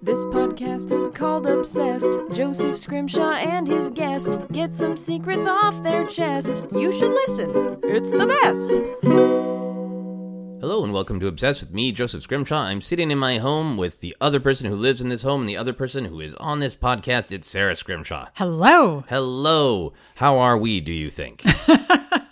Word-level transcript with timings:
This 0.00 0.24
podcast 0.26 0.92
is 0.92 1.08
called 1.08 1.44
Obsessed. 1.46 2.12
Joseph 2.32 2.78
Scrimshaw 2.78 3.32
and 3.32 3.66
his 3.66 3.90
guest 3.90 4.38
get 4.52 4.72
some 4.72 4.96
secrets 4.96 5.48
off 5.48 5.82
their 5.82 6.06
chest. 6.06 6.64
You 6.70 6.92
should 6.92 7.10
listen, 7.10 7.80
it's 7.82 8.12
the 8.12 8.28
best. 8.28 8.70
Hello 10.60 10.84
and 10.84 10.92
welcome 10.92 11.18
to 11.18 11.26
Obsessed 11.26 11.62
with 11.62 11.74
me, 11.74 11.90
Joseph 11.90 12.22
Scrimshaw. 12.22 12.60
I'm 12.60 12.80
sitting 12.80 13.10
in 13.10 13.18
my 13.18 13.38
home 13.38 13.76
with 13.76 14.00
the 14.00 14.16
other 14.20 14.38
person 14.38 14.68
who 14.68 14.76
lives 14.76 15.00
in 15.00 15.08
this 15.08 15.22
home 15.22 15.40
and 15.40 15.48
the 15.48 15.56
other 15.56 15.72
person 15.72 16.04
who 16.04 16.20
is 16.20 16.34
on 16.36 16.60
this 16.60 16.76
podcast. 16.76 17.32
It's 17.32 17.48
Sara 17.48 17.74
Scrimshaw. 17.74 18.28
Hello. 18.34 19.02
Hello. 19.08 19.94
How 20.14 20.38
are 20.38 20.56
we, 20.56 20.80
do 20.80 20.92
you 20.92 21.10
think? 21.10 21.42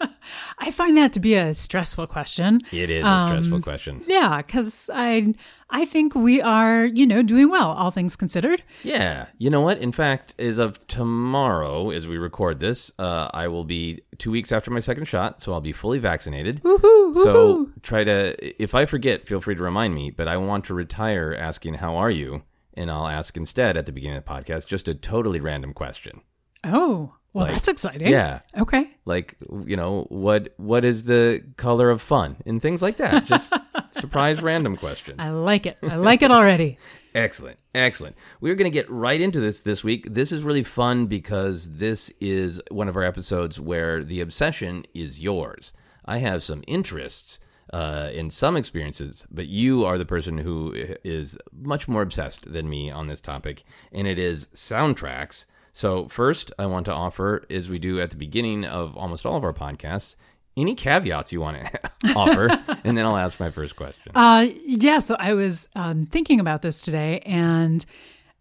I 0.67 0.73
find 0.73 0.97
that 0.97 1.13
to 1.13 1.21
be 1.21 1.35
a 1.37 1.55
stressful 1.55 2.09
question. 2.09 2.61
It 2.73 2.91
is 2.91 3.07
a 3.07 3.21
stressful 3.21 3.61
question. 3.61 4.03
Yeah, 4.09 4.39
because 4.39 4.91
I 4.93 5.33
I 5.71 5.85
think 5.85 6.17
we 6.17 6.43
are, 6.43 6.85
you 6.85 7.07
know, 7.07 7.23
doing 7.23 7.51
well, 7.51 7.71
all 7.71 7.93
things 7.93 8.17
considered. 8.17 8.65
Yeah. 8.83 9.29
You 9.39 9.49
know 9.49 9.61
what? 9.61 9.79
In 9.79 9.93
fact, 9.93 10.35
as 10.41 10.59
of 10.59 10.85
tomorrow, 10.89 11.91
as 11.91 12.09
we 12.09 12.19
record 12.19 12.59
this, 12.59 12.91
uh, 12.99 13.29
I 13.33 13.47
will 13.47 13.63
be 13.63 14.03
two 14.19 14.33
weeks 14.33 14.51
after 14.51 14.73
my 14.73 14.81
second 14.81 15.05
shot, 15.05 15.41
so 15.41 15.53
I'll 15.53 15.61
be 15.61 15.71
fully 15.71 16.01
vaccinated. 16.01 16.65
Woohoo! 16.65 17.15
So 17.15 17.71
try 17.83 18.03
to, 18.03 18.35
if 18.61 18.75
I 18.75 18.87
forget, 18.87 19.25
feel 19.25 19.41
free 19.41 19.55
to 19.55 19.63
remind 19.63 19.95
me, 19.95 20.11
but 20.11 20.27
I 20.27 20.37
want 20.37 20.65
to 20.65 20.75
retire 20.75 21.33
asking, 21.39 21.75
How 21.75 21.95
are 21.95 22.11
you? 22.11 22.43
And 22.75 22.91
I'll 22.91 23.07
ask 23.07 23.37
instead 23.37 23.77
at 23.77 23.87
the 23.87 23.93
beginning 23.93 24.19
of 24.19 24.25
the 24.25 24.31
podcast 24.31 24.67
just 24.67 24.89
a 24.89 24.95
totally 24.95 25.39
random 25.39 25.73
question. 25.75 26.23
Oh, 26.65 27.15
well, 27.37 27.45
Like, 27.45 27.55
that's 27.55 27.69
exciting. 27.69 28.09
Yeah. 28.09 28.41
Okay. 28.57 28.91
like 29.05 29.37
you 29.67 29.77
know 29.77 30.07
what 30.09 30.55
what 30.57 30.85
is 30.85 31.05
the 31.05 31.45
color 31.57 31.91
of 31.91 32.01
fun 32.01 32.37
and 32.47 32.63
things 32.63 32.81
like 32.83 32.97
that 32.97 33.27
just 33.27 33.53
surprise 33.93 34.43
random 34.43 34.75
questions 34.77 35.19
I 35.21 35.29
like 35.31 35.67
it. 35.67 35.77
I 35.83 35.97
like 35.97 36.23
it 36.23 36.31
already. 36.31 36.79
excellent 37.15 37.59
excellent 37.75 38.17
we're 38.41 38.55
going 38.55 38.71
to 38.71 38.75
get 38.75 38.91
right 38.91 39.21
into 39.21 39.41
this 39.41 39.61
this 39.61 39.85
week 39.85 40.07
this 40.13 40.33
is 40.33 40.45
really 40.45 40.65
fun 40.65 41.07
because 41.07 41.71
this 41.73 42.11
is 42.21 42.61
one 42.71 42.89
of 42.89 42.97
our 42.97 43.05
episodes 43.05 43.61
where 43.61 44.03
the 44.03 44.21
obsession 44.21 44.85
is 44.95 45.21
yours 45.21 45.73
i 46.07 46.19
have 46.19 46.43
some 46.43 46.63
interests 46.67 47.41
uh, 47.73 48.11
in 48.13 48.31
some 48.31 48.57
experiences, 48.57 49.27
but 49.29 49.49
you 49.49 49.85
are 49.85 49.99
the 49.99 50.05
person 50.05 50.39
who 50.39 50.73
is 51.03 51.37
much 51.53 51.89
more 51.89 52.01
obsessed 52.01 52.53
than 52.53 52.69
me 52.69 52.93
on 52.93 53.09
this 53.09 53.21
topic, 53.21 53.65
and 53.91 54.07
it 54.07 54.21
is 54.21 54.47
soundtracks. 54.55 55.47
So, 55.77 56.09
first, 56.09 56.53
I 56.59 56.65
want 56.65 56.87
to 56.87 56.93
offer, 56.95 57.45
as 57.51 57.69
we 57.69 57.79
do 57.79 58.01
at 58.01 58.09
the 58.09 58.17
beginning 58.17 58.65
of 58.65 58.97
almost 58.97 59.27
all 59.27 59.37
of 59.37 59.45
our 59.45 59.53
podcasts, 59.53 60.17
any 60.57 60.75
caveats 60.75 61.35
you 61.35 61.43
want 61.43 61.59
to 61.67 61.91
offer, 62.17 62.49
and 62.83 62.97
then 62.97 63.05
I'll 63.05 63.19
ask 63.19 63.39
my 63.39 63.51
first 63.51 63.77
question. 63.77 64.13
Uh, 64.15 64.47
yeah. 64.65 65.01
So 65.01 65.17
I 65.19 65.35
was 65.35 65.69
um, 65.77 66.07
thinking 66.07 66.41
about 66.41 66.63
this 66.63 66.81
today 66.81 67.21
and 67.27 67.85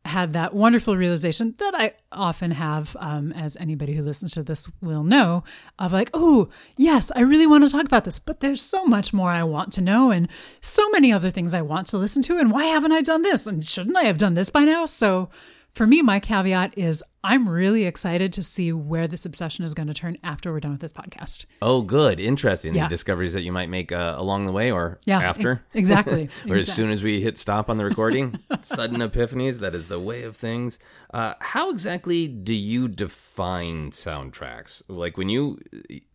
had 0.05 0.31
that 0.31 0.53
wonderful 0.53 0.95
realization 0.95 1.55
that 1.57 1.75
I 1.75 1.95
often 2.09 2.51
have, 2.51 2.95
um, 3.01 3.33
as 3.33 3.57
anybody 3.57 3.95
who 3.95 4.03
listens 4.03 4.31
to 4.35 4.43
this 4.43 4.69
will 4.81 5.03
know, 5.03 5.43
of 5.77 5.91
like, 5.91 6.11
oh, 6.13 6.47
yes, 6.77 7.11
I 7.17 7.19
really 7.19 7.47
want 7.47 7.65
to 7.65 7.69
talk 7.69 7.83
about 7.83 8.05
this, 8.05 8.17
but 8.17 8.39
there's 8.39 8.61
so 8.61 8.85
much 8.85 9.11
more 9.11 9.31
I 9.31 9.43
want 9.43 9.73
to 9.73 9.81
know 9.81 10.09
and 10.09 10.29
so 10.61 10.89
many 10.91 11.11
other 11.11 11.31
things 11.31 11.53
I 11.53 11.63
want 11.63 11.87
to 11.87 11.97
listen 11.97 12.21
to. 12.21 12.37
And 12.37 12.49
why 12.49 12.67
haven't 12.67 12.93
I 12.93 13.01
done 13.01 13.23
this? 13.23 13.45
And 13.45 13.61
shouldn't 13.61 13.97
I 13.97 14.03
have 14.03 14.17
done 14.17 14.35
this 14.35 14.49
by 14.49 14.63
now? 14.63 14.85
So 14.85 15.27
for 15.75 15.85
me, 15.85 16.01
my 16.01 16.19
caveat 16.19 16.77
is 16.77 17.03
I'm 17.23 17.47
really 17.49 17.85
excited 17.85 18.31
to 18.33 18.43
see 18.43 18.71
where 18.71 19.07
this 19.07 19.25
obsession 19.25 19.65
is 19.65 19.73
going 19.73 19.87
to 19.87 19.93
turn 19.93 20.17
after 20.23 20.51
we're 20.53 20.59
done 20.61 20.71
with 20.71 20.79
this 20.81 20.91
podcast. 20.93 21.45
oh, 21.61 21.81
good, 21.81 22.19
interesting. 22.19 22.73
Yeah. 22.75 22.83
The 22.83 22.89
discoveries 22.89 23.33
that 23.33 23.41
you 23.41 23.51
might 23.51 23.69
make 23.69 23.91
uh, 23.91 24.15
along 24.17 24.45
the 24.45 24.51
way 24.51 24.71
or 24.71 24.99
Yeah, 25.05 25.19
after. 25.19 25.53
e- 25.53 25.57
exactly, 25.79 26.29
or 26.49 26.55
as 26.55 26.71
soon 26.71 26.89
as 26.91 27.03
we 27.03 27.21
hit 27.21 27.37
stop 27.37 27.69
on 27.69 27.77
the 27.77 27.83
recording, 27.85 28.39
sudden 28.61 28.99
epiphanies. 29.01 29.59
That 29.59 29.75
is 29.75 29.87
the 29.87 29.99
way 29.99 30.23
of 30.23 30.35
things. 30.37 30.79
Uh, 31.13 31.33
how 31.41 31.69
exactly 31.71 32.27
do 32.27 32.53
you 32.53 32.87
define 32.87 33.91
soundtracks? 33.91 34.81
Like 34.87 35.17
when 35.17 35.29
you 35.29 35.59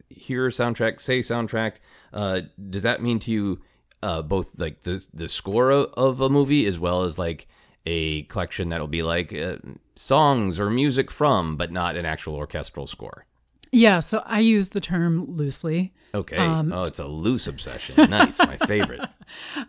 hear 0.08 0.48
soundtrack, 0.48 1.00
say 1.00 1.20
soundtrack, 1.20 1.74
uh, 2.12 2.40
does 2.70 2.82
that 2.84 3.02
mean 3.02 3.18
to 3.20 3.30
you 3.30 3.60
uh, 4.02 4.22
both 4.22 4.58
like 4.58 4.80
the 4.80 5.06
the 5.12 5.28
score 5.28 5.70
of, 5.70 5.92
of 5.94 6.20
a 6.20 6.30
movie 6.30 6.66
as 6.66 6.78
well 6.78 7.02
as 7.02 7.18
like 7.18 7.46
a 7.86 8.22
collection 8.24 8.68
that'll 8.68 8.86
be 8.86 9.02
like 9.02 9.32
uh, 9.32 9.56
songs 9.96 10.60
or 10.60 10.70
music 10.70 11.10
from, 11.10 11.56
but 11.56 11.72
not 11.72 11.96
an 11.96 12.06
actual 12.06 12.34
orchestral 12.34 12.86
score? 12.86 13.26
Yeah, 13.72 14.00
so 14.00 14.22
I 14.26 14.40
use 14.40 14.70
the 14.70 14.80
term 14.80 15.36
loosely. 15.36 15.92
Okay. 16.12 16.36
Um, 16.36 16.72
oh, 16.72 16.82
it's 16.82 16.98
a 16.98 17.06
loose 17.06 17.46
obsession. 17.46 17.94
Nice, 18.10 18.38
my 18.40 18.56
favorite. 18.56 19.08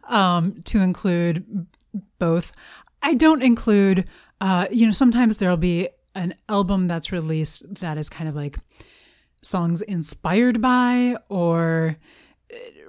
to 0.10 0.80
include 0.80 1.68
both. 2.18 2.52
I 3.04 3.14
don't 3.14 3.44
include, 3.44 4.08
uh, 4.40 4.68
you 4.72 4.86
know, 4.86 4.92
sometimes 4.92 5.38
there'll 5.38 5.58
be 5.58 5.90
an 6.16 6.34
album 6.50 6.88
that's 6.88 7.12
released 7.12 7.76
that 7.76 7.98
is 7.98 8.10
kind 8.10 8.28
of 8.28 8.36
like 8.36 8.58
songs 9.44 9.82
inspired 9.82 10.62
by, 10.62 11.16
or 11.30 11.98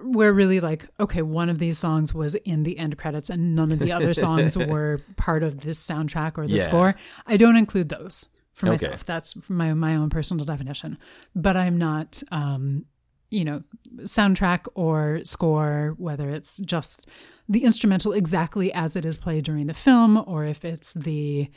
where 0.03 0.33
really 0.33 0.61
like, 0.61 0.87
okay, 0.99 1.23
one 1.23 1.49
of 1.49 1.59
these 1.59 1.79
songs 1.79 2.13
was 2.13 2.35
in 2.35 2.63
the 2.65 2.79
end 2.79 2.99
credits 2.99 3.31
and 3.31 3.55
none 3.55 3.71
of 3.73 3.79
the 3.79 3.93
other 3.93 4.15
songs 4.25 4.57
were 4.57 5.01
part 5.17 5.43
of 5.43 5.61
this 5.63 5.85
soundtrack 5.85 6.37
or 6.39 6.47
the 6.49 6.57
Yeah. 6.57 6.63
score. 6.63 6.95
I 7.27 7.37
don't 7.37 7.57
include 7.57 7.89
those 7.89 8.29
for 8.55 8.67
Okay. 8.69 8.87
myself. 8.87 9.05
That's 9.05 9.49
my, 9.49 9.73
my 9.75 9.95
own 9.95 10.11
personal 10.11 10.45
definition. 10.45 10.99
But 11.35 11.57
I'm 11.57 11.79
not, 11.79 12.23
um, 12.33 12.85
you 13.31 13.45
know, 13.45 13.63
soundtrack 14.01 14.67
or 14.75 15.21
score, 15.25 15.95
whether 15.97 16.29
it's 16.29 16.59
just 16.59 17.07
the 17.49 17.65
instrumental 17.65 18.13
exactly 18.13 18.73
as 18.75 18.95
it 18.97 19.05
is 19.05 19.17
played 19.17 19.45
during 19.45 19.69
the 19.69 19.75
film, 19.75 20.23
or 20.27 20.45
if 20.45 20.65
it's 20.65 20.93
the 20.95 21.49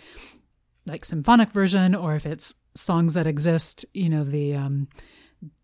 like 0.85 1.03
symphonic 1.03 1.49
version, 1.51 1.93
or 1.95 2.16
if 2.16 2.25
it's 2.25 2.55
songs 2.75 3.16
that 3.16 3.27
exist, 3.27 3.85
you 3.93 4.07
know, 4.07 4.23
the 4.23 4.53
um, 4.55 4.87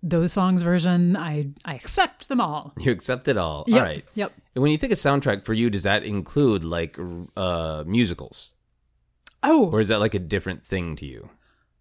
those 0.03 0.33
songs 0.33 0.61
version. 0.61 1.15
I 1.17 1.49
I 1.65 1.75
accept 1.75 2.27
them 2.29 2.41
all. 2.41 2.73
You 2.79 2.91
accept 2.91 3.27
it 3.27 3.37
all. 3.37 3.63
Yep, 3.67 3.77
All 3.77 3.83
right. 3.83 4.05
Yep. 4.15 4.33
And 4.55 4.61
when 4.61 4.71
you 4.71 4.77
think 4.77 4.91
of 4.93 4.99
soundtrack 4.99 5.43
for 5.45 5.53
you, 5.53 5.69
does 5.69 5.83
that 5.83 6.03
include 6.03 6.63
like 6.63 6.97
uh, 7.37 7.83
musicals, 7.87 8.53
Oh, 9.43 9.69
or 9.71 9.79
is 9.79 9.87
that 9.87 9.99
like 9.99 10.13
a 10.13 10.19
different 10.19 10.63
thing 10.65 10.95
to 10.97 11.05
you? 11.05 11.29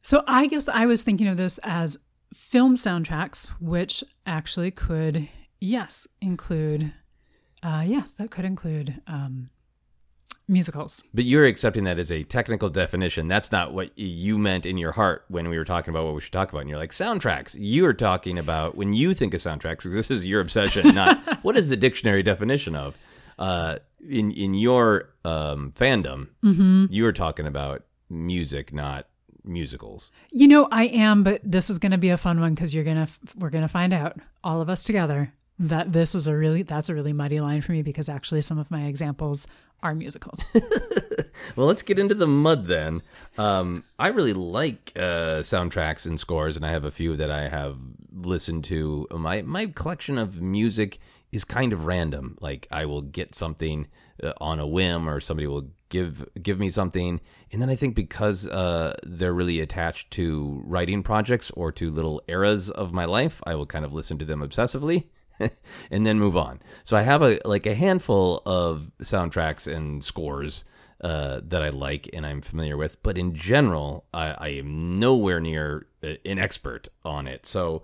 So 0.02 0.22
I 0.26 0.46
guess 0.46 0.68
I 0.68 0.86
was 0.86 1.02
thinking 1.02 1.28
of 1.28 1.36
this 1.36 1.58
as 1.62 1.98
film 2.32 2.74
soundtracks, 2.74 3.48
which 3.60 4.02
actually 4.24 4.70
could, 4.70 5.28
yes, 5.60 6.06
include, 6.22 6.92
uh, 7.62 7.82
yes, 7.86 8.12
that 8.12 8.30
could 8.30 8.44
include 8.46 9.02
um, 9.06 9.50
musicals. 10.50 11.02
But 11.14 11.24
you're 11.24 11.46
accepting 11.46 11.84
that 11.84 11.98
as 11.98 12.10
a 12.12 12.22
technical 12.24 12.68
definition. 12.68 13.28
That's 13.28 13.50
not 13.52 13.72
what 13.72 13.96
you 13.98 14.36
meant 14.36 14.66
in 14.66 14.76
your 14.76 14.92
heart 14.92 15.24
when 15.28 15.48
we 15.48 15.56
were 15.56 15.64
talking 15.64 15.92
about 15.94 16.04
what 16.04 16.14
we 16.14 16.20
should 16.20 16.32
talk 16.32 16.50
about. 16.50 16.60
And 16.60 16.68
you're 16.70 16.78
like 16.78 16.92
soundtracks. 16.92 17.56
You're 17.58 17.92
talking 17.94 18.38
about 18.38 18.76
when 18.76 18.92
you 18.92 19.14
think 19.14 19.32
of 19.34 19.40
soundtracks. 19.40 19.84
'cause 19.84 19.94
this 19.94 20.10
is 20.10 20.26
your 20.26 20.40
obsession, 20.40 20.94
not 20.94 21.18
what 21.44 21.56
is 21.56 21.68
the 21.68 21.76
dictionary 21.76 22.22
definition 22.22 22.74
of. 22.74 22.98
Uh, 23.38 23.76
in 24.06 24.30
in 24.32 24.52
your 24.54 25.08
um, 25.24 25.72
fandom, 25.78 26.28
you 26.90 27.04
were 27.04 27.12
talking 27.12 27.46
about 27.46 27.84
music, 28.10 28.72
not 28.72 29.06
musicals. 29.44 30.12
You 30.30 30.48
know, 30.48 30.68
I 30.70 30.84
am, 30.86 31.22
but 31.22 31.40
this 31.44 31.70
is 31.70 31.78
going 31.78 31.92
to 31.92 31.98
be 31.98 32.10
a 32.10 32.16
fun 32.18 32.40
one 32.40 32.54
because 32.54 32.74
you're 32.74 32.84
gonna 32.84 33.08
we're 33.38 33.50
gonna 33.50 33.68
find 33.68 33.92
out 33.94 34.18
all 34.44 34.60
of 34.60 34.68
us 34.68 34.84
together 34.84 35.32
that 35.58 35.92
this 35.92 36.14
is 36.14 36.26
a 36.26 36.36
really 36.36 36.62
that's 36.62 36.88
a 36.88 36.94
really 36.94 37.12
muddy 37.12 37.40
line 37.40 37.60
for 37.62 37.72
me 37.72 37.82
because 37.82 38.08
actually 38.08 38.40
some 38.42 38.58
of 38.58 38.70
my 38.70 38.84
examples 38.86 39.46
are 39.82 39.94
musicals. 39.94 40.44
Well, 41.56 41.66
let's 41.66 41.82
get 41.82 41.98
into 41.98 42.14
the 42.14 42.26
mud 42.26 42.66
then. 42.66 43.02
Um, 43.38 43.84
I 43.98 44.08
really 44.08 44.32
like 44.32 44.92
uh, 44.96 45.40
soundtracks 45.42 46.06
and 46.06 46.18
scores, 46.18 46.56
and 46.56 46.64
I 46.64 46.70
have 46.70 46.84
a 46.84 46.90
few 46.90 47.16
that 47.16 47.30
I 47.30 47.48
have 47.48 47.76
listened 48.12 48.64
to. 48.64 49.06
My 49.10 49.42
my 49.42 49.66
collection 49.66 50.18
of 50.18 50.40
music 50.40 50.98
is 51.32 51.44
kind 51.44 51.72
of 51.72 51.84
random. 51.84 52.36
Like 52.40 52.66
I 52.70 52.86
will 52.86 53.02
get 53.02 53.34
something 53.34 53.88
uh, 54.22 54.32
on 54.40 54.60
a 54.60 54.66
whim, 54.66 55.08
or 55.08 55.20
somebody 55.20 55.46
will 55.46 55.70
give 55.88 56.26
give 56.40 56.58
me 56.58 56.70
something, 56.70 57.20
and 57.52 57.60
then 57.60 57.70
I 57.70 57.74
think 57.74 57.94
because 57.94 58.46
uh, 58.48 58.94
they're 59.04 59.34
really 59.34 59.60
attached 59.60 60.10
to 60.12 60.62
writing 60.64 61.02
projects 61.02 61.50
or 61.52 61.72
to 61.72 61.90
little 61.90 62.22
eras 62.28 62.70
of 62.70 62.92
my 62.92 63.06
life, 63.06 63.42
I 63.46 63.54
will 63.54 63.66
kind 63.66 63.84
of 63.84 63.92
listen 63.92 64.18
to 64.18 64.24
them 64.24 64.40
obsessively. 64.40 65.06
and 65.90 66.06
then 66.06 66.18
move 66.18 66.36
on. 66.36 66.60
So 66.84 66.96
I 66.96 67.02
have 67.02 67.22
a 67.22 67.38
like 67.44 67.66
a 67.66 67.74
handful 67.74 68.42
of 68.46 68.90
soundtracks 69.02 69.72
and 69.72 70.02
scores 70.04 70.64
uh, 71.00 71.40
that 71.44 71.62
I 71.62 71.70
like 71.70 72.10
and 72.12 72.26
I'm 72.26 72.42
familiar 72.42 72.76
with, 72.76 73.02
but 73.02 73.16
in 73.16 73.34
general, 73.34 74.04
I, 74.12 74.34
I 74.38 74.48
am 74.48 74.98
nowhere 75.00 75.40
near 75.40 75.86
uh, 76.04 76.14
an 76.24 76.38
expert 76.38 76.88
on 77.04 77.26
it. 77.26 77.46
So, 77.46 77.82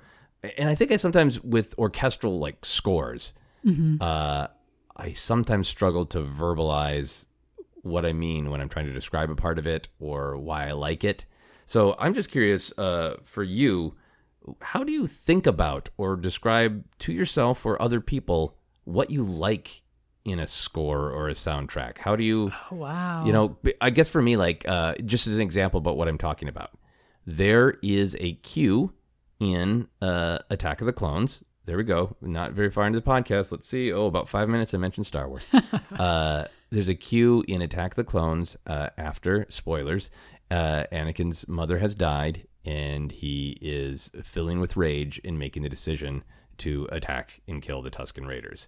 and 0.59 0.69
I 0.69 0.75
think 0.75 0.93
I 0.93 0.97
sometimes 0.97 1.43
with 1.43 1.75
orchestral 1.79 2.39
like 2.39 2.65
scores, 2.65 3.33
uh, 4.03 4.49
I 4.97 5.13
sometimes 5.15 5.67
struggle 5.69 6.07
to 6.07 6.21
verbalize 6.21 7.27
what 7.83 8.05
I 8.05 8.13
mean 8.13 8.51
when 8.51 8.61
I'm 8.61 8.69
trying 8.69 8.87
to 8.87 8.93
describe 8.93 9.31
a 9.31 9.37
part 9.37 9.59
of 9.59 9.67
it 9.67 9.89
or 9.99 10.37
why 10.37 10.69
I 10.69 10.73
like 10.73 11.05
it. 11.05 11.25
So 11.65 11.97
I'm 11.99 12.15
just 12.15 12.31
curious 12.31 12.73
uh, 12.79 13.17
for 13.23 13.43
you, 13.43 13.95
how 14.61 14.85
do 14.85 14.93
you 14.93 15.07
think 15.07 15.47
about 15.47 15.89
or 15.97 16.17
describe 16.17 16.85
to 17.01 17.13
yourself 17.13 17.65
or 17.67 17.81
other 17.81 18.01
people 18.01 18.57
what 18.85 19.11
you 19.11 19.23
like 19.23 19.83
in 20.25 20.39
a 20.39 20.47
score 20.47 21.11
or 21.11 21.29
a 21.29 21.33
soundtrack? 21.35 21.99
How 21.99 22.17
do 22.17 22.25
you 22.25 22.53
oh, 22.71 22.77
Wow. 22.77 23.25
you 23.25 23.33
know, 23.33 23.57
I 23.81 23.91
guess 23.91 24.09
for 24.09 24.21
me, 24.23 24.37
like, 24.37 24.67
uh, 24.69 24.95
just 25.05 25.27
as 25.27 25.37
an 25.37 25.43
example 25.43 25.79
about 25.79 25.97
what 25.97 26.09
I'm 26.09 26.19
talking 26.19 26.49
about, 26.49 26.71
there 27.27 27.77
is 27.83 28.17
a 28.21 28.35
cue 28.35 28.93
in 29.41 29.89
uh, 30.01 30.39
Attack 30.51 30.81
of 30.81 30.87
the 30.87 30.93
Clones. 30.93 31.43
There 31.65 31.77
we 31.77 31.85
go. 31.85 32.17
Not 32.21 32.53
very 32.53 32.71
far 32.71 32.87
into 32.87 33.01
the 33.01 33.07
podcast. 33.07 33.51
Let's 33.51 33.67
see. 33.67 33.93
Oh, 33.93 34.07
about 34.07 34.29
five 34.29 34.49
minutes. 34.49 34.73
I 34.73 34.79
mentioned 34.79 35.07
Star 35.07 35.29
Wars. 35.29 35.43
uh, 35.99 36.45
there's 36.71 36.89
a 36.89 36.95
cue 36.95 37.45
in 37.49 37.61
Attack 37.63 37.93
of 37.93 37.97
the 37.97 38.05
Clones 38.05 38.57
uh, 38.67 38.91
after 38.97 39.47
spoilers. 39.49 40.11
Uh, 40.49 40.85
Anakin's 40.93 41.49
mother 41.49 41.79
has 41.79 41.97
died, 41.97 42.47
and 42.67 43.13
he 43.13 43.57
is 43.63 44.11
filling 44.25 44.59
with 44.61 44.77
rage 44.77 45.19
in 45.21 45.39
making 45.39 45.63
the 45.63 45.69
decision 45.69 46.25
to 46.59 46.89
attack 46.91 47.41
and 47.47 47.63
kill 47.63 47.81
the 47.81 47.91
Tusken 47.91 48.27
Raiders. 48.27 48.67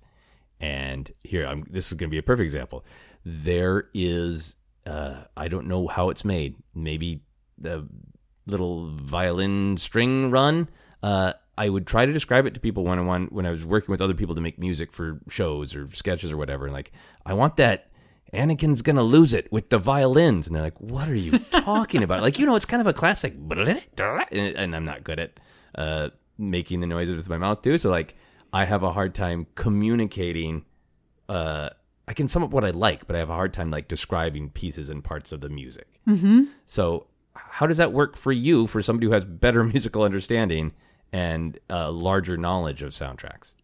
And 0.61 1.11
here, 1.25 1.47
I'm, 1.47 1.67
this 1.69 1.89
is 1.89 1.95
going 1.95 2.09
to 2.09 2.15
be 2.15 2.19
a 2.19 2.23
perfect 2.23 2.45
example. 2.45 2.85
There 3.25 3.89
is, 3.93 4.56
uh, 4.87 5.25
I 5.37 5.49
don't 5.49 5.67
know 5.67 5.89
how 5.89 6.11
it's 6.11 6.25
made. 6.25 6.56
Maybe 6.75 7.23
the 7.59 7.89
little 8.47 8.89
violin 8.89 9.77
string 9.79 10.31
run. 10.31 10.69
Uh, 11.03 11.33
I 11.56 11.69
would 11.69 11.87
try 11.87 12.06
to 12.06 12.12
describe 12.12 12.47
it 12.47 12.55
to 12.55 12.61
people 12.61 12.85
one 12.85 13.00
on 13.00 13.06
one 13.06 13.27
when 13.27 13.47
I 13.47 13.50
was 13.50 13.67
working 13.67 13.91
with 13.91 14.00
other 14.00 14.15
people 14.15 14.37
to 14.37 14.41
make 14.41 14.59
music 14.59 14.93
for 14.93 15.21
shows 15.29 15.75
or 15.75 15.89
sketches 15.93 16.31
or 16.31 16.37
whatever. 16.37 16.67
And 16.67 16.73
like, 16.73 16.93
I 17.27 17.35
want 17.35 17.56
that. 17.56 17.91
Anakin's 18.32 18.82
gonna 18.82 19.02
lose 19.02 19.32
it 19.32 19.50
with 19.50 19.70
the 19.70 19.78
violins, 19.78 20.46
and 20.46 20.54
they're 20.54 20.62
like, 20.62 20.80
"What 20.80 21.08
are 21.08 21.14
you 21.14 21.38
talking 21.38 22.02
about?" 22.02 22.22
Like, 22.22 22.38
you 22.38 22.46
know, 22.46 22.56
it's 22.56 22.64
kind 22.64 22.80
of 22.80 22.86
a 22.86 22.92
classic, 22.92 23.34
and 24.32 24.76
I'm 24.76 24.84
not 24.84 25.04
good 25.04 25.19
at 25.19 25.40
uh, 25.75 26.10
making 26.36 26.80
the 26.80 26.86
noises 26.86 27.16
with 27.16 27.28
my 27.28 27.38
mouth 27.38 27.62
too. 27.62 27.78
So 27.78 27.90
like, 27.90 28.14
I 28.52 28.64
have 28.64 28.82
a 28.82 28.92
hard 28.92 29.14
time 29.14 29.46
communicating. 29.54 30.64
Uh, 31.28 31.70
I 32.06 32.14
can 32.14 32.28
sum 32.28 32.42
up 32.42 32.50
what 32.50 32.64
I 32.64 32.70
like, 32.70 33.06
but 33.06 33.16
I 33.16 33.19
have 33.19 33.28
a 33.30 33.34
hard 33.34 33.52
time 33.52 33.70
like 33.70 33.88
describing 33.88 34.50
pieces 34.50 34.88
and 34.88 35.04
parts 35.04 35.32
of 35.32 35.40
the 35.40 35.48
music. 35.50 36.00
Mm-hmm. 36.08 36.44
So, 36.64 37.06
how 37.34 37.66
does 37.66 37.76
that 37.76 37.92
work 37.92 38.16
for 38.16 38.32
you, 38.32 38.66
for 38.66 38.80
somebody 38.82 39.06
who 39.06 39.12
has 39.12 39.25
better 39.25 39.62
musical 39.75 40.02
understanding 40.02 40.72
and 41.12 41.58
uh, 41.70 41.90
larger 41.90 42.36
knowledge 42.36 42.82
of 42.82 42.92
soundtracks? 42.92 43.54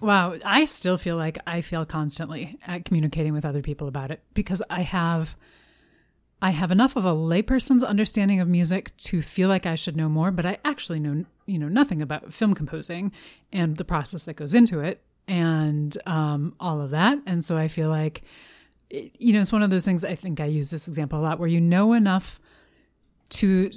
Wow, 0.00 0.36
I 0.44 0.64
still 0.64 0.96
feel 0.96 1.16
like 1.16 1.38
I 1.46 1.60
feel 1.60 1.84
constantly 1.84 2.58
at 2.66 2.84
communicating 2.84 3.32
with 3.32 3.44
other 3.44 3.62
people 3.62 3.88
about 3.88 4.10
it 4.10 4.22
because 4.34 4.62
I 4.70 4.82
have 4.82 5.36
I 6.42 6.50
have 6.50 6.70
enough 6.70 6.96
of 6.96 7.04
a 7.04 7.12
layperson's 7.12 7.84
understanding 7.84 8.40
of 8.40 8.48
music 8.48 8.96
to 8.96 9.20
feel 9.20 9.48
like 9.50 9.66
I 9.66 9.74
should 9.74 9.96
know 9.96 10.08
more, 10.08 10.30
but 10.30 10.46
I 10.46 10.58
actually 10.64 11.00
know 11.00 11.24
you 11.46 11.58
know 11.58 11.68
nothing 11.68 12.00
about 12.00 12.32
film 12.32 12.54
composing 12.54 13.12
and 13.52 13.76
the 13.76 13.84
process 13.84 14.24
that 14.24 14.34
goes 14.34 14.54
into 14.54 14.80
it 14.80 15.02
and 15.28 15.96
um, 16.06 16.54
all 16.58 16.80
of 16.80 16.90
that. 16.90 17.18
And 17.26 17.44
so 17.44 17.58
I 17.58 17.68
feel 17.68 17.88
like 17.88 18.22
you 18.90 19.32
know 19.32 19.40
it's 19.40 19.52
one 19.52 19.62
of 19.62 19.70
those 19.70 19.84
things. 19.84 20.04
I 20.04 20.14
think 20.14 20.40
I 20.40 20.46
use 20.46 20.70
this 20.70 20.88
example 20.88 21.20
a 21.20 21.22
lot 21.22 21.38
where 21.38 21.48
you 21.48 21.60
know 21.60 21.92
enough 21.92 22.40
to 23.30 23.70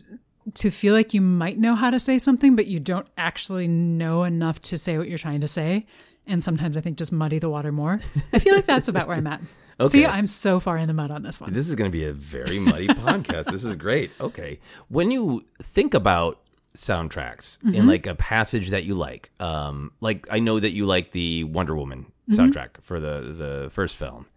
to 0.56 0.70
feel 0.72 0.94
like 0.94 1.14
you 1.14 1.22
might 1.22 1.58
know 1.58 1.76
how 1.76 1.90
to 1.90 2.00
say 2.00 2.18
something, 2.20 2.56
but 2.56 2.68
you 2.68 2.80
don't 2.80 3.08
actually 3.18 3.68
know 3.68 4.24
enough 4.24 4.62
to 4.64 4.78
say 4.78 4.98
what 4.98 5.08
you're 5.08 5.18
trying 5.18 5.42
to 5.42 5.48
say. 5.48 5.86
And 6.28 6.44
sometimes 6.44 6.78
I 6.78 6.82
think 6.82 6.98
just 6.98 7.12
muddy 7.12 7.40
the 7.40 7.50
water 7.50 7.72
more. 7.72 8.00
I 8.34 8.40
feel 8.40 8.56
like 8.56 8.66
that's 8.66 8.88
about 8.88 9.08
where 9.08 9.18
I'm 9.18 9.28
at. 9.28 9.42
See, 9.90 10.06
Okay. 10.06 10.06
I'm 10.06 10.28
so 10.28 10.60
far 10.60 10.78
in 10.78 10.88
the 10.88 10.94
mud 10.94 11.10
on 11.12 11.24
this 11.24 11.42
one. 11.42 11.52
This 11.52 11.68
is 11.68 11.76
going 11.76 11.90
to 11.92 11.98
be 11.98 12.06
a 12.06 12.14
very 12.14 12.60
muddy 12.60 12.88
podcast. 12.88 13.46
This 13.52 13.64
is 13.64 13.76
great. 13.76 14.12
Okay. 14.22 14.60
When 14.88 15.10
you 15.12 15.46
think 15.62 15.94
about 15.94 16.40
soundtracks 16.78 17.58
in 17.74 17.88
like 17.88 18.06
a 18.08 18.16
passage 18.16 18.70
that 18.70 18.84
you 18.84 18.96
like, 18.96 19.32
um, 19.40 19.92
like 20.02 20.28
I 20.30 20.40
know 20.40 20.60
that 20.60 20.72
you 20.74 20.86
like 20.86 21.12
the 21.12 21.44
Wonder 21.46 21.76
Woman 21.76 22.06
soundtrack 22.30 22.82
for 22.82 23.00
the 23.00 23.22
the 23.38 23.70
first 23.72 23.98
film. 23.98 24.28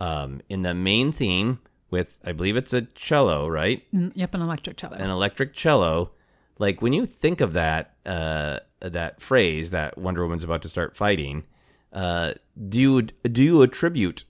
Um, 0.00 0.40
in 0.48 0.62
the 0.62 0.74
main 0.74 1.12
theme 1.12 1.60
with 1.92 2.18
I 2.24 2.32
believe 2.32 2.56
it's 2.56 2.72
a 2.72 2.82
cello, 2.82 3.46
right? 3.46 3.84
Mm, 3.92 4.10
Yep, 4.16 4.34
an 4.34 4.42
electric 4.42 4.76
cello. 4.76 4.96
An 4.96 5.10
electric 5.10 5.54
cello. 5.54 6.10
Like 6.58 6.82
when 6.82 6.92
you 6.92 7.06
think 7.06 7.40
of 7.40 7.52
that 7.52 7.94
uh, 8.04 8.58
that 8.80 9.20
phrase 9.20 9.70
that 9.70 9.96
Wonder 9.96 10.22
Woman's 10.22 10.42
about 10.42 10.62
to 10.62 10.68
start 10.68 10.96
fighting, 10.96 11.44
uh, 11.92 12.32
do 12.68 12.80
you 12.80 13.02
do 13.02 13.42
you 13.42 13.62
attribute 13.62 14.24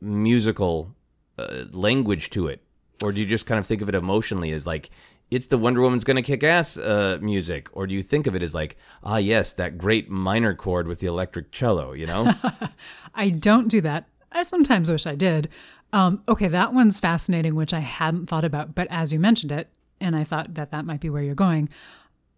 musical 0.00 0.94
uh, 1.38 1.64
language 1.72 2.30
to 2.30 2.46
it, 2.48 2.62
or 3.02 3.12
do 3.12 3.20
you 3.20 3.26
just 3.26 3.46
kind 3.46 3.58
of 3.58 3.66
think 3.66 3.82
of 3.82 3.88
it 3.88 3.94
emotionally 3.94 4.52
as 4.52 4.66
like 4.66 4.90
it's 5.30 5.48
the 5.48 5.58
Wonder 5.58 5.80
Woman's 5.80 6.04
gonna 6.04 6.22
kick 6.22 6.42
ass 6.44 6.76
uh, 6.76 7.18
music, 7.20 7.68
or 7.72 7.86
do 7.86 7.94
you 7.94 8.02
think 8.02 8.26
of 8.26 8.34
it 8.34 8.42
as 8.42 8.54
like 8.54 8.76
ah 9.02 9.16
yes 9.18 9.52
that 9.54 9.78
great 9.78 10.08
minor 10.10 10.54
chord 10.54 10.86
with 10.86 11.00
the 11.00 11.06
electric 11.06 11.52
cello, 11.52 11.92
you 11.92 12.06
know? 12.06 12.32
I 13.14 13.30
don't 13.30 13.68
do 13.68 13.80
that. 13.82 14.08
I 14.32 14.42
sometimes 14.42 14.90
wish 14.90 15.06
I 15.06 15.14
did. 15.14 15.48
Um, 15.96 16.22
okay, 16.28 16.48
that 16.48 16.74
one's 16.74 16.98
fascinating, 16.98 17.54
which 17.54 17.72
I 17.72 17.80
hadn't 17.80 18.26
thought 18.26 18.44
about. 18.44 18.74
But 18.74 18.86
as 18.90 19.14
you 19.14 19.18
mentioned 19.18 19.50
it, 19.50 19.70
and 19.98 20.14
I 20.14 20.24
thought 20.24 20.52
that 20.52 20.70
that 20.70 20.84
might 20.84 21.00
be 21.00 21.08
where 21.08 21.22
you're 21.22 21.34
going, 21.34 21.70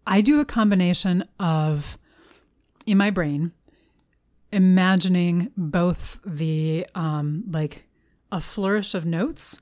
I 0.07 0.21
do 0.21 0.39
a 0.39 0.45
combination 0.45 1.25
of 1.41 1.97
in 2.85 2.97
my 2.97 3.09
brain 3.09 3.51
imagining 4.53 5.51
both 5.57 6.21
the 6.25 6.87
um, 6.95 7.43
like 7.51 7.83
a 8.31 8.39
flourish 8.39 8.95
of 8.95 9.05
notes, 9.05 9.59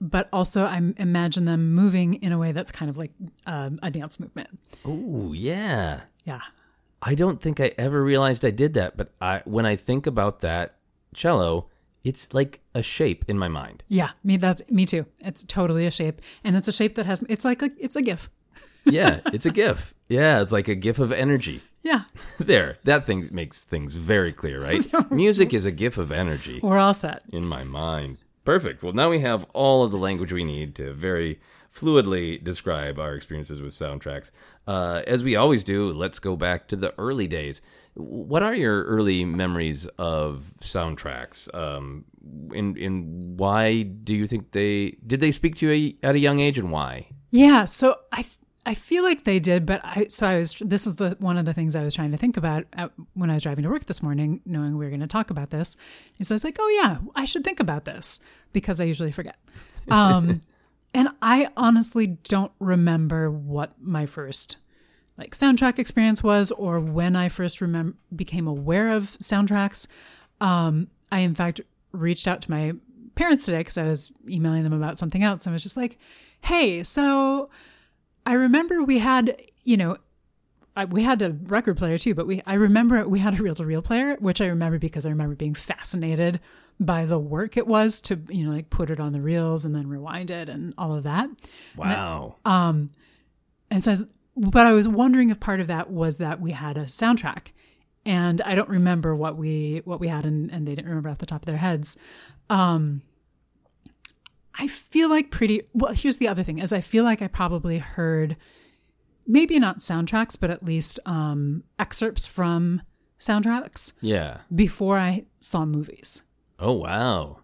but 0.00 0.28
also 0.32 0.64
I 0.64 0.80
imagine 0.96 1.44
them 1.44 1.74
moving 1.74 2.14
in 2.14 2.32
a 2.32 2.38
way 2.38 2.52
that's 2.52 2.72
kind 2.72 2.88
of 2.88 2.96
like 2.96 3.12
um, 3.44 3.78
a 3.82 3.90
dance 3.90 4.18
movement. 4.18 4.58
Oh, 4.86 5.34
yeah. 5.34 6.04
Yeah. 6.24 6.40
I 7.02 7.14
don't 7.14 7.42
think 7.42 7.60
I 7.60 7.72
ever 7.76 8.02
realized 8.02 8.42
I 8.42 8.52
did 8.52 8.72
that, 8.74 8.96
but 8.96 9.12
I 9.20 9.42
when 9.44 9.66
I 9.66 9.76
think 9.76 10.06
about 10.06 10.40
that 10.40 10.76
cello, 11.12 11.68
it's 12.08 12.32
like 12.34 12.60
a 12.74 12.82
shape 12.82 13.24
in 13.28 13.38
my 13.38 13.48
mind. 13.48 13.82
Yeah, 13.88 14.10
me 14.24 14.36
that's 14.38 14.62
me 14.70 14.84
too. 14.86 15.04
It's 15.20 15.42
totally 15.44 15.86
a 15.86 15.90
shape, 15.90 16.20
and 16.44 16.56
it's 16.56 16.68
a 16.68 16.72
shape 16.72 16.94
that 16.96 17.06
has. 17.06 17.22
It's 17.28 17.44
like 17.44 17.62
a. 17.62 17.70
It's 17.78 17.96
a 17.96 18.02
GIF. 18.02 18.30
Yeah, 18.84 19.20
it's 19.34 19.46
a 19.46 19.50
gif. 19.50 19.94
Yeah, 20.08 20.40
it's 20.42 20.52
like 20.52 20.68
a 20.68 20.74
gif 20.74 20.98
of 20.98 21.12
energy. 21.12 21.60
Yeah, 21.82 22.02
There, 22.38 22.78
that 22.84 23.04
thing 23.04 23.28
makes 23.30 23.64
things 23.66 23.94
very 23.96 24.32
clear, 24.32 24.62
right? 24.62 24.82
Music 25.10 25.52
is 25.52 25.66
a 25.66 25.70
gif 25.70 25.98
of 25.98 26.10
energy 26.10 26.58
we're 26.62 26.78
all 26.78 26.94
set. 26.94 27.22
in 27.30 27.44
my 27.44 27.64
mind. 27.64 28.16
Perfect. 28.44 28.82
Well, 28.82 28.94
now 28.94 29.10
we 29.10 29.20
have 29.20 29.44
all 29.52 29.84
of 29.84 29.90
the 29.90 29.98
language 29.98 30.32
we 30.32 30.44
need 30.44 30.74
to 30.76 30.94
very 30.94 31.38
fluidly 31.74 32.42
describe 32.42 32.98
our 32.98 33.14
experiences 33.14 33.60
with 33.60 33.74
soundtracks. 33.74 34.30
Uh, 34.66 35.02
as 35.06 35.22
we 35.22 35.36
always 35.36 35.62
do, 35.64 35.92
let's 35.92 36.18
go 36.18 36.34
back 36.36 36.66
to 36.68 36.76
the 36.76 36.94
early 36.98 37.26
days. 37.28 37.60
What 37.98 38.44
are 38.44 38.54
your 38.54 38.84
early 38.84 39.24
memories 39.24 39.86
of 39.98 40.44
soundtracks? 40.60 41.52
Um, 41.52 42.04
and, 42.54 42.76
and 42.78 43.38
why 43.38 43.82
do 43.82 44.14
you 44.14 44.26
think 44.26 44.52
they 44.52 44.96
did 45.06 45.20
they 45.20 45.32
speak 45.32 45.56
to 45.56 45.70
you 45.70 45.94
at 46.02 46.14
a 46.14 46.18
young 46.18 46.38
age, 46.38 46.58
and 46.58 46.70
why? 46.70 47.08
Yeah, 47.30 47.64
so 47.64 47.96
I 48.12 48.24
I 48.68 48.74
feel 48.74 49.02
like 49.02 49.24
they 49.24 49.40
did, 49.40 49.64
but 49.64 49.80
I 49.82 50.06
so 50.10 50.26
I 50.28 50.36
was 50.36 50.54
this 50.60 50.86
is 50.86 50.96
the 50.96 51.16
one 51.20 51.38
of 51.38 51.46
the 51.46 51.54
things 51.54 51.74
I 51.74 51.82
was 51.82 51.94
trying 51.94 52.10
to 52.10 52.18
think 52.18 52.36
about 52.36 52.66
at, 52.74 52.90
when 53.14 53.30
I 53.30 53.34
was 53.34 53.42
driving 53.42 53.64
to 53.64 53.70
work 53.70 53.86
this 53.86 54.02
morning, 54.02 54.42
knowing 54.44 54.76
we 54.76 54.84
were 54.84 54.90
going 54.90 55.00
to 55.00 55.06
talk 55.06 55.30
about 55.30 55.48
this. 55.48 55.74
And 56.18 56.26
so 56.26 56.34
I 56.34 56.36
was 56.36 56.44
like, 56.44 56.58
oh 56.60 56.68
yeah, 56.68 56.98
I 57.16 57.24
should 57.24 57.44
think 57.44 57.60
about 57.60 57.86
this 57.86 58.20
because 58.52 58.78
I 58.78 58.84
usually 58.84 59.10
forget. 59.10 59.38
Um, 59.90 60.42
and 60.94 61.08
I 61.22 61.48
honestly 61.56 62.06
don't 62.06 62.52
remember 62.60 63.30
what 63.30 63.72
my 63.80 64.04
first 64.04 64.58
like 65.18 65.34
soundtrack 65.34 65.78
experience 65.78 66.22
was 66.22 66.50
or 66.52 66.80
when 66.80 67.16
I 67.16 67.28
first 67.28 67.60
remember 67.60 67.96
became 68.14 68.46
aware 68.46 68.92
of 68.92 69.18
soundtracks. 69.18 69.86
Um, 70.40 70.88
I 71.10 71.20
in 71.20 71.34
fact 71.34 71.60
reached 71.92 72.28
out 72.28 72.40
to 72.42 72.50
my 72.50 72.72
parents 73.16 73.44
today 73.44 73.58
because 73.58 73.76
I 73.76 73.82
was 73.82 74.12
emailing 74.28 74.62
them 74.62 74.72
about 74.72 74.96
something 74.96 75.22
else. 75.22 75.46
I 75.46 75.50
was 75.50 75.62
just 75.62 75.76
like, 75.76 75.98
"Hey, 76.40 76.84
so 76.84 77.50
I 78.24 78.34
remember 78.34 78.82
we 78.82 78.98
had, 78.98 79.40
you 79.64 79.76
know, 79.76 79.96
I, 80.76 80.84
we 80.84 81.02
had 81.02 81.20
a 81.22 81.32
record 81.32 81.76
player 81.76 81.98
too, 81.98 82.14
but 82.14 82.26
we 82.26 82.40
I 82.46 82.54
remember 82.54 83.08
we 83.08 83.18
had 83.18 83.38
a 83.38 83.42
reel 83.42 83.54
to 83.56 83.66
reel 83.66 83.82
player, 83.82 84.16
which 84.20 84.40
I 84.40 84.46
remember 84.46 84.78
because 84.78 85.04
I 85.04 85.08
remember 85.08 85.34
being 85.34 85.54
fascinated 85.54 86.38
by 86.78 87.06
the 87.06 87.18
work 87.18 87.56
it 87.56 87.66
was 87.66 88.00
to, 88.02 88.20
you 88.28 88.46
know, 88.46 88.52
like 88.52 88.70
put 88.70 88.88
it 88.88 89.00
on 89.00 89.12
the 89.12 89.20
reels 89.20 89.64
and 89.64 89.74
then 89.74 89.88
rewind 89.88 90.30
it 90.30 90.48
and 90.48 90.74
all 90.78 90.94
of 90.94 91.02
that. 91.02 91.28
Wow. 91.74 92.36
And 93.70 93.82
so, 93.82 93.90
I 93.90 93.92
was, 93.94 94.04
but 94.38 94.66
I 94.66 94.72
was 94.72 94.88
wondering 94.88 95.30
if 95.30 95.40
part 95.40 95.60
of 95.60 95.66
that 95.66 95.90
was 95.90 96.16
that 96.18 96.40
we 96.40 96.52
had 96.52 96.76
a 96.76 96.84
soundtrack, 96.84 97.48
and 98.06 98.40
I 98.42 98.54
don't 98.54 98.68
remember 98.68 99.14
what 99.14 99.36
we 99.36 99.82
what 99.84 100.00
we 100.00 100.08
had, 100.08 100.24
and, 100.24 100.50
and 100.50 100.66
they 100.66 100.74
didn't 100.74 100.88
remember 100.88 101.08
off 101.08 101.18
the 101.18 101.26
top 101.26 101.42
of 101.42 101.46
their 101.46 101.58
heads. 101.58 101.96
Um, 102.48 103.02
I 104.58 104.66
feel 104.68 105.08
like 105.08 105.30
pretty 105.30 105.62
well. 105.72 105.92
Here's 105.92 106.18
the 106.18 106.28
other 106.28 106.42
thing: 106.42 106.58
is 106.58 106.72
I 106.72 106.80
feel 106.80 107.04
like 107.04 107.20
I 107.20 107.26
probably 107.26 107.78
heard 107.78 108.36
maybe 109.26 109.58
not 109.58 109.80
soundtracks, 109.80 110.38
but 110.40 110.50
at 110.50 110.64
least 110.64 110.98
um, 111.04 111.64
excerpts 111.78 112.26
from 112.26 112.82
soundtracks 113.20 113.92
yeah. 114.00 114.38
before 114.54 114.98
I 114.98 115.24
saw 115.40 115.64
movies. 115.64 116.22
Oh 116.58 116.72
wow. 116.72 117.40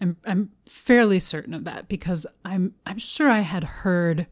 I'm 0.00 0.16
I'm 0.24 0.50
fairly 0.66 1.18
certain 1.18 1.54
of 1.54 1.64
that 1.64 1.88
because 1.88 2.26
I'm 2.44 2.74
I'm 2.86 2.98
sure 2.98 3.30
I 3.30 3.40
had 3.40 3.64
heard 3.64 4.26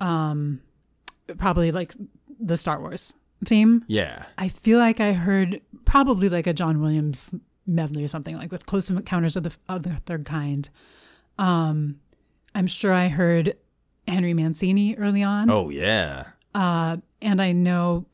um 0.00 0.60
probably 1.38 1.72
like 1.72 1.94
the 2.38 2.56
Star 2.56 2.80
Wars 2.80 3.16
theme. 3.44 3.84
Yeah. 3.86 4.26
I 4.38 4.48
feel 4.48 4.78
like 4.78 5.00
I 5.00 5.12
heard 5.12 5.60
probably 5.84 6.28
like 6.28 6.46
a 6.46 6.52
John 6.52 6.80
Williams 6.80 7.34
medley 7.66 8.04
or 8.04 8.08
something 8.08 8.36
like 8.36 8.50
with 8.50 8.66
Close 8.66 8.90
Encounters 8.90 9.36
of 9.36 9.44
the 9.44 9.56
of 9.68 9.82
the 9.82 9.96
Third 10.06 10.24
Kind. 10.24 10.68
Um, 11.38 12.00
I'm 12.54 12.66
sure 12.66 12.92
I 12.92 13.08
heard 13.08 13.56
Henry 14.06 14.34
Mancini 14.34 14.94
early 14.96 15.22
on. 15.22 15.50
Oh 15.50 15.70
yeah. 15.70 16.28
Uh, 16.54 16.98
and 17.22 17.40
I 17.40 17.52
know 17.52 18.06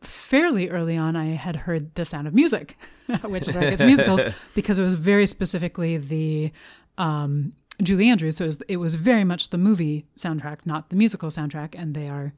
fairly 0.00 0.68
early 0.70 0.96
on 0.96 1.16
I 1.16 1.34
had 1.34 1.56
heard 1.56 1.94
The 1.94 2.04
Sound 2.04 2.26
of 2.26 2.34
Music, 2.34 2.76
which 3.24 3.48
is 3.48 3.54
where 3.54 3.66
I 3.66 3.70
get 3.70 3.78
to 3.78 3.86
musicals, 3.86 4.20
because 4.54 4.78
it 4.78 4.82
was 4.82 4.94
very 4.94 5.26
specifically 5.26 5.96
the 5.98 6.52
um, 6.98 7.52
Julie 7.82 8.08
Andrews. 8.08 8.36
So 8.36 8.44
it 8.44 8.48
was, 8.48 8.62
it 8.68 8.76
was 8.76 8.94
very 8.94 9.24
much 9.24 9.50
the 9.50 9.58
movie 9.58 10.06
soundtrack, 10.16 10.58
not 10.64 10.90
the 10.90 10.96
musical 10.96 11.28
soundtrack. 11.28 11.74
And 11.76 11.94
they 11.94 12.08
are, 12.08 12.32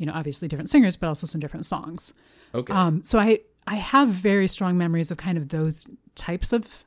you 0.00 0.06
know, 0.06 0.12
obviously 0.14 0.48
different 0.48 0.70
singers, 0.70 0.96
but 0.96 1.08
also 1.08 1.26
some 1.26 1.40
different 1.40 1.66
songs. 1.66 2.14
Okay. 2.54 2.72
Um, 2.72 3.04
so 3.04 3.18
I 3.18 3.40
I 3.66 3.76
have 3.76 4.08
very 4.08 4.48
strong 4.48 4.78
memories 4.78 5.10
of 5.10 5.18
kind 5.18 5.36
of 5.36 5.50
those 5.50 5.86
types 6.14 6.52
of 6.54 6.84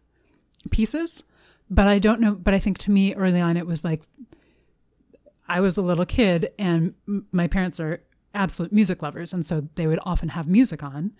pieces, 0.72 1.24
but 1.70 1.88
I 1.88 2.00
don't 2.00 2.20
know. 2.20 2.34
But 2.34 2.56
I 2.56 2.60
think 2.60 2.80
to 2.80 2.92
me 2.92 3.14
early 3.14 3.40
on 3.40 3.56
it 3.56 3.68
was 3.68 3.84
like 3.84 4.02
I 5.48 5.60
was 5.62 5.78
a 5.78 5.84
little 5.84 6.06
kid, 6.06 6.52
and 6.58 6.96
m- 7.08 7.28
my 7.32 7.48
parents 7.48 7.80
are 7.80 8.02
absolute 8.34 8.74
music 8.74 9.04
lovers, 9.04 9.32
and 9.32 9.46
so 9.46 9.62
they 9.76 9.86
would 9.86 10.00
often 10.04 10.30
have 10.30 10.48
music 10.48 10.82
on, 10.82 11.14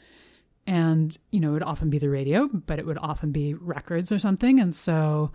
and 0.66 1.16
you 1.30 1.40
know 1.40 1.50
it 1.52 1.54
would 1.54 1.64
often 1.64 1.92
be 1.92 2.00
the 2.00 2.10
radio, 2.10 2.48
but 2.52 2.80
it 2.80 2.88
would 2.88 2.98
often 3.02 3.32
be 3.32 3.54
records 3.54 4.12
or 4.12 4.18
something, 4.18 4.60
and 4.60 4.74
so 4.76 5.32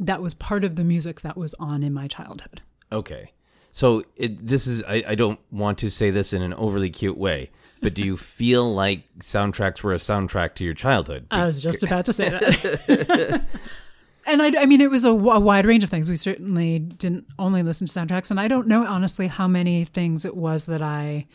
that 0.00 0.22
was 0.22 0.32
part 0.32 0.64
of 0.64 0.76
the 0.76 0.84
music 0.84 1.20
that 1.20 1.36
was 1.36 1.54
on 1.60 1.82
in 1.82 1.92
my 1.92 2.08
childhood. 2.08 2.62
Okay. 2.90 3.32
So 3.72 4.04
it, 4.16 4.46
this 4.46 4.66
is 4.66 4.82
I, 4.84 5.04
I 5.08 5.14
don't 5.14 5.38
want 5.50 5.78
to 5.78 5.90
say 5.90 6.10
this 6.10 6.32
in 6.32 6.42
an 6.42 6.54
overly 6.54 6.90
cute 6.90 7.16
way, 7.16 7.50
but 7.80 7.94
do 7.94 8.02
you 8.02 8.16
feel 8.16 8.74
like 8.74 9.04
soundtracks 9.20 9.82
were 9.82 9.92
a 9.92 9.98
soundtrack 9.98 10.54
to 10.56 10.64
your 10.64 10.74
childhood? 10.74 11.26
I 11.30 11.46
was 11.46 11.62
just 11.62 11.82
about 11.82 12.06
to 12.06 12.12
say 12.12 12.28
that. 12.28 13.44
and 14.26 14.42
I, 14.42 14.62
I 14.62 14.66
mean, 14.66 14.80
it 14.80 14.90
was 14.90 15.04
a 15.04 15.14
wide 15.14 15.66
range 15.66 15.84
of 15.84 15.90
things. 15.90 16.10
We 16.10 16.16
certainly 16.16 16.78
didn't 16.78 17.26
only 17.38 17.62
listen 17.62 17.86
to 17.86 17.92
soundtracks, 17.92 18.30
and 18.30 18.40
I 18.40 18.48
don't 18.48 18.66
know 18.66 18.84
honestly 18.84 19.28
how 19.28 19.48
many 19.48 19.84
things 19.84 20.24
it 20.24 20.36
was 20.36 20.66
that 20.66 20.82
I 20.82 21.26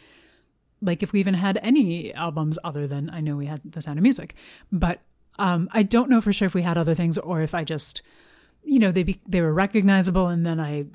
like. 0.81 1.01
If 1.01 1.13
we 1.13 1.19
even 1.19 1.35
had 1.35 1.57
any 1.63 2.13
albums 2.13 2.59
other 2.63 2.85
than 2.85 3.09
I 3.09 3.21
know 3.21 3.35
we 3.37 3.45
had 3.45 3.61
The 3.63 3.81
Sound 3.81 3.97
of 3.97 4.03
Music, 4.03 4.35
but 4.71 4.99
um, 5.39 5.69
I 5.71 5.83
don't 5.83 6.09
know 6.09 6.21
for 6.21 6.33
sure 6.33 6.45
if 6.45 6.53
we 6.53 6.61
had 6.61 6.77
other 6.77 6.95
things 6.95 7.17
or 7.17 7.41
if 7.41 7.53
I 7.53 7.63
just, 7.63 8.01
you 8.63 8.79
know, 8.79 8.91
they 8.91 9.03
be, 9.03 9.19
they 9.27 9.41
were 9.41 9.53
recognizable, 9.53 10.27
and 10.27 10.45
then 10.45 10.59
I 10.59 10.85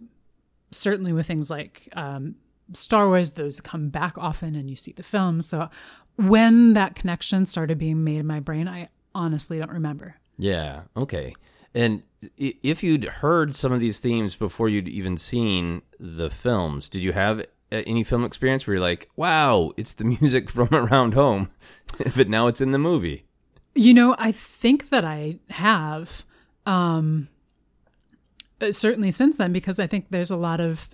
certainly 0.70 1.12
with 1.12 1.26
things 1.26 1.50
like 1.50 1.88
um, 1.94 2.36
Star 2.72 3.06
Wars, 3.08 3.32
those 3.32 3.60
come 3.60 3.88
back 3.88 4.16
often, 4.16 4.54
and 4.54 4.70
you 4.70 4.76
see 4.76 4.92
the 4.92 5.02
films. 5.02 5.46
So 5.46 5.68
when 6.16 6.74
that 6.74 6.94
connection 6.94 7.46
started 7.46 7.78
being 7.78 8.04
made 8.04 8.18
in 8.18 8.26
my 8.26 8.40
brain, 8.40 8.68
I 8.68 8.88
honestly 9.14 9.58
don't 9.58 9.70
remember. 9.70 10.16
Yeah. 10.38 10.82
Okay. 10.96 11.34
And 11.74 12.02
if 12.36 12.82
you'd 12.82 13.04
heard 13.04 13.54
some 13.54 13.72
of 13.72 13.80
these 13.80 14.00
themes 14.00 14.36
before 14.36 14.68
you'd 14.68 14.88
even 14.88 15.16
seen 15.16 15.82
the 15.98 16.30
films, 16.30 16.88
did 16.88 17.02
you 17.02 17.12
have 17.12 17.40
uh, 17.40 17.44
any 17.86 18.02
film 18.02 18.24
experience 18.24 18.66
where 18.66 18.74
you're 18.74 18.82
like, 18.82 19.08
"Wow, 19.16 19.72
it's 19.76 19.92
the 19.94 20.04
music 20.20 20.50
from 20.50 20.68
around 20.72 21.14
home," 21.14 21.50
but 22.16 22.28
now 22.28 22.48
it's 22.48 22.60
in 22.60 22.72
the 22.72 22.78
movie? 22.78 23.24
You 23.74 23.94
know, 23.94 24.16
I 24.18 24.32
think 24.32 24.90
that 24.90 25.04
I 25.04 25.38
have, 25.50 26.24
um, 26.66 27.28
certainly 28.70 29.10
since 29.10 29.36
then, 29.38 29.52
because 29.52 29.78
I 29.80 29.86
think 29.86 30.06
there's 30.10 30.30
a 30.30 30.36
lot 30.36 30.60
of, 30.60 30.88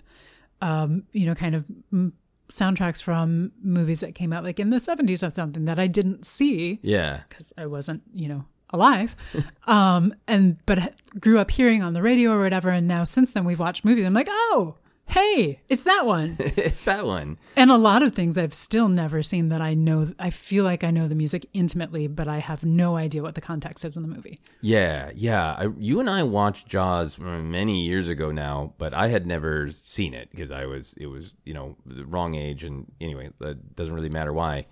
um, 0.61 1.03
you 1.11 1.25
know, 1.25 1.35
kind 1.35 1.55
of 1.55 1.65
mm, 1.93 2.11
soundtracks 2.49 3.01
from 3.03 3.51
movies 3.61 3.99
that 3.99 4.15
came 4.15 4.31
out 4.33 4.43
like 4.43 4.59
in 4.59 4.69
the 4.69 4.77
70s 4.77 5.25
or 5.25 5.29
something 5.33 5.65
that 5.65 5.77
I 5.79 5.87
didn't 5.87 6.25
see 6.25 6.79
Yeah. 6.81 7.21
because 7.27 7.51
I 7.57 7.65
wasn't, 7.65 8.03
you 8.13 8.27
know, 8.29 8.45
alive. 8.71 9.15
um, 9.67 10.13
and, 10.27 10.57
but 10.65 10.79
h- 10.79 10.89
grew 11.19 11.39
up 11.39 11.51
hearing 11.51 11.83
on 11.83 11.93
the 11.93 12.01
radio 12.01 12.31
or 12.31 12.41
whatever. 12.41 12.69
And 12.69 12.87
now 12.87 13.03
since 13.03 13.33
then 13.33 13.43
we've 13.45 13.59
watched 13.59 13.83
movies. 13.85 14.05
I'm 14.05 14.13
like, 14.13 14.27
oh, 14.29 14.75
hey, 15.07 15.61
it's 15.69 15.85
that 15.85 16.05
one. 16.05 16.35
it's 16.39 16.83
that 16.85 17.05
one. 17.05 17.37
And 17.55 17.71
a 17.71 17.77
lot 17.77 18.03
of 18.03 18.13
things 18.13 18.37
I've 18.37 18.53
still 18.53 18.89
never 18.89 19.23
seen 19.23 19.49
that 19.49 19.61
I 19.61 19.73
know. 19.73 20.13
I 20.19 20.29
feel 20.29 20.63
like 20.63 20.83
I 20.83 20.91
know 20.91 21.07
the 21.07 21.15
music 21.15 21.47
intimately, 21.53 22.07
but 22.07 22.27
I 22.27 22.39
have 22.39 22.63
no 22.63 22.97
idea 22.97 23.21
what 23.21 23.35
the 23.35 23.41
context 23.41 23.85
is 23.85 23.95
in 23.95 24.03
the 24.03 24.09
movie. 24.09 24.39
Yeah, 24.61 25.11
yeah. 25.15 25.53
I, 25.53 25.67
you 25.77 25.99
and 25.99 26.09
I 26.09 26.23
watched 26.23 26.67
Jaws 26.67 27.17
many 27.17 27.85
years 27.85 28.09
ago 28.09 28.31
now, 28.31 28.73
but 28.77 28.93
I 28.93 29.07
had 29.07 29.25
never 29.25 29.71
seen 29.71 30.13
it 30.13 30.29
because 30.29 30.51
I 30.51 30.65
was 30.65 30.93
it 30.99 31.07
was 31.07 31.33
you 31.45 31.53
know 31.53 31.77
the 31.85 32.05
wrong 32.05 32.35
age, 32.35 32.63
and 32.63 32.91
anyway, 32.99 33.29
it 33.41 33.75
doesn't 33.75 33.93
really 33.93 34.09
matter 34.09 34.33
why. 34.33 34.67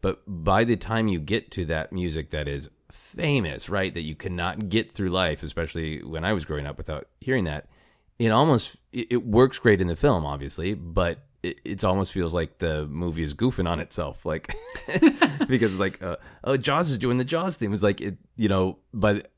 But 0.00 0.22
by 0.26 0.64
the 0.64 0.76
time 0.76 1.08
you 1.08 1.18
get 1.18 1.50
to 1.52 1.64
that 1.66 1.90
music 1.90 2.28
that 2.30 2.46
is 2.46 2.68
famous, 2.90 3.70
right, 3.70 3.94
that 3.94 4.02
you 4.02 4.14
cannot 4.14 4.68
get 4.68 4.92
through 4.92 5.08
life, 5.08 5.42
especially 5.42 6.02
when 6.02 6.24
I 6.24 6.34
was 6.34 6.44
growing 6.44 6.66
up 6.66 6.76
without 6.76 7.06
hearing 7.20 7.44
that, 7.44 7.68
it 8.18 8.30
almost 8.30 8.76
it, 8.92 9.08
it 9.10 9.26
works 9.26 9.58
great 9.58 9.80
in 9.80 9.86
the 9.86 9.96
film, 9.96 10.24
obviously, 10.24 10.74
but 10.74 11.18
it 11.42 11.84
almost 11.84 12.12
feels 12.12 12.32
like 12.32 12.58
the 12.58 12.86
movie 12.86 13.22
is 13.22 13.34
goofing 13.34 13.68
on 13.68 13.80
itself, 13.80 14.24
like 14.24 14.54
because 15.48 15.78
like 15.78 16.02
uh, 16.02 16.16
oh 16.42 16.56
Jaws 16.56 16.90
is 16.90 16.98
doing 16.98 17.18
the 17.18 17.24
Jaws 17.24 17.56
theme. 17.56 17.74
It's 17.74 17.82
like 17.82 18.00
it, 18.00 18.16
you 18.36 18.48
know, 18.48 18.78
but 18.92 19.30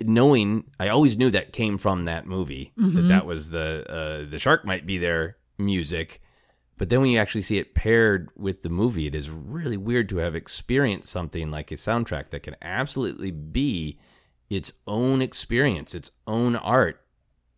knowing 0.00 0.64
I 0.78 0.88
always 0.88 1.16
knew 1.16 1.30
that 1.30 1.52
came 1.52 1.78
from 1.78 2.04
that 2.04 2.26
movie 2.26 2.72
that 2.96 3.02
that 3.08 3.26
was 3.26 3.50
the 3.50 3.84
uh, 3.88 4.30
the 4.30 4.38
shark 4.38 4.64
might 4.64 4.86
be 4.86 4.98
their 4.98 5.36
music. 5.58 6.20
But 6.78 6.88
then 6.88 7.00
when 7.00 7.10
you 7.10 7.18
actually 7.18 7.42
see 7.42 7.58
it 7.58 7.74
paired 7.74 8.30
with 8.36 8.62
the 8.62 8.70
movie, 8.70 9.06
it 9.06 9.14
is 9.14 9.30
really 9.30 9.76
weird 9.76 10.08
to 10.08 10.16
have 10.16 10.34
experienced 10.34 11.10
something 11.10 11.50
like 11.50 11.70
a 11.70 11.76
soundtrack 11.76 12.30
that 12.30 12.42
can 12.42 12.56
absolutely 12.60 13.30
be 13.30 13.98
its 14.50 14.72
own 14.86 15.22
experience, 15.22 15.94
its 15.94 16.10
own 16.26 16.56
art, 16.56 17.01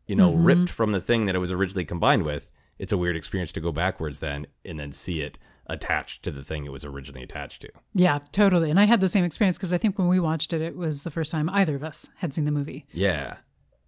you 0.06 0.16
know, 0.16 0.32
mm-hmm. 0.32 0.44
ripped 0.44 0.70
from 0.70 0.92
the 0.92 1.00
thing 1.00 1.26
that 1.26 1.34
it 1.34 1.40
was 1.40 1.52
originally 1.52 1.84
combined 1.84 2.24
with. 2.24 2.52
It's 2.78 2.92
a 2.92 2.98
weird 2.98 3.16
experience 3.16 3.52
to 3.52 3.60
go 3.60 3.72
backwards 3.72 4.20
then 4.20 4.46
and 4.64 4.78
then 4.78 4.92
see 4.92 5.20
it 5.20 5.38
attached 5.66 6.22
to 6.24 6.30
the 6.30 6.42
thing 6.42 6.64
it 6.64 6.72
was 6.72 6.84
originally 6.84 7.22
attached 7.22 7.62
to. 7.62 7.70
Yeah, 7.94 8.18
totally. 8.32 8.70
And 8.70 8.78
I 8.78 8.84
had 8.84 9.00
the 9.00 9.08
same 9.08 9.24
experience 9.24 9.56
because 9.56 9.72
I 9.72 9.78
think 9.78 9.98
when 9.98 10.08
we 10.08 10.20
watched 10.20 10.52
it, 10.52 10.60
it 10.60 10.76
was 10.76 11.02
the 11.02 11.10
first 11.10 11.30
time 11.30 11.48
either 11.50 11.74
of 11.74 11.84
us 11.84 12.10
had 12.18 12.34
seen 12.34 12.44
the 12.44 12.50
movie. 12.50 12.84
Yeah. 12.92 13.36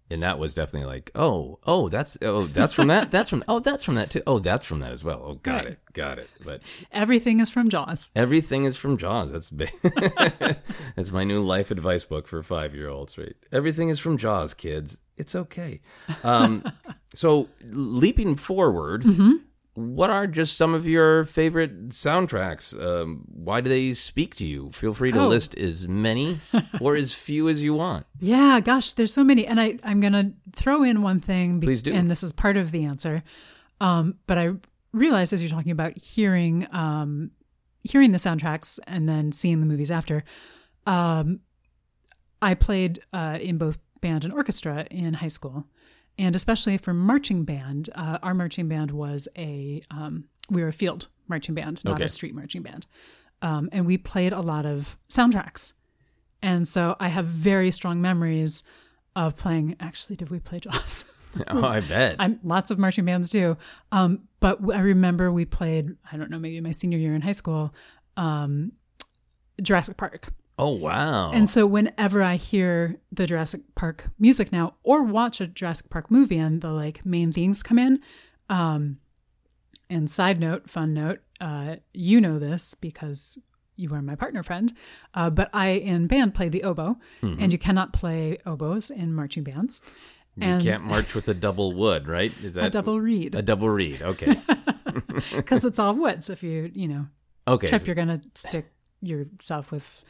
And 0.09 0.23
that 0.23 0.39
was 0.39 0.53
definitely 0.55 0.87
like, 0.87 1.11
oh, 1.15 1.59
oh, 1.65 1.89
that's 1.89 2.17
oh, 2.21 2.45
that's 2.47 2.73
from 2.73 2.87
that. 2.87 3.11
That's 3.11 3.29
from 3.29 3.43
oh, 3.49 3.59
that's 3.59 3.83
from 3.83 3.95
that 3.95 4.09
too. 4.09 4.21
Oh, 4.25 4.39
that's 4.39 4.65
from 4.65 4.79
that 4.79 4.93
as 4.93 5.03
well. 5.03 5.21
Oh, 5.25 5.33
got 5.35 5.65
Right. 5.65 5.73
it, 5.73 5.79
got 5.91 6.17
it. 6.17 6.29
But 6.45 6.61
Everything 6.93 7.41
is 7.41 7.49
from 7.49 7.67
Jaws. 7.67 8.09
everything 8.15 8.63
is 8.63 8.77
from 8.77 8.97
Jaws. 8.97 9.33
That's 9.33 9.49
that's 10.95 11.11
my 11.11 11.23
new 11.23 11.43
life 11.43 11.71
advice 11.71 12.05
book 12.05 12.27
for 12.27 12.41
five 12.43 12.73
year 12.73 12.89
olds. 12.89 13.17
Right? 13.17 13.35
Everything 13.51 13.89
is 13.89 13.99
from 13.99 14.17
Jaws, 14.17 14.53
kids. 14.53 15.01
It's 15.17 15.35
okay. 15.35 15.81
Um, 16.23 16.63
so 17.13 17.49
leaping 17.69 18.35
forward, 18.35 19.03
what 19.79 20.09
are 20.09 20.25
just 20.25 20.57
some 20.57 20.73
of 20.73 20.87
your 20.87 21.23
favorite 21.23 21.89
soundtracks? 21.89 22.73
Um, 22.83 23.25
why 23.27 23.61
do 23.61 23.69
they 23.69 23.93
speak 23.93 24.33
to 24.37 24.43
you? 24.45 24.71
Feel 24.71 24.91
free 24.95 25.11
to 25.11 25.19
Oh. 25.19 25.27
list 25.27 25.55
as 25.55 25.87
many 25.87 26.39
or 26.81 26.95
as 26.95 27.13
few 27.13 27.47
as 27.47 27.63
you 27.63 27.75
want. 27.75 28.07
Yeah, 28.19 28.59
gosh, 28.59 28.93
there's 28.93 29.13
so 29.13 29.23
many. 29.23 29.45
And 29.45 29.61
I, 29.61 29.77
I'm 29.83 29.99
going 29.99 30.13
to 30.13 30.31
throw 30.55 30.81
in 30.81 31.03
one 31.03 31.19
thing. 31.19 31.59
be- 31.59 31.67
Please 31.67 31.83
do. 31.83 31.93
And 31.93 32.09
this 32.09 32.23
is 32.23 32.33
part 32.33 32.57
of 32.57 32.71
the 32.71 32.85
answer. 32.85 33.21
Um, 33.79 34.15
but 34.25 34.39
I 34.39 34.53
realized 34.93 35.31
as 35.31 35.43
you're 35.43 35.51
talking 35.51 35.71
about 35.71 35.95
hearing, 35.95 36.65
um, 36.71 37.29
hearing 37.83 38.13
the 38.13 38.17
soundtracks 38.17 38.79
and 38.87 39.07
then 39.07 39.31
seeing 39.31 39.59
the 39.59 39.67
movies 39.67 39.91
after, 39.91 40.23
um, 40.87 41.41
I 42.41 42.55
played 42.55 43.01
uh, 43.13 43.37
in 43.39 43.59
both 43.59 43.77
band 44.01 44.23
and 44.23 44.33
orchestra 44.33 44.87
in 44.89 45.13
high 45.13 45.27
school. 45.27 45.67
And 46.17 46.35
especially 46.35 46.77
for 46.77 46.93
marching 46.93 47.43
band, 47.43 47.89
uh, 47.95 48.17
our 48.23 48.33
marching 48.33 48.67
band 48.67 48.91
was 48.91 49.27
a, 49.37 49.81
um, 49.91 50.25
we 50.49 50.61
were 50.61 50.69
a 50.69 50.73
field 50.73 51.07
marching 51.27 51.53
band, 51.55 51.83
not 51.85 51.95
Okay. 51.95 52.05
a 52.05 52.09
street 52.09 52.33
marching 52.33 52.63
band. 52.63 52.87
Um, 53.41 53.69
and 53.71 53.85
we 53.85 53.97
played 53.97 54.33
a 54.33 54.41
lot 54.41 54.65
of 54.65 54.97
soundtracks. 55.09 55.73
And 56.41 56.67
so 56.67 56.95
I 56.99 57.09
have 57.09 57.25
very 57.25 57.69
strong 57.71 58.01
memories 58.01 58.63
of 59.15 59.37
playing. 59.37 59.75
Actually, 59.79 60.15
did 60.15 60.29
we 60.29 60.39
play 60.39 60.59
Jaws? 60.59 61.05
Oh, 61.49 61.63
I 61.63 61.81
bet. 61.81 62.15
I'm, 62.17 62.39
lots 62.41 62.71
of 62.71 62.79
marching 62.79 63.05
bands 63.05 63.29
do. 63.29 63.57
Um, 63.91 64.27
but 64.39 64.57
I 64.73 64.79
remember 64.79 65.31
we 65.31 65.45
played, 65.45 65.95
I 66.11 66.17
don't 66.17 66.31
know, 66.31 66.39
maybe 66.39 66.59
my 66.61 66.71
senior 66.71 66.97
year 66.97 67.13
in 67.13 67.21
high 67.21 67.33
school, 67.33 67.71
um, 68.15 68.71
Jurassic 69.61 69.97
Park. 69.97 70.29
Oh, 70.57 70.71
wow. 70.71 71.31
And 71.31 71.49
so 71.49 71.65
whenever 71.65 72.23
I 72.23 72.35
hear 72.35 72.97
the 73.11 73.27
Jurassic 73.27 73.61
Park 73.75 74.09
music 74.19 74.51
now 74.51 74.75
or 74.83 75.03
watch 75.03 75.39
a 75.41 75.47
Jurassic 75.47 75.89
Park 75.89 76.09
movie 76.11 76.37
and 76.37 76.61
the 76.61 76.71
like 76.71 77.05
main 77.05 77.31
themes 77.31 77.63
come 77.63 77.79
in, 77.79 77.99
um, 78.49 78.99
and 79.89 80.09
side 80.11 80.39
note, 80.39 80.69
fun 80.69 80.93
note, 80.93 81.19
uh, 81.39 81.77
you 81.93 82.19
know 82.19 82.39
this 82.39 82.73
because 82.73 83.37
you 83.75 83.93
are 83.93 84.01
my 84.01 84.15
partner 84.15 84.43
friend, 84.43 84.73
uh, 85.13 85.29
but 85.29 85.49
I 85.53 85.69
in 85.69 86.07
band 86.07 86.33
play 86.33 86.49
the 86.49 86.63
oboe, 86.63 86.97
and 87.21 87.51
you 87.53 87.59
cannot 87.59 87.93
play 87.93 88.39
oboes 88.45 88.89
in 88.89 89.13
marching 89.13 89.43
bands. 89.43 89.81
You 90.35 90.47
and 90.47 90.61
can't 90.61 90.83
march 90.83 91.15
with 91.15 91.27
a 91.27 91.33
double 91.33 91.73
wood, 91.73 92.07
right? 92.07 92.31
Is 92.43 92.55
that 92.55 92.65
a 92.65 92.69
double 92.69 92.99
reed 92.99 93.35
a 93.35 93.41
double 93.41 93.69
reed? 93.69 94.01
Okay. 94.01 94.39
because 95.35 95.63
it's 95.63 95.79
all 95.79 95.93
wood. 95.93 96.23
So 96.23 96.33
if 96.33 96.43
you 96.43 96.71
you 96.73 96.87
know 96.87 97.07
Okay. 97.47 97.67
trip, 97.67 97.85
you're 97.85 97.95
gonna 97.95 98.21
stick 98.35 98.71
yourself 99.01 99.71
with 99.71 100.03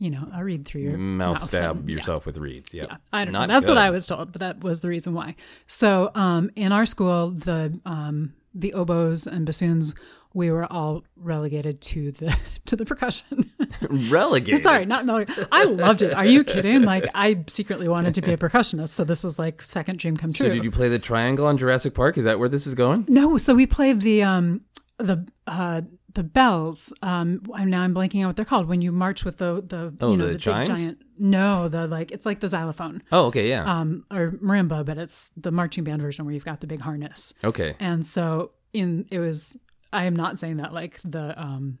you 0.00 0.10
know, 0.10 0.26
a 0.34 0.42
reed 0.42 0.64
through 0.66 0.80
your 0.80 0.98
Mouth 0.98 1.34
mouth 1.34 1.44
stab 1.44 1.76
and- 1.76 1.88
yeah. 1.88 1.94
yourself 1.96 2.26
with 2.26 2.38
reeds. 2.38 2.74
Yeah. 2.74 2.86
Yeah, 2.88 2.96
I 3.12 3.24
don't 3.24 3.32
Not 3.32 3.48
know. 3.48 3.54
That's 3.54 3.68
what. 3.68 3.78
I 3.78 3.90
was 3.90 4.06
told, 4.08 4.32
but 4.32 4.40
that 4.40 4.64
was 4.64 4.80
the 4.80 4.88
reason 4.88 5.14
why. 5.14 5.36
So, 5.68 6.10
um, 6.14 6.50
in 6.56 6.72
our 6.72 6.86
school, 6.86 7.30
the 7.30 7.78
um, 7.86 8.32
the 8.54 8.72
oboes 8.74 9.26
and 9.28 9.46
bassoons, 9.46 9.94
we 10.34 10.50
were 10.50 10.64
all 10.72 11.04
relegated 11.16 11.80
to 11.82 12.10
the 12.12 12.36
to 12.66 12.74
the 12.76 12.84
percussion. 12.84 13.52
Relegated. 13.88 14.62
Sorry, 14.62 14.84
not 14.86 15.06
no. 15.06 15.24
I 15.52 15.64
loved 15.64 16.02
it. 16.02 16.14
Are 16.14 16.24
you 16.24 16.44
kidding? 16.44 16.82
Like, 16.82 17.06
I 17.14 17.44
secretly 17.48 17.88
wanted 17.88 18.14
to 18.14 18.22
be 18.22 18.32
a 18.32 18.36
percussionist, 18.46 18.88
so 18.90 19.04
this 19.04 19.22
was 19.24 19.38
like 19.38 19.62
second 19.62 19.98
dream 19.98 20.16
come 20.16 20.32
true. 20.32 20.46
So 20.46 20.52
did 20.52 20.64
you 20.64 20.70
play 20.70 20.88
the 20.88 20.98
triangle 20.98 21.46
on 21.46 21.56
Jurassic 21.56 21.94
Park? 21.94 22.18
Is 22.18 22.24
that 22.24 22.38
where 22.38 22.48
this 22.48 22.66
is 22.66 22.74
going? 22.74 23.04
No, 23.08 23.36
so 23.38 23.54
we 23.54 23.66
played 23.66 24.00
the 24.00 24.22
um 24.22 24.62
the 24.98 25.26
uh 25.46 25.82
the 26.14 26.22
bells. 26.22 26.92
Um, 27.02 27.42
I'm 27.54 27.70
now 27.70 27.82
I'm 27.82 27.94
blanking 27.94 28.22
out 28.22 28.28
what 28.28 28.36
they're 28.36 28.44
called 28.44 28.68
when 28.68 28.82
you 28.82 28.92
march 28.92 29.24
with 29.24 29.38
the 29.38 29.62
the 29.66 29.94
Oh, 30.00 30.12
you 30.12 30.16
know 30.16 30.26
the 30.26 30.32
the, 30.32 30.38
giant. 30.38 31.02
No, 31.18 31.68
the 31.68 31.86
like 31.86 32.10
it's 32.10 32.26
like 32.26 32.40
the 32.40 32.48
xylophone. 32.48 33.02
Oh, 33.12 33.26
okay, 33.26 33.48
yeah. 33.48 33.64
um, 33.64 34.04
or 34.10 34.32
marimba, 34.32 34.84
but 34.84 34.98
it's 34.98 35.30
the 35.30 35.50
marching 35.50 35.84
band 35.84 36.02
version 36.02 36.24
where 36.24 36.34
you've 36.34 36.44
got 36.44 36.60
the 36.60 36.66
big 36.66 36.80
harness. 36.80 37.32
okay. 37.44 37.76
And 37.78 38.04
so 38.04 38.52
in 38.72 39.06
it 39.10 39.18
was 39.18 39.58
I 39.92 40.04
am 40.04 40.14
not 40.16 40.38
saying 40.38 40.58
that 40.58 40.72
like 40.72 41.00
the 41.04 41.40
um 41.40 41.78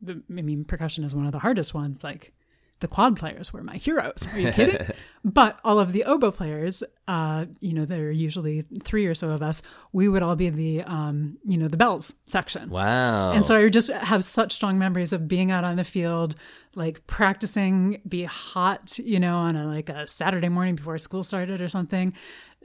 the 0.00 0.22
I 0.30 0.42
mean 0.42 0.64
percussion 0.64 1.04
is 1.04 1.14
one 1.14 1.26
of 1.26 1.32
the 1.32 1.38
hardest 1.40 1.74
ones. 1.74 2.04
Like 2.04 2.32
the 2.80 2.88
quad 2.88 3.16
players 3.16 3.52
were 3.52 3.62
my 3.62 3.76
heroes. 3.76 4.26
Are 4.32 4.38
you 4.38 4.52
kidding? 4.52 4.86
but 5.24 5.58
all 5.64 5.78
of 5.78 5.92
the 5.92 6.04
oboe 6.04 6.30
players, 6.30 6.84
uh, 7.08 7.46
you 7.60 7.72
know, 7.72 7.86
there 7.86 8.08
are 8.08 8.10
usually 8.10 8.64
three 8.84 9.06
or 9.06 9.14
so 9.14 9.30
of 9.30 9.42
us. 9.42 9.62
We 9.92 10.08
would 10.08 10.22
all 10.22 10.36
be 10.36 10.50
the 10.50 10.82
um, 10.82 11.38
you 11.46 11.56
know, 11.56 11.68
the 11.68 11.78
bells 11.78 12.14
section. 12.26 12.68
Wow. 12.68 13.32
And 13.32 13.46
so 13.46 13.56
I 13.56 13.68
just 13.70 13.90
have 13.90 14.24
such 14.24 14.52
strong 14.52 14.78
memories 14.78 15.14
of 15.14 15.26
being 15.26 15.50
out 15.50 15.64
on 15.64 15.76
the 15.76 15.84
field, 15.84 16.34
like 16.74 17.06
practicing, 17.06 18.02
be 18.06 18.24
hot, 18.24 18.98
you 18.98 19.20
know, 19.20 19.36
on 19.36 19.56
a 19.56 19.66
like 19.66 19.88
a 19.88 20.06
Saturday 20.06 20.50
morning 20.50 20.76
before 20.76 20.98
school 20.98 21.22
started 21.22 21.62
or 21.62 21.70
something, 21.70 22.12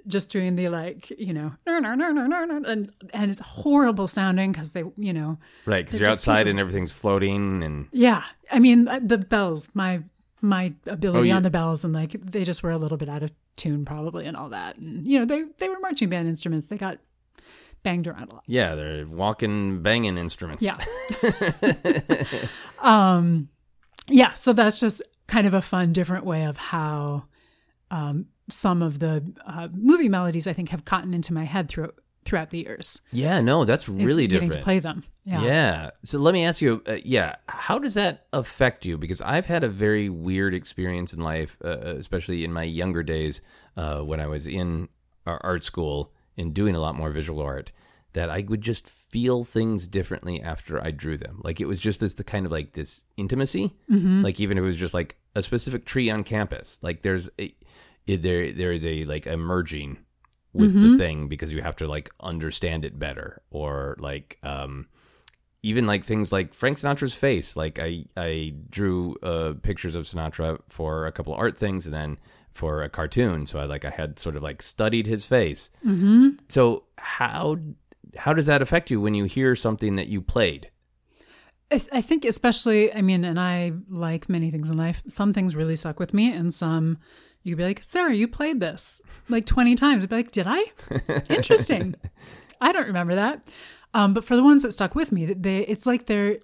just 0.08 0.30
doing 0.30 0.56
the 0.56 0.70
like, 0.70 1.10
you 1.18 1.34
know, 1.34 1.54
"Ner, 1.66 1.80
ner, 1.82 1.96
ner, 1.96 2.12
ner, 2.14 2.28
ner, 2.28 2.46
ner," 2.46 2.62
and 2.70 2.92
and 3.14 3.32
it's 3.32 3.40
horrible 3.40 4.08
sounding 4.08 4.52
because 4.52 4.72
they, 4.72 4.84
you 4.98 5.14
know, 5.14 5.38
right, 5.66 5.86
because 5.86 6.00
you're 6.00 6.10
outside 6.10 6.44
pieces- 6.44 6.52
and 6.52 6.60
everything's 6.60 6.92
floating 6.92 7.64
and 7.64 7.88
yeah. 7.92 8.24
I 8.52 8.60
mean, 8.60 8.88
uh, 8.88 9.00
the 9.04 9.18
bells, 9.18 9.70
my 9.74 10.02
my 10.42 10.74
ability 10.88 11.30
you- 11.30 11.36
on 11.36 11.44
the 11.44 11.50
bells, 11.52 11.84
and 11.84 11.94
like 11.94 12.12
they 12.12 12.44
just 12.44 12.64
were 12.64 12.72
a 12.72 12.78
little 12.78 12.98
bit 12.98 13.10
out 13.10 13.24
of 13.24 13.32
tune 13.58 13.86
probably, 13.86 14.26
and 14.26 14.36
all 14.36 14.50
that, 14.50 14.78
and 14.78 15.06
you 15.06 15.20
know, 15.20 15.26
they 15.26 15.44
they 15.58 15.70
were 15.70 15.80
marching 15.80 16.10
band 16.10 16.28
instruments. 16.28 16.68
They 16.68 16.78
got 16.78 16.98
banged 17.84 18.06
around 18.08 18.32
a 18.32 18.36
lot. 18.36 18.44
yeah, 18.48 18.76
they're 18.76 19.08
walking, 19.08 19.82
banging 19.82 20.18
instruments. 20.18 20.64
Yeah. 20.64 20.78
um, 22.80 23.50
yeah. 24.08 24.34
So 24.34 24.54
that's 24.54 24.80
just 24.80 25.02
kind 25.28 25.48
of 25.48 25.54
a 25.54 25.62
fun, 25.62 25.94
different 25.94 26.26
way 26.26 26.44
of 26.46 26.58
how 26.58 27.24
um, 27.90 28.28
some 28.52 28.82
of 28.82 29.00
the 29.00 29.24
uh, 29.46 29.68
movie 29.74 30.10
melodies 30.10 30.48
I 30.48 30.54
think 30.54 30.70
have 30.70 30.86
gotten 30.86 31.14
into 31.14 31.34
my 31.34 31.44
head 31.46 31.70
throughout 31.70 31.96
throughout 32.24 32.52
the 32.52 32.60
years. 32.60 33.02
Yeah, 33.12 33.42
no, 33.42 33.66
that's 33.66 33.90
really 33.90 34.28
getting 34.28 34.50
different. 34.50 34.54
to 34.54 34.64
play 34.64 34.78
them. 34.80 35.04
Yeah. 35.26 35.44
Yeah. 35.44 35.90
So 36.04 36.20
let 36.20 36.34
me 36.34 36.46
ask 36.46 36.62
you, 36.62 36.84
uh, 36.88 36.98
yeah, 37.04 37.38
how 37.50 37.80
does 37.80 37.96
that 37.96 38.28
affect 38.32 38.86
you? 38.86 39.00
Because 39.00 39.24
I've 39.24 39.48
had 39.48 39.64
a 39.64 39.70
very 39.70 40.08
weird 40.08 40.54
experience 40.54 41.14
in 41.14 41.22
life, 41.22 41.58
uh, 41.66 41.80
especially 41.80 42.44
in 42.44 42.54
my 42.54 42.62
younger 42.62 43.02
days 43.02 43.42
uh, 43.76 44.02
when 44.02 44.20
I 44.20 44.28
was 44.28 44.46
in 44.46 44.88
art 45.26 45.64
school 45.64 46.14
and 46.38 46.54
doing 46.54 46.76
a 46.76 46.80
lot 46.80 46.96
more 46.96 47.10
visual 47.10 47.42
art, 47.42 47.72
that 48.14 48.30
I 48.30 48.46
would 48.48 48.62
just 48.62 48.88
feel 48.88 49.44
things 49.44 49.88
differently 49.88 50.42
after 50.42 50.84
I 50.84 50.92
drew 50.92 51.18
them. 51.18 51.42
Like 51.44 51.60
it 51.60 51.66
was 51.66 51.80
just 51.80 52.02
this 52.02 52.14
the 52.14 52.24
kind 52.24 52.46
of 52.46 52.52
like 52.52 52.74
this 52.74 53.04
intimacy. 53.18 53.74
Like 53.90 54.40
even 54.40 54.58
if 54.60 54.62
it 54.62 54.66
was 54.66 54.76
just 54.78 54.94
like 54.94 55.18
a 55.36 55.42
specific 55.42 55.86
tree 55.86 56.10
on 56.12 56.24
campus, 56.24 56.78
like 56.84 57.02
there's 57.02 57.30
a, 57.40 57.56
it, 58.08 58.22
there 58.22 58.52
there 58.52 58.72
is 58.72 58.86
a 58.86 59.06
like 59.06 59.26
a 59.26 59.38
merging 59.38 59.98
with 60.54 60.74
the 60.74 60.98
thing 60.98 61.30
because 61.30 61.54
you 61.54 61.62
have 61.62 61.78
to 61.78 61.88
like 61.88 62.10
understand 62.20 62.84
it 62.84 63.00
better 63.00 63.42
or 63.52 63.96
like 64.00 64.38
um 64.44 64.86
even 65.64 65.86
like 65.86 66.04
things 66.04 66.32
like 66.32 66.54
Frank 66.54 66.80
Sinatra's 66.80 67.14
face. 67.14 67.56
Like 67.56 67.80
I 67.80 68.06
I 68.18 68.54
drew 68.70 69.16
uh, 69.22 69.54
pictures 69.62 69.96
of 69.96 70.06
Sinatra 70.06 70.60
for 70.70 71.06
a 71.06 71.12
couple 71.12 71.34
of 71.34 71.40
art 71.40 71.58
things 71.58 71.86
and 71.86 71.94
then 71.94 72.18
for 72.52 72.84
a 72.84 72.90
cartoon. 72.90 73.46
So 73.46 73.60
I 73.60 73.66
like 73.66 73.86
I 73.86 73.90
had 73.90 74.20
sort 74.20 74.36
of 74.36 74.44
like 74.44 74.62
studied 74.62 75.06
his 75.06 75.26
face. 75.26 75.70
Mm-hmm. 75.86 76.30
So 76.50 76.84
how 76.98 77.58
how 78.18 78.34
does 78.34 78.48
that 78.48 78.62
affect 78.62 78.90
you 78.90 79.00
when 79.00 79.14
you 79.14 79.26
hear 79.26 79.56
something 79.56 79.96
that 79.96 80.08
you 80.08 80.22
played? 80.22 80.70
I 81.72 81.80
I 81.92 82.02
think 82.02 82.26
especially, 82.26 82.94
I 82.94 83.02
mean, 83.02 83.24
and 83.24 83.40
I 83.40 83.74
like 83.88 84.30
many 84.30 84.50
things 84.52 84.70
in 84.70 84.78
life. 84.78 85.04
Some 85.08 85.32
things 85.32 85.56
really 85.56 85.76
stuck 85.76 86.00
with 86.00 86.14
me, 86.14 86.34
and 86.34 86.54
some 86.54 86.98
you 87.44 87.54
could 87.54 87.60
be 87.60 87.64
like, 87.64 87.84
Sara, 87.84 88.14
you 88.14 88.28
played 88.28 88.60
this 88.60 89.02
like 89.30 89.46
20 89.46 89.76
times. 89.76 90.04
I'd 90.04 90.10
be 90.10 90.16
like, 90.18 90.32
did 90.32 90.46
I? 90.48 90.64
Interesting. 91.30 91.96
I 92.60 92.72
don't 92.72 92.88
remember 92.88 93.16
that. 93.16 93.46
Um, 93.94 94.14
but 94.14 94.24
for 94.24 94.36
the 94.36 94.44
ones 94.44 94.64
that 94.64 94.72
stuck 94.72 94.96
with 94.96 95.12
me, 95.12 95.26
they 95.26 95.60
it's 95.60 95.86
like 95.86 96.06
they're 96.06 96.40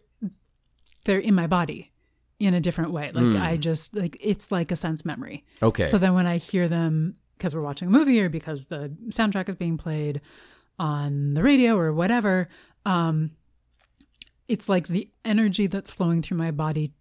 they're 1.06 1.20
in 1.20 1.34
my 1.34 1.48
body 1.48 1.92
in 2.40 2.54
a 2.54 2.60
different 2.60 2.92
way. 2.92 3.12
Like 3.14 3.42
I 3.42 3.58
just 3.58 3.96
like 3.96 4.18
it's 4.20 4.52
like 4.52 4.72
a 4.72 4.76
sense 4.76 5.06
memory. 5.06 5.46
Okay. 5.62 5.84
So 5.84 5.98
then 5.98 6.14
when 6.14 6.28
I 6.28 6.38
hear 6.38 6.68
them 6.68 7.16
because 7.38 7.56
we're 7.56 7.62
watching 7.62 7.88
a 7.88 7.92
movie 7.92 8.20
or 8.20 8.30
because 8.30 8.66
the 8.66 8.92
soundtrack 9.10 9.48
is 9.48 9.56
being 9.56 9.78
played 9.78 10.22
on 10.80 11.34
the 11.36 11.44
radio 11.44 11.78
or 11.78 11.94
whatever, 11.94 12.50
um, 12.86 13.32
it's 14.48 14.68
like 14.68 14.88
the 14.88 15.10
energy 15.24 15.68
that's 15.68 15.92
flowing 15.92 16.22
through 16.22 16.38
my 16.38 16.52
body 16.52 16.94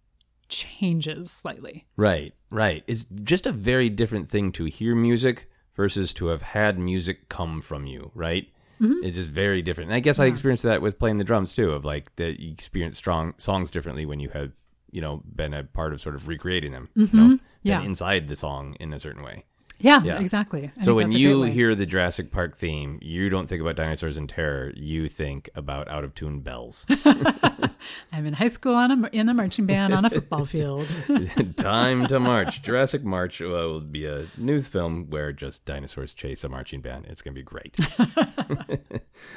changes 0.49 1.31
slightly. 1.31 1.85
Right, 1.95 2.33
right. 2.49 2.83
It's 2.87 3.05
just 3.23 3.45
a 3.45 3.51
very 3.51 3.89
different 3.89 4.29
thing 4.29 4.51
to 4.53 4.65
hear 4.65 4.95
music 4.95 5.49
versus 5.75 6.13
to 6.15 6.27
have 6.27 6.41
had 6.41 6.79
music 6.79 7.29
come 7.29 7.61
from 7.61 7.85
you, 7.85 8.11
right? 8.15 8.47
Mm-hmm. 8.81 9.03
It's 9.03 9.17
just 9.17 9.31
very 9.31 9.61
different. 9.61 9.89
And 9.89 9.95
I 9.95 9.99
guess 9.99 10.19
I 10.19 10.25
experienced 10.25 10.63
that 10.63 10.81
with 10.81 10.99
playing 10.99 11.17
the 11.17 11.23
drums 11.23 11.53
too, 11.53 11.71
of 11.71 11.83
like 11.85 12.15
that 12.17 12.39
you 12.39 12.51
experience 12.51 12.97
strong 12.97 13.33
songs 13.37 13.71
differently 13.71 14.05
when 14.05 14.19
you 14.19 14.29
have, 14.29 14.51
you 14.91 15.01
know, 15.01 15.23
been 15.35 15.53
a 15.53 15.63
part 15.63 15.93
of 15.93 16.01
sort 16.01 16.15
of 16.15 16.27
recreating 16.27 16.71
them, 16.71 16.89
you 16.95 17.03
know, 17.03 17.09
mm-hmm. 17.09 17.29
than 17.29 17.39
Yeah. 17.63 17.81
inside 17.81 18.27
the 18.27 18.35
song 18.35 18.75
in 18.79 18.93
a 18.93 18.99
certain 18.99 19.23
way. 19.23 19.45
Yeah, 19.79 20.01
Yeah. 20.03 20.19
exactly. 20.19 20.71
I 20.79 20.83
so 20.83 20.95
when 20.95 21.05
that's 21.05 21.15
a 21.15 21.17
great 21.19 21.21
you 21.29 21.43
hear 21.43 21.75
the 21.75 21.85
Jurassic 21.85 22.31
Park 22.31 22.55
theme, 22.57 22.97
you 23.01 23.29
don't 23.29 23.47
think 23.47 23.61
about 23.61 23.75
dinosaurs 23.75 24.17
and 24.17 24.27
terror. 24.27 24.73
You 24.75 25.07
think 25.07 25.49
about 25.53 25.87
out 25.87 26.03
of 26.03 26.15
tune 26.15 26.39
bells. 26.39 26.85
I'm 28.11 28.25
in 28.25 28.33
high 28.33 28.47
school 28.47 28.73
on 28.73 29.05
a, 29.05 29.07
in 29.09 29.29
a 29.29 29.33
marching 29.35 29.67
band 29.67 29.93
on 29.93 30.03
a 30.03 30.09
football 30.09 30.45
field. 30.55 30.87
Time 31.57 32.07
to 32.07 32.19
march. 32.19 32.63
Jurassic 32.63 33.03
March 33.03 33.39
uh, 33.41 33.45
will 33.45 33.81
be 33.81 34.05
a 34.05 34.25
news 34.37 34.67
film 34.67 35.09
where 35.11 35.31
just 35.31 35.63
dinosaurs 35.65 36.13
chase 36.15 36.43
a 36.43 36.49
marching 36.49 36.81
band. 36.81 37.05
It's 37.07 37.21
going 37.21 37.35
to 37.35 37.39
be 37.39 37.43
great. 37.43 37.77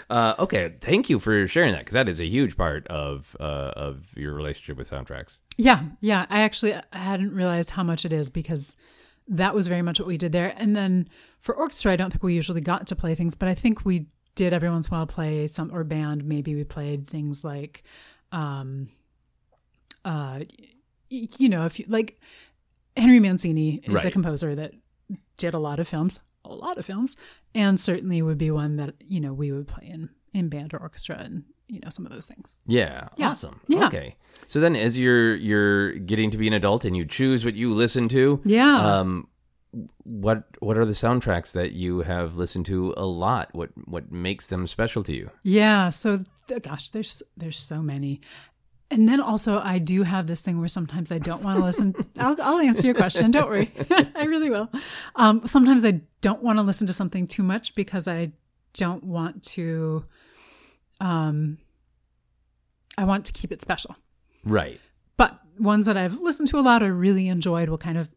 uh, 0.09 0.35
okay, 0.39 0.73
thank 0.81 1.09
you 1.11 1.19
for 1.19 1.47
sharing 1.49 1.73
that 1.73 1.81
because 1.81 1.95
that 1.95 2.09
is 2.09 2.21
a 2.21 2.27
huge 2.27 2.57
part 2.57 2.87
of 2.89 3.37
uh, 3.39 3.73
of 3.77 4.07
your 4.17 4.35
relationship 4.35 4.77
with 4.79 4.91
soundtracks. 4.91 5.41
Yeah, 5.57 5.83
yeah. 6.01 6.27
I 6.31 6.41
actually 6.41 6.75
I 6.75 6.83
hadn't 6.93 7.35
realized 7.35 7.71
how 7.71 7.83
much 7.83 8.05
it 8.05 8.13
is 8.13 8.31
because 8.31 8.77
that 9.31 9.55
was 9.55 9.69
very 9.69 9.81
much 9.81 9.99
what 9.99 10.09
we 10.09 10.19
did 10.19 10.33
there. 10.33 10.53
And 10.57 10.77
then 10.77 11.09
for 11.39 11.55
orchestra, 11.55 11.93
I 11.93 11.97
don't 11.97 12.11
think 12.11 12.23
we 12.23 12.35
usually 12.35 12.61
got 12.61 12.89
to 12.89 12.97
play 12.97 13.15
things, 13.15 13.35
but 13.35 13.49
I 13.49 13.55
think 13.55 13.85
we 13.85 14.07
did 14.35 14.53
every 14.53 14.69
once 14.69 14.89
in 14.89 14.95
a 14.95 14.99
while 14.99 15.07
play 15.07 15.47
some 15.47 15.75
or 15.75 15.85
band. 15.85 16.25
Maybe 16.25 16.55
we 16.55 16.65
played 16.65 17.07
things 17.07 17.45
like, 17.45 17.85
um, 18.33 18.91
uh, 20.05 20.41
you 21.09 21.49
know, 21.49 21.65
if 21.65 21.79
you 21.79 21.87
like 21.89 22.21
Henry 22.97 23.21
Mancini 23.21 23.81
is 23.85 24.05
a 24.05 24.11
composer 24.11 24.55
that 24.55 24.73
did 25.37 25.55
a 25.55 25.59
lot 25.59 25.79
of 25.79 25.87
films, 25.87 26.21
a 26.45 26.53
lot 26.53 26.77
of 26.77 26.85
films, 26.85 27.17
and 27.55 27.79
certainly 27.79 28.23
would 28.23 28.39
be 28.39 28.51
one 28.51 28.77
that 28.77 28.95
you 29.01 29.21
know 29.21 29.33
we 29.33 29.53
would 29.53 29.69
play 29.69 29.89
in 29.89 30.11
in 30.33 30.49
band 30.49 30.73
or 30.75 30.79
orchestra 30.79 31.17
and 31.19 31.45
you 31.71 31.81
know 31.81 31.89
some 31.91 32.05
of 32.07 32.13
those 32.13 32.27
things. 32.27 32.57
Yeah, 32.67 33.09
Yeah. 33.17 33.31
awesome. 33.31 33.61
Yeah. 33.69 33.87
Okay, 33.87 34.17
so 34.47 34.61
then 34.61 34.75
as 34.77 34.99
you're 34.99 35.35
you're 35.37 35.93
getting 35.93 36.31
to 36.33 36.39
be 36.39 36.47
an 36.47 36.53
adult 36.55 36.85
and 36.85 36.97
you 36.97 37.05
choose 37.05 37.45
what 37.45 37.55
you 37.55 37.73
listen 37.73 38.09
to, 38.11 38.41
Yeah. 38.45 38.99
Um, 38.99 39.29
what 40.03 40.45
what 40.59 40.77
are 40.77 40.85
the 40.85 40.93
soundtracks 40.95 41.53
that 41.53 41.73
you 41.73 42.01
have 42.01 42.37
listened 42.37 42.67
to 42.67 42.93
a 42.97 43.05
lot? 43.07 43.49
What 43.53 43.71
what 43.87 44.11
makes 44.11 44.49
them 44.49 44.67
special 44.67 45.03
to 45.05 45.15
you? 45.15 45.31
Yeah. 45.45 45.91
So, 45.91 46.25
th- 46.49 46.63
gosh, 46.63 46.91
there's 46.91 47.23
there's 47.37 47.59
so 47.59 47.81
many, 47.81 48.21
and 48.91 49.09
then 49.09 49.21
also 49.21 49.61
I 49.61 49.79
do 49.79 50.03
have 50.03 50.27
this 50.27 50.41
thing 50.41 50.59
where 50.59 50.69
sometimes 50.69 51.13
I 51.13 51.19
don't 51.19 51.43
want 51.43 51.59
to 51.59 51.65
listen. 51.65 51.95
I'll, 52.19 52.35
I'll 52.43 52.59
answer 52.59 52.85
your 52.85 52.97
question. 52.97 53.31
Don't 53.31 53.49
worry, 53.49 53.73
I 54.17 54.25
really 54.25 54.51
will. 54.51 54.69
Um, 55.15 55.43
sometimes 55.47 55.85
I 55.85 56.01
don't 56.21 56.43
want 56.43 56.59
to 56.59 56.63
listen 56.63 56.89
to 56.89 56.93
something 56.93 57.29
too 57.29 57.45
much 57.45 57.77
because 57.77 58.09
I 58.09 58.33
don't 58.75 59.05
want 59.05 59.45
to. 59.55 60.05
Um, 61.01 61.59
I 62.99 63.05
want 63.05 63.25
to 63.27 63.33
keep 63.33 63.53
it 63.53 63.63
special. 63.63 63.97
Right. 64.45 64.81
But 65.17 65.39
ones 65.59 65.87
that 65.87 65.97
I've 65.97 66.21
listened 66.21 66.49
to 66.49 66.59
a 66.59 66.61
lot 66.61 66.83
or 66.83 66.93
really 66.95 67.29
enjoyed 67.29 67.69
will 67.69 67.79
kind 67.79 67.99
of 67.99 68.09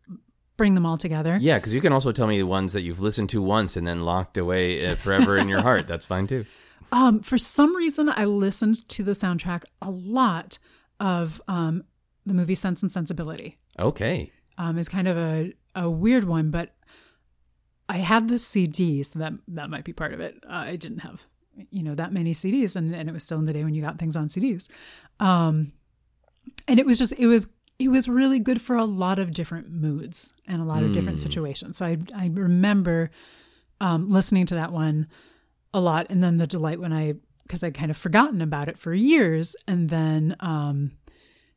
bring 0.58 0.74
them 0.74 0.86
all 0.86 0.98
together. 0.98 1.38
Yeah, 1.42 1.58
because 1.58 1.74
you 1.74 1.82
can 1.82 1.94
also 1.94 2.12
tell 2.12 2.28
me 2.28 2.38
the 2.38 2.46
ones 2.46 2.74
that 2.74 2.82
you've 2.82 3.00
listened 3.00 3.30
to 3.32 3.42
once 3.42 3.76
and 3.78 3.88
then 3.88 4.02
locked 4.02 4.38
away 4.38 4.86
uh, 4.86 4.96
forever 4.96 5.38
in 5.38 5.48
your 5.48 5.62
heart. 5.70 5.88
That's 5.88 6.06
fine 6.06 6.28
too. 6.28 6.46
Um, 6.92 7.22
for 7.22 7.38
some 7.38 7.76
reason, 7.76 8.10
I 8.10 8.26
listened 8.26 8.88
to 8.90 9.04
the 9.04 9.14
soundtrack 9.14 9.64
a 9.82 9.90
lot 9.90 10.60
of 11.00 11.42
um, 11.48 11.84
the 12.26 12.34
movie 12.36 12.56
Sense 12.56 12.84
and 12.84 12.92
Sensibility. 12.92 13.58
Okay. 13.80 14.32
um, 14.60 14.78
is 14.78 14.88
kind 14.88 15.08
of 15.08 15.18
a, 15.18 15.54
a 15.76 15.90
weird 15.90 16.26
one, 16.26 16.52
but 16.52 16.76
I 17.90 17.98
had 17.98 18.28
the 18.28 18.38
CD, 18.38 19.02
so 19.04 19.18
that 19.20 19.34
that 19.48 19.70
might 19.72 19.84
be 19.86 19.94
part 19.94 20.14
of 20.14 20.20
it. 20.20 20.36
Uh, 20.48 20.54
I 20.54 20.76
didn't 20.76 21.00
have 21.00 21.26
you 21.70 21.84
know 21.84 21.96
that 21.96 22.12
many 22.12 22.34
CDs, 22.34 22.76
and, 22.76 22.94
and 22.96 23.10
it 23.10 23.12
was 23.14 23.24
still 23.24 23.40
in 23.40 23.46
the 23.46 23.54
day 23.54 23.64
when 23.64 23.74
you 23.74 23.82
got 23.82 24.00
things 24.00 24.16
on 24.16 24.28
CDs, 24.28 24.70
um, 25.20 25.74
and 26.68 26.80
it 26.80 26.86
was 26.86 26.98
just 26.98 27.14
it 27.14 27.28
was 27.28 27.48
it 27.80 27.90
was 27.90 28.08
really 28.08 28.40
good 28.40 28.62
for 28.62 28.76
a 28.76 28.86
lot 28.86 29.20
of 29.20 29.34
different 29.34 29.70
moods 29.70 30.34
and 30.48 30.62
a 30.62 30.66
lot 30.66 30.84
of 30.84 30.94
different 30.94 31.20
situations. 31.20 31.78
So 31.78 31.86
I 31.86 31.98
I 32.16 32.30
remember 32.34 33.12
um, 33.82 34.10
listening 34.10 34.46
to 34.48 34.56
that 34.56 34.72
one 34.72 35.08
a 35.74 35.80
lot, 35.80 36.08
and 36.10 36.24
then 36.24 36.38
the 36.38 36.48
delight 36.48 36.80
when 36.80 36.94
I 36.94 37.16
because 37.44 37.64
I'd 37.64 37.74
kind 37.74 37.92
of 37.92 37.98
forgotten 37.98 38.42
about 38.42 38.68
it 38.68 38.78
for 38.78 38.94
years, 38.94 39.56
and 39.68 39.90
then 39.90 40.36
um, 40.40 40.92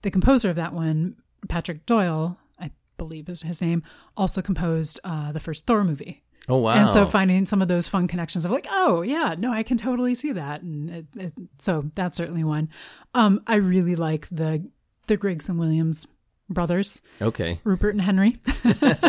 the 0.03 0.11
composer 0.11 0.51
of 0.51 0.57
that 0.57 0.73
one, 0.73 1.17
Patrick 1.49 1.87
Doyle, 1.87 2.39
I 2.59 2.73
believe 2.99 3.29
is 3.29 3.43
his 3.43 3.63
name, 3.63 3.83
also 4.17 4.43
composed 4.43 4.99
uh, 5.05 5.33
the 5.33 5.41
first 5.41 5.67
Thor 5.67 5.85
movie. 5.85 6.25
Oh 6.49 6.59
wow. 6.59 6.75
And 6.75 6.93
so 6.93 7.07
finding 7.07 7.47
some 7.47 7.61
of 7.61 7.69
those 7.69 7.89
fun 7.89 8.07
connections 8.07 8.45
of 8.45 8.51
like, 8.51 8.67
oh 8.71 9.03
yeah, 9.03 9.35
no, 9.37 9.53
I 9.53 9.63
can 9.63 9.77
totally 9.77 10.15
see 10.15 10.33
that, 10.33 10.63
and 10.63 10.91
it, 10.91 11.07
it, 11.17 11.33
so 11.59 11.91
that's 11.95 12.17
certainly 12.17 12.45
one. 12.45 12.69
Um, 13.15 13.43
I 13.47 13.57
really 13.57 13.97
like 13.97 14.29
the 14.31 14.69
the 15.07 15.17
Gregson-Williams 15.17 16.07
brothers, 16.49 17.01
okay. 17.21 17.61
Rupert 17.65 17.95
and 17.95 18.03
Henry. 18.03 18.41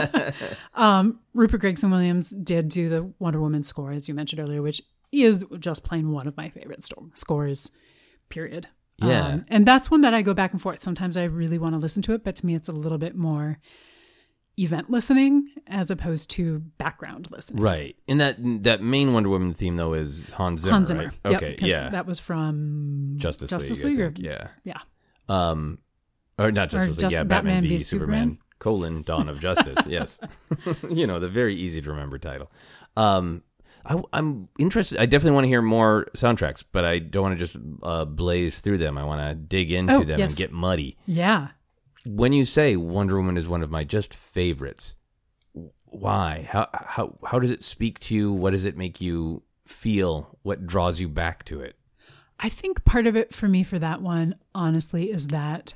um, 0.73 1.19
Rupert 1.34 1.62
Gregson-Williams 1.62 2.32
did 2.32 2.69
do 2.69 2.89
the 2.89 3.12
Wonder 3.19 3.39
Woman 3.39 3.63
score, 3.63 3.91
as 3.91 4.08
you 4.08 4.13
mentioned 4.13 4.39
earlier, 4.39 4.62
which 4.62 4.82
is 5.12 5.45
just 5.60 5.84
plain 5.84 6.12
one 6.12 6.28
of 6.28 6.36
my 6.38 6.50
favorite 6.50 6.84
sto- 6.84 7.10
scores. 7.13 7.71
Period. 8.30 8.67
Yeah. 8.97 9.28
Um, 9.28 9.45
and 9.47 9.65
that's 9.65 9.91
one 9.91 10.02
that 10.02 10.13
I 10.13 10.21
go 10.21 10.34
back 10.34 10.52
and 10.52 10.62
forth. 10.62 10.82
Sometimes 10.82 11.17
I 11.17 11.23
really 11.26 11.58
want 11.58 11.73
to 11.73 11.80
listen 11.80 12.02
to 12.04 12.13
it, 12.13 12.23
but 12.23 12.36
to 12.38 12.45
me, 12.45 12.56
it's 12.56 12.67
a 12.67 12.73
little 12.73 12.97
bit 12.97 13.15
more 13.15 13.60
event 14.60 14.89
listening 14.89 15.50
as 15.67 15.91
opposed 15.91 16.30
to 16.32 16.60
background 16.78 17.28
listening. 17.32 17.62
Right. 17.62 17.96
And 18.08 18.20
that 18.22 18.38
that 18.63 18.82
main 18.82 19.13
Wonder 19.13 19.30
Woman 19.30 19.54
theme 19.54 19.76
though 19.76 19.93
is 19.93 20.30
Hans 20.32 20.62
Zimmer. 20.62 20.74
Hans 20.74 20.88
Zimmer. 20.88 21.04
Right? 21.24 21.32
Yep, 21.32 21.36
Okay. 21.43 21.56
yeah. 21.60 21.89
That 21.89 22.06
was 22.06 22.20
from 22.20 23.15
Justice, 23.17 23.50
Justice 23.50 23.84
League. 23.84 23.98
League. 24.00 24.20
Or- 24.20 24.22
Yeah. 24.22 24.48
yeah. 24.63 24.80
Um, 25.30 25.80
or 26.39 26.52
not 26.52 26.70
Justice 26.70 26.91
League. 26.98 27.00
just 27.02 27.13
yeah, 27.13 27.24
Batman, 27.24 27.56
Batman 27.56 27.70
v 27.70 27.78
Superman. 27.80 28.20
Superman. 28.20 28.38
Colon 28.60 29.02
Dawn 29.04 29.30
of 29.30 29.39
Justice. 29.39 29.78
yes. 29.88 30.20
you 30.89 31.06
know 31.06 31.20
the 31.20 31.30
very 31.30 31.56
easy 31.56 31.82
to 31.82 31.89
remember 31.91 32.17
title. 32.17 32.52
Um, 32.96 33.43
I, 33.86 34.02
I'm 34.12 34.50
interested. 34.60 34.98
I 34.98 35.06
definitely 35.06 35.36
want 35.36 35.43
to 35.46 35.50
hear 35.50 35.62
more 35.62 36.08
soundtracks, 36.15 36.63
but 36.72 36.84
I 36.84 37.00
don't 37.00 37.22
want 37.24 37.38
to 37.38 37.46
just 37.46 37.58
uh, 37.84 38.04
blaze 38.06 38.60
through 38.60 38.80
them. 38.80 38.98
I 38.98 39.04
want 39.04 39.22
to 39.22 39.36
dig 39.36 39.72
into 39.72 39.93
Oh, 39.93 40.04
them 40.04 40.20
yes. 40.20 40.32
and 40.32 40.38
get 40.38 40.52
muddy. 40.52 40.98
Yeah. 41.06 41.50
When 42.08 42.34
you 42.34 42.46
say 42.46 42.76
Wonder 42.76 43.17
Woman 43.17 43.38
is 43.38 43.48
one 43.48 43.63
of 43.63 43.70
my 43.70 43.84
just 43.84 44.15
favorites, 44.15 44.96
why? 45.86 46.48
How 46.50 46.70
how 46.74 47.17
how 47.26 47.39
does 47.39 47.52
it 47.52 47.63
speak 47.63 48.00
to 48.02 48.15
you? 48.15 48.32
What 48.32 48.52
does 48.52 48.65
it 48.65 48.78
make 48.78 49.02
you 49.02 49.43
feel? 49.65 50.38
What 50.43 50.65
draws 50.65 51.00
you 51.00 51.10
back 51.10 51.43
to 51.46 51.62
it? 51.62 51.76
I 52.39 52.50
think 52.50 52.86
part 52.86 53.08
of 53.08 53.15
it 53.15 53.34
for 53.34 53.48
me 53.48 53.63
for 53.63 53.80
that 53.80 54.02
one, 54.02 54.36
honestly, 54.54 55.12
is 55.12 55.28
that 55.28 55.74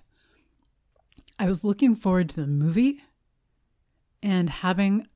I 1.40 1.48
was 1.48 1.64
looking 1.64 1.96
forward 1.96 2.30
to 2.30 2.42
the 2.42 2.48
movie 2.48 3.02
and 4.22 4.48
having, 4.50 5.08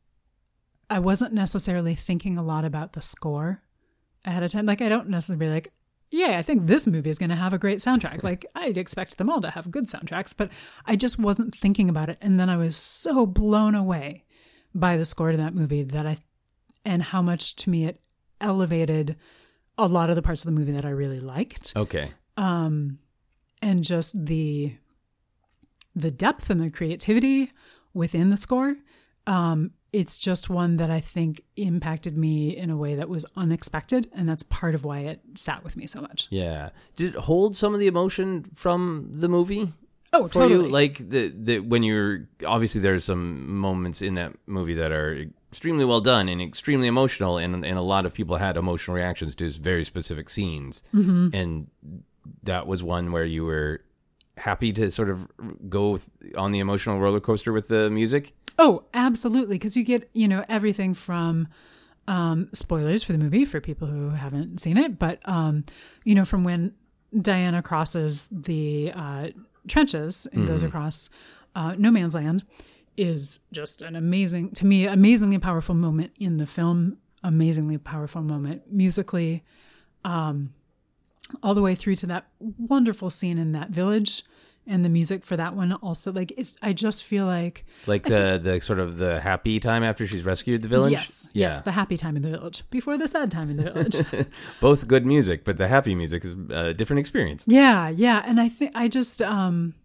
I 0.89 0.97
wasn't 0.97 1.33
necessarily 1.33 1.93
thinking 1.93 2.37
a 2.37 2.43
lot 2.43 2.65
about 2.65 2.93
the 2.93 3.01
score 3.01 3.61
ahead 4.23 4.41
of 4.41 4.51
time. 4.51 4.65
Like, 4.65 4.81
I 4.81 4.89
don't 4.89 5.09
necessarily 5.09 5.53
like, 5.53 5.71
yeah, 6.15 6.37
I 6.37 6.41
think 6.41 6.67
this 6.67 6.87
movie 6.87 7.09
is 7.09 7.17
going 7.19 7.29
to 7.29 7.35
have 7.35 7.53
a 7.53 7.57
great 7.57 7.79
soundtrack. 7.79 8.23
Like, 8.23 8.45
I'd 8.55 8.77
expect 8.77 9.17
them 9.17 9.29
all 9.29 9.41
to 9.41 9.49
have 9.51 9.69
good 9.69 9.85
soundtracks, 9.85 10.33
but 10.35 10.49
I 10.85 10.95
just 10.95 11.19
wasn't 11.19 11.53
thinking 11.53 11.89
about 11.89 12.09
it. 12.09 12.17
And 12.21 12.39
then 12.39 12.49
I 12.49 12.57
was 12.57 12.77
so 12.77 13.25
blown 13.25 13.75
away 13.75 14.23
by 14.73 14.97
the 14.97 15.05
score 15.05 15.31
to 15.31 15.37
that 15.37 15.53
movie 15.53 15.83
that 15.83 16.05
I, 16.07 16.17
and 16.85 17.03
how 17.03 17.21
much 17.21 17.55
to 17.57 17.69
me 17.69 17.85
it 17.85 17.99
elevated 18.39 19.15
a 19.77 19.87
lot 19.87 20.09
of 20.09 20.15
the 20.15 20.21
parts 20.21 20.41
of 20.41 20.45
the 20.45 20.57
movie 20.59 20.71
that 20.71 20.85
I 20.85 20.89
really 20.89 21.19
liked 21.19 21.73
Okay. 21.75 22.11
um, 22.37 22.99
and 23.61 23.83
just 23.83 24.25
the 24.25 24.73
the 25.95 26.11
depth 26.11 26.49
and 26.49 26.61
the 26.61 26.69
creativity 26.69 27.51
within 27.93 28.29
the 28.29 28.37
score. 28.37 28.75
Um, 29.27 29.71
it's 30.01 30.17
just 30.17 30.49
one 30.49 30.75
that 30.77 30.91
I 30.91 30.99
think 30.99 31.41
impacted 31.55 32.17
me 32.17 32.55
in 32.55 32.69
a 32.69 32.75
way 32.77 32.95
that 32.95 33.07
was 33.09 33.25
unexpected, 33.37 34.09
and 34.13 34.27
that's 34.29 34.43
part 34.43 34.75
of 34.75 34.83
why 34.83 34.99
it 35.11 35.21
sat 35.35 35.63
with 35.63 35.77
me 35.77 35.87
so 35.87 36.01
much. 36.01 36.27
Yeah. 36.29 36.69
Did 36.97 37.15
it 37.15 37.21
hold 37.21 37.55
some 37.55 37.73
of 37.73 37.79
the 37.79 37.87
emotion 37.87 38.43
from 38.53 39.07
the 39.09 39.29
movie? 39.29 39.71
Oh, 40.11 40.27
for 40.27 40.33
totally. 40.33 40.65
you 40.65 40.71
like 40.71 40.97
the 41.09 41.27
the 41.47 41.59
when 41.59 41.83
you're 41.83 42.27
obviously 42.45 42.81
there's 42.81 43.03
some 43.05 43.49
moments 43.67 44.01
in 44.01 44.13
that 44.15 44.33
movie 44.47 44.73
that 44.75 44.91
are 44.91 45.25
extremely 45.51 45.83
well 45.85 46.01
done 46.01 46.29
and 46.29 46.41
extremely 46.41 46.87
emotional 46.87 47.37
and 47.37 47.65
and 47.65 47.77
a 47.77 47.81
lot 47.81 48.05
of 48.05 48.13
people 48.13 48.35
had 48.37 48.55
emotional 48.57 48.95
reactions 48.95 49.35
to 49.35 49.49
very 49.51 49.83
specific 49.85 50.29
scenes 50.29 50.83
Mm-hmm. 50.93 51.29
and 51.33 51.67
that 52.43 52.65
was 52.67 52.81
one 52.83 53.11
where 53.11 53.25
you 53.25 53.43
were 53.45 53.81
happy 54.37 54.71
to 54.73 54.89
sort 54.91 55.09
of 55.09 55.27
go 55.69 55.91
with- 55.93 56.09
on 56.37 56.51
the 56.51 56.59
emotional 56.59 56.99
roller 56.99 57.19
coaster 57.21 57.51
with 57.53 57.67
the 57.67 57.89
music 57.89 58.33
Oh, 58.57 58.83
absolutely. 58.93 59.55
Because 59.55 59.75
you 59.75 59.83
get, 59.83 60.09
you 60.13 60.27
know, 60.27 60.45
everything 60.47 60.93
from 60.93 61.47
um, 62.07 62.49
spoilers 62.53 63.03
for 63.03 63.11
the 63.11 63.17
movie 63.17 63.45
for 63.45 63.59
people 63.59 63.87
who 63.87 64.09
haven't 64.09 64.59
seen 64.59 64.77
it, 64.77 64.99
but, 64.99 65.19
um, 65.27 65.63
you 66.03 66.15
know, 66.15 66.25
from 66.25 66.43
when 66.43 66.73
Diana 67.19 67.61
crosses 67.61 68.27
the 68.31 68.91
uh, 68.93 69.27
trenches 69.67 70.27
and 70.31 70.47
goes 70.47 70.63
across 70.63 71.09
uh, 71.55 71.73
no 71.77 71.89
man's 71.89 72.13
land 72.13 72.43
is 72.97 73.39
just 73.51 73.81
an 73.81 73.95
amazing, 73.95 74.51
to 74.51 74.65
me, 74.65 74.85
amazingly 74.85 75.37
powerful 75.37 75.75
moment 75.75 76.11
in 76.19 76.37
the 76.37 76.45
film, 76.45 76.97
amazingly 77.23 77.77
powerful 77.77 78.21
moment 78.21 78.61
musically, 78.71 79.43
um, 80.03 80.53
all 81.41 81.55
the 81.55 81.61
way 81.61 81.73
through 81.73 81.95
to 81.95 82.05
that 82.05 82.27
wonderful 82.39 83.09
scene 83.09 83.37
in 83.37 83.51
that 83.53 83.69
village. 83.69 84.23
And 84.67 84.83
the 84.83 84.89
music 84.89 85.23
for 85.23 85.37
that 85.37 85.55
one 85.55 85.73
also, 85.73 86.11
like, 86.11 86.33
it's, 86.37 86.55
I 86.59 86.73
just 86.73 87.03
feel 87.03 87.27
like 87.27 87.65
like 87.85 88.01
the 88.03 88.39
the 88.41 88.59
sort 88.61 88.79
of 88.79 88.97
the 88.97 89.19
happy 89.19 89.59
time 89.59 89.83
after 89.83 90.07
she's 90.07 90.23
rescued 90.23 90.63
the 90.63 90.67
village 90.67 90.91
Yes, 90.91 91.27
yes, 91.33 91.59
the 91.61 91.71
happy 91.71 91.97
time 91.97 92.15
in 92.15 92.23
the 92.23 92.31
village 92.31 92.63
before 92.71 92.97
the 92.97 93.07
sad 93.07 93.29
time 93.29 93.51
in 93.51 93.57
the 93.57 93.71
village. 93.71 94.27
both 94.61 94.87
good 94.87 95.05
music 95.05 95.43
but 95.43 95.57
the 95.57 95.67
happy 95.67 95.93
music 95.93 96.25
is 96.25 96.33
a 96.49 96.73
different 96.73 96.99
experience 96.99 97.43
yeah, 97.47 97.89
yeah, 97.89 98.23
and 98.25 98.39
I 98.41 98.49
think 98.49 98.71
I 98.73 98.87
just, 98.87 99.21
um, 99.21 99.75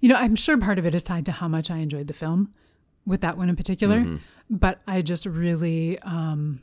you 0.00 0.08
know, 0.08 0.16
I'm 0.16 0.36
sure 0.36 0.56
part 0.56 0.78
of 0.78 0.86
it 0.86 0.94
is 0.94 1.04
tied 1.04 1.26
to 1.26 1.32
how 1.32 1.48
much 1.48 1.70
I 1.70 1.76
enjoyed 1.78 2.06
the 2.06 2.14
film 2.14 2.54
with 3.04 3.20
that 3.20 3.36
one 3.36 3.48
in 3.50 3.56
particular, 3.56 3.98
Mm-hmm. 3.98 4.16
but 4.48 4.80
I 4.86 5.02
just 5.02 5.26
really, 5.26 5.98
um, 6.00 6.60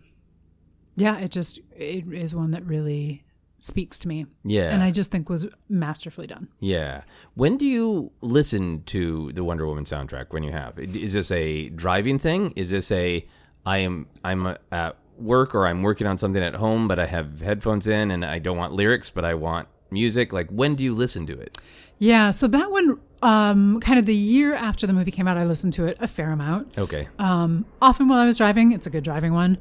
yeah, 0.95 1.17
it 1.19 1.29
just 1.31 1.59
it 1.75 2.11
is 2.11 2.33
one 2.33 2.51
that 2.51 2.65
really 2.65 3.24
speaks 3.65 3.99
to 3.99 4.07
me, 4.07 4.25
yeah 4.43 4.69
and 4.73 4.83
I 4.83 4.91
just 4.91 5.11
think 5.11 5.29
was 5.29 5.47
masterfully 5.67 6.27
done. 6.27 6.47
Yeah. 6.59 7.03
When 7.33 7.57
do 7.57 7.65
you 7.65 8.11
listen 8.21 8.83
to 8.87 9.31
the 9.33 9.43
Wonder 9.43 9.65
Woman 9.65 9.83
soundtrack? 9.85 10.27
When 10.29 10.43
you 10.43 10.51
have, 10.51 10.77
is 10.77 11.13
this 11.13 11.31
a 11.31 11.69
driving 11.69 12.19
thing? 12.19 12.53
Is 12.55 12.69
this 12.69 12.91
a 12.91 13.25
I 13.65 13.77
am 13.79 14.07
I'm 14.23 14.55
at 14.71 14.97
work 15.17 15.55
or 15.55 15.65
I'm 15.65 15.81
working 15.81 16.07
on 16.07 16.17
something 16.17 16.43
at 16.43 16.55
home, 16.55 16.87
but 16.87 16.99
I 16.99 17.05
have 17.05 17.41
headphones 17.41 17.87
in 17.87 18.11
and 18.11 18.23
I 18.23 18.37
don't 18.39 18.57
want 18.57 18.73
lyrics, 18.73 19.09
but 19.09 19.25
I 19.25 19.33
want 19.33 19.67
music? 19.89 20.31
Like 20.31 20.49
when 20.51 20.75
do 20.75 20.83
you 20.83 20.93
listen 20.93 21.25
to 21.27 21.33
it? 21.33 21.57
Yeah, 21.97 22.31
so 22.31 22.47
that 22.47 22.71
one, 22.71 22.99
um, 23.21 23.79
kind 23.79 23.97
of 23.97 24.05
the 24.05 24.13
year 24.13 24.53
after 24.53 24.85
the 24.85 24.91
movie 24.93 25.11
came 25.11 25.27
out, 25.27 25.37
I 25.37 25.45
listened 25.45 25.73
to 25.73 25.85
it 25.85 25.97
a 26.01 26.07
fair 26.07 26.31
amount. 26.31 26.77
Okay. 26.77 27.07
um, 27.19 27.65
often 27.81 28.07
while 28.09 28.19
I 28.19 28.25
was 28.25 28.37
driving. 28.37 28.73
It's 28.73 28.85
a 28.85 28.89
good 28.89 29.03
driving 29.03 29.33
one. 29.33 29.57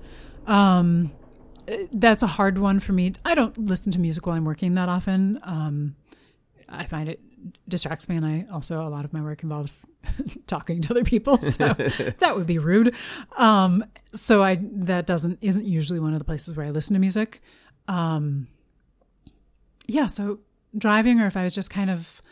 Um, 0.46 1.12
that's 1.92 2.22
a 2.22 2.26
hard 2.26 2.58
one 2.58 2.80
for 2.80 2.92
me. 2.92 3.14
I 3.24 3.34
don't 3.34 3.56
listen 3.58 3.92
to 3.92 3.98
music 3.98 4.26
while 4.26 4.36
I'm 4.36 4.44
working 4.44 4.74
that 4.74 4.88
often. 4.88 5.38
Um, 5.42 5.96
I 6.68 6.86
find 6.86 7.08
it 7.08 7.20
distracts 7.68 8.08
me, 8.08 8.16
and 8.16 8.26
I 8.26 8.46
also 8.52 8.86
a 8.86 8.88
lot 8.88 9.04
of 9.04 9.12
my 9.12 9.22
work 9.22 9.42
involves 9.42 9.86
talking 10.46 10.80
to 10.82 10.90
other 10.92 11.04
people, 11.04 11.40
so 11.40 11.68
that 12.18 12.36
would 12.36 12.46
be 12.46 12.58
rude. 12.58 12.94
Um, 13.36 13.84
so 14.12 14.42
I 14.42 14.60
that 14.62 15.06
doesn't 15.06 15.38
isn't 15.40 15.64
usually 15.64 16.00
one 16.00 16.12
of 16.12 16.18
the 16.18 16.24
places 16.24 16.56
where 16.56 16.66
I 16.66 16.70
listen 16.70 16.94
to 16.94 17.00
music. 17.00 17.40
Um, 17.88 18.48
yeah, 19.86 20.06
so 20.06 20.40
driving, 20.76 21.20
or 21.20 21.26
if 21.26 21.36
I 21.36 21.44
was 21.44 21.54
just 21.54 21.70
kind 21.70 21.90
of 21.90 22.22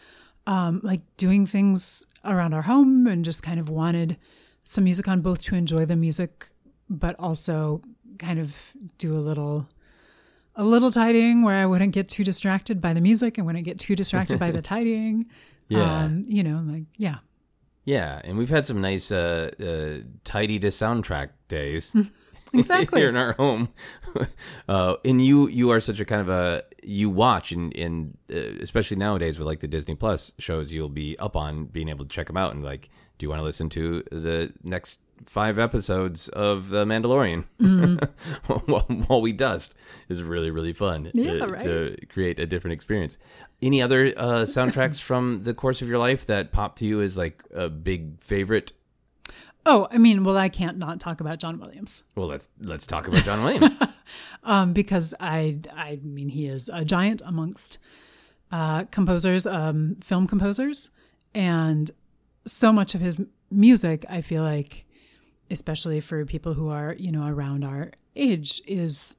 um, 0.47 0.81
like 0.83 1.03
doing 1.17 1.47
things 1.47 2.07
around 2.25 2.55
our 2.55 2.63
home 2.63 3.07
and 3.07 3.25
just 3.25 3.43
kind 3.43 3.61
of 3.61 3.69
wanted 3.69 4.17
some 4.65 4.85
music 4.85 5.09
on 5.09 5.21
both 5.21 5.43
to 5.43 5.55
enjoy 5.55 5.85
the 5.85 5.97
music, 5.97 6.49
but 6.89 7.17
also 7.19 7.83
kind 8.19 8.39
of 8.39 8.73
do 8.99 9.15
a 9.15 9.21
little 9.21 9.69
a 10.55 10.65
little 10.65 10.91
tidying 10.91 11.43
where 11.43 11.57
I 11.57 11.67
wouldn't 11.67 11.93
get 11.93 12.09
too 12.09 12.25
distracted 12.25 12.81
by 12.81 12.93
the 12.93 13.01
music 13.01 13.39
and 13.39 13.47
wouldn't 13.47 13.65
get 13.65 13.79
too 13.79 13.97
distracted 13.97 14.39
by 14.39 14.51
the 14.51 14.63
tidying. 14.75 15.27
Yeah. 15.69 16.05
Um, 16.05 16.25
you 16.27 16.43
know, 16.43 16.63
like 16.67 16.85
yeah. 16.97 17.19
Yeah, 17.85 18.21
and 18.23 18.39
we've 18.39 18.51
had 18.51 18.65
some 18.65 18.81
nice 18.81 19.11
uh, 19.11 19.51
uh, 19.59 20.07
tidy 20.25 20.59
to 20.61 20.69
soundtrack 20.69 21.31
days. 21.49 21.95
Exactly. 22.55 23.01
here 23.01 23.09
in 23.09 23.17
our 23.17 23.33
home. 23.33 23.71
uh, 24.69 24.97
and 25.05 25.25
you 25.25 25.49
you 25.49 25.71
are 25.71 25.81
such 25.81 26.01
a 26.01 26.05
kind 26.05 26.21
of 26.21 26.29
a 26.29 26.63
you 26.83 27.09
watch 27.09 27.53
and 27.53 27.75
and 27.77 28.19
uh, 28.31 28.37
especially 28.61 28.97
nowadays 28.97 29.39
with 29.39 29.49
like 29.49 29.61
the 29.61 29.69
Disney 29.69 29.95
Plus 29.95 30.33
shows, 30.39 30.71
you'll 30.71 30.89
be 30.89 31.19
up 31.19 31.37
on 31.37 31.65
being 31.65 31.89
able 31.89 32.05
to 32.05 32.11
check 32.11 32.27
them 32.27 32.37
out 32.37 32.53
and 32.55 32.63
like, 32.63 32.91
do 33.23 33.27
you 33.27 33.31
want 33.31 33.39
to 33.39 33.45
listen 33.45 33.69
to 33.69 34.03
the 34.11 34.53
next 34.65 34.99
five 35.27 35.57
episodes 35.57 36.29
of 36.31 36.71
The 36.71 36.85
Mandalorian 36.85 37.45
while, 38.67 38.81
while 38.81 39.21
we 39.21 39.31
dust 39.33 39.77
is 40.09 40.25
really 40.25 40.51
really 40.51 40.73
fun 40.73 41.09
Yeah, 41.15 41.35
uh, 41.35 41.47
right. 41.47 41.63
to 41.63 41.97
create 42.09 42.41
a 42.41 42.47
different 42.47 42.73
experience. 42.73 43.19
Any 43.63 43.81
other 43.81 44.07
uh, 44.07 44.43
soundtracks 44.43 45.01
from 45.09 45.39
the 45.39 45.55
course 45.55 45.83
of 45.83 45.89
your 45.89 45.99
life 45.99 46.27
that 46.27 46.51
pop 46.51 46.75
to 46.79 46.85
you 46.85 47.01
as 47.01 47.17
like 47.17 47.45
a 47.55 47.69
big 47.71 48.21
favorite? 48.21 48.73
Oh, 49.65 49.87
I 49.93 49.99
mean, 49.99 50.25
well, 50.25 50.37
I 50.37 50.49
can't 50.49 50.77
not 50.79 50.99
talk 50.99 51.21
about 51.21 51.39
John 51.39 51.61
Williams 51.61 52.03
Well, 52.17 52.27
let's 52.27 52.49
let's 52.59 52.89
talk 52.89 53.07
about 53.07 53.23
John 53.23 53.45
Williams. 53.45 53.73
um, 54.43 54.73
because 54.73 55.15
I, 55.21 55.61
I 55.73 56.01
mean, 56.03 56.29
he 56.29 56.49
is 56.49 56.69
a 56.75 56.85
giant 56.85 57.23
amongst 57.25 57.79
uh, 58.51 58.83
composers, 58.87 59.47
um, 59.47 59.95
film 60.01 60.27
composers, 60.27 60.91
and 61.33 61.89
so 62.47 62.73
much 62.73 62.95
of 62.95 63.01
his 63.01 63.21
music, 63.51 64.05
I 64.09 64.21
feel 64.21 64.43
like, 64.43 64.85
especially 65.51 66.01
for 66.01 66.25
people 66.25 66.55
who 66.55 66.69
are 66.69 66.95
you 66.99 67.13
know 67.13 67.27
around 67.27 67.65
our 67.65 67.93
age, 68.17 68.61
is 68.67 69.17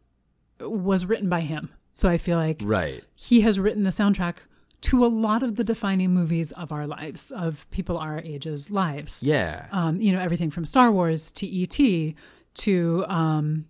was 0.59 1.05
written 1.05 1.29
by 1.29 1.41
him. 1.41 1.71
So 1.91 2.09
I 2.09 2.17
feel 2.17 2.37
like 2.37 2.61
right. 2.63 3.03
he 3.13 3.41
has 3.41 3.59
written 3.59 3.83
the 3.83 3.91
soundtrack 3.91 4.37
to 4.81 5.05
a 5.05 5.07
lot 5.07 5.43
of 5.43 5.55
the 5.55 5.63
defining 5.63 6.11
movies 6.11 6.51
of 6.53 6.71
our 6.71 6.87
lives, 6.87 7.31
of 7.31 7.69
people 7.71 7.97
our 7.97 8.19
ages' 8.19 8.69
lives. 8.69 9.23
Yeah. 9.23 9.67
Um, 9.71 10.01
you 10.01 10.11
know, 10.11 10.19
everything 10.19 10.49
from 10.49 10.65
Star 10.65 10.91
Wars 10.91 11.31
to 11.33 11.47
E.T. 11.47 12.15
to 12.55 13.05
um, 13.07 13.65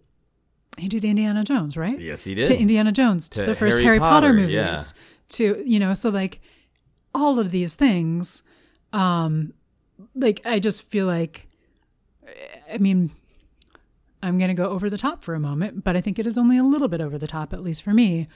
he 0.78 0.88
did 0.88 1.06
Indiana 1.06 1.44
Jones, 1.44 1.78
right? 1.78 2.00
yes, 2.00 2.24
he 2.24 2.34
did. 2.34 2.48
To 2.48 2.58
Indiana 2.58 2.92
Jones, 2.92 3.30
to, 3.30 3.42
To 3.42 3.46
the 3.46 3.56
first 3.56 3.78
Harry 3.78 3.86
Harry, 3.86 4.00
Potter, 4.00 4.28
Potter, 4.28 4.34
movies, 4.34 4.54
yeah. 4.54 4.82
to 5.30 5.64
you 5.66 5.80
know, 5.80 5.94
so 5.94 6.10
like 6.10 6.42
all 7.14 7.40
of 7.40 7.52
these 7.52 7.76
things, 7.76 8.42
um, 8.94 9.54
like 10.16 10.42
I 10.46 10.60
just 10.60 10.84
feel 10.84 11.06
like, 11.06 11.48
I 12.72 12.78
mean, 12.78 13.12
I'm 14.22 14.38
going 14.38 14.48
to 14.48 14.54
go 14.54 14.70
over 14.70 14.90
the 14.90 14.98
top 14.98 15.24
for 15.24 15.36
a 15.36 15.40
moment, 15.40 15.84
but 15.84 15.98
I 15.98 16.02
think 16.02 16.18
it 16.18 16.26
is 16.26 16.38
only 16.38 16.58
a 16.58 16.64
little 16.64 16.88
bit 16.88 17.02
over 17.02 17.18
the 17.18 17.28
top, 17.28 17.52
at 17.52 17.62
least 17.62 17.84
for 17.84 17.94
me, 17.94 18.28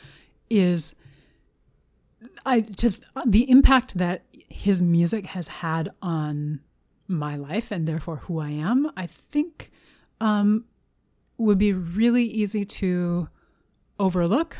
is 0.49 0.95
I 2.45 2.61
to 2.61 2.93
the 3.25 3.49
impact 3.49 3.97
that 3.97 4.23
his 4.49 4.81
music 4.81 5.27
has 5.27 5.47
had 5.47 5.91
on 6.01 6.59
my 7.07 7.35
life 7.35 7.71
and 7.71 7.87
therefore 7.87 8.17
who 8.17 8.39
I 8.39 8.49
am. 8.49 8.91
I 8.97 9.05
think 9.07 9.71
um, 10.19 10.65
would 11.37 11.57
be 11.57 11.73
really 11.73 12.23
easy 12.23 12.63
to 12.65 13.29
overlook, 13.99 14.57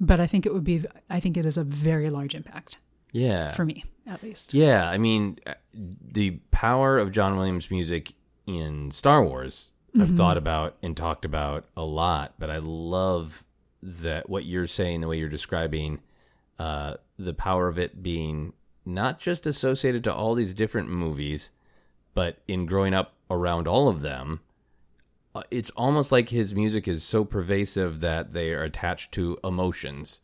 but 0.00 0.20
I 0.20 0.26
think 0.26 0.46
it 0.46 0.54
would 0.54 0.64
be. 0.64 0.84
I 1.10 1.20
think 1.20 1.36
it 1.36 1.44
is 1.44 1.56
a 1.56 1.64
very 1.64 2.08
large 2.08 2.34
impact 2.34 2.78
yeah. 3.12 3.50
for 3.50 3.64
me, 3.64 3.84
at 4.06 4.22
least. 4.22 4.54
Yeah, 4.54 4.88
I 4.88 4.98
mean, 4.98 5.38
uh, 5.46 5.54
the 5.74 6.38
power 6.50 6.98
of 6.98 7.12
John 7.12 7.36
Williams' 7.36 7.70
music 7.70 8.14
in 8.46 8.90
Star 8.90 9.24
Wars, 9.24 9.72
I've 10.00 10.16
thought 10.16 10.38
about 10.38 10.76
and 10.82 10.96
talked 10.96 11.24
about 11.26 11.66
a 11.76 11.84
lot, 11.84 12.34
but 12.38 12.48
I 12.50 12.58
love 12.58 13.44
that 13.82 14.28
what 14.30 14.44
you're 14.44 14.66
saying, 14.66 15.00
the 15.02 15.08
way 15.08 15.18
you're 15.18 15.28
describing 15.28 16.00
uh, 16.58 16.94
the 17.18 17.34
power 17.34 17.68
of 17.68 17.78
it 17.78 18.02
being 18.02 18.54
not 18.86 19.18
just 19.20 19.46
associated 19.46 20.02
to 20.04 20.14
all 20.14 20.34
these 20.34 20.54
different 20.54 20.88
movies, 20.88 21.50
but 22.14 22.38
in 22.48 22.64
growing 22.66 22.94
up 22.94 23.12
around 23.30 23.68
all 23.68 23.88
of 23.88 24.00
them. 24.02 24.40
uh, 25.34 25.42
It's 25.50 25.70
almost 25.70 26.10
like 26.10 26.30
his 26.30 26.54
music 26.54 26.88
is 26.88 27.02
so 27.04 27.24
pervasive 27.24 28.00
that 28.00 28.32
they 28.32 28.52
are 28.52 28.62
attached 28.62 29.12
to 29.12 29.38
emotions 29.44 30.20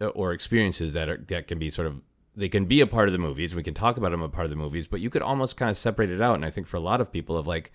uh, 0.00 0.06
or 0.08 0.32
experiences 0.32 0.92
that 0.92 1.08
are 1.08 1.16
that 1.28 1.46
can 1.48 1.58
be 1.58 1.68
sort 1.70 1.86
of 1.88 2.02
they 2.36 2.48
can 2.48 2.66
be 2.66 2.80
a 2.80 2.86
part 2.86 3.08
of 3.08 3.12
the 3.12 3.18
movies. 3.18 3.54
We 3.54 3.62
can 3.62 3.74
talk 3.74 3.96
about 3.96 4.10
them 4.10 4.22
a 4.22 4.28
part 4.28 4.44
of 4.44 4.50
the 4.50 4.56
movies, 4.56 4.88
but 4.88 5.00
you 5.00 5.10
could 5.10 5.22
almost 5.22 5.56
kind 5.56 5.70
of 5.70 5.76
separate 5.76 6.10
it 6.10 6.20
out. 6.20 6.34
And 6.34 6.44
I 6.44 6.50
think 6.50 6.66
for 6.66 6.76
a 6.76 6.80
lot 6.80 7.00
of 7.00 7.12
people, 7.12 7.36
of 7.36 7.46
like, 7.46 7.72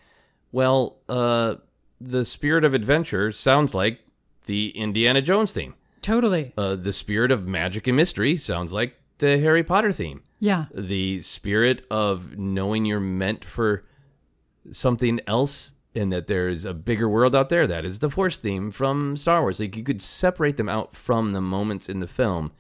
well, 0.51 0.97
uh, 1.07 1.55
the 2.01 2.25
spirit 2.25 2.63
of 2.63 2.73
adventure 2.73 3.31
sounds 3.31 3.73
like 3.73 3.99
the 4.45 4.69
Indiana 4.69 5.21
Jones 5.21 5.51
theme. 5.51 5.75
Totally. 6.01 6.53
Uh, 6.57 6.75
the 6.75 6.93
spirit 6.93 7.31
of 7.31 7.47
magic 7.47 7.87
and 7.87 7.97
mystery 7.97 8.37
sounds 8.37 8.73
like 8.73 8.95
the 9.19 9.37
Harry 9.37 9.63
Potter 9.63 9.91
theme. 9.91 10.23
Yeah. 10.39 10.65
The 10.73 11.21
spirit 11.21 11.85
of 11.91 12.37
knowing 12.37 12.85
you're 12.85 12.99
meant 12.99 13.43
for 13.43 13.85
something 14.71 15.19
else 15.27 15.73
and 15.95 16.11
that 16.13 16.27
there's 16.27 16.65
a 16.65 16.73
bigger 16.73 17.09
world 17.09 17.35
out 17.35 17.49
there 17.49 17.67
that 17.67 17.85
is 17.85 17.99
the 17.99 18.09
force 18.09 18.37
theme 18.37 18.71
from 18.71 19.17
Star 19.17 19.41
Wars. 19.41 19.59
Like 19.59 19.75
you 19.75 19.83
could 19.83 20.01
separate 20.01 20.57
them 20.57 20.69
out 20.69 20.95
from 20.95 21.31
the 21.31 21.41
moments 21.41 21.89
in 21.89 21.99
the 21.99 22.07
film 22.07 22.51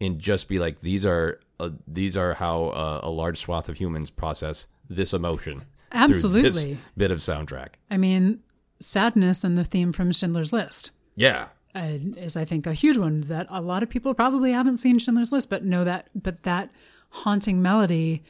and 0.00 0.18
just 0.18 0.48
be 0.48 0.58
like 0.58 0.80
these 0.80 1.04
are 1.06 1.40
uh, 1.60 1.70
these 1.86 2.16
are 2.16 2.34
how 2.34 2.66
uh, 2.68 3.00
a 3.02 3.10
large 3.10 3.38
swath 3.40 3.68
of 3.68 3.76
humans 3.76 4.10
process 4.10 4.68
this 4.88 5.12
emotion. 5.12 5.62
through 5.90 6.06
this 6.08 6.24
Absolutely. 6.24 6.78
bit 6.96 7.10
of 7.10 7.18
soundtrack. 7.18 7.70
I 7.90 7.96
mean, 7.96 8.40
sadness 8.80 9.42
and 9.44 9.56
the 9.58 9.64
theme 9.64 9.92
from 9.92 10.12
Schindler's 10.12 10.52
List. 10.52 10.92
Yeah. 11.16 11.48
uh, 11.74 11.98
is 12.16 12.36
I 12.36 12.44
think 12.44 12.66
a 12.66 12.72
huge 12.74 12.96
one 12.96 13.22
that 13.22 13.46
a 13.50 13.60
lot 13.60 13.82
of 13.82 13.88
people 13.90 14.14
probably 14.14 14.52
haven't 14.52 14.76
seen 14.76 14.98
Schindler's 14.98 15.32
List, 15.32 15.50
but 15.50 15.64
know 15.64 15.84
that. 15.84 16.08
But 16.14 16.44
that 16.44 16.70
haunting 17.10 17.60
melody 17.62 18.22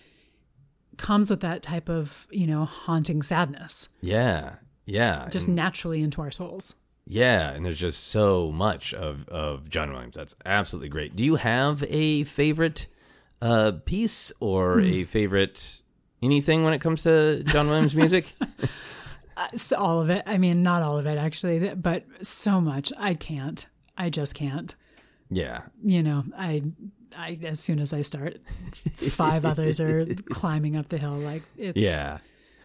comes 0.96 1.30
with 1.30 1.40
that 1.40 1.62
type 1.62 1.88
of 1.88 2.26
you 2.30 2.46
know 2.46 2.64
haunting 2.64 3.22
sadness, 3.22 3.88
Yeah. 4.00 4.56
Yeah. 4.86 5.28
just 5.28 5.48
naturally 5.48 6.02
into 6.02 6.20
our 6.22 6.30
souls. 6.30 6.74
Yeah, 7.10 7.50
and 7.52 7.64
there's 7.64 7.78
just 7.78 8.08
so 8.08 8.52
much 8.52 8.92
of, 8.92 9.26
of 9.28 9.70
John 9.70 9.92
Williams. 9.92 10.14
That's 10.16 10.36
absolutely 10.44 10.90
great. 10.90 11.16
Do 11.16 11.24
you 11.24 11.36
have 11.36 11.82
a 11.88 12.24
favorite 12.24 12.86
uh, 13.40 13.72
piece 13.86 14.30
or 14.40 14.80
a 14.80 15.04
favorite 15.04 15.80
anything 16.22 16.64
when 16.64 16.74
it 16.74 16.80
comes 16.80 17.04
to 17.04 17.42
John 17.44 17.68
Williams 17.68 17.94
music? 17.96 18.32
Uh, 19.36 19.46
so 19.54 19.76
all 19.76 20.00
of 20.00 20.10
it. 20.10 20.20
I 20.26 20.36
mean, 20.36 20.64
not 20.64 20.82
all 20.82 20.98
of 20.98 21.06
it 21.06 21.16
actually, 21.16 21.68
but 21.76 22.02
so 22.20 22.60
much. 22.60 22.92
I 22.98 23.14
can't. 23.14 23.64
I 23.96 24.10
just 24.10 24.34
can't. 24.34 24.74
yeah. 25.30 25.60
You 25.80 26.02
know, 26.02 26.24
I. 26.36 26.64
I 27.16 27.38
as 27.44 27.60
soon 27.60 27.78
as 27.78 27.92
I 27.92 28.02
start, 28.02 28.38
five 28.96 29.44
others 29.52 29.78
are 29.78 30.06
climbing 30.28 30.76
up 30.76 30.88
the 30.88 30.98
hill. 30.98 31.12
Like 31.12 31.44
it's 31.56 31.80
Yeah. 31.80 32.18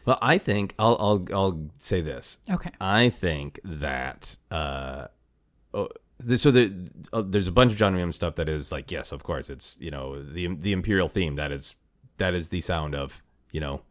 Well, 0.05 0.17
I 0.21 0.37
think 0.37 0.75
I'll 0.77 0.97
I'll 0.99 1.25
I'll 1.33 1.69
say 1.77 2.01
this. 2.01 2.39
okay. 2.49 2.71
I 2.79 3.09
think 3.09 3.59
that 3.63 4.37
uh, 4.51 5.07
oh, 5.73 5.89
so 6.37 6.51
there, 6.51 6.69
uh, 7.11 7.23
there's 7.25 7.47
a 7.47 7.51
bunch 7.51 7.71
of 7.71 7.77
John 7.77 7.93
Williams 7.93 8.15
stuff 8.15 8.35
that 8.35 8.47
is 8.47 8.71
like, 8.71 8.91
yes, 8.91 9.11
of 9.11 9.23
course, 9.23 9.49
it's 9.49 9.77
you 9.79 9.91
know 9.91 10.21
the 10.23 10.47
the 10.55 10.71
imperial 10.71 11.07
theme 11.07 11.35
that 11.35 11.51
is 11.51 11.75
that 12.17 12.33
is 12.33 12.49
the 12.49 12.61
sound 12.61 12.95
of 12.95 13.21
you 13.51 13.59
know 13.59 13.81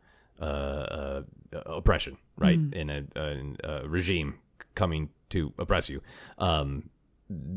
uh, 0.41 0.45
uh, 0.45 1.23
oppression, 1.67 2.17
right? 2.37 2.59
In 2.73 2.91
a, 2.91 3.21
in 3.21 3.57
a 3.63 3.89
regime 3.89 4.39
coming 4.75 5.11
to 5.31 5.53
oppress 5.59 5.89
you. 5.89 6.03
Um, 6.39 6.91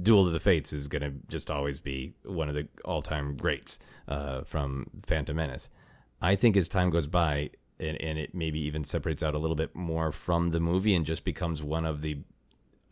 Duel 0.02 0.28
of 0.28 0.34
the 0.34 0.40
Fates 0.40 0.72
is 0.72 0.88
going 0.88 1.02
to 1.02 1.12
just 1.28 1.52
always 1.52 1.80
be 1.80 2.14
one 2.24 2.48
of 2.48 2.56
the 2.56 2.68
all 2.86 3.02
time 3.02 3.36
greats 3.36 3.80
uh, 4.08 4.44
from 4.44 4.90
Phantom 5.06 5.36
Menace. 5.36 5.70
I 6.22 6.36
think 6.36 6.56
as 6.56 6.70
time 6.70 6.90
goes 6.90 7.08
by, 7.08 7.50
and, 7.80 8.00
and 8.02 8.18
it 8.18 8.34
maybe 8.34 8.60
even 8.60 8.84
separates 8.84 9.24
out 9.24 9.36
a 9.36 9.40
little 9.40 9.56
bit 9.56 9.76
more 9.76 10.12
from 10.12 10.50
the 10.50 10.60
movie 10.60 10.96
and 10.96 11.06
just 11.06 11.24
becomes 11.24 11.62
one 11.62 11.86
of 11.86 12.02
the 12.02 12.20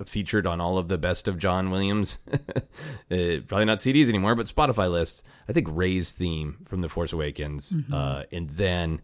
featured 0.06 0.46
on 0.46 0.60
all 0.60 0.78
of 0.78 0.90
the 0.90 0.98
best 0.98 1.28
of 1.28 1.38
John 1.38 1.70
Williams, 1.70 2.20
uh, 2.32 3.40
probably 3.48 3.66
not 3.66 3.78
CDs 3.78 4.10
anymore, 4.10 4.36
but 4.36 4.48
Spotify 4.48 4.92
lists. 4.92 5.24
I 5.48 5.54
think 5.54 5.68
Rey's 5.70 6.12
theme 6.12 6.58
from 6.66 6.82
The 6.82 6.90
Force 6.90 7.14
Awakens, 7.14 7.76
uh, 7.94 8.24
and 8.32 8.50
then 8.50 9.02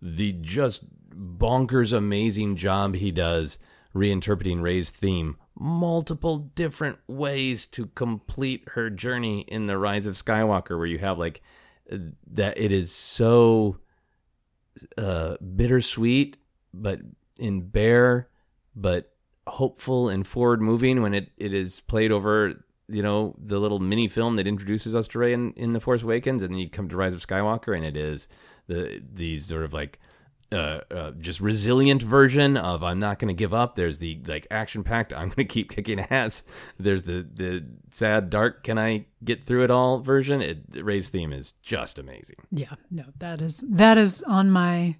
the 0.00 0.32
just 0.32 0.84
bonkers 1.10 1.92
amazing 1.92 2.56
job 2.56 2.94
he 2.94 3.10
does 3.10 3.58
reinterpreting 3.94 4.60
Rey's 4.60 4.90
theme 4.90 5.36
multiple 5.58 6.38
different 6.38 6.98
ways 7.06 7.66
to 7.66 7.86
complete 7.86 8.68
her 8.72 8.90
journey 8.90 9.40
in 9.40 9.66
the 9.66 9.78
Rise 9.78 10.06
of 10.06 10.14
Skywalker, 10.14 10.76
where 10.76 10.86
you 10.86 10.98
have 10.98 11.18
like 11.18 11.42
uh, 11.90 11.96
that 12.32 12.58
it 12.58 12.72
is 12.72 12.92
so 12.92 13.78
uh, 14.98 15.36
bittersweet, 15.56 16.36
but 16.72 17.00
in 17.38 17.62
bare, 17.62 18.28
but 18.74 19.12
hopeful 19.46 20.08
and 20.08 20.26
forward 20.26 20.60
moving 20.60 21.02
when 21.02 21.14
it, 21.14 21.30
it 21.36 21.54
is 21.54 21.80
played 21.80 22.10
over 22.10 22.54
you 22.88 23.02
know 23.02 23.34
the 23.38 23.58
little 23.58 23.78
mini 23.78 24.08
film 24.08 24.36
that 24.36 24.46
introduces 24.46 24.94
us 24.94 25.08
to 25.08 25.18
Rey 25.18 25.32
in, 25.32 25.52
in 25.52 25.72
the 25.72 25.80
Force 25.80 26.02
Awakens, 26.02 26.42
and 26.42 26.52
then 26.52 26.58
you 26.58 26.70
come 26.70 26.88
to 26.88 26.96
Rise 26.96 27.14
of 27.14 27.26
Skywalker, 27.26 27.76
and 27.76 27.84
it 27.84 27.96
is 27.96 28.28
the 28.68 29.02
these 29.12 29.46
sort 29.46 29.64
of 29.64 29.72
like 29.72 29.98
uh, 30.52 30.80
uh, 30.90 31.10
just 31.12 31.40
resilient 31.40 32.02
version 32.02 32.56
of 32.56 32.82
I'm 32.82 32.98
not 32.98 33.18
going 33.18 33.28
to 33.28 33.34
give 33.34 33.52
up. 33.52 33.74
There's 33.74 33.98
the 33.98 34.20
like 34.26 34.46
action 34.50 34.84
packed 34.84 35.12
I'm 35.12 35.28
going 35.28 35.36
to 35.36 35.44
keep 35.44 35.70
kicking 35.74 36.00
ass. 36.00 36.42
There's 36.78 37.02
the 37.02 37.26
the 37.32 37.64
sad 37.90 38.30
dark 38.30 38.62
can 38.62 38.78
I 38.78 39.06
get 39.24 39.44
through 39.44 39.64
it 39.64 39.70
all 39.70 39.98
version. 40.00 40.42
It, 40.42 40.58
Rey's 40.72 41.08
theme 41.08 41.32
is 41.32 41.54
just 41.62 41.98
amazing. 41.98 42.36
Yeah, 42.50 42.74
no, 42.90 43.04
that 43.18 43.40
is 43.40 43.64
that 43.68 43.98
is 43.98 44.22
on 44.22 44.50
my 44.50 44.96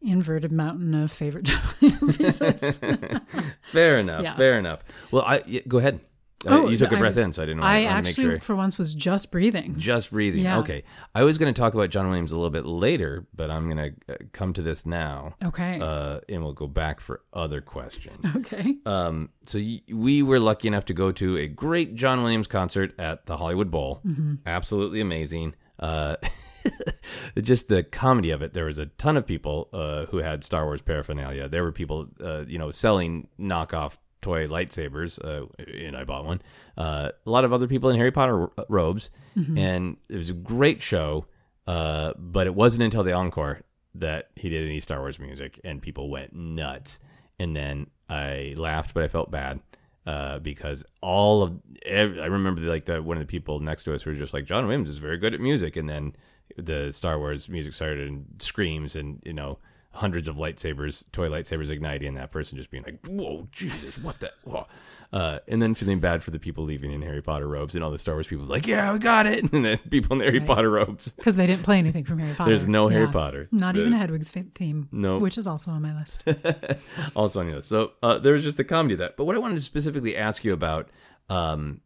inverted 0.00 0.52
mountain 0.52 0.94
of 0.94 1.10
favorite 1.10 1.44
John 1.44 1.60
Williams 1.80 2.16
pieces. 2.16 2.78
Fair 3.62 3.98
enough. 3.98 4.22
Yeah. 4.22 4.36
Fair 4.36 4.58
enough. 4.58 4.84
Well, 5.10 5.24
I 5.26 5.42
yeah, 5.46 5.62
go 5.66 5.78
ahead. 5.78 6.00
Oh, 6.46 6.68
you 6.68 6.76
took 6.76 6.92
a 6.92 6.96
breath 6.96 7.16
in, 7.16 7.32
so 7.32 7.42
I 7.42 7.46
didn't 7.46 7.60
want, 7.62 7.72
to. 7.72 7.78
I 7.78 7.82
to 7.82 7.88
actually, 7.88 8.24
sure. 8.24 8.40
for 8.40 8.54
once, 8.54 8.78
was 8.78 8.94
just 8.94 9.32
breathing. 9.32 9.74
Just 9.78 10.10
breathing. 10.10 10.44
Yeah. 10.44 10.58
Okay. 10.58 10.84
I 11.14 11.24
was 11.24 11.36
going 11.36 11.52
to 11.52 11.60
talk 11.60 11.74
about 11.74 11.90
John 11.90 12.06
Williams 12.08 12.30
a 12.30 12.36
little 12.36 12.50
bit 12.50 12.64
later, 12.64 13.26
but 13.34 13.50
I'm 13.50 13.68
going 13.68 13.94
to 14.06 14.14
uh, 14.14 14.16
come 14.32 14.52
to 14.52 14.62
this 14.62 14.86
now. 14.86 15.34
Okay. 15.44 15.80
Uh, 15.80 16.20
and 16.28 16.44
we'll 16.44 16.52
go 16.52 16.68
back 16.68 17.00
for 17.00 17.22
other 17.32 17.60
questions. 17.60 18.24
okay. 18.36 18.76
Um, 18.86 19.30
so 19.46 19.58
y- 19.58 19.82
we 19.92 20.22
were 20.22 20.38
lucky 20.38 20.68
enough 20.68 20.84
to 20.86 20.94
go 20.94 21.10
to 21.12 21.36
a 21.38 21.48
great 21.48 21.96
John 21.96 22.22
Williams 22.22 22.46
concert 22.46 22.94
at 23.00 23.26
the 23.26 23.36
Hollywood 23.36 23.70
Bowl. 23.70 24.00
Absolutely 24.46 25.00
amazing. 25.00 25.54
Uh, 25.78 26.16
just 27.42 27.68
the 27.68 27.82
comedy 27.82 28.30
of 28.30 28.42
it. 28.42 28.52
There 28.52 28.66
was 28.66 28.78
a 28.78 28.86
ton 28.86 29.16
of 29.16 29.26
people 29.26 29.68
uh, 29.72 30.06
who 30.06 30.18
had 30.18 30.44
Star 30.44 30.64
Wars 30.64 30.82
paraphernalia. 30.82 31.48
There 31.48 31.64
were 31.64 31.72
people, 31.72 32.06
uh, 32.22 32.44
you 32.46 32.58
know, 32.58 32.70
selling 32.70 33.28
knockoff 33.40 33.96
toy 34.20 34.46
lightsabers, 34.46 35.18
uh, 35.24 35.46
and 35.58 35.96
I 35.96 36.04
bought 36.04 36.24
one. 36.24 36.42
Uh, 36.76 37.10
a 37.26 37.30
lot 37.30 37.44
of 37.44 37.52
other 37.52 37.66
people 37.68 37.90
in 37.90 37.96
Harry 37.96 38.10
Potter 38.12 38.36
ro- 38.36 38.52
robes, 38.68 39.10
and 39.56 39.96
it 40.08 40.16
was 40.16 40.30
a 40.30 40.34
great 40.34 40.82
show. 40.82 41.26
Uh, 41.66 42.12
but 42.16 42.46
it 42.46 42.54
wasn't 42.54 42.82
until 42.82 43.04
the 43.04 43.12
encore 43.12 43.60
that 43.94 44.30
he 44.36 44.48
did 44.48 44.64
any 44.66 44.80
Star 44.80 45.00
Wars 45.00 45.18
music, 45.18 45.60
and 45.64 45.82
people 45.82 46.08
went 46.10 46.32
nuts. 46.32 46.98
And 47.38 47.54
then 47.54 47.88
I 48.08 48.54
laughed, 48.56 48.94
but 48.94 49.02
I 49.04 49.08
felt 49.08 49.30
bad 49.30 49.60
uh, 50.06 50.38
because 50.38 50.84
all 51.02 51.42
of 51.42 51.60
ev- 51.84 52.18
I 52.18 52.26
remember 52.26 52.62
like 52.62 52.86
the 52.86 53.02
one 53.02 53.16
of 53.18 53.22
the 53.22 53.30
people 53.30 53.60
next 53.60 53.84
to 53.84 53.94
us 53.94 54.06
were 54.06 54.14
just 54.14 54.32
like 54.34 54.46
John 54.46 54.64
Williams 54.64 54.88
is 54.88 54.98
very 54.98 55.18
good 55.18 55.34
at 55.34 55.40
music, 55.40 55.76
and 55.76 55.88
then 55.88 56.14
the 56.56 56.90
Star 56.90 57.18
Wars 57.18 57.48
music 57.48 57.74
started 57.74 58.08
and 58.08 58.24
screams 58.38 58.96
and 58.96 59.22
you 59.24 59.34
know 59.34 59.58
hundreds 59.98 60.28
of 60.28 60.36
lightsabers, 60.36 61.04
toy 61.12 61.28
lightsabers 61.28 61.70
igniting, 61.70 62.08
and 62.08 62.16
that 62.16 62.30
person 62.30 62.56
just 62.56 62.70
being 62.70 62.84
like, 62.84 63.04
"Whoa, 63.06 63.48
Jesus, 63.52 63.98
what 63.98 64.18
the?" 64.20 64.32
Uh, 65.10 65.38
and 65.48 65.62
then 65.62 65.74
feeling 65.74 66.00
bad 66.00 66.22
for 66.22 66.32
the 66.32 66.38
people 66.38 66.64
leaving 66.64 66.92
in 66.92 67.00
Harry 67.00 67.22
Potter 67.22 67.48
robes, 67.48 67.74
and 67.74 67.82
all 67.82 67.90
the 67.90 67.96
Star 67.96 68.14
Wars 68.14 68.26
people 68.26 68.44
like, 68.44 68.66
"Yeah, 68.66 68.92
we 68.92 68.98
got 68.98 69.24
it," 69.24 69.42
and 69.54 69.64
then 69.64 69.78
people 69.88 70.12
in 70.12 70.18
the 70.18 70.26
Harry 70.26 70.38
Right. 70.38 70.46
Potter 70.46 70.68
robes. 70.68 71.12
Because 71.14 71.34
they 71.36 71.46
didn't 71.46 71.62
play 71.62 71.78
anything 71.78 72.04
from 72.04 72.18
Harry 72.18 72.34
Potter. 72.36 72.50
There's 72.50 72.68
no 72.68 72.88
Harry 72.88 73.08
Potter. 73.08 73.48
Not 73.50 73.74
The- 73.74 73.80
even 73.80 73.94
a 73.94 73.96
Hedwig's 73.96 74.28
theme. 74.28 74.86
No. 74.92 75.18
Which 75.18 75.38
is 75.38 75.46
also 75.46 75.70
on 75.70 75.80
my 75.80 75.98
list. 75.98 76.24
also 77.16 77.40
on 77.40 77.46
your 77.46 77.56
list. 77.56 77.70
So 77.70 77.92
uh, 78.02 78.18
there 78.18 78.34
was 78.34 78.44
just 78.44 78.58
the 78.58 78.64
comedy 78.64 78.92
of 78.96 78.98
that. 78.98 79.16
But 79.16 79.24
what 79.24 79.34
I 79.34 79.38
wanted 79.38 79.54
to 79.54 79.62
specifically 79.62 80.14
ask 80.14 80.44
you 80.44 80.52
about 80.52 80.90
um, 81.30 81.80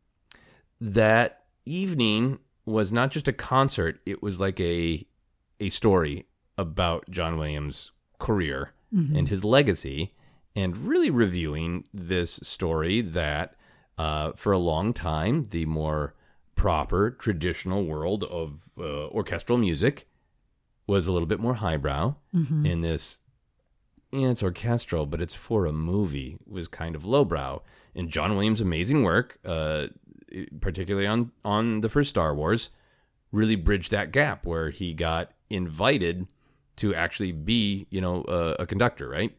that 0.81 1.45
evening 1.65 2.41
was 2.67 2.91
not 2.91 3.13
just 3.13 3.29
a 3.29 3.33
concert; 3.33 4.01
it 4.05 4.21
was 4.21 4.41
like 4.41 4.59
a 4.59 5.07
a 5.61 5.69
story 5.71 6.27
about 6.59 7.09
John 7.09 7.39
Williams' 7.39 7.92
career 8.29 8.61
and 9.17 9.27
his 9.29 9.43
legacy, 9.57 10.01
and 10.55 10.77
really 10.91 11.11
reviewing 11.25 11.85
this 11.95 12.31
story 12.43 13.01
that 13.01 13.47
uh, 13.97 14.33
for 14.43 14.53
a 14.53 14.59
long 14.73 14.93
time 14.93 15.45
the 15.55 15.65
more 15.67 16.13
proper 16.55 17.11
traditional 17.11 17.81
world 17.93 18.23
of 18.25 18.49
uh, 18.79 19.07
orchestral 19.19 19.59
music 19.59 20.07
was 20.87 21.07
a 21.07 21.13
little 21.13 21.31
bit 21.33 21.41
more 21.41 21.55
highbrow 21.55 22.15
in 22.67 22.81
this 22.83 23.21
yeah, 24.13 24.29
it's 24.29 24.43
orchestral, 24.43 25.07
but 25.07 25.23
it's 25.23 25.35
for 25.35 25.65
a 25.65 25.73
movie, 25.73 26.37
was 26.47 26.69
kind 26.69 26.95
of 26.95 27.05
lowbrow. 27.07 27.63
And 27.95 28.11
John 28.11 28.35
Williams' 28.35 28.61
amazing 28.61 29.03
work, 29.05 29.39
uh, 29.43 29.87
particularly 30.61 31.07
on, 31.07 31.33
on 31.45 31.81
the 31.81 31.89
first 31.89 32.11
Star 32.11 32.35
Wars, 32.35 32.69
really 33.31 33.57
bridged 33.57 33.91
that 33.91 34.13
gap 34.13 34.45
where 34.45 34.69
he 34.69 34.93
got 34.93 35.31
invited 35.49 36.27
to 36.83 36.95
actually 36.95 37.33
be, 37.33 37.87
you 37.91 38.01
know, 38.01 38.23
uh, 38.25 38.57
a 38.59 38.67
conductor, 38.67 39.09
right? 39.09 39.33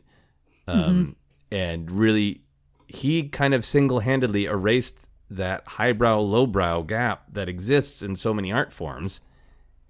Um, 0.68 1.16
And 1.52 1.92
really, 1.92 2.42
he 2.88 3.28
kind 3.30 3.54
of 3.54 3.64
single 3.64 4.00
handedly 4.00 4.46
erased 4.46 4.98
that 5.30 5.68
highbrow, 5.68 6.20
lowbrow 6.20 6.84
gap 6.84 7.26
that 7.34 7.48
exists 7.50 8.02
in 8.02 8.16
so 8.16 8.34
many 8.34 8.52
art 8.52 8.72
forms 8.74 9.22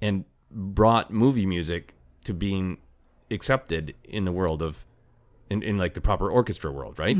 and 0.01 0.25
brought 0.51 1.11
movie 1.11 1.45
music 1.45 1.93
to 2.25 2.33
being 2.33 2.77
accepted 3.31 3.93
in 4.03 4.23
the 4.25 4.31
world 4.31 4.61
of 4.61 4.85
in, 5.49 5.63
in 5.63 5.77
like 5.77 5.93
the 5.93 6.01
proper 6.01 6.29
orchestra 6.29 6.71
world 6.71 6.97
right 6.99 7.17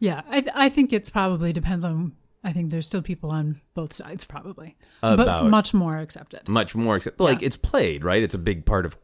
yeah, 0.00 0.22
I, 0.30 0.44
I 0.54 0.68
think 0.68 0.92
it's 0.92 1.10
probably 1.10 1.52
depends 1.52 1.84
on. 1.84 2.12
I 2.44 2.52
think 2.52 2.70
there's 2.70 2.86
still 2.86 3.02
people 3.02 3.30
on 3.32 3.60
both 3.74 3.92
sides, 3.92 4.24
probably, 4.24 4.76
About- 5.02 5.42
but 5.44 5.48
much 5.50 5.74
more 5.74 5.98
accepted. 5.98 6.48
much 6.48 6.74
more 6.76 6.96
accept 6.96 7.18
like 7.20 7.42
it's 7.42 7.56
played 7.56 8.04
right 8.04 8.22
it's 8.22 8.34
a 8.34 8.38
big 8.50 8.64
part 8.64 8.86
of 8.86 8.96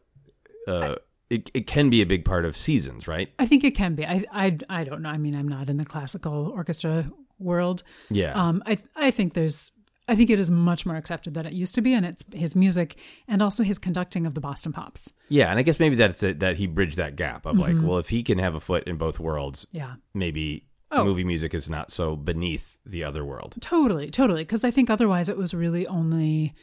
uh 0.67 0.95
it, 1.29 1.49
it 1.55 1.65
can 1.65 1.89
be 1.89 2.01
a 2.01 2.05
big 2.05 2.23
part 2.23 2.45
of 2.45 2.55
seasons 2.55 3.07
right 3.07 3.29
I 3.39 3.45
think 3.47 3.63
it 3.63 3.71
can 3.75 3.95
be. 3.95 4.05
I, 4.05 4.23
I, 4.31 4.57
I 4.69 4.83
don't 4.83 5.01
know. 5.01 5.09
I 5.09 5.17
mean, 5.17 5.35
I'm 5.35 5.47
not 5.47 5.69
in 5.71 5.77
the 5.77 5.85
classical 5.85 6.49
orchestra 6.55 7.11
world. 7.39 7.81
yeah 8.11 8.33
Um, 8.33 8.61
I, 8.67 8.77
I 8.95 9.09
think 9.09 9.33
there's, 9.33 9.71
I 10.07 10.15
think 10.15 10.29
it 10.29 10.37
is 10.37 10.51
much 10.51 10.85
more 10.85 10.95
accepted 10.95 11.33
than 11.33 11.47
it 11.47 11.53
used 11.53 11.73
to 11.75 11.81
be, 11.81 11.93
and 11.95 12.05
it's 12.05 12.23
his 12.31 12.55
music 12.55 12.97
and 13.27 13.41
also 13.41 13.63
his 13.63 13.79
conducting 13.79 14.27
of 14.27 14.35
the 14.35 14.39
Boston 14.39 14.71
Pops. 14.71 15.13
yeah 15.29 15.49
and 15.49 15.57
i 15.59 15.63
guess 15.63 15.79
maybe 15.79 15.95
that's 15.95 16.21
it, 16.21 16.39
that 16.41 16.57
he 16.57 16.67
bridged 16.67 16.97
that 16.97 17.15
gap 17.15 17.47
of 17.47 17.55
Mm-hmm. 17.55 17.77
like 17.79 17.87
well 17.87 17.97
if 17.97 18.09
he 18.09 18.21
can 18.21 18.37
have 18.37 18.53
a 18.53 18.59
foot 18.59 18.83
in 18.87 18.95
both 18.97 19.19
worlds 19.19 19.65
Yeah, 19.71 19.95
maybe 20.13 20.67
Oh. 20.91 21.03
movie 21.03 21.23
music 21.23 21.55
is 21.55 21.67
not 21.71 21.89
so 21.91 22.15
beneath 22.15 22.77
the 22.85 23.03
other 23.03 23.25
world 23.25 23.55
totally, 23.59 24.11
totally. 24.11 24.43
Because 24.43 24.63
I 24.63 24.69
think 24.69 24.91
otherwise 24.91 25.27
it 25.27 25.37
was 25.37 25.53
really 25.55 25.87
only 25.87 26.53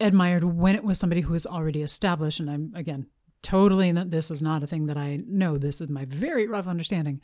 admired 0.00 0.44
when 0.44 0.74
it 0.74 0.82
was 0.82 0.98
somebody 0.98 1.20
who 1.20 1.32
was 1.34 1.46
already 1.46 1.82
established. 1.82 2.40
And 2.40 2.50
I'm 2.50 2.72
again 2.74 3.06
totally 3.42 3.92
not, 3.92 4.10
this 4.10 4.30
is 4.30 4.42
not 4.42 4.62
a 4.62 4.66
thing 4.66 4.86
that 4.86 4.96
I 4.96 5.20
know. 5.26 5.58
This 5.58 5.80
is 5.80 5.88
my 5.88 6.04
very 6.06 6.46
rough 6.46 6.66
understanding. 6.66 7.20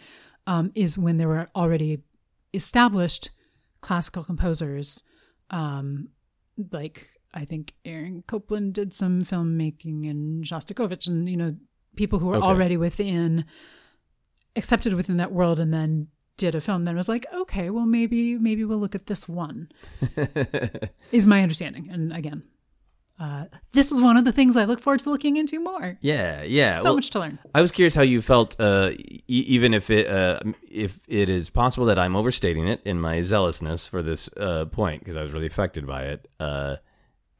Um, 0.46 0.72
is 0.74 0.96
when 0.96 1.18
there 1.18 1.28
were 1.28 1.48
already 1.54 2.02
established 2.54 3.31
classical 3.81 4.24
composers, 4.24 5.02
um, 5.50 6.09
like 6.72 7.09
I 7.35 7.44
think 7.44 7.74
Aaron 7.85 8.24
Copland 8.26 8.72
did 8.74 8.94
some 8.94 9.20
filmmaking 9.20 10.09
and 10.09 10.44
Shostakovich, 10.44 11.07
and 11.07 11.28
you 11.28 11.37
know 11.37 11.54
people 11.96 12.18
who 12.18 12.28
were 12.28 12.37
Okay. 12.37 12.46
already 12.46 12.76
within 12.78 13.44
accepted 14.57 14.94
within 14.94 15.18
that 15.18 15.33
world, 15.33 15.61
and 15.61 15.72
then 15.72 16.09
did 16.38 16.54
a 16.54 16.61
film. 16.61 16.85
Then 16.85 16.96
was 16.96 17.09
like, 17.09 17.26
okay, 17.35 17.68
well 17.70 17.87
maybe 17.87 18.38
maybe 18.38 18.64
we'll 18.64 18.78
look 18.78 18.94
at 18.94 19.07
this 19.07 19.28
one. 19.28 19.68
is 21.12 21.26
my 21.26 21.42
understanding, 21.42 21.88
and 21.90 22.12
again. 22.12 22.42
Uh, 23.18 23.46
this 23.72 23.90
is 23.90 24.00
one 24.00 24.16
of 24.16 24.24
the 24.24 24.31
things 24.33 24.57
I 24.57 24.64
look 24.64 24.78
forward 24.81 25.00
to 25.00 25.11
looking 25.11 25.37
into 25.37 25.59
more. 25.61 25.98
yeah 26.00 26.42
yeah 26.44 26.76
So 26.76 26.85
well, 26.85 26.94
much 26.96 27.11
to 27.11 27.18
learn. 27.18 27.38
I 27.54 27.61
was 27.61 27.72
curious 27.72 27.94
how 27.94 28.02
you 28.02 28.22
felt, 28.22 28.54
uh, 28.61 28.90
e- 28.96 29.22
even 29.26 29.74
if 29.74 29.90
it 29.90 30.07
uh, 30.09 30.38
if 30.70 31.00
it 31.09 31.28
is 31.28 31.50
possible 31.50 31.87
that 31.87 31.98
I'm 31.98 32.14
overstating 32.14 32.68
it 32.68 32.81
in 32.85 33.00
my 33.00 33.22
zealousness 33.22 33.88
for 33.88 34.02
this 34.02 34.28
uh, 34.37 34.66
point 34.66 35.00
because 35.00 35.16
I 35.16 35.22
was 35.22 35.33
really 35.33 35.46
affected 35.46 35.87
by 35.87 36.04
it. 36.04 36.28
Uh, 36.38 36.76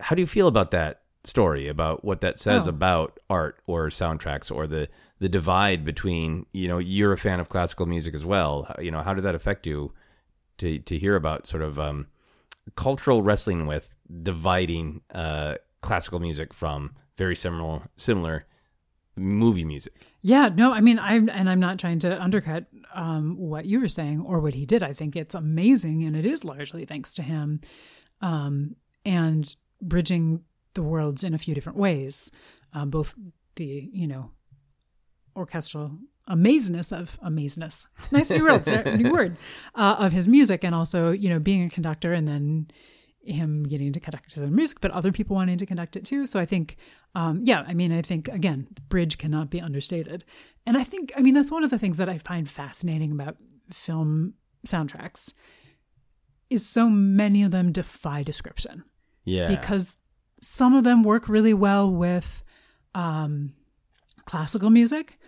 how 0.01 0.17
do 0.17 0.21
you 0.23 0.27
feel 0.27 0.49
about 0.49 0.73
that 0.73 1.03
story? 1.25 1.69
About 1.69 2.05
what 2.05 2.21
that 2.23 2.39
says 2.41 2.67
Oh. 2.67 2.71
about 2.71 3.21
art 3.31 3.61
or 3.67 3.89
soundtracks 3.89 4.51
or 4.55 4.67
the 4.67 4.89
the 5.21 5.29
divide 5.29 5.85
between 5.85 6.47
you 6.53 6.67
know 6.69 6.79
you're 6.79 7.13
a 7.13 7.19
fan 7.19 7.39
of 7.41 7.49
classical 7.49 7.87
music 7.87 8.15
as 8.15 8.25
well. 8.25 8.73
You 8.81 8.91
know 8.91 9.03
how 9.03 9.15
does 9.15 9.25
that 9.25 9.35
affect 9.37 9.65
you 9.67 9.93
to 10.59 10.81
to 10.81 10.99
hear 10.99 11.15
about 11.15 11.47
sort 11.47 11.63
of 11.63 11.79
um, 11.79 12.07
cultural 12.75 13.23
wrestling 13.23 13.67
with 13.67 13.95
dividing 14.23 15.03
uh, 15.15 15.55
classical 15.81 16.21
music 16.21 16.53
from 16.53 16.95
very 17.17 17.37
similar 17.37 17.89
similar 17.97 18.47
movie 19.19 19.65
music. 19.65 19.95
Yeah, 20.23 20.49
no, 20.49 20.73
I 20.73 20.81
mean, 20.81 20.99
I'm 20.99 21.29
and 21.29 21.49
I'm 21.49 21.61
not 21.61 21.79
trying 21.79 21.99
to 22.01 22.21
undercut 22.21 22.67
um, 22.95 23.37
what 23.37 23.67
you 23.67 23.81
were 23.81 23.89
saying 23.89 24.21
or 24.21 24.41
what 24.41 24.55
he 24.55 24.67
did. 24.67 24.83
I 24.83 24.93
think 24.93 25.17
it's 25.17 25.35
amazing, 25.35 26.05
and 26.05 26.17
it 26.17 26.25
is 26.25 26.45
largely 26.45 26.85
thanks 26.85 27.15
to 27.15 27.23
him, 27.23 27.61
um, 28.21 28.77
and 29.05 29.55
bridging 29.81 30.43
the 30.75 30.83
worlds 30.83 31.23
in 31.23 31.35
a 31.35 31.39
few 31.39 31.55
different 31.55 31.79
ways, 31.79 32.33
um, 32.73 32.91
both 32.91 33.15
the 33.57 33.89
you 33.93 34.07
know 34.07 34.31
orchestral 35.37 35.99
amazeness 36.29 36.93
of 36.93 37.19
amazeness, 37.25 37.87
nice 38.11 38.31
new 38.31 38.45
word, 38.45 38.67
new 38.99 39.13
word 39.13 39.37
uh, 39.75 39.97
of 39.99 40.13
his 40.13 40.29
music, 40.29 40.65
and 40.65 40.75
also 40.75 41.11
you 41.11 41.29
know 41.29 41.39
being 41.39 41.65
a 41.65 41.71
conductor, 41.71 42.13
and 42.13 42.27
then 42.27 42.69
him 43.31 43.65
getting 43.65 43.93
to 43.93 44.01
conduct 44.01 44.33
his 44.35 44.43
own 44.43 44.55
music, 44.55 44.81
but 44.81 44.91
other 44.91 45.13
people 45.13 45.37
wanting 45.37 45.59
to 45.59 45.67
conduct 45.67 45.97
it 45.97 46.05
too. 46.05 46.27
So 46.27 46.39
I 46.41 46.47
think, 46.47 46.77
um, 47.15 47.41
yeah, 47.45 47.65
I 47.67 47.75
mean, 47.75 47.93
I 47.93 48.03
think 48.03 48.29
again, 48.29 48.67
bridge 48.89 49.19
cannot 49.19 49.51
be 49.51 49.61
understated, 49.61 50.25
and 50.67 50.77
I 50.77 50.85
think, 50.85 51.13
I 51.17 51.21
mean, 51.21 51.35
that's 51.35 51.51
one 51.51 51.65
of 51.65 51.71
the 51.71 51.79
things 51.79 51.97
that 51.99 52.09
I 52.09 52.19
find 52.19 52.49
fascinating 52.49 53.13
about 53.13 53.37
film 53.71 54.35
soundtracks 54.67 55.35
is 56.51 56.69
so 56.69 56.89
many 56.89 57.43
of 57.43 57.51
them 57.51 57.73
defy 57.73 58.23
description 58.23 58.83
Yeah. 59.25 59.49
because 59.49 59.99
some 60.41 60.75
of 60.75 60.85
them 60.85 61.03
work 61.03 61.29
really 61.29 61.53
well 61.55 61.91
with 61.91 62.43
um, 62.95 63.53
classical 64.25 64.71
music, 64.71 65.19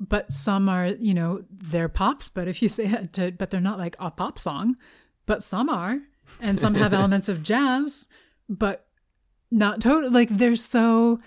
but 0.00 0.32
some 0.32 0.68
are, 0.68 0.86
you 0.86 1.14
know, 1.14 1.42
they're 1.50 1.88
pops. 1.88 2.28
But 2.28 2.46
if 2.48 2.62
you 2.62 2.68
say 2.68 2.84
it 2.86 3.12
to, 3.14 3.32
but 3.32 3.50
they're 3.50 3.60
not 3.60 3.78
like 3.78 3.96
a 3.98 4.10
pop 4.10 4.38
song, 4.38 4.76
but 5.26 5.42
some 5.42 5.68
are, 5.68 5.98
and 6.40 6.58
some 6.58 6.74
have 6.74 6.92
elements 7.00 7.28
of 7.28 7.42
jazz, 7.42 8.08
but 8.48 8.86
not 9.50 9.80
totally. 9.80 10.10
Like 10.12 10.28
they're 10.30 10.56
so 10.56 11.20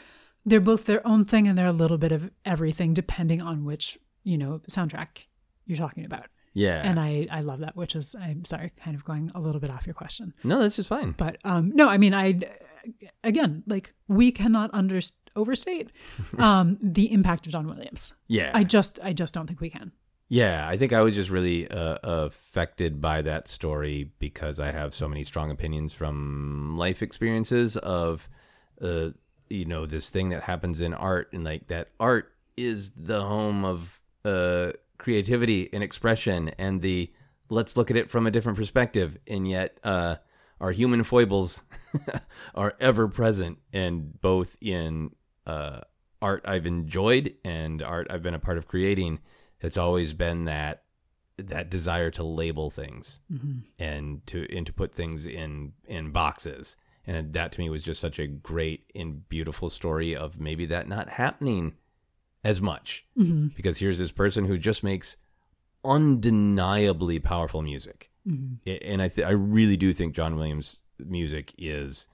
they're 0.46 0.60
both 0.62 0.86
their 0.86 1.06
own 1.06 1.26
thing 1.26 1.48
and 1.48 1.58
they're 1.58 1.66
a 1.68 1.72
little 1.74 1.98
bit 1.98 2.12
of 2.12 2.32
everything 2.46 2.94
depending 2.94 3.42
on 3.42 3.66
which 3.66 3.98
you 4.24 4.38
know 4.38 4.62
soundtrack 4.70 5.26
you're 5.66 5.78
talking 5.78 6.06
about 6.06 6.28
Yeah. 6.54 6.82
and 6.86 6.98
i 7.00 7.28
i 7.32 7.42
love 7.42 7.60
that 7.60 7.76
which 7.76 7.96
is 7.96 8.16
i'm 8.16 8.46
sorry 8.46 8.72
kind 8.78 8.96
of 8.96 9.04
going 9.04 9.30
a 9.36 9.42
little 9.42 9.60
bit 9.60 9.70
off 9.70 9.86
your 9.86 9.94
question 9.94 10.34
no, 10.46 10.60
that's 10.62 10.78
just 10.78 10.88
fine. 10.88 11.12
but 11.18 11.38
um 11.44 11.72
no 11.76 11.90
i 11.90 11.98
mean 11.98 12.14
i 12.14 12.40
again 13.24 13.64
like 13.68 13.94
we 14.08 14.32
cannot 14.32 14.70
under 14.74 15.00
overstate 15.36 15.92
um 16.40 16.78
the 16.82 17.12
impact 17.12 17.46
of 17.46 17.52
john 17.52 17.68
williams 17.68 18.14
Yeah. 18.28 18.52
i 18.54 18.64
just 18.64 19.00
i 19.04 19.12
just 19.14 19.34
don't 19.34 19.48
think 19.48 19.60
we 19.62 19.70
can 19.70 19.92
Yeah, 20.30 20.68
I 20.68 20.76
think 20.76 20.92
I 20.92 21.02
was 21.02 21.16
just 21.16 21.30
really 21.30 21.70
uh, 21.70 21.98
affected 22.04 23.02
by 23.02 23.22
that 23.22 23.48
story 23.48 24.12
because 24.20 24.60
I 24.60 24.72
have 24.72 24.94
so 24.94 25.08
many 25.08 25.24
strong 25.24 25.52
opinions 25.52 25.94
from 25.94 26.78
life 26.78 27.02
experiences 27.02 27.78
of, 27.78 28.28
uh, 28.82 29.10
you 29.50 29.66
know, 29.66 29.86
this 29.86 30.10
thing 30.10 30.30
that 30.30 30.44
happens 30.44 30.82
in 30.82 30.94
art 30.94 31.32
and 31.32 31.46
like 31.46 31.68
that 31.68 31.92
art 31.98 32.34
is 32.58 32.92
the 32.92 33.22
home 33.22 33.64
of 33.64 34.02
uh, 34.26 34.72
creativity 34.98 35.70
and 35.72 35.82
expression 35.82 36.50
and 36.58 36.82
the 36.82 37.10
let's 37.50 37.78
look 37.78 37.90
at 37.90 37.96
it 37.96 38.10
from 38.10 38.28
a 38.28 38.32
different 38.32 38.58
perspective. 38.58 39.18
And 39.28 39.48
yet, 39.48 39.80
uh, 39.86 40.18
our 40.60 40.72
human 40.72 41.04
foibles 41.04 41.64
are 42.56 42.74
ever 42.82 43.08
present 43.08 43.60
and 43.72 44.20
both 44.20 44.58
in 44.60 45.12
uh, 45.46 45.82
art 46.22 46.44
I've 46.44 46.66
enjoyed 46.66 47.36
and 47.46 47.82
art 47.82 48.08
I've 48.10 48.24
been 48.24 48.34
a 48.34 48.40
part 48.40 48.58
of 48.58 48.68
creating 48.68 49.20
it's 49.62 49.78
always 49.78 50.14
been 50.14 50.46
that 50.46 50.84
that 51.38 51.70
desire 51.70 52.10
to 52.12 52.24
label 52.24 52.70
things 52.70 53.20
mm-hmm. 53.32 53.60
and 53.78 54.26
to 54.26 54.48
and 54.56 54.66
to 54.66 54.74
put 54.74 54.94
things 54.94 55.26
in 55.26 55.74
in 55.88 56.12
boxes. 56.12 56.78
And 57.06 57.34
that 57.34 57.54
to 57.54 57.62
me 57.62 57.70
was 57.70 57.84
just 57.84 58.02
such 58.02 58.20
a 58.20 58.28
great 58.28 58.92
and 58.94 59.28
beautiful 59.30 59.70
story 59.70 60.16
of 60.16 60.40
maybe 60.40 60.66
that 60.68 60.90
not 60.90 61.10
happening 61.10 61.76
as 62.44 62.62
much. 62.62 63.06
Mm-hmm. 63.18 63.48
Because 63.56 63.78
here's 63.78 64.00
this 64.00 64.12
person 64.12 64.46
who 64.46 64.58
just 64.58 64.84
makes 64.84 65.16
undeniably 65.86 67.20
powerful 67.20 67.62
music. 67.62 68.12
Mm-hmm. 68.28 68.56
I- 68.68 68.80
and 68.84 69.02
I 69.02 69.08
th- 69.08 69.28
I 69.28 69.32
really 69.32 69.78
do 69.78 69.94
think 69.94 70.16
John 70.16 70.36
Williams 70.36 70.84
music 71.00 71.54
is 71.58 72.08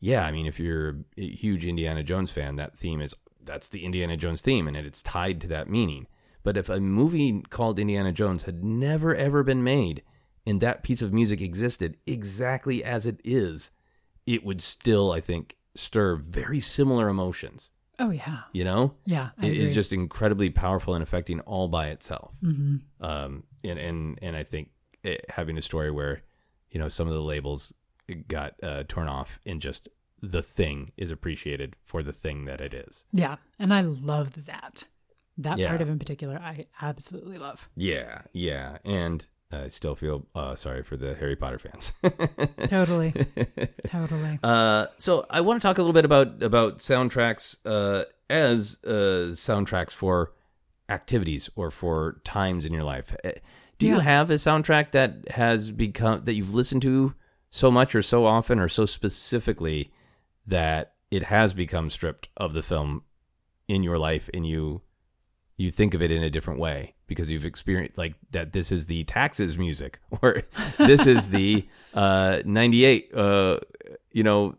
yeah 0.00 0.24
I 0.24 0.30
mean 0.30 0.46
if 0.46 0.60
you're 0.60 0.98
a 1.16 1.28
huge 1.28 1.64
Indiana 1.64 2.04
Jones 2.04 2.30
fan 2.30 2.56
that 2.56 2.78
theme 2.78 3.00
is 3.00 3.14
that's 3.44 3.68
the 3.68 3.84
Indiana 3.84 4.16
Jones 4.16 4.40
theme 4.40 4.68
and 4.68 4.76
it's 4.76 5.02
tied 5.02 5.40
to 5.40 5.48
that 5.48 5.68
meaning 5.68 6.06
but 6.48 6.56
if 6.56 6.70
a 6.70 6.80
movie 6.80 7.42
called 7.50 7.78
Indiana 7.78 8.10
Jones 8.10 8.44
had 8.44 8.64
never 8.64 9.14
ever 9.14 9.42
been 9.42 9.62
made 9.62 10.02
and 10.46 10.62
that 10.62 10.82
piece 10.82 11.02
of 11.02 11.12
music 11.12 11.42
existed 11.42 11.98
exactly 12.06 12.82
as 12.82 13.04
it 13.04 13.20
is 13.22 13.70
it 14.26 14.42
would 14.46 14.62
still 14.62 15.12
I 15.12 15.20
think 15.20 15.56
stir 15.74 16.16
very 16.16 16.60
similar 16.60 17.10
emotions 17.10 17.70
oh 17.98 18.08
yeah 18.08 18.38
you 18.54 18.64
know 18.64 18.94
yeah 19.04 19.28
I 19.36 19.44
it 19.46 19.58
is 19.58 19.64
agree. 19.64 19.74
just 19.74 19.92
incredibly 19.92 20.48
powerful 20.48 20.94
and 20.94 21.02
affecting 21.02 21.40
all 21.40 21.68
by 21.68 21.88
itself. 21.88 22.34
Mm-hmm. 22.42 23.04
Um, 23.04 23.42
and 23.62 23.78
and 23.78 24.18
and 24.22 24.34
I 24.34 24.44
think 24.44 24.70
it, 25.02 25.26
having 25.28 25.58
a 25.58 25.62
story 25.62 25.90
where 25.90 26.22
you 26.70 26.80
know 26.80 26.88
some 26.88 27.06
of 27.08 27.12
the 27.12 27.20
labels 27.20 27.74
got 28.26 28.54
uh, 28.62 28.84
torn 28.88 29.06
off 29.08 29.38
and 29.44 29.60
just 29.60 29.90
the 30.22 30.42
thing 30.42 30.92
is 30.96 31.10
appreciated 31.10 31.76
for 31.82 32.02
the 32.02 32.14
thing 32.14 32.46
that 32.46 32.62
it 32.62 32.72
is. 32.72 33.04
yeah 33.12 33.36
and 33.58 33.70
i 33.74 33.82
love 33.82 34.46
that 34.46 34.84
that 35.38 35.58
Yeah. 35.58 35.68
part 35.68 35.80
of 35.80 35.88
in 35.88 35.98
particular 35.98 36.36
i 36.38 36.66
absolutely 36.82 37.38
love 37.38 37.68
Yeah, 37.76 38.22
yeah, 38.32 38.78
and 38.84 39.26
I 39.50 39.68
still 39.68 39.94
feel 39.94 40.26
uh, 40.34 40.56
sorry 40.56 40.82
for 40.82 40.98
the 40.98 41.14
Harry 41.14 41.34
Potter 41.34 41.58
fans. 41.58 41.94
totally 42.68 43.14
totally 43.86 44.38
Uh, 44.42 44.86
so 44.98 45.24
I 45.30 45.40
want 45.40 45.60
to 45.62 45.66
talk 45.66 45.78
a 45.78 45.80
little 45.80 45.94
bit 45.94 46.04
about 46.04 46.42
about 46.42 46.78
soundtracks 46.80 47.56
uh, 47.64 48.04
as 48.28 48.78
uh, 48.84 49.32
soundtracks 49.32 49.92
for 49.92 50.32
activities 50.90 51.48
or 51.56 51.70
for 51.70 52.20
times 52.24 52.66
in 52.66 52.72
your 52.74 52.82
life. 52.84 53.16
Uh, 53.24 53.30
Do 53.78 53.86
you 53.86 54.00
have 54.00 54.30
a 54.30 54.34
soundtrack 54.34 54.90
that 54.92 55.30
has 55.30 55.70
become 55.70 56.24
that 56.24 56.34
you've 56.34 56.52
listened 56.54 56.82
to 56.82 57.14
so 57.50 57.70
much 57.70 57.94
or 57.94 58.02
so 58.02 58.26
often 58.26 58.58
or 58.58 58.68
so 58.68 58.84
specifically 58.86 59.92
that 60.46 60.92
it 61.10 61.22
has 61.22 61.54
become 61.54 61.88
stripped 61.90 62.28
of 62.36 62.52
the 62.52 62.62
film 62.62 63.02
in 63.66 63.82
your 63.82 63.98
life 63.98 64.28
and 64.34 64.46
you 64.46 64.82
you 65.58 65.70
think 65.70 65.92
of 65.92 66.00
it 66.00 66.10
in 66.10 66.22
a 66.22 66.30
different 66.30 66.58
way 66.58 66.94
because 67.06 67.30
you've 67.30 67.44
experienced 67.44 67.98
like 67.98 68.14
that 68.30 68.52
this 68.52 68.72
is 68.72 68.86
the 68.86 69.04
taxes 69.04 69.58
music 69.58 70.00
or 70.22 70.42
this 70.78 71.06
is 71.06 71.28
the 71.28 71.68
uh 71.94 72.40
98 72.46 73.12
uh 73.14 73.58
you 74.12 74.22
know 74.22 74.54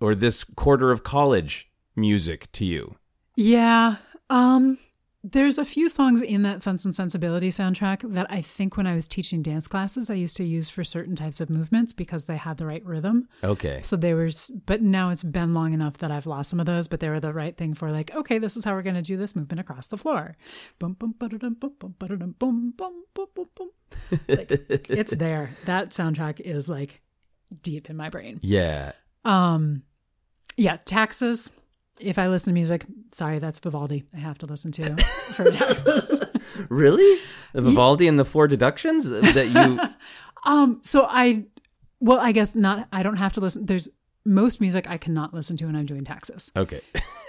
or 0.00 0.14
this 0.14 0.44
quarter 0.44 0.90
of 0.90 1.02
college 1.02 1.70
music 1.96 2.50
to 2.52 2.64
you 2.64 2.94
Yeah. 3.36 3.96
Um 4.30 4.78
there's 5.26 5.56
a 5.56 5.64
few 5.64 5.88
songs 5.88 6.20
in 6.20 6.42
that 6.42 6.62
Sense 6.62 6.84
and 6.84 6.94
Sensibility 6.94 7.48
soundtrack 7.48 8.12
that 8.12 8.26
I 8.28 8.42
think 8.42 8.76
when 8.76 8.86
I 8.86 8.94
was 8.94 9.08
teaching 9.08 9.40
dance 9.40 9.66
classes 9.66 10.10
I 10.10 10.14
used 10.14 10.36
to 10.36 10.44
use 10.44 10.68
for 10.68 10.84
certain 10.84 11.16
types 11.16 11.40
of 11.40 11.48
movements 11.48 11.94
because 11.94 12.26
they 12.26 12.36
had 12.36 12.58
the 12.58 12.66
right 12.66 12.84
rhythm. 12.84 13.26
okay 13.42 13.80
So 13.82 13.96
they 13.96 14.12
were 14.12 14.28
but 14.66 14.82
now 14.82 15.08
it's 15.08 15.22
been 15.22 15.54
long 15.54 15.72
enough 15.72 15.98
that 15.98 16.10
I've 16.10 16.26
lost 16.26 16.50
some 16.50 16.60
of 16.60 16.66
those, 16.66 16.88
but 16.88 17.00
they 17.00 17.08
were 17.08 17.20
the 17.20 17.32
right 17.32 17.56
thing 17.56 17.72
for 17.72 17.90
like, 17.90 18.14
okay, 18.14 18.38
this 18.38 18.54
is 18.54 18.64
how 18.64 18.74
we're 18.74 18.82
going 18.82 18.96
to 18.96 19.02
do 19.02 19.16
this 19.16 19.34
movement 19.34 19.60
across 19.60 19.86
the 19.86 19.96
floor. 19.96 20.36
Boom 20.78 20.92
boom 20.92 21.14
ba-da-dum, 21.18 21.54
boom 21.54 21.72
boom 21.78 21.94
ba-da-dum, 21.98 22.34
boom 22.38 22.74
boom 22.76 23.04
boom 23.14 23.26
boom 23.34 23.48
boom. 23.56 23.70
Like, 24.28 24.50
it's 24.50 25.14
there. 25.16 25.50
That 25.64 25.90
soundtrack 25.90 26.40
is 26.40 26.68
like 26.68 27.00
deep 27.62 27.88
in 27.88 27.96
my 27.96 28.10
brain. 28.10 28.40
yeah 28.42 28.92
Um, 29.24 29.84
yeah, 30.56 30.76
taxes. 30.84 31.50
If 32.00 32.18
I 32.18 32.28
listen 32.28 32.52
to 32.52 32.54
music, 32.54 32.84
sorry, 33.12 33.38
that's 33.38 33.60
Vivaldi. 33.60 34.04
I 34.16 34.18
have 34.18 34.38
to 34.38 34.46
listen 34.46 34.72
to 34.72 34.96
for 34.96 35.44
really 36.68 37.20
the 37.52 37.62
vivaldi 37.62 38.08
and 38.08 38.18
the 38.18 38.24
four 38.24 38.48
deductions 38.48 39.08
that 39.08 39.48
you 39.48 39.80
um, 40.50 40.80
so 40.82 41.06
I, 41.08 41.44
well, 42.00 42.18
I 42.18 42.32
guess 42.32 42.54
not. 42.54 42.88
I 42.92 43.02
don't 43.02 43.16
have 43.18 43.32
to 43.34 43.40
listen. 43.40 43.66
There's 43.66 43.88
most 44.24 44.60
music 44.60 44.88
I 44.88 44.96
cannot 44.98 45.34
listen 45.34 45.56
to 45.58 45.66
when 45.66 45.76
I'm 45.76 45.86
doing 45.86 46.04
taxes. 46.04 46.50
okay 46.56 46.80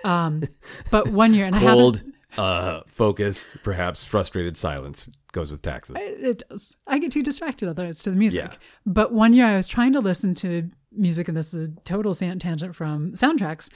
Um, 0.03 0.43
but 0.91 1.09
one 1.09 1.33
year, 1.33 1.45
and 1.45 1.55
I 1.55 1.59
cold 1.59 1.97
haven't. 1.97 2.15
uh 2.37 2.81
focused 2.87 3.57
perhaps 3.63 4.03
frustrated 4.05 4.55
silence 4.57 5.07
goes 5.31 5.51
with 5.51 5.61
taxes 5.61 5.97
It 5.99 6.43
does. 6.49 6.75
I 6.87 6.97
get 6.99 7.11
too 7.11 7.21
distracted 7.23 7.67
otherwise 7.69 8.01
to 8.03 8.09
the 8.11 8.15
music. 8.15 8.51
Yeah. 8.51 8.57
But 8.85 9.11
one 9.11 9.33
year 9.33 9.45
I 9.45 9.55
was 9.55 9.67
trying 9.67 9.93
to 9.93 9.99
listen 9.99 10.33
to 10.35 10.69
music, 10.91 11.27
and 11.27 11.35
this 11.35 11.53
is 11.53 11.67
a 11.67 11.71
total 11.83 12.13
tangent 12.15 12.75
from 12.75 13.11
soundtracks. 13.13 13.69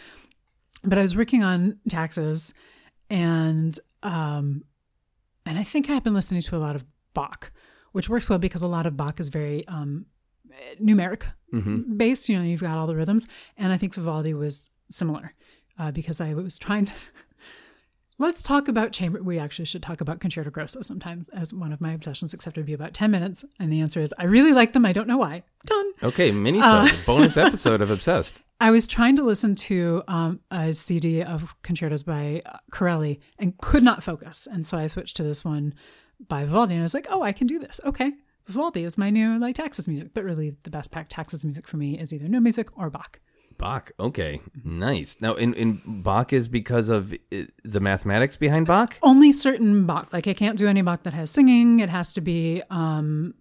But 0.84 0.98
I 0.98 1.02
was 1.02 1.16
working 1.16 1.44
on 1.44 1.78
taxes, 1.90 2.54
and 3.10 3.78
um, 4.04 4.64
and 5.46 5.58
I 5.60 5.64
think 5.64 5.90
I've 5.90 6.04
been 6.04 6.14
listening 6.14 6.42
to 6.42 6.56
a 6.56 6.60
lot 6.60 6.76
of 6.76 6.86
Bach, 7.14 7.52
which 7.92 8.08
works 8.10 8.30
well 8.30 8.40
because 8.40 8.62
a 8.62 8.68
lot 8.68 8.86
of 8.86 8.96
Bach 8.96 9.20
is 9.20 9.30
very 9.30 9.68
um, 9.68 10.06
numeric 10.82 11.24
based. 11.98 12.30
You 12.30 12.38
know, 12.38 12.46
you've 12.46 12.62
got 12.62 12.78
all 12.78 12.88
the 12.88 12.96
rhythms, 12.96 13.28
and 13.58 13.74
I 13.74 13.78
think 13.78 13.94
Vivaldi 13.94 14.34
was 14.34 14.70
similar 14.90 15.34
uh, 15.78 15.92
because 15.92 16.22
I 16.22 16.34
was 16.34 16.58
trying 16.58 16.86
to. 16.86 16.94
Let's 18.22 18.44
talk 18.44 18.68
about 18.68 18.92
chamber. 18.92 19.24
We 19.24 19.40
actually 19.40 19.64
should 19.66 19.82
talk 19.82 20.02
about 20.02 20.20
Concerto 20.20 20.50
Grosso 20.50 20.82
sometimes 20.82 21.30
as 21.30 21.54
one 21.54 21.72
of 21.72 21.80
my 21.80 21.94
obsessions, 21.94 22.34
except 22.34 22.58
it'd 22.58 22.66
be 22.66 22.74
about 22.74 22.94
10 22.94 23.10
minutes. 23.10 23.46
And 23.60 23.72
the 23.72 23.80
answer 23.80 24.02
is 24.02 24.14
I 24.20 24.26
really 24.26 24.52
like 24.52 24.74
them. 24.74 24.86
I 24.86 24.92
don't 24.92 25.08
know 25.08 25.16
why. 25.18 25.44
Done. 25.66 25.92
okay 26.04 26.30
mini 26.32 26.60
Uh, 26.62 26.90
bonus 27.06 27.38
episode 27.38 27.82
of 27.82 27.90
obsessed 27.90 28.42
I 28.62 28.72
was 28.72 28.88
trying 28.88 29.16
to 29.16 29.24
listen 29.24 29.56
to 29.56 30.04
um, 30.08 30.42
a 30.52 30.74
CD 30.74 31.24
of 31.24 31.56
concertos 31.62 32.04
by 32.04 32.42
uh, 32.46 32.58
Corelli 32.72 33.20
and 33.38 33.58
could 33.58 33.84
not 33.84 34.04
focus. 34.04 34.48
And 34.52 34.68
so 34.68 34.78
I 34.78 34.88
switched 34.88 35.16
to 35.18 35.24
this 35.24 35.46
one 35.46 35.74
by 36.28 36.44
Vivaldi 36.44 36.74
and 36.74 36.82
I 36.82 36.84
was 36.84 36.94
like, 36.94 37.08
oh, 37.10 37.22
I 37.22 37.32
can 37.32 37.48
do 37.48 37.60
this. 37.60 37.80
Okay. 37.86 38.12
Vivaldi 38.48 38.84
is 38.84 38.98
my 38.98 39.10
new 39.10 39.40
like 39.40 39.56
Taxes 39.56 39.88
music. 39.88 40.14
But 40.14 40.24
really, 40.24 40.56
the 40.64 40.70
best 40.70 40.92
pack 40.92 41.08
Taxes 41.08 41.46
music 41.46 41.68
for 41.68 41.78
me 41.78 41.98
is 41.98 42.12
either 42.12 42.28
no 42.28 42.40
music 42.40 42.68
or 42.78 42.90
Bach. 42.90 43.20
Bach. 43.58 43.92
Okay, 44.00 44.42
nice. 44.64 45.18
Now, 45.20 45.34
in, 45.36 45.54
in 45.54 45.82
Bach 45.86 46.34
is 46.34 46.48
because 46.48 46.90
of 46.90 47.14
uh, 47.14 47.44
the 47.64 47.80
mathematics 47.80 48.38
behind 48.38 48.66
Bach. 48.68 48.98
only 49.04 49.32
certain 49.32 49.86
Bach. 49.86 50.12
Like 50.12 50.28
I 50.28 50.34
can't 50.34 50.58
do 50.58 50.68
any 50.68 50.82
Bach 50.82 51.04
that 51.04 51.14
has 51.14 51.30
singing. 51.30 51.80
It 51.80 51.90
has 51.90 52.12
to 52.14 52.22
be 52.22 52.64
um, 52.70 53.36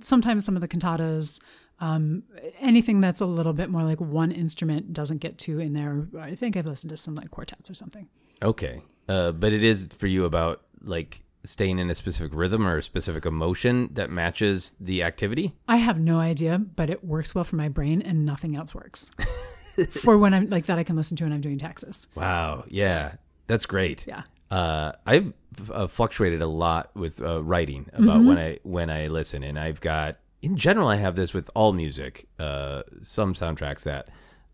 sometimes 0.00 0.44
some 0.44 0.56
of 0.56 0.60
the 0.60 0.68
cantatas. 0.68 1.40
Um, 1.78 2.22
anything 2.60 3.00
that's 3.00 3.20
a 3.20 3.26
little 3.26 3.52
bit 3.52 3.68
more 3.70 3.82
like 3.82 4.00
one 4.00 4.30
instrument 4.30 4.92
doesn't 4.92 5.18
get 5.18 5.38
two 5.38 5.58
in 5.58 5.74
there. 5.74 6.06
I 6.18 6.34
think 6.34 6.56
I've 6.56 6.66
listened 6.66 6.90
to 6.90 6.96
some 6.96 7.14
like 7.14 7.30
quartets 7.30 7.70
or 7.70 7.74
something. 7.74 8.08
Okay, 8.42 8.82
uh, 9.08 9.32
but 9.32 9.52
it 9.52 9.62
is 9.62 9.88
for 9.98 10.06
you 10.06 10.24
about 10.24 10.62
like 10.82 11.22
staying 11.44 11.78
in 11.78 11.90
a 11.90 11.94
specific 11.94 12.32
rhythm 12.34 12.66
or 12.66 12.78
a 12.78 12.82
specific 12.82 13.24
emotion 13.24 13.90
that 13.92 14.10
matches 14.10 14.72
the 14.80 15.02
activity. 15.02 15.54
I 15.68 15.76
have 15.76 15.98
no 15.98 16.18
idea, 16.18 16.58
but 16.58 16.90
it 16.90 17.04
works 17.04 17.34
well 17.34 17.44
for 17.44 17.56
my 17.56 17.68
brain, 17.68 18.02
and 18.02 18.26
nothing 18.26 18.56
else 18.56 18.74
works 18.74 19.10
for 20.02 20.18
when 20.18 20.34
I'm 20.34 20.48
like 20.50 20.66
that. 20.66 20.78
I 20.78 20.84
can 20.84 20.96
listen 20.96 21.16
to 21.18 21.24
when 21.24 21.32
I'm 21.32 21.40
doing 21.40 21.58
taxes. 21.58 22.08
Wow. 22.14 22.64
Yeah, 22.68 23.16
that's 23.46 23.66
great. 23.66 24.06
Yeah. 24.06 24.22
Uh, 24.50 24.92
I've 25.06 25.32
uh, 25.72 25.86
fluctuated 25.86 26.40
a 26.40 26.46
lot 26.46 26.94
with 26.94 27.20
uh, 27.20 27.42
writing 27.42 27.90
about 27.92 28.22
when 28.22 28.38
I 28.38 28.58
when 28.62 28.90
I 28.90 29.08
listen, 29.08 29.42
and 29.42 29.58
I've 29.58 29.80
got 29.80 30.18
in 30.46 30.56
general 30.56 30.86
I 30.86 30.94
have 30.96 31.16
this 31.16 31.34
with 31.34 31.50
all 31.56 31.72
music. 31.72 32.28
Uh, 32.38 32.84
some 33.02 33.34
soundtracks 33.34 33.82
that 33.82 34.08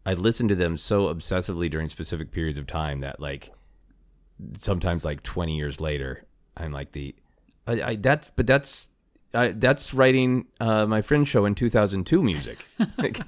I 0.06 0.14
listen 0.14 0.48
to 0.48 0.54
them 0.54 0.78
so 0.78 1.14
obsessively 1.14 1.70
during 1.70 1.90
specific 1.90 2.32
periods 2.32 2.56
of 2.56 2.66
time 2.66 3.00
that 3.00 3.20
like 3.20 3.52
sometimes 4.56 5.04
like 5.04 5.22
20 5.22 5.54
years 5.54 5.82
later, 5.82 6.24
I'm 6.56 6.72
like 6.72 6.92
the 6.92 7.14
I, 7.66 7.82
I 7.82 7.96
that's 7.96 8.30
but 8.34 8.46
that's 8.46 8.88
I, 9.34 9.48
that's 9.48 9.92
writing 9.92 10.46
uh, 10.60 10.86
my 10.86 11.02
friend's 11.02 11.28
show 11.28 11.44
in 11.44 11.54
2002 11.54 12.22
music. 12.22 12.66
like, 12.96 13.20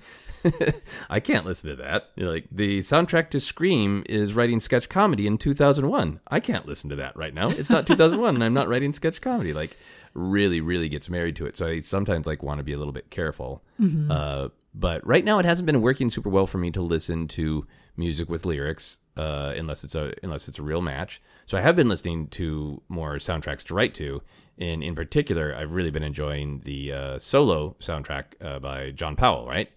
I 1.10 1.20
can't 1.20 1.46
listen 1.46 1.70
to 1.70 1.76
that. 1.76 2.10
You're 2.16 2.30
like 2.30 2.46
the 2.50 2.80
soundtrack 2.80 3.30
to 3.30 3.40
Scream 3.40 4.04
is 4.08 4.34
writing 4.34 4.60
sketch 4.60 4.88
comedy 4.88 5.26
in 5.26 5.38
2001. 5.38 6.20
I 6.28 6.40
can't 6.40 6.66
listen 6.66 6.90
to 6.90 6.96
that 6.96 7.16
right 7.16 7.34
now. 7.34 7.48
It's 7.48 7.70
not 7.70 7.86
2001, 7.86 8.34
and 8.34 8.44
I'm 8.44 8.54
not 8.54 8.68
writing 8.68 8.92
sketch 8.92 9.20
comedy. 9.20 9.52
Like, 9.52 9.76
really, 10.14 10.60
really 10.60 10.88
gets 10.88 11.08
married 11.10 11.36
to 11.36 11.46
it. 11.46 11.56
So 11.56 11.66
I 11.66 11.80
sometimes 11.80 12.26
like 12.26 12.42
want 12.42 12.58
to 12.58 12.64
be 12.64 12.72
a 12.72 12.78
little 12.78 12.92
bit 12.92 13.10
careful. 13.10 13.62
Uh, 14.10 14.48
but 14.74 15.06
right 15.06 15.24
now, 15.24 15.38
it 15.38 15.44
hasn't 15.44 15.66
been 15.66 15.80
working 15.80 16.10
super 16.10 16.28
well 16.28 16.46
for 16.46 16.58
me 16.58 16.70
to 16.72 16.82
listen 16.82 17.28
to 17.28 17.66
music 17.96 18.28
with 18.28 18.44
lyrics. 18.44 18.98
Uh, 19.16 19.54
unless 19.56 19.84
it's 19.84 19.94
a 19.94 20.12
unless 20.24 20.48
it's 20.48 20.58
a 20.58 20.62
real 20.62 20.82
match, 20.82 21.22
so 21.46 21.56
I 21.56 21.60
have 21.60 21.76
been 21.76 21.88
listening 21.88 22.26
to 22.30 22.82
more 22.88 23.14
soundtracks 23.18 23.62
to 23.66 23.74
write 23.74 23.94
to, 23.94 24.20
and 24.58 24.82
in 24.82 24.96
particular, 24.96 25.54
I've 25.54 25.70
really 25.70 25.92
been 25.92 26.02
enjoying 26.02 26.62
the 26.64 26.92
uh, 26.92 27.18
solo 27.20 27.76
soundtrack 27.78 28.24
uh, 28.44 28.58
by 28.58 28.90
John 28.90 29.14
Powell. 29.14 29.46
Right, 29.46 29.70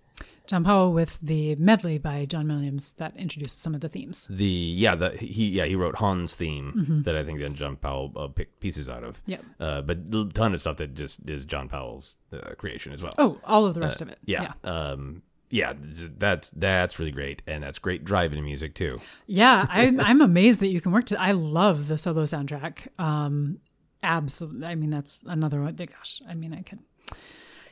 John 0.48 0.64
Powell 0.64 0.94
with 0.94 1.20
the 1.22 1.56
medley 1.56 1.98
by 1.98 2.26
John 2.26 2.48
Williams 2.48 2.94
that 2.94 3.16
introduced 3.18 3.62
some 3.62 3.76
of 3.76 3.82
the 3.82 3.90
themes. 3.90 4.28
the 4.30 4.46
yeah 4.46 4.96
the 4.96 5.12
he 5.12 5.50
yeah 5.50 5.66
he 5.66 5.76
wrote 5.76 5.98
Han's 5.98 6.36
theme 6.36 7.02
that 7.06 7.16
I 7.16 7.24
think 7.24 7.40
then 7.40 7.54
John 7.56 7.76
Powell 7.76 8.12
uh, 8.16 8.28
picked 8.28 8.60
pieces 8.60 8.90
out 8.90 9.04
of. 9.04 9.22
Yep. 9.28 9.44
Uh, 9.60 9.82
but 9.82 9.98
a 10.14 10.26
ton 10.34 10.54
of 10.54 10.62
stuff 10.62 10.78
that 10.78 10.94
just 10.94 11.30
is 11.30 11.46
John 11.46 11.70
Powell's 11.70 12.18
uh, 12.34 12.56
creation 12.58 12.94
as 12.94 13.04
well. 13.04 13.14
Oh, 13.18 13.40
all 13.44 13.66
of 13.66 13.74
the 13.74 13.82
rest 13.82 14.02
of 14.02 14.10
it. 14.10 14.18
yeah. 14.26 14.54
Um, 14.64 15.22
yeah, 15.50 15.74
that's 16.18 16.50
that's 16.52 17.00
really 17.00 17.12
great, 17.12 17.42
and 17.48 17.64
that's 17.64 17.80
great 17.80 18.04
driving 18.04 18.44
music 18.44 18.74
too. 18.76 19.00
Yeah, 19.28 19.66
I'm 19.70 20.00
I'm 20.00 20.22
amazed 20.22 20.60
that 20.60 20.68
you 20.68 20.82
can 20.82 20.92
work 20.92 21.06
to. 21.06 21.22
I 21.22 21.32
love 21.32 21.88
the 21.88 21.98
solo 21.98 22.24
soundtrack. 22.24 22.88
Um, 23.00 23.60
absolutely. 24.04 24.68
I 24.68 24.76
mean, 24.76 24.90
that's 24.90 25.24
another 25.24 25.62
one. 25.62 25.76
Gosh, 25.76 26.22
I 26.28 26.34
mean, 26.34 26.54
I 26.54 26.64
could 26.64 26.80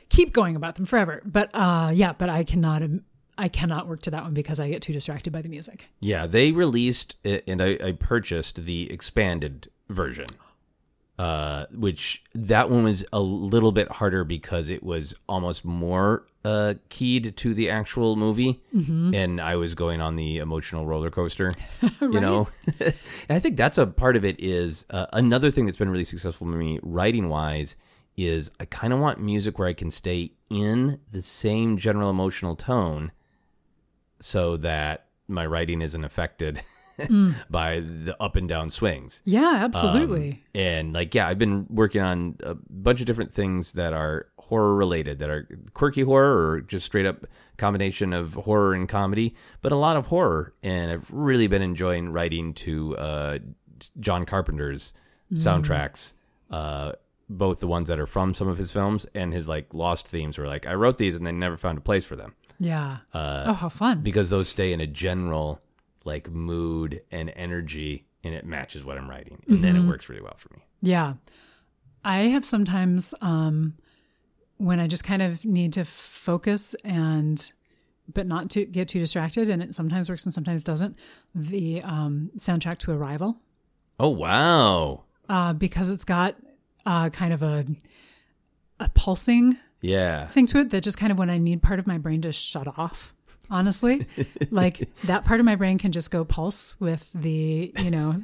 keep 0.08 0.32
going 0.32 0.56
about 0.56 0.76
them 0.76 0.84
forever. 0.84 1.22
But 1.24 1.50
uh, 1.54 1.90
yeah, 1.92 2.12
but 2.12 2.28
I 2.28 2.44
cannot. 2.44 2.82
I 3.38 3.48
cannot 3.48 3.86
work 3.86 4.00
to 4.02 4.10
that 4.12 4.22
one 4.22 4.32
because 4.32 4.58
I 4.58 4.70
get 4.70 4.80
too 4.80 4.94
distracted 4.94 5.30
by 5.30 5.42
the 5.42 5.50
music. 5.50 5.84
Yeah, 6.00 6.26
they 6.26 6.52
released 6.52 7.16
it, 7.22 7.44
and 7.46 7.62
I, 7.62 7.78
I 7.84 7.92
purchased 7.92 8.64
the 8.64 8.90
expanded 8.90 9.70
version, 9.90 10.28
uh, 11.18 11.66
which 11.70 12.22
that 12.34 12.70
one 12.70 12.84
was 12.84 13.04
a 13.12 13.20
little 13.20 13.72
bit 13.72 13.90
harder 13.92 14.24
because 14.24 14.70
it 14.70 14.82
was 14.82 15.14
almost 15.28 15.66
more 15.66 16.24
uh, 16.46 16.74
keyed 16.88 17.36
to 17.36 17.52
the 17.52 17.68
actual 17.68 18.16
movie, 18.16 18.62
and 19.14 19.38
I 19.38 19.56
was 19.56 19.74
going 19.74 20.00
on 20.00 20.16
the 20.16 20.38
emotional 20.38 20.86
roller 20.86 21.10
coaster, 21.10 21.52
you 22.00 22.20
know. 22.20 22.48
and 22.80 22.94
I 23.28 23.38
think 23.38 23.58
that's 23.58 23.76
a 23.76 23.86
part 23.86 24.16
of 24.16 24.24
it. 24.24 24.36
Is 24.38 24.86
uh, 24.88 25.06
another 25.12 25.50
thing 25.50 25.66
that's 25.66 25.76
been 25.76 25.90
really 25.90 26.04
successful 26.04 26.46
for 26.46 26.56
me 26.56 26.80
writing 26.82 27.28
wise 27.28 27.76
is 28.16 28.50
I 28.58 28.64
kind 28.64 28.92
of 28.92 29.00
want 29.00 29.20
music 29.20 29.58
where 29.58 29.68
I 29.68 29.74
can 29.74 29.90
stay 29.90 30.32
in 30.50 31.00
the 31.10 31.22
same 31.22 31.76
general 31.76 32.10
emotional 32.10 32.56
tone 32.56 33.12
so 34.20 34.56
that 34.58 35.06
my 35.28 35.44
writing 35.44 35.82
isn't 35.82 36.04
affected 36.04 36.62
by 37.50 37.80
the 37.80 38.16
up 38.20 38.36
and 38.36 38.48
down 38.48 38.70
swings. 38.70 39.22
Yeah, 39.24 39.56
absolutely. 39.56 40.42
And 40.54 40.92
like, 40.92 41.14
yeah, 41.14 41.28
I've 41.28 41.38
been 41.38 41.66
working 41.68 42.00
on 42.00 42.36
a 42.42 42.54
bunch 42.54 43.00
of 43.00 43.06
different 43.06 43.32
things 43.32 43.72
that 43.72 43.92
are 43.92 44.28
horror 44.38 44.74
related, 44.74 45.18
that 45.18 45.28
are 45.28 45.48
quirky 45.74 46.02
horror 46.02 46.50
or 46.50 46.60
just 46.60 46.86
straight 46.86 47.06
up 47.06 47.26
combination 47.58 48.12
of 48.12 48.34
horror 48.34 48.74
and 48.74 48.88
comedy, 48.88 49.34
but 49.60 49.72
a 49.72 49.76
lot 49.76 49.96
of 49.96 50.06
horror. 50.06 50.54
And 50.62 50.90
I've 50.90 51.10
really 51.10 51.48
been 51.48 51.62
enjoying 51.62 52.10
writing 52.10 52.54
to 52.54 52.96
uh, 52.96 53.38
John 54.00 54.24
Carpenter's 54.24 54.92
soundtracks. 55.32 56.14
Uh, 56.50 56.92
both 57.28 57.60
the 57.60 57.66
ones 57.66 57.88
that 57.88 57.98
are 57.98 58.06
from 58.06 58.34
some 58.34 58.48
of 58.48 58.56
his 58.58 58.70
films 58.70 59.06
and 59.14 59.32
his 59.32 59.48
like 59.48 59.72
lost 59.74 60.06
themes 60.06 60.38
were 60.38 60.46
like 60.46 60.66
I 60.66 60.74
wrote 60.74 60.98
these 60.98 61.14
and 61.16 61.26
they 61.26 61.32
never 61.32 61.56
found 61.56 61.78
a 61.78 61.80
place 61.80 62.06
for 62.06 62.16
them 62.16 62.34
yeah. 62.58 62.98
uh, 63.12 63.44
oh, 63.48 63.52
how 63.52 63.68
fun. 63.68 64.00
because 64.02 64.30
those 64.30 64.48
stay 64.48 64.72
in 64.72 64.80
a 64.80 64.86
general 64.86 65.60
like 66.04 66.30
mood 66.30 67.00
and 67.10 67.32
energy 67.34 68.06
and 68.22 68.34
it 68.34 68.44
matches 68.46 68.84
what 68.84 68.96
I'm 68.96 69.10
writing 69.10 69.42
and 69.48 69.62
then 69.62 69.76
it 69.76 69.82
works 69.82 70.08
really 70.08 70.22
well 70.22 70.36
for 70.36 70.48
me. 70.54 70.64
Yeah. 70.82 71.14
I 72.04 72.18
have 72.28 72.44
sometimes 72.44 73.12
um 73.20 73.74
when 74.58 74.78
I 74.80 74.86
just 74.86 75.04
kind 75.04 75.20
of 75.20 75.44
need 75.44 75.72
to 75.74 75.84
focus 75.84 76.74
and 76.84 77.52
but 78.12 78.26
not 78.26 78.50
to 78.50 78.64
get 78.64 78.86
too 78.88 79.00
distracted 79.00 79.50
and 79.50 79.60
it 79.62 79.74
sometimes 79.74 80.08
works 80.08 80.24
and 80.24 80.32
sometimes 80.32 80.62
doesn't. 80.62 80.96
The 81.34 81.82
um 81.82 82.30
soundtrack 82.38 82.78
to 82.78 82.92
Arrival 82.92 83.38
Oh 83.98 84.10
wow. 84.10 85.04
uh 85.28 85.52
because 85.52 85.90
it's 85.90 86.04
got 86.04 86.36
uh 86.86 87.10
kind 87.10 87.32
of 87.34 87.42
a 87.42 87.66
a 88.80 88.88
pulsing 88.94 89.56
Yeah. 89.82 90.26
thing 90.28 90.46
to 90.46 90.58
it 90.60 90.70
that 90.70 90.82
just 90.82 90.98
kind 90.98 91.12
of 91.12 91.18
when 91.18 91.28
I 91.30 91.38
need 91.38 91.62
part 91.62 91.78
of 91.78 91.86
my 91.86 91.98
brain 91.98 92.22
to 92.22 92.32
shut 92.32 92.66
off. 92.78 93.12
Honestly, 93.48 94.04
like 94.50 94.88
that 95.04 95.24
part 95.24 95.38
of 95.38 95.46
my 95.46 95.54
brain 95.54 95.78
can 95.78 95.92
just 95.92 96.10
go 96.10 96.24
pulse 96.24 96.74
with 96.80 97.08
the, 97.14 97.72
you 97.78 97.90
know, 97.92 98.20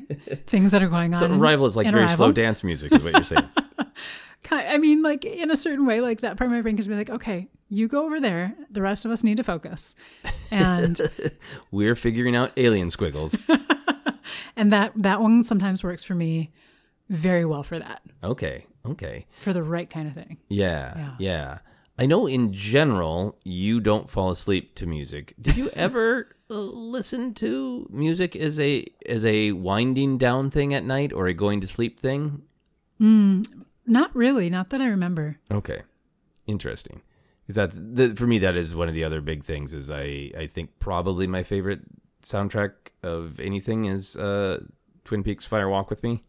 things 0.48 0.72
that 0.72 0.82
are 0.82 0.88
going 0.88 1.14
on. 1.14 1.20
So 1.20 1.32
Arrival 1.32 1.66
is 1.66 1.76
like 1.76 1.86
very 1.90 2.00
Arrival. 2.04 2.16
slow 2.16 2.32
dance 2.32 2.64
music 2.64 2.92
is 2.92 3.02
what 3.04 3.12
you're 3.12 3.22
saying. 3.22 3.48
I 4.50 4.78
mean, 4.78 5.00
like 5.02 5.24
in 5.24 5.50
a 5.52 5.56
certain 5.56 5.86
way, 5.86 6.00
like 6.00 6.22
that 6.22 6.36
part 6.36 6.50
of 6.50 6.52
my 6.52 6.60
brain 6.60 6.74
can 6.74 6.78
just 6.78 6.88
be 6.88 6.96
like, 6.96 7.08
okay, 7.08 7.48
you 7.68 7.86
go 7.86 8.04
over 8.04 8.18
there. 8.20 8.54
The 8.70 8.82
rest 8.82 9.04
of 9.04 9.12
us 9.12 9.22
need 9.22 9.36
to 9.36 9.44
focus, 9.44 9.94
and 10.50 11.00
We're 11.70 11.94
figuring 11.94 12.34
out 12.36 12.50
alien 12.56 12.90
squiggles. 12.90 13.38
and 14.56 14.72
that 14.72 14.92
that 14.96 15.20
one 15.20 15.44
sometimes 15.44 15.84
works 15.84 16.02
for 16.04 16.16
me 16.16 16.50
very 17.12 17.44
well 17.44 17.62
for 17.62 17.78
that, 17.78 18.02
Okay. 18.24 18.66
Okay. 18.84 19.26
for 19.40 19.52
the 19.52 19.62
right 19.62 19.88
kind 19.88 20.08
of 20.08 20.14
thing. 20.14 20.38
Yeah, 20.48 20.96
Yeah. 20.96 21.14
yeah. 21.18 21.58
I 21.98 22.06
know 22.06 22.26
in 22.26 22.52
general 22.54 23.38
you 23.44 23.78
don't 23.78 24.08
fall 24.10 24.30
asleep 24.30 24.74
to 24.76 24.86
music. 24.86 25.34
Did 25.40 25.56
you 25.58 25.68
ever 25.74 26.34
uh, 26.50 26.54
listen 26.54 27.34
to 27.34 27.86
music 27.92 28.34
as 28.34 28.58
a 28.58 28.86
as 29.06 29.24
a 29.26 29.52
winding 29.52 30.16
down 30.18 30.50
thing 30.50 30.72
at 30.74 30.84
night 30.84 31.12
or 31.12 31.26
a 31.28 31.34
going 31.34 31.60
to 31.60 31.66
sleep 31.66 32.00
thing? 32.00 32.42
Not 32.98 34.14
really, 34.14 34.48
not 34.48 34.70
that 34.70 34.80
I 34.80 34.86
remember. 34.86 35.36
Okay, 35.50 35.82
interesting. 36.46 37.02
Because 37.42 37.56
that's 37.56 37.78
the, 37.82 38.14
for 38.16 38.26
me. 38.26 38.38
That 38.38 38.56
is 38.56 38.74
one 38.74 38.88
of 38.88 38.94
the 38.94 39.04
other 39.04 39.20
big 39.20 39.44
things. 39.44 39.72
Is 39.74 39.90
I 39.90 40.30
I 40.36 40.46
think 40.46 40.78
probably 40.78 41.26
my 41.26 41.42
favorite 41.42 41.80
soundtrack 42.22 42.72
of 43.02 43.38
anything 43.40 43.84
is 43.86 44.16
uh, 44.16 44.60
Twin 45.04 45.22
Peaks 45.22 45.46
Fire 45.46 45.68
Walk 45.68 45.90
with 45.90 46.02
Me. 46.02 46.22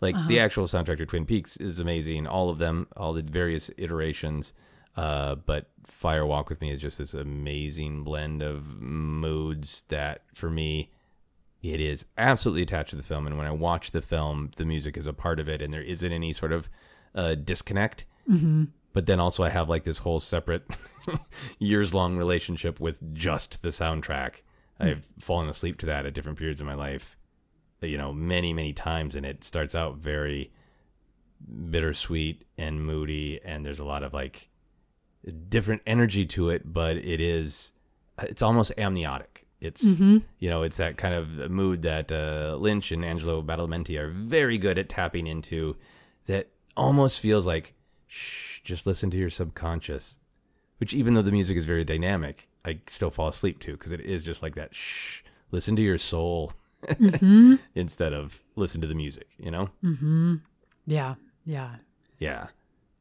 Like 0.00 0.16
the 0.28 0.40
actual 0.40 0.64
soundtrack 0.66 0.98
to 0.98 1.06
Twin 1.06 1.26
Peaks 1.26 1.58
is 1.58 1.78
amazing. 1.78 2.26
All 2.26 2.48
of 2.48 2.58
them, 2.58 2.86
all 2.96 3.12
the 3.12 3.22
various 3.22 3.70
iterations. 3.76 4.54
Uh, 4.96 5.34
but 5.34 5.68
Fire 5.84 6.24
Walk 6.24 6.48
with 6.48 6.60
Me 6.60 6.70
is 6.70 6.80
just 6.80 6.98
this 6.98 7.14
amazing 7.14 8.02
blend 8.02 8.42
of 8.42 8.80
moods 8.80 9.84
that 9.88 10.22
for 10.32 10.50
me 10.50 10.90
it 11.62 11.80
is 11.80 12.06
absolutely 12.16 12.62
attached 12.62 12.90
to 12.90 12.96
the 12.96 13.02
film 13.02 13.26
and 13.26 13.36
when 13.36 13.46
i 13.46 13.50
watch 13.50 13.90
the 13.90 14.00
film 14.00 14.50
the 14.56 14.64
music 14.64 14.96
is 14.96 15.06
a 15.06 15.12
part 15.12 15.38
of 15.38 15.48
it 15.48 15.60
and 15.60 15.72
there 15.72 15.82
isn't 15.82 16.12
any 16.12 16.32
sort 16.32 16.52
of 16.52 16.68
uh, 17.14 17.34
disconnect 17.34 18.04
mm-hmm. 18.28 18.64
but 18.92 19.06
then 19.06 19.20
also 19.20 19.42
i 19.42 19.48
have 19.48 19.68
like 19.68 19.84
this 19.84 19.98
whole 19.98 20.20
separate 20.20 20.64
years 21.58 21.92
long 21.92 22.16
relationship 22.16 22.80
with 22.80 23.12
just 23.12 23.62
the 23.62 23.68
soundtrack 23.68 24.42
i've 24.78 25.06
fallen 25.18 25.48
asleep 25.48 25.76
to 25.78 25.86
that 25.86 26.06
at 26.06 26.14
different 26.14 26.38
periods 26.38 26.60
of 26.60 26.66
my 26.66 26.74
life 26.74 27.16
you 27.88 27.96
know 27.96 28.12
many 28.12 28.52
many 28.52 28.72
times 28.72 29.16
and 29.16 29.24
it 29.24 29.42
starts 29.42 29.74
out 29.74 29.96
very 29.96 30.50
bittersweet 31.70 32.44
and 32.58 32.84
moody 32.84 33.40
and 33.44 33.64
there's 33.64 33.80
a 33.80 33.84
lot 33.84 34.02
of 34.02 34.12
like 34.12 34.48
different 35.48 35.82
energy 35.86 36.26
to 36.26 36.50
it 36.50 36.72
but 36.72 36.96
it 36.96 37.20
is 37.20 37.72
it's 38.22 38.42
almost 38.42 38.72
amniotic. 38.76 39.46
It's 39.60 39.82
you 40.38 40.48
know 40.48 40.62
it's 40.62 40.78
that 40.78 40.96
kind 40.96 41.14
of 41.14 41.50
mood 41.50 41.82
that 41.82 42.10
uh, 42.10 42.56
lynch 42.58 42.92
and 42.92 43.04
angelo 43.04 43.42
badalamenti 43.42 43.98
are 43.98 44.08
very 44.08 44.56
good 44.56 44.78
at 44.78 44.88
tapping 44.88 45.26
into 45.26 45.76
that 46.26 46.48
almost 46.78 47.20
feels 47.20 47.46
like 47.46 47.74
shh 48.06 48.60
just 48.64 48.86
listen 48.86 49.10
to 49.10 49.18
your 49.18 49.28
subconscious 49.28 50.18
which 50.78 50.94
even 50.94 51.12
though 51.12 51.22
the 51.22 51.32
music 51.32 51.58
is 51.58 51.66
very 51.66 51.84
dynamic 51.84 52.48
i 52.64 52.78
still 52.86 53.10
fall 53.10 53.28
asleep 53.28 53.58
to 53.58 53.72
because 53.72 53.92
it 53.92 54.00
is 54.00 54.22
just 54.22 54.42
like 54.42 54.54
that 54.54 54.74
shh 54.74 55.20
listen 55.50 55.76
to 55.76 55.82
your 55.82 55.98
soul 55.98 56.52
instead 57.74 58.12
of 58.12 58.42
listen 58.56 58.80
to 58.80 58.86
the 58.86 58.94
music 58.94 59.28
you 59.38 59.50
know 59.50 59.68
Yeah, 60.86 61.14
yeah. 61.44 61.76
yeah. 62.18 62.46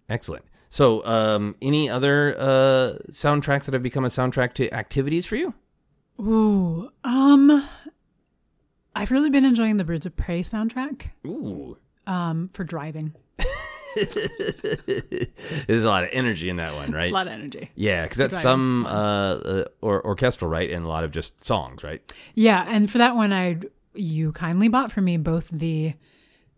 Excellent. 0.09 0.43
So, 0.69 1.03
um, 1.05 1.55
any 1.61 1.89
other 1.89 2.35
uh, 2.37 2.99
soundtracks 3.11 3.65
that 3.65 3.73
have 3.73 3.81
become 3.81 4.05
a 4.05 4.09
soundtrack 4.09 4.53
to 4.53 4.71
activities 4.73 5.25
for 5.25 5.35
you? 5.35 5.53
Ooh, 6.19 6.91
um, 7.03 7.67
I've 8.95 9.09
really 9.11 9.29
been 9.29 9.45
enjoying 9.45 9.77
the 9.77 9.83
Birds 9.83 10.05
of 10.05 10.15
Prey 10.15 10.41
soundtrack 10.43 11.09
Ooh. 11.25 11.77
um, 12.05 12.49
for 12.53 12.63
driving. 12.63 13.13
There's 15.67 15.83
a 15.83 15.87
lot 15.87 16.03
of 16.03 16.09
energy 16.11 16.49
in 16.49 16.57
that 16.57 16.73
one, 16.75 16.91
right? 16.91 17.03
It's 17.03 17.11
a 17.11 17.15
lot 17.15 17.27
of 17.27 17.33
energy. 17.33 17.71
Yeah, 17.75 18.03
because 18.03 18.17
that's 18.17 18.39
some 18.41 18.85
uh, 18.85 18.89
uh, 18.89 19.65
or 19.81 20.05
orchestral, 20.05 20.49
right, 20.49 20.69
and 20.69 20.85
a 20.85 20.87
lot 20.89 21.03
of 21.03 21.11
just 21.11 21.43
songs, 21.43 21.83
right? 21.83 22.01
Yeah, 22.35 22.65
and 22.67 22.89
for 22.89 22.97
that 22.97 23.15
one, 23.15 23.33
I 23.33 23.57
you 23.93 24.31
kindly 24.31 24.67
bought 24.67 24.91
for 24.91 25.01
me 25.01 25.17
both 25.17 25.49
the 25.51 25.93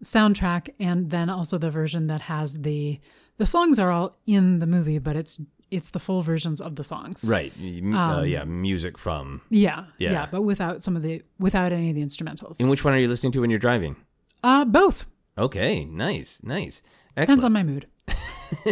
soundtrack 0.03 0.69
and 0.79 1.09
then 1.11 1.29
also 1.29 1.57
the 1.57 1.69
version 1.69 2.07
that 2.07 2.21
has 2.21 2.61
the 2.61 2.99
the 3.37 3.45
songs 3.45 3.79
are 3.79 3.91
all 3.91 4.15
in 4.25 4.59
the 4.59 4.67
movie, 4.67 4.99
but 4.99 5.15
it's 5.15 5.39
it's 5.69 5.91
the 5.91 5.99
full 5.99 6.21
versions 6.21 6.59
of 6.59 6.75
the 6.75 6.83
songs. 6.83 7.23
Right. 7.29 7.53
M- 7.57 7.95
uh, 7.95 8.23
yeah, 8.23 8.43
music 8.43 8.97
from. 8.97 9.41
Yeah, 9.49 9.85
Yeah. 9.97 10.11
yeah, 10.11 10.27
but 10.29 10.41
without 10.41 10.83
some 10.83 10.95
of 10.97 11.01
the 11.01 11.23
without 11.39 11.71
any 11.71 11.89
of 11.89 11.95
the 11.95 12.03
instrumentals. 12.03 12.59
And 12.59 12.69
which 12.69 12.83
one 12.83 12.93
are 12.93 12.97
you 12.97 13.07
listening 13.07 13.31
to 13.33 13.41
when 13.41 13.49
you're 13.49 13.59
driving? 13.59 13.95
Uh, 14.43 14.65
both 14.65 15.05
Okay, 15.37 15.85
nice, 15.85 16.41
nice, 16.43 16.81
depends 17.16 17.43
on 17.43 17.53
my 17.53 17.64
mood. 17.64 17.88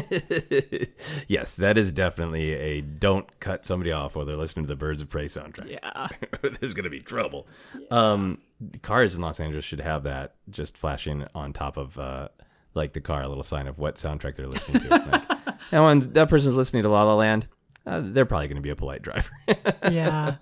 yes, 1.28 1.56
that 1.56 1.78
is 1.78 1.92
definitely 1.92 2.54
a 2.54 2.82
don't 2.82 3.40
cut 3.40 3.66
somebody 3.66 3.92
off 3.92 4.16
while 4.16 4.26
they're 4.26 4.36
listening 4.38 4.66
to 4.66 4.68
the 4.68 4.76
Birds 4.76 5.02
of 5.02 5.10
Prey 5.10 5.26
soundtrack. 5.26 5.70
Yeah, 5.70 6.08
There's 6.60 6.74
going 6.74 6.84
to 6.84 6.90
be 6.90 7.00
trouble. 7.00 7.48
Um, 7.92 8.40
cars 8.82 9.16
in 9.16 9.22
Los 9.22 9.40
Angeles 9.40 9.66
should 9.66 9.82
have 9.82 10.04
that 10.04 10.36
just 10.50 10.78
flashing 10.78 11.26
on 11.34 11.54
top 11.54 11.78
of 11.78 11.98
uh, 11.98 12.30
like 12.74 12.94
the 12.94 13.02
car, 13.02 13.22
a 13.22 13.28
little 13.28 13.44
sign 13.44 13.68
of 13.68 13.80
what 13.80 13.96
soundtrack 13.96 14.36
they're 14.36 14.48
listening 14.48 14.82
to. 14.82 14.90
Like, 15.10 15.72
that 15.72 15.80
one's 15.82 16.08
that 16.10 16.30
person's 16.30 16.56
listening 16.56 16.84
to 16.84 16.90
La 16.90 17.04
La 17.04 17.16
Land. 17.16 17.48
Uh, 17.86 18.02
they're 18.04 18.26
probably 18.26 18.48
going 18.48 18.58
to 18.58 18.62
be 18.62 18.70
a 18.70 18.76
polite 18.76 19.02
driver. 19.02 19.32
yeah, 19.92 20.36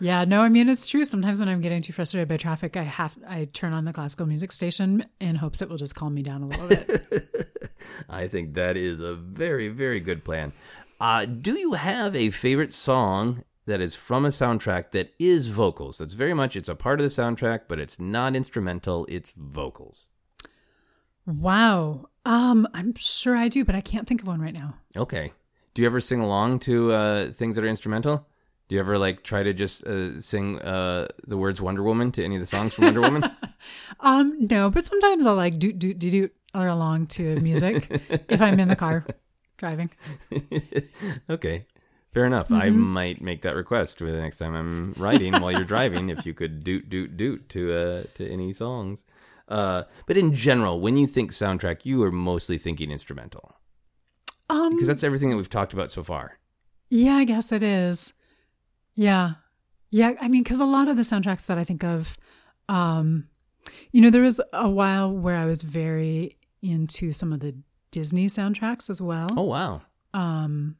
yeah. 0.00 0.24
No, 0.24 0.42
I 0.42 0.48
mean 0.48 0.68
it's 0.68 0.86
true. 0.86 1.04
Sometimes 1.04 1.40
when 1.40 1.48
I'm 1.48 1.60
getting 1.60 1.82
too 1.82 1.92
frustrated 1.92 2.28
by 2.28 2.36
traffic, 2.36 2.76
I 2.76 2.84
have 2.84 3.16
I 3.28 3.46
turn 3.46 3.72
on 3.72 3.84
the 3.84 3.92
classical 3.92 4.26
music 4.26 4.52
station 4.52 5.04
in 5.20 5.36
hopes 5.36 5.60
it 5.60 5.68
will 5.68 5.76
just 5.76 5.94
calm 5.94 6.14
me 6.14 6.22
down 6.22 6.42
a 6.42 6.46
little 6.46 6.68
bit. 6.68 6.88
I 8.08 8.28
think 8.28 8.54
that 8.54 8.76
is 8.76 9.00
a 9.00 9.14
very, 9.14 9.68
very 9.68 10.00
good 10.00 10.24
plan. 10.24 10.52
Uh, 11.00 11.26
do 11.26 11.58
you 11.58 11.72
have 11.74 12.14
a 12.14 12.30
favorite 12.30 12.72
song 12.72 13.44
that 13.66 13.80
is 13.80 13.96
from 13.96 14.24
a 14.24 14.28
soundtrack 14.28 14.92
that 14.92 15.12
is 15.18 15.48
vocals? 15.48 15.98
That's 15.98 16.14
very 16.14 16.34
much 16.34 16.56
it's 16.56 16.68
a 16.68 16.74
part 16.74 17.00
of 17.00 17.04
the 17.04 17.22
soundtrack, 17.22 17.62
but 17.68 17.80
it's 17.80 17.98
not 17.98 18.36
instrumental. 18.36 19.06
It's 19.08 19.32
vocals. 19.32 20.08
wow. 21.26 22.08
Um, 22.26 22.66
I'm 22.72 22.94
sure 22.94 23.36
I 23.36 23.48
do, 23.48 23.64
but 23.66 23.74
I 23.74 23.82
can't 23.82 24.08
think 24.08 24.22
of 24.22 24.28
one 24.28 24.40
right 24.40 24.54
now. 24.54 24.76
Okay. 24.96 25.32
Do 25.74 25.82
you 25.82 25.86
ever 25.86 26.00
sing 26.00 26.20
along 26.20 26.60
to 26.60 26.92
uh, 26.92 27.26
things 27.32 27.56
that 27.56 27.64
are 27.64 27.68
instrumental? 27.68 28.26
Do 28.68 28.76
you 28.76 28.80
ever 28.80 28.96
like 28.96 29.22
try 29.22 29.42
to 29.42 29.52
just 29.52 29.84
uh, 29.84 30.20
sing 30.20 30.60
uh, 30.60 31.08
the 31.26 31.36
words 31.36 31.60
Wonder 31.60 31.82
Woman 31.82 32.12
to 32.12 32.24
any 32.24 32.36
of 32.36 32.40
the 32.40 32.46
songs 32.46 32.74
from 32.74 32.84
Wonder 32.86 33.00
Woman? 33.00 33.24
Um, 34.00 34.46
no, 34.50 34.68
but 34.68 34.84
sometimes 34.84 35.24
I'll 35.24 35.36
like 35.36 35.58
doot 35.58 35.78
doot 35.78 35.98
doot 35.98 36.12
doot 36.12 36.34
along 36.52 37.06
to 37.06 37.36
music 37.40 37.88
if 38.28 38.42
I'm 38.42 38.60
in 38.60 38.68
the 38.68 38.76
car 38.76 39.06
driving. 39.56 39.88
okay. 41.30 41.64
Fair 42.12 42.26
enough. 42.26 42.52
I 42.52 42.68
might 42.68 43.22
make 43.22 43.40
that 43.40 43.56
request 43.56 43.98
for 43.98 44.12
the 44.12 44.20
next 44.20 44.36
time 44.36 44.54
I'm 44.54 44.92
riding 44.98 45.32
while 45.40 45.50
you're 45.50 45.64
driving. 45.64 46.10
If 46.10 46.26
you 46.26 46.34
could 46.34 46.62
doot 46.62 46.90
doot 46.90 47.16
doot 47.16 47.48
to 47.50 47.72
uh 47.72 48.02
to 48.16 48.30
any 48.30 48.52
songs, 48.52 49.06
uh, 49.48 49.84
but 50.04 50.18
in 50.18 50.34
general, 50.34 50.78
when 50.78 50.96
you 50.98 51.06
think 51.06 51.32
soundtrack, 51.32 51.86
you 51.86 52.02
are 52.02 52.12
mostly 52.12 52.58
thinking 52.58 52.90
instrumental 52.90 53.56
Um, 54.50 54.74
because 54.74 54.88
that's 54.88 55.04
everything 55.04 55.30
that 55.30 55.36
we've 55.36 55.48
talked 55.48 55.72
about 55.72 55.90
so 55.90 56.02
far. 56.02 56.38
yeah, 56.90 57.14
I 57.14 57.24
guess 57.24 57.50
it 57.52 57.62
is. 57.62 58.12
Yeah, 58.94 59.34
yeah. 59.90 60.12
I 60.20 60.28
mean, 60.28 60.42
because 60.42 60.60
a 60.60 60.64
lot 60.64 60.88
of 60.88 60.96
the 60.96 61.02
soundtracks 61.02 61.46
that 61.46 61.58
I 61.58 61.64
think 61.64 61.82
of, 61.82 62.16
um, 62.68 63.28
you 63.92 64.00
know, 64.02 64.10
there 64.10 64.22
was 64.22 64.40
a 64.52 64.68
while 64.68 65.10
where 65.10 65.36
I 65.36 65.46
was 65.46 65.62
very 65.62 66.36
into 66.62 67.12
some 67.12 67.32
of 67.32 67.40
the 67.40 67.54
Disney 67.90 68.26
soundtracks 68.26 68.88
as 68.90 69.00
well. 69.02 69.28
Oh 69.36 69.42
wow. 69.44 69.82
Um, 70.12 70.76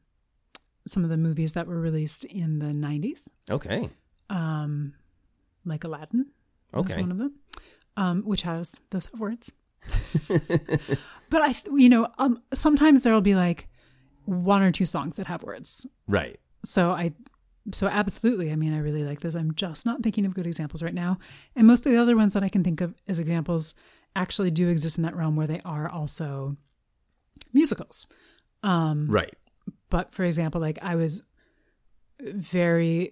some 0.87 1.03
of 1.03 1.09
the 1.09 1.17
movies 1.17 1.53
that 1.53 1.65
were 1.67 1.79
released 1.79 2.23
in 2.25 2.59
the 2.59 2.67
'90s, 2.67 3.29
Okay. 3.49 3.89
um, 4.29 4.93
like 5.65 5.83
Aladdin. 5.83 6.27
was 6.73 6.85
Okay. 6.91 7.01
one 7.01 7.11
of 7.11 7.17
them, 7.17 7.33
um, 7.97 8.21
which 8.23 8.43
has 8.43 8.79
those 8.91 9.11
words. 9.13 9.51
but 11.29 11.41
I, 11.41 11.55
you 11.73 11.89
know, 11.89 12.07
um, 12.17 12.41
sometimes 12.53 13.03
there 13.03 13.13
will 13.13 13.21
be 13.21 13.35
like 13.35 13.67
one 14.25 14.61
or 14.61 14.71
two 14.71 14.85
songs 14.85 15.17
that 15.17 15.27
have 15.27 15.43
words. 15.43 15.85
Right. 16.07 16.39
So 16.63 16.91
I, 16.91 17.13
so 17.71 17.87
absolutely. 17.87 18.51
I 18.51 18.55
mean, 18.55 18.73
I 18.73 18.79
really 18.79 19.03
like 19.03 19.21
those. 19.21 19.35
I'm 19.35 19.53
just 19.55 19.85
not 19.85 20.01
thinking 20.03 20.25
of 20.25 20.33
good 20.33 20.47
examples 20.47 20.83
right 20.83 20.93
now. 20.93 21.17
And 21.55 21.67
most 21.67 21.85
of 21.85 21.91
the 21.91 21.97
other 21.97 22.15
ones 22.15 22.33
that 22.33 22.43
I 22.43 22.49
can 22.49 22.63
think 22.63 22.81
of 22.81 22.93
as 23.07 23.19
examples 23.19 23.75
actually 24.15 24.51
do 24.51 24.69
exist 24.69 24.97
in 24.97 25.03
that 25.03 25.15
realm 25.15 25.35
where 25.35 25.47
they 25.47 25.61
are 25.65 25.89
also 25.89 26.55
musicals. 27.53 28.07
Um, 28.63 29.07
Right. 29.09 29.33
but 29.89 30.11
for 30.11 30.23
example, 30.23 30.61
like 30.61 30.79
I 30.81 30.95
was 30.95 31.21
very 32.21 33.11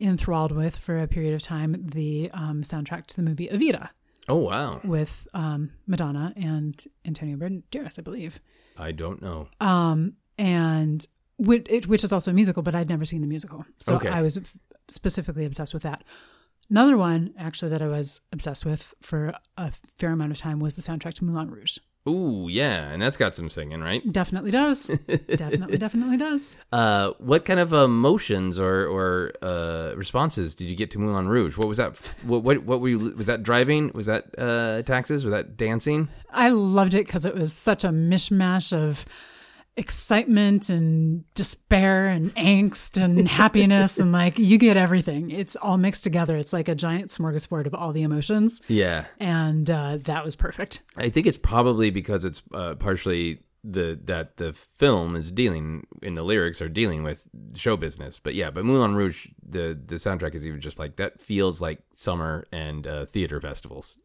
enthralled 0.00 0.52
with 0.52 0.76
for 0.76 0.98
a 0.98 1.06
period 1.06 1.32
of 1.34 1.42
time 1.42 1.76
the 1.80 2.30
um, 2.32 2.62
soundtrack 2.62 3.06
to 3.06 3.16
the 3.16 3.22
movie 3.22 3.48
Evita 3.48 3.90
Oh 4.28 4.36
wow. 4.38 4.80
with 4.84 5.26
um, 5.34 5.70
Madonna 5.86 6.32
and 6.36 6.82
Antonio 7.04 7.36
Banderas, 7.36 7.98
I 7.98 8.02
believe, 8.02 8.40
I 8.78 8.92
don't 8.92 9.20
know. 9.20 9.48
um, 9.60 10.14
and 10.38 11.04
which, 11.38 11.66
it, 11.68 11.86
which 11.88 12.04
is 12.04 12.12
also 12.12 12.30
a 12.30 12.34
musical, 12.34 12.62
but 12.62 12.74
I'd 12.74 12.88
never 12.88 13.04
seen 13.04 13.20
the 13.20 13.26
musical, 13.26 13.64
so 13.80 13.96
Okay. 13.96 14.08
I 14.08 14.22
was 14.22 14.38
specifically 14.88 15.44
obsessed 15.44 15.74
with 15.74 15.82
that. 15.82 16.04
Another 16.70 16.96
one, 16.96 17.34
actually, 17.36 17.70
that 17.70 17.82
I 17.82 17.88
was 17.88 18.20
obsessed 18.32 18.64
with 18.64 18.94
for 19.00 19.34
a 19.58 19.72
fair 19.98 20.10
amount 20.12 20.30
of 20.30 20.38
time 20.38 20.58
was 20.60 20.76
the 20.76 20.82
soundtrack 20.82 21.14
to 21.14 21.24
Moulin 21.24 21.50
Rouge. 21.50 21.78
Ooh 22.08 22.48
yeah, 22.50 22.90
and 22.90 23.00
that's 23.00 23.16
got 23.16 23.36
some 23.36 23.48
singing, 23.48 23.80
right? 23.80 24.02
Definitely 24.10 24.50
does. 24.50 24.88
definitely, 25.28 25.78
definitely 25.78 26.16
does. 26.16 26.56
Uh, 26.72 27.12
what 27.18 27.44
kind 27.44 27.60
of 27.60 27.72
emotions 27.72 28.58
or 28.58 28.86
or 28.86 29.32
uh, 29.40 29.94
responses 29.96 30.54
did 30.56 30.68
you 30.68 30.74
get 30.74 30.90
to 30.92 30.98
Moulin 30.98 31.28
Rouge? 31.28 31.56
What 31.56 31.68
was 31.68 31.78
that? 31.78 31.96
What 32.24 32.42
what, 32.42 32.64
what 32.64 32.80
were 32.80 32.88
you? 32.88 33.14
Was 33.16 33.28
that 33.28 33.44
driving? 33.44 33.92
Was 33.94 34.06
that 34.06 34.26
uh, 34.36 34.82
taxes? 34.82 35.24
Was 35.24 35.32
that 35.32 35.56
dancing? 35.56 36.08
I 36.30 36.48
loved 36.48 36.94
it 36.94 37.06
because 37.06 37.24
it 37.24 37.36
was 37.36 37.52
such 37.52 37.84
a 37.84 37.90
mishmash 37.90 38.72
of 38.76 39.04
excitement 39.76 40.68
and 40.68 41.24
despair 41.34 42.08
and 42.08 42.34
angst 42.34 43.02
and 43.02 43.26
happiness 43.42 43.98
and 43.98 44.12
like 44.12 44.38
you 44.38 44.58
get 44.58 44.76
everything. 44.76 45.30
It's 45.30 45.56
all 45.56 45.78
mixed 45.78 46.04
together. 46.04 46.36
It's 46.36 46.52
like 46.52 46.68
a 46.68 46.74
giant 46.74 47.08
smorgasbord 47.08 47.66
of 47.66 47.74
all 47.74 47.92
the 47.92 48.02
emotions, 48.02 48.60
Yeah, 48.68 49.06
and 49.18 49.70
uh, 49.70 49.98
that 50.02 50.24
was 50.24 50.36
perfect. 50.36 50.82
I 50.96 51.08
think 51.08 51.26
it's 51.26 51.38
probably 51.38 51.90
because 51.90 52.24
it's 52.24 52.42
uh, 52.52 52.74
partially 52.74 53.40
the 53.64 53.98
that 54.04 54.38
the 54.38 54.52
film 54.52 55.14
is 55.14 55.30
dealing 55.30 55.86
in 56.02 56.14
the 56.14 56.22
lyrics 56.24 56.60
are 56.60 56.68
dealing 56.68 57.04
with 57.04 57.28
show 57.54 57.76
business. 57.76 58.18
But 58.18 58.34
yeah, 58.34 58.50
but 58.50 58.64
Moulin 58.64 58.94
Rouge, 58.94 59.28
the 59.46 59.78
the 59.86 59.96
soundtrack 59.96 60.34
is 60.34 60.44
even 60.44 60.60
just 60.60 60.78
like 60.78 60.96
that 60.96 61.20
feels 61.20 61.60
like 61.60 61.80
summer 61.94 62.44
and 62.52 62.86
uh, 62.86 63.04
theater 63.06 63.40
festivals. 63.40 63.98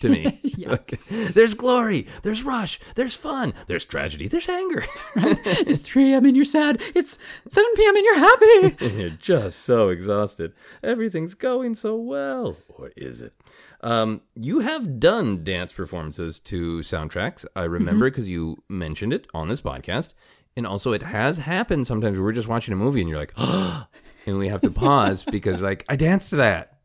To 0.00 0.08
me, 0.08 0.40
Yeah. 0.56 0.70
Like, 0.72 1.00
there's 1.08 1.54
glory, 1.54 2.06
there's 2.22 2.42
rush, 2.42 2.80
there's 2.94 3.14
fun, 3.14 3.52
there's 3.66 3.84
tragedy, 3.84 4.26
there's 4.28 4.48
anger. 4.48 4.84
It's 5.16 5.82
3 5.82 6.12
a.m. 6.12 6.24
and 6.24 6.36
you're 6.36 6.44
sad. 6.44 6.80
It's 6.94 7.18
7 7.48 7.70
p.m. 7.76 7.96
and 7.96 8.04
you're 8.04 8.18
happy. 8.18 8.76
and 8.84 9.00
you're 9.00 9.08
just 9.10 9.60
so 9.60 9.88
exhausted. 9.90 10.52
Everything's 10.82 11.34
going 11.34 11.74
so 11.74 11.96
well, 11.96 12.56
or 12.68 12.90
is 12.96 13.20
it? 13.22 13.34
Um, 13.80 14.22
you 14.34 14.60
have 14.60 14.98
done 14.98 15.44
dance 15.44 15.72
performances 15.72 16.40
to 16.40 16.78
soundtracks. 16.80 17.44
I 17.54 17.64
remember 17.64 18.10
because 18.10 18.28
you 18.28 18.62
mentioned 18.68 19.12
it 19.12 19.26
on 19.34 19.48
this 19.48 19.60
podcast, 19.62 20.14
and 20.56 20.66
also 20.66 20.92
it 20.92 21.02
has 21.02 21.38
happened 21.38 21.86
sometimes. 21.86 22.18
We're 22.18 22.32
just 22.32 22.48
watching 22.48 22.72
a 22.72 22.76
movie, 22.76 23.00
and 23.00 23.08
you're 23.08 23.18
like, 23.18 23.34
"Oh," 23.36 23.86
and 24.26 24.38
we 24.38 24.48
have 24.48 24.62
to 24.62 24.70
pause 24.70 25.24
because, 25.24 25.62
like, 25.62 25.84
I 25.88 25.94
danced 25.96 26.30
to 26.30 26.36
that, 26.36 26.77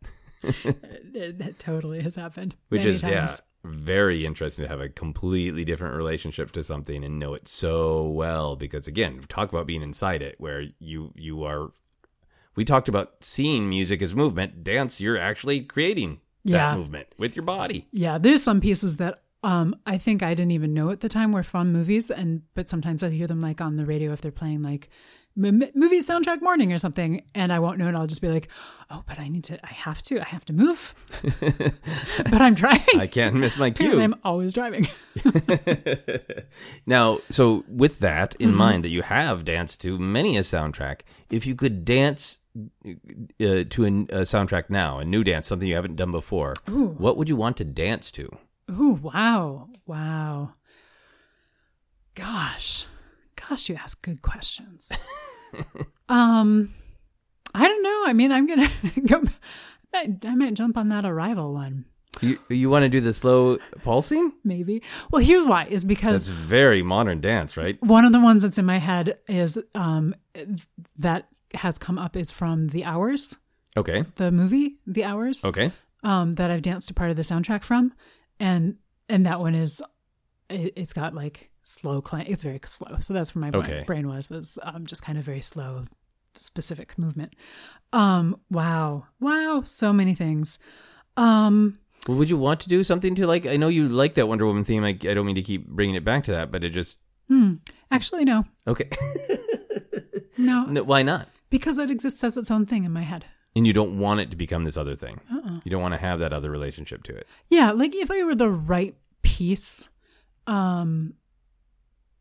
it, 0.64 1.40
it 1.42 1.60
totally 1.60 2.02
has 2.02 2.16
happened. 2.16 2.56
which 2.70 2.86
is 2.86 3.02
times. 3.02 3.42
yeah, 3.64 3.72
very 3.72 4.26
interesting 4.26 4.64
to 4.64 4.70
have 4.70 4.82
a 4.82 4.90
completely 4.90 5.64
different 5.64 5.96
relationship 5.96 6.52
to 6.52 6.64
something 6.64 7.04
and 7.04 7.20
know 7.20 7.34
it 7.34 7.48
so 7.48 8.10
well. 8.10 8.56
Because 8.56 8.88
again, 8.88 9.22
talk 9.28 9.50
about 9.52 9.68
being 9.68 9.82
inside 9.82 10.22
it, 10.22 10.36
where 10.40 10.66
you 10.80 11.12
you 11.16 11.44
are. 11.44 11.72
We 12.56 12.66
talked 12.66 12.88
about 12.88 13.14
seeing 13.22 13.68
music 13.70 14.02
as 14.02 14.14
movement. 14.14 14.64
Dance, 14.64 15.02
you're 15.02 15.18
actually 15.18 15.62
creating 15.62 16.20
that 16.46 16.52
Yeah. 16.52 16.76
movement 16.76 17.08
with 17.18 17.36
your 17.36 17.44
body. 17.44 17.88
Yeah, 17.92 18.18
there's 18.18 18.44
some 18.44 18.62
pieces 18.62 18.98
that 18.98 19.22
um, 19.44 19.76
I 19.86 19.98
think 19.98 20.24
I 20.24 20.34
didn't 20.36 20.52
even 20.52 20.74
know 20.74 20.90
at 20.90 21.00
the 21.02 21.10
time 21.10 21.32
were 21.32 21.44
from 21.44 21.74
movies, 21.74 22.10
and 22.12 22.44
but 22.54 22.70
sometimes 22.70 23.04
I 23.04 23.10
hear 23.10 23.28
them 23.28 23.42
like 23.42 23.60
on 23.60 23.76
the 23.78 23.86
radio 23.86 24.14
if 24.14 24.22
they're 24.22 24.32
playing 24.32 24.62
like 24.62 24.90
m- 25.38 25.64
movie 25.76 26.00
soundtrack 26.00 26.42
morning 26.42 26.72
or 26.74 26.78
something, 26.78 27.24
and 27.34 27.52
I 27.54 27.60
won't 27.60 27.78
know, 27.78 27.88
and 27.88 27.96
I'll 27.98 28.08
just 28.08 28.22
be 28.22 28.28
like, 28.30 28.48
"Oh, 28.90 29.04
but 29.08 29.20
I 29.20 29.28
need 29.28 29.44
to, 29.46 29.64
I 29.66 29.70
have 29.74 30.02
to, 30.04 30.20
I 30.20 30.26
have 30.26 30.46
to 30.46 30.54
move." 30.54 30.94
but 31.40 32.42
I'm 32.42 32.54
driving. 32.54 33.00
I 33.00 33.08
can't 33.08 33.36
miss 33.36 33.58
my 33.58 33.72
cue. 33.72 34.00
I'm 34.02 34.16
always 34.24 34.54
driving. 34.54 34.88
now, 36.86 37.20
so 37.30 37.64
with 37.68 38.00
that 38.00 38.32
Mm-hmm. 38.34 38.44
in 38.50 38.56
mind, 38.56 38.84
that 38.86 38.90
you 38.90 39.02
have 39.04 39.46
danced 39.46 39.82
to 39.82 39.98
many 40.00 40.38
a 40.38 40.42
soundtrack, 40.42 41.02
if 41.30 41.46
you 41.46 41.56
could 41.56 41.86
dance 41.86 42.40
uh, 42.86 42.94
to 43.40 43.84
a, 43.86 43.88
a 43.88 44.22
soundtrack 44.24 44.70
now, 44.70 45.00
a 45.00 45.06
new 45.06 45.24
dance, 45.24 45.48
something 45.48 45.68
you 45.68 45.76
haven't 45.76 45.96
done 45.96 46.12
before, 46.12 46.56
what 46.68 47.18
would 47.18 47.30
you 47.30 47.36
want 47.36 47.58
to 47.58 47.66
dance 47.66 48.12
to? 48.12 48.30
Ooh, 48.72 48.94
wow, 49.02 49.68
wow. 49.86 50.52
Gosh, 52.16 52.86
gosh, 53.50 53.70
you 53.70 53.76
ask 53.76 54.02
good 54.02 54.22
questions. 54.22 54.92
um, 56.10 56.74
I 57.54 57.68
don't 57.68 57.84
know. 57.84 58.04
I 58.08 58.14
mean, 58.14 58.32
I'm 58.32 58.46
gonna 58.48 58.70
go. 59.06 59.24
I 59.94 60.08
might, 60.08 60.26
I 60.26 60.36
might 60.36 60.54
jump 60.56 60.78
on 60.78 60.90
that 60.90 61.06
arrival 61.06 61.54
one, 61.54 61.86
You 62.22 62.40
you 62.50 62.70
want 62.70 62.84
to 62.84 62.90
do 62.90 63.00
the 63.02 63.14
slow 63.14 63.58
pulsing? 63.84 64.32
maybe. 64.44 64.82
Well, 65.12 65.22
here's 65.24 65.46
why: 65.46 65.66
is 65.66 65.84
That's 65.84 65.86
because 65.86 66.28
very 66.30 66.82
modern 66.84 67.22
dance, 67.22 67.56
right? 67.58 67.78
one 67.84 68.06
of 68.06 68.12
the 68.12 68.20
ones 68.20 68.42
that's 68.44 68.58
in 68.58 68.66
my 68.66 68.80
head 68.80 69.20
is 69.28 69.58
um 69.76 70.16
that 70.98 71.28
has 71.54 71.78
come 71.78 72.00
up 72.00 72.16
is 72.18 72.32
from 72.32 72.70
The 72.70 72.84
Hours, 72.86 73.38
Okay. 73.78 74.04
the 74.16 74.32
movie 74.32 74.80
The 74.88 75.04
Hours. 75.04 75.46
Okay. 75.46 75.72
um, 76.04 76.34
that 76.36 76.50
I've 76.50 76.64
danced 76.64 76.90
a 76.90 76.94
part 76.96 77.12
of 77.12 77.16
the 77.16 77.22
soundtrack 77.22 77.64
from, 77.64 77.94
and 78.40 78.78
and 79.10 79.26
that 79.28 79.40
one 79.40 79.54
is 79.54 79.80
it, 80.50 80.74
it's 80.76 80.94
got 80.94 81.14
like 81.14 81.52
slow 81.64 82.02
clank. 82.02 82.30
It's 82.30 82.44
very 82.44 82.60
slow, 82.66 82.98
so 83.00 83.14
that's 83.14 83.34
where 83.36 83.42
my 83.42 83.52
brain, 83.52 83.64
Okay. 83.64 83.84
brain 83.86 84.08
was 84.08 84.30
was 84.30 84.60
um, 84.64 84.86
just 84.86 85.04
kind 85.04 85.18
of 85.18 85.24
very 85.26 85.42
slow, 85.42 85.86
specific 86.36 86.98
movement. 86.98 87.34
Um, 87.92 88.40
wow, 88.50 89.06
wow, 89.20 89.62
so 89.66 89.94
many 89.94 90.16
things. 90.16 90.60
Um, 91.18 91.80
Well, 92.08 92.18
would 92.18 92.30
you 92.30 92.38
want 92.38 92.60
to 92.62 92.70
do 92.70 92.84
something 92.84 93.16
to 93.16 93.28
like? 93.28 93.46
I 93.46 93.56
know 93.58 93.70
you 93.70 93.88
like 93.88 94.16
that 94.16 94.28
Wonder 94.28 94.46
Woman 94.46 94.64
theme. 94.64 94.84
I, 94.84 94.90
I 94.90 95.14
don't 95.14 95.26
mean 95.26 95.36
to 95.36 95.42
keep 95.44 95.68
bringing 95.68 95.96
it 95.96 96.04
back 96.04 96.24
to 96.26 96.32
that, 96.32 96.52
but 96.52 96.64
it 96.64 96.70
just 96.72 97.00
hmm, 97.28 97.56
actually, 97.92 98.26
no, 98.26 98.46
okay. 98.68 98.90
no, 100.38 100.66
no, 100.66 100.84
why 100.84 101.04
not? 101.04 101.30
because 101.50 101.78
it 101.78 101.92
exists 101.92 102.24
as 102.24 102.36
its 102.36 102.50
own 102.50 102.66
thing 102.66 102.84
in 102.84 102.92
my 102.92 103.04
head. 103.04 103.26
And 103.56 103.68
you 103.68 103.74
don't 103.74 104.00
want 104.00 104.20
it 104.20 104.32
to 104.32 104.36
become 104.36 104.64
this 104.64 104.76
other 104.76 104.96
thing. 104.96 105.22
Uh-uh. 105.32 105.60
You 105.64 105.70
don't 105.70 105.84
want 105.84 105.94
to 105.94 106.00
have 106.00 106.18
that 106.20 106.34
other 106.34 106.50
relationship 106.50 107.04
to 107.04 107.16
it. 107.16 107.28
Yeah, 107.48 107.72
like 107.72 107.94
if 107.94 108.10
I 108.10 108.24
were 108.24 108.34
the 108.34 108.50
right 108.50 108.96
piece, 109.22 109.90
um, 110.48 111.14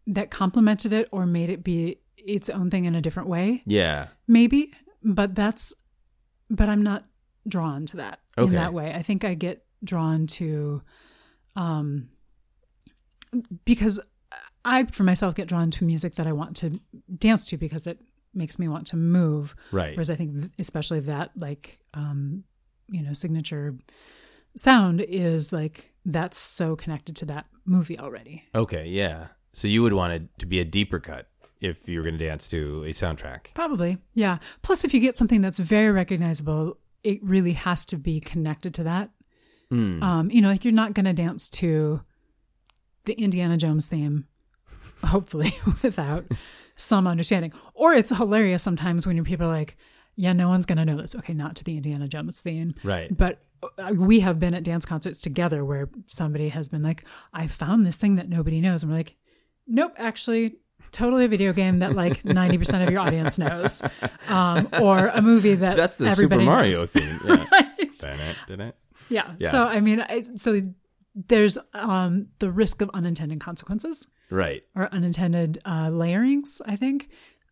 that 0.06 0.30
complemented 0.30 0.92
it 0.92 1.08
or 1.12 1.26
made 1.26 1.50
it 1.50 1.62
be 1.64 1.98
its 2.16 2.48
own 2.50 2.70
thing 2.70 2.84
in 2.84 2.94
a 2.94 3.00
different 3.00 3.28
way, 3.28 3.62
Yeah. 3.66 4.08
maybe 4.28 4.72
but 5.04 5.34
that's 5.34 5.74
but 6.48 6.68
i'm 6.68 6.82
not 6.82 7.04
drawn 7.48 7.86
to 7.86 7.96
that 7.96 8.20
in 8.36 8.50
that 8.52 8.72
way 8.72 8.94
i 8.94 9.02
think 9.02 9.24
i 9.24 9.34
get 9.34 9.64
drawn 9.82 10.28
to 10.28 10.80
um 11.56 12.08
because 13.64 13.98
i 14.64 14.84
for 14.84 15.02
myself 15.02 15.34
get 15.34 15.48
drawn 15.48 15.70
to 15.70 15.84
music 15.84 16.14
that 16.14 16.26
i 16.26 16.32
want 16.32 16.56
to 16.56 16.78
dance 17.18 17.44
to 17.46 17.56
because 17.56 17.86
it 17.86 17.98
makes 18.34 18.58
me 18.58 18.68
want 18.68 18.86
to 18.86 18.96
move 18.96 19.54
Right. 19.72 19.96
whereas 19.96 20.10
i 20.10 20.14
think 20.14 20.52
especially 20.58 21.00
that 21.00 21.30
like 21.36 21.80
um 21.94 22.44
you 22.90 23.02
know 23.02 23.12
signature 23.12 23.74
sound 24.56 25.00
is 25.00 25.52
like 25.52 25.92
that's 26.04 26.38
so 26.38 26.76
connected 26.76 27.16
to 27.16 27.26
that 27.26 27.46
movie 27.64 27.98
already 27.98 28.44
Okay. 28.54 28.86
Yeah. 28.88 29.28
So 29.52 29.68
you 29.68 29.82
would 29.82 29.92
want 29.92 30.12
it 30.14 30.22
to 30.38 30.46
be 30.46 30.60
a 30.60 30.64
deeper 30.64 30.98
cut 30.98 31.28
if 31.60 31.88
you 31.88 31.98
were 31.98 32.04
going 32.04 32.18
to 32.18 32.26
dance 32.26 32.48
to 32.48 32.84
a 32.84 32.88
soundtrack. 32.90 33.54
Probably, 33.54 33.98
yeah. 34.14 34.38
Plus, 34.62 34.84
if 34.84 34.92
you 34.94 35.00
get 35.00 35.16
something 35.16 35.40
that's 35.42 35.58
very 35.58 35.90
recognizable, 35.92 36.78
it 37.04 37.22
really 37.22 37.52
has 37.52 37.84
to 37.86 37.96
be 37.96 38.18
connected 38.20 38.74
to 38.74 38.84
that. 38.84 39.10
Mm. 39.70 40.02
Um, 40.02 40.30
you 40.30 40.40
know, 40.42 40.48
like 40.48 40.64
you're 40.64 40.72
not 40.72 40.94
going 40.94 41.04
to 41.06 41.12
dance 41.12 41.48
to 41.50 42.00
the 43.04 43.14
Indiana 43.14 43.56
Jones 43.56 43.88
theme, 43.88 44.26
hopefully, 45.04 45.56
without 45.82 46.24
some 46.76 47.06
understanding. 47.06 47.52
Or 47.74 47.92
it's 47.92 48.16
hilarious 48.16 48.62
sometimes 48.62 49.06
when 49.06 49.16
your 49.16 49.24
people 49.24 49.46
are 49.46 49.52
like, 49.54 49.76
"Yeah, 50.16 50.32
no 50.32 50.48
one's 50.48 50.66
going 50.66 50.78
to 50.78 50.84
know 50.84 50.96
this." 50.96 51.14
Okay, 51.14 51.34
not 51.34 51.56
to 51.56 51.64
the 51.64 51.76
Indiana 51.76 52.08
Jones 52.08 52.40
theme, 52.42 52.74
Right. 52.84 53.14
but 53.16 53.40
uh, 53.78 53.92
we 53.94 54.20
have 54.20 54.38
been 54.40 54.54
at 54.54 54.62
dance 54.64 54.84
concerts 54.84 55.20
together 55.22 55.64
where 55.64 55.88
somebody 56.06 56.48
has 56.50 56.68
been 56.68 56.82
like, 56.82 57.04
"I 57.32 57.46
found 57.46 57.86
this 57.86 57.96
thing 57.98 58.16
that 58.16 58.28
nobody 58.28 58.60
knows," 58.60 58.82
and 58.82 58.90
we're 58.92 58.98
like, 58.98 59.16
"Nope, 59.72 59.94
actually." 59.96 60.56
Totally 60.92 61.24
a 61.24 61.28
video 61.28 61.54
game 61.54 61.78
that 61.78 61.94
like 61.94 62.22
90% 62.22 62.82
of 62.82 62.90
your 62.90 63.00
audience 63.00 63.38
knows. 63.38 63.82
Um, 64.28 64.68
or 64.78 65.06
a 65.06 65.22
movie 65.22 65.54
that 65.54 65.74
That's 65.74 65.96
the 65.96 66.10
Super 66.10 66.36
Mario 66.36 66.80
knows. 66.80 66.92
theme. 66.92 67.18
Yeah. 67.24 67.46
Right. 67.50 67.96
Dun-it, 67.98 68.36
dun-it. 68.46 68.76
Yeah. 69.08 69.32
Yeah. 69.38 69.50
So 69.52 69.64
I 69.64 69.80
mean, 69.80 70.02
I, 70.02 70.20
so 70.36 70.60
there's 71.14 71.56
um, 71.72 72.26
the 72.40 72.50
risk 72.50 72.82
of 72.82 72.90
unintended 72.92 73.40
consequences 73.40 74.06
Right. 74.30 74.64
or 74.76 74.92
unintended 74.92 75.60
uh, 75.64 75.88
layerings. 75.88 76.60
I 76.66 76.76
think. 76.76 77.08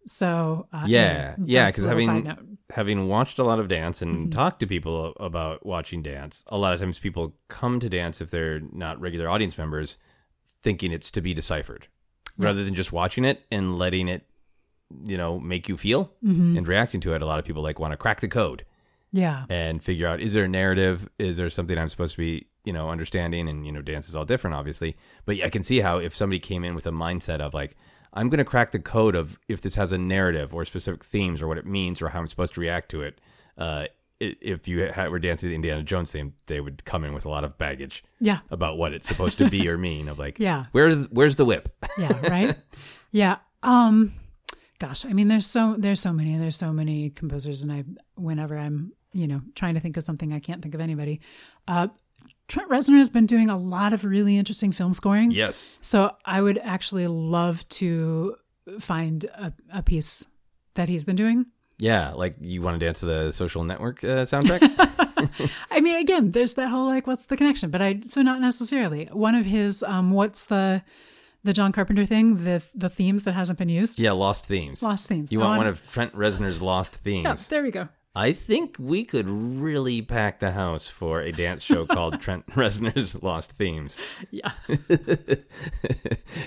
So 0.06 0.66
uh, 0.70 0.84
Yeah. 0.86 1.36
Yeah. 1.42 1.68
Because 1.70 1.86
having 1.86 2.48
having 2.68 3.08
watched 3.08 3.38
a 3.38 3.44
lot 3.44 3.58
of 3.58 3.68
dance 3.68 4.02
and 4.02 4.16
Mm-hmm. 4.18 4.30
talked 4.30 4.60
to 4.60 4.66
people 4.66 5.14
about 5.18 5.64
watching 5.64 6.02
dance, 6.02 6.44
a 6.48 6.58
lot 6.58 6.74
of 6.74 6.80
times 6.80 6.98
people 6.98 7.36
come 7.48 7.80
to 7.80 7.88
dance 7.88 8.20
if 8.20 8.30
they're 8.30 8.60
not 8.72 9.00
regular 9.00 9.30
audience 9.30 9.56
members, 9.56 9.96
thinking 10.62 10.92
it's 10.92 11.10
to 11.12 11.22
be 11.22 11.32
deciphered, 11.32 11.88
rather 12.44 12.64
than 12.64 12.74
just 12.74 12.92
watching 12.92 13.24
it 13.24 13.44
and 13.50 13.78
letting 13.78 14.08
it, 14.08 14.24
you 15.04 15.16
know, 15.16 15.38
make 15.38 15.68
you 15.68 15.76
feel 15.76 16.12
Mm-hmm. 16.24 16.56
and 16.56 16.66
reacting 16.68 17.00
to 17.02 17.14
it. 17.14 17.22
A 17.22 17.26
lot 17.26 17.38
of 17.38 17.44
people 17.44 17.62
like 17.62 17.78
want 17.78 17.92
to 17.92 17.96
crack 17.96 18.20
the 18.20 18.28
code 18.28 18.64
yeah, 19.12 19.44
and 19.48 19.82
figure 19.82 20.06
out 20.06 20.20
is 20.20 20.32
there 20.34 20.44
a 20.44 20.48
narrative, 20.48 21.08
is 21.18 21.36
there 21.36 21.50
something 21.50 21.76
I'm 21.76 21.88
supposed 21.88 22.12
to 22.12 22.18
be, 22.18 22.46
you 22.64 22.72
know, 22.72 22.90
understanding, 22.90 23.48
and 23.48 23.66
you 23.66 23.72
know, 23.72 23.82
dance 23.82 24.08
is 24.08 24.14
all 24.16 24.24
different, 24.24 24.54
obviously. 24.54 24.96
But 25.24 25.42
I 25.42 25.50
can 25.50 25.62
see 25.62 25.80
how 25.80 25.98
if 25.98 26.14
somebody 26.14 26.38
came 26.38 26.64
in 26.64 26.74
with 26.74 26.86
a 26.86 26.92
mindset 26.92 27.40
of 27.40 27.54
like. 27.54 27.76
I'm 28.12 28.28
going 28.28 28.38
to 28.38 28.44
crack 28.44 28.72
the 28.72 28.80
code 28.80 29.14
of 29.14 29.38
if 29.46 29.62
this 29.62 29.76
has 29.76 29.92
a 29.92 29.98
narrative 29.98 30.52
or 30.52 30.64
specific 30.64 31.04
themes 31.04 31.40
or 31.40 31.46
what 31.46 31.58
it 31.58 31.64
means 31.64 32.02
or 32.02 32.08
how 32.08 32.18
I'm 32.18 32.26
supposed 32.26 32.54
to 32.54 32.60
react 32.60 32.90
to 32.90 33.02
it. 33.02 33.20
Uh, 33.56 33.84
if 34.20 34.68
you 34.68 34.82
had, 34.92 35.10
were 35.10 35.18
dancing 35.18 35.48
the 35.48 35.54
Indiana 35.54 35.82
Jones 35.82 36.12
theme, 36.12 36.34
they 36.46 36.60
would 36.60 36.84
come 36.84 37.04
in 37.04 37.14
with 37.14 37.24
a 37.24 37.28
lot 37.28 37.42
of 37.44 37.56
baggage 37.58 38.04
yeah, 38.20 38.40
about 38.50 38.76
what 38.78 38.92
it's 38.92 39.08
supposed 39.08 39.38
to 39.38 39.48
be 39.48 39.68
or 39.68 39.78
mean. 39.88 40.08
Of 40.08 40.18
like, 40.18 40.38
Yeah. 40.38 40.64
where's 40.72 41.06
where's 41.10 41.36
the 41.36 41.44
whip? 41.44 41.68
yeah, 41.98 42.20
right. 42.28 42.56
yeah. 43.10 43.36
Um, 43.62 44.12
gosh, 44.78 45.04
I 45.04 45.12
mean, 45.12 45.28
there's 45.28 45.46
so 45.46 45.74
there's 45.78 46.00
so 46.00 46.12
many 46.12 46.36
there's 46.36 46.56
so 46.56 46.72
many 46.72 47.10
composers, 47.10 47.62
and 47.62 47.72
I 47.72 47.84
whenever 48.16 48.56
I'm 48.58 48.92
you 49.12 49.26
know 49.26 49.40
trying 49.54 49.74
to 49.74 49.80
think 49.80 49.96
of 49.96 50.04
something, 50.04 50.32
I 50.32 50.38
can't 50.38 50.62
think 50.62 50.74
of 50.74 50.80
anybody. 50.80 51.20
Uh, 51.66 51.88
Trent 52.48 52.68
Reznor 52.68 52.98
has 52.98 53.08
been 53.10 53.26
doing 53.26 53.48
a 53.48 53.56
lot 53.56 53.92
of 53.92 54.04
really 54.04 54.36
interesting 54.36 54.72
film 54.72 54.92
scoring. 54.92 55.30
yes, 55.30 55.78
So 55.82 56.10
I 56.24 56.42
would 56.42 56.58
actually 56.58 57.06
love 57.06 57.66
to 57.68 58.34
find 58.80 59.22
a, 59.24 59.52
a 59.72 59.82
piece 59.84 60.26
that 60.74 60.88
he's 60.88 61.04
been 61.04 61.14
doing. 61.16 61.46
Yeah. 61.80 62.12
Like 62.12 62.36
you 62.40 62.62
want 62.62 62.78
to 62.78 62.84
dance 62.86 63.00
to 63.00 63.06
the 63.06 63.32
Social 63.32 63.64
Network 63.64 64.04
uh, 64.04 64.24
soundtrack? 64.24 64.60
I 65.70 65.80
mean, 65.80 65.96
again, 65.96 66.30
there's 66.30 66.54
that 66.54 66.68
whole 66.68 66.86
like, 66.86 67.06
what's 67.06 67.26
the 67.26 67.36
connection? 67.36 67.70
But 67.70 67.82
I 67.82 68.00
so 68.00 68.22
not 68.22 68.40
necessarily. 68.40 69.06
One 69.06 69.34
of 69.34 69.44
his, 69.44 69.82
um, 69.82 70.12
what's 70.12 70.44
the 70.46 70.82
the 71.42 71.52
John 71.52 71.72
Carpenter 71.72 72.06
thing? 72.06 72.44
The 72.44 72.62
the 72.74 72.88
themes 72.88 73.24
that 73.24 73.32
hasn't 73.32 73.58
been 73.58 73.68
used. 73.68 73.98
yeah, 73.98 74.12
lost 74.12 74.46
themes. 74.46 74.82
Lost 74.82 75.08
themes. 75.08 75.32
You 75.32 75.40
want 75.40 75.50
want- 75.50 75.58
one 75.58 75.66
of 75.66 75.86
Trent 75.88 76.14
Reznor's 76.14 76.62
lost 76.62 76.96
themes? 76.96 77.24
Yeah, 77.24 77.34
there 77.48 77.62
we 77.62 77.70
go. 77.70 77.88
I 78.12 78.32
think 78.32 78.74
we 78.80 79.04
could 79.04 79.28
really 79.28 80.02
pack 80.02 80.40
the 80.40 80.50
house 80.50 80.88
for 80.88 81.20
a 81.20 81.30
dance 81.30 81.62
show 81.62 81.86
called 81.86 82.20
Trent 82.24 82.44
Reznor's 82.48 83.22
Lost 83.22 83.52
Themes. 83.52 84.00
Yeah, 84.32 84.50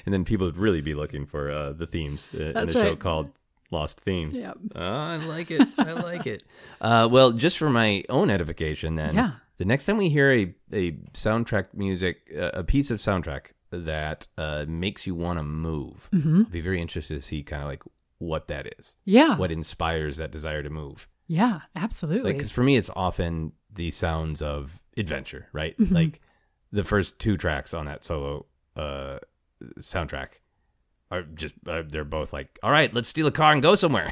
and 0.06 0.14
then 0.14 0.26
people 0.26 0.46
would 0.46 0.58
really 0.58 0.82
be 0.82 0.94
looking 0.94 1.26
for 1.26 1.50
uh, 1.50 1.72
the 1.74 1.88
themes 1.88 2.30
uh, 2.34 2.44
in 2.44 2.58
a 2.58 2.72
show 2.72 2.96
called 2.98 3.32
Lost 3.74 4.00
Themes. 4.00 4.40
Yep. 4.40 4.58
Oh, 4.76 4.82
I 4.82 5.18
like 5.18 5.52
it. 5.52 5.68
I 5.78 5.94
like 5.94 6.26
it. 6.28 6.44
Uh, 6.82 7.08
well, 7.10 7.32
just 7.32 7.58
for 7.58 7.70
my 7.70 8.04
own 8.10 8.30
edification, 8.30 8.96
then, 8.96 9.16
Yeah. 9.16 9.32
the 9.58 9.64
next 9.66 9.86
time 9.86 9.96
we 9.98 10.10
hear 10.10 10.32
a, 10.34 10.54
a 10.74 10.92
soundtrack 11.14 11.68
music, 11.74 12.30
uh, 12.38 12.52
a 12.54 12.64
piece 12.64 12.92
of 12.92 13.00
soundtrack 13.00 13.52
that 13.72 14.28
uh, 14.38 14.66
makes 14.68 15.08
you 15.08 15.16
want 15.16 15.40
to 15.40 15.44
move, 15.44 16.10
Mm-hmm. 16.14 16.38
I'll 16.40 16.52
be 16.52 16.60
very 16.62 16.82
interested 16.82 17.16
to 17.16 17.22
see 17.22 17.42
kind 17.42 17.62
of 17.64 17.70
like 17.70 17.84
what 18.18 18.48
that 18.50 18.74
is, 18.80 18.96
yeah, 19.06 19.38
what 19.38 19.50
inspires 19.52 20.18
that 20.18 20.32
desire 20.32 20.62
to 20.62 20.70
move. 20.70 21.08
yeah, 21.28 21.62
absolutely. 21.76 22.32
Like, 22.32 22.38
because 22.38 22.52
for 22.52 22.64
me, 22.64 22.76
it's 22.76 22.90
often 22.96 23.54
the 23.74 23.90
sounds 23.92 24.42
of 24.42 24.82
adventure, 24.98 25.48
right? 25.54 25.78
Mm-hmm. 25.78 25.96
Like 25.96 26.22
the 26.74 26.84
first 26.84 27.18
two 27.20 27.38
tracks 27.38 27.74
on 27.74 27.86
that 27.86 28.04
solo 28.04 28.46
uh, 28.76 29.20
soundtrack 29.80 30.40
are 31.18 31.24
just 31.24 31.54
uh, 31.68 31.84
they're 31.88 32.04
both 32.04 32.34
like, 32.34 32.58
all 32.64 32.72
right, 32.72 32.94
let's 32.94 33.10
steal 33.10 33.28
a 33.28 33.32
car 33.32 33.52
and 33.54 33.62
go 33.62 33.76
somewhere. 33.76 34.12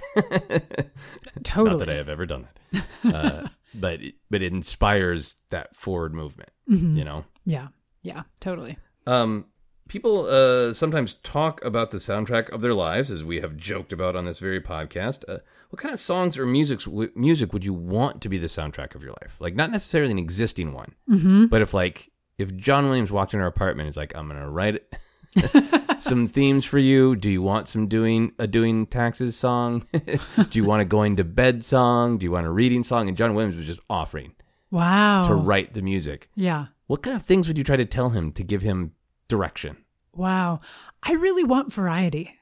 totally. 1.43 1.69
Not 1.71 1.79
that 1.79 1.89
I 1.89 1.95
have 1.95 2.09
ever 2.09 2.25
done 2.25 2.47
that, 2.71 2.85
uh, 3.15 3.47
but 3.73 4.01
it- 4.01 4.15
but 4.29 4.41
it 4.41 4.53
inspires 4.53 5.35
that 5.49 5.75
forward 5.75 6.13
movement. 6.13 6.49
Mm-hmm. 6.69 6.97
You 6.97 7.03
know, 7.03 7.25
yeah, 7.45 7.67
yeah, 8.03 8.23
totally. 8.39 8.77
um, 9.07 9.45
people 9.89 10.25
uh, 10.27 10.73
sometimes 10.73 11.15
talk 11.15 11.63
about 11.65 11.91
the 11.91 11.97
soundtrack 11.97 12.49
of 12.49 12.61
their 12.61 12.73
lives, 12.73 13.11
as 13.11 13.23
we 13.23 13.41
have 13.41 13.57
joked 13.57 13.91
about 13.91 14.15
on 14.15 14.25
this 14.25 14.39
very 14.39 14.61
podcast. 14.61 15.23
Uh, 15.27 15.39
what 15.69 15.81
kind 15.81 15.93
of 15.93 15.99
songs 15.99 16.37
or 16.37 16.45
music 16.45 16.81
music 17.15 17.53
would 17.53 17.63
you 17.63 17.73
want 17.73 18.21
to 18.21 18.29
be 18.29 18.37
the 18.37 18.47
soundtrack 18.47 18.93
of 18.95 19.03
your 19.03 19.13
life? 19.21 19.37
Like, 19.39 19.55
not 19.55 19.71
necessarily 19.71 20.11
an 20.11 20.19
existing 20.19 20.73
one, 20.73 20.95
Mm-hmm. 21.09 21.45
but 21.47 21.61
if 21.61 21.73
like 21.73 22.09
if 22.37 22.55
John 22.55 22.85
Williams 22.87 23.11
walked 23.11 23.33
in 23.33 23.39
our 23.39 23.47
apartment, 23.47 23.87
he's 23.87 23.97
like, 23.97 24.15
"I'm 24.15 24.27
gonna 24.27 24.49
write 24.49 24.81
some 25.99 26.27
themes 26.27 26.65
for 26.65 26.77
you. 26.79 27.15
Do 27.15 27.29
you 27.29 27.41
want 27.41 27.67
some 27.69 27.87
doing 27.87 28.33
a 28.39 28.47
doing 28.47 28.85
taxes 28.85 29.35
song? 29.35 29.85
Do 29.93 30.47
you 30.51 30.65
want 30.65 30.81
a 30.81 30.85
going 30.85 31.15
to 31.17 31.23
bed 31.23 31.63
song? 31.63 32.17
Do 32.17 32.25
you 32.25 32.31
want 32.31 32.45
a 32.45 32.51
reading 32.51 32.83
song?" 32.83 33.07
And 33.07 33.17
John 33.17 33.33
Williams 33.33 33.55
was 33.55 33.65
just 33.65 33.81
offering 33.89 34.33
Wow. 34.71 35.23
to 35.25 35.33
write 35.35 35.73
the 35.73 35.81
music. 35.81 36.29
Yeah. 36.35 36.67
What 36.87 37.03
kind 37.03 37.15
of 37.15 37.23
things 37.23 37.47
would 37.47 37.57
you 37.57 37.63
try 37.63 37.77
to 37.77 37.85
tell 37.85 38.09
him 38.09 38.31
to 38.33 38.43
give 38.43 38.61
him 38.61 38.91
direction? 39.27 39.77
Wow. 40.13 40.59
I 41.03 41.13
really 41.13 41.43
want 41.43 41.71
variety. 41.71 42.35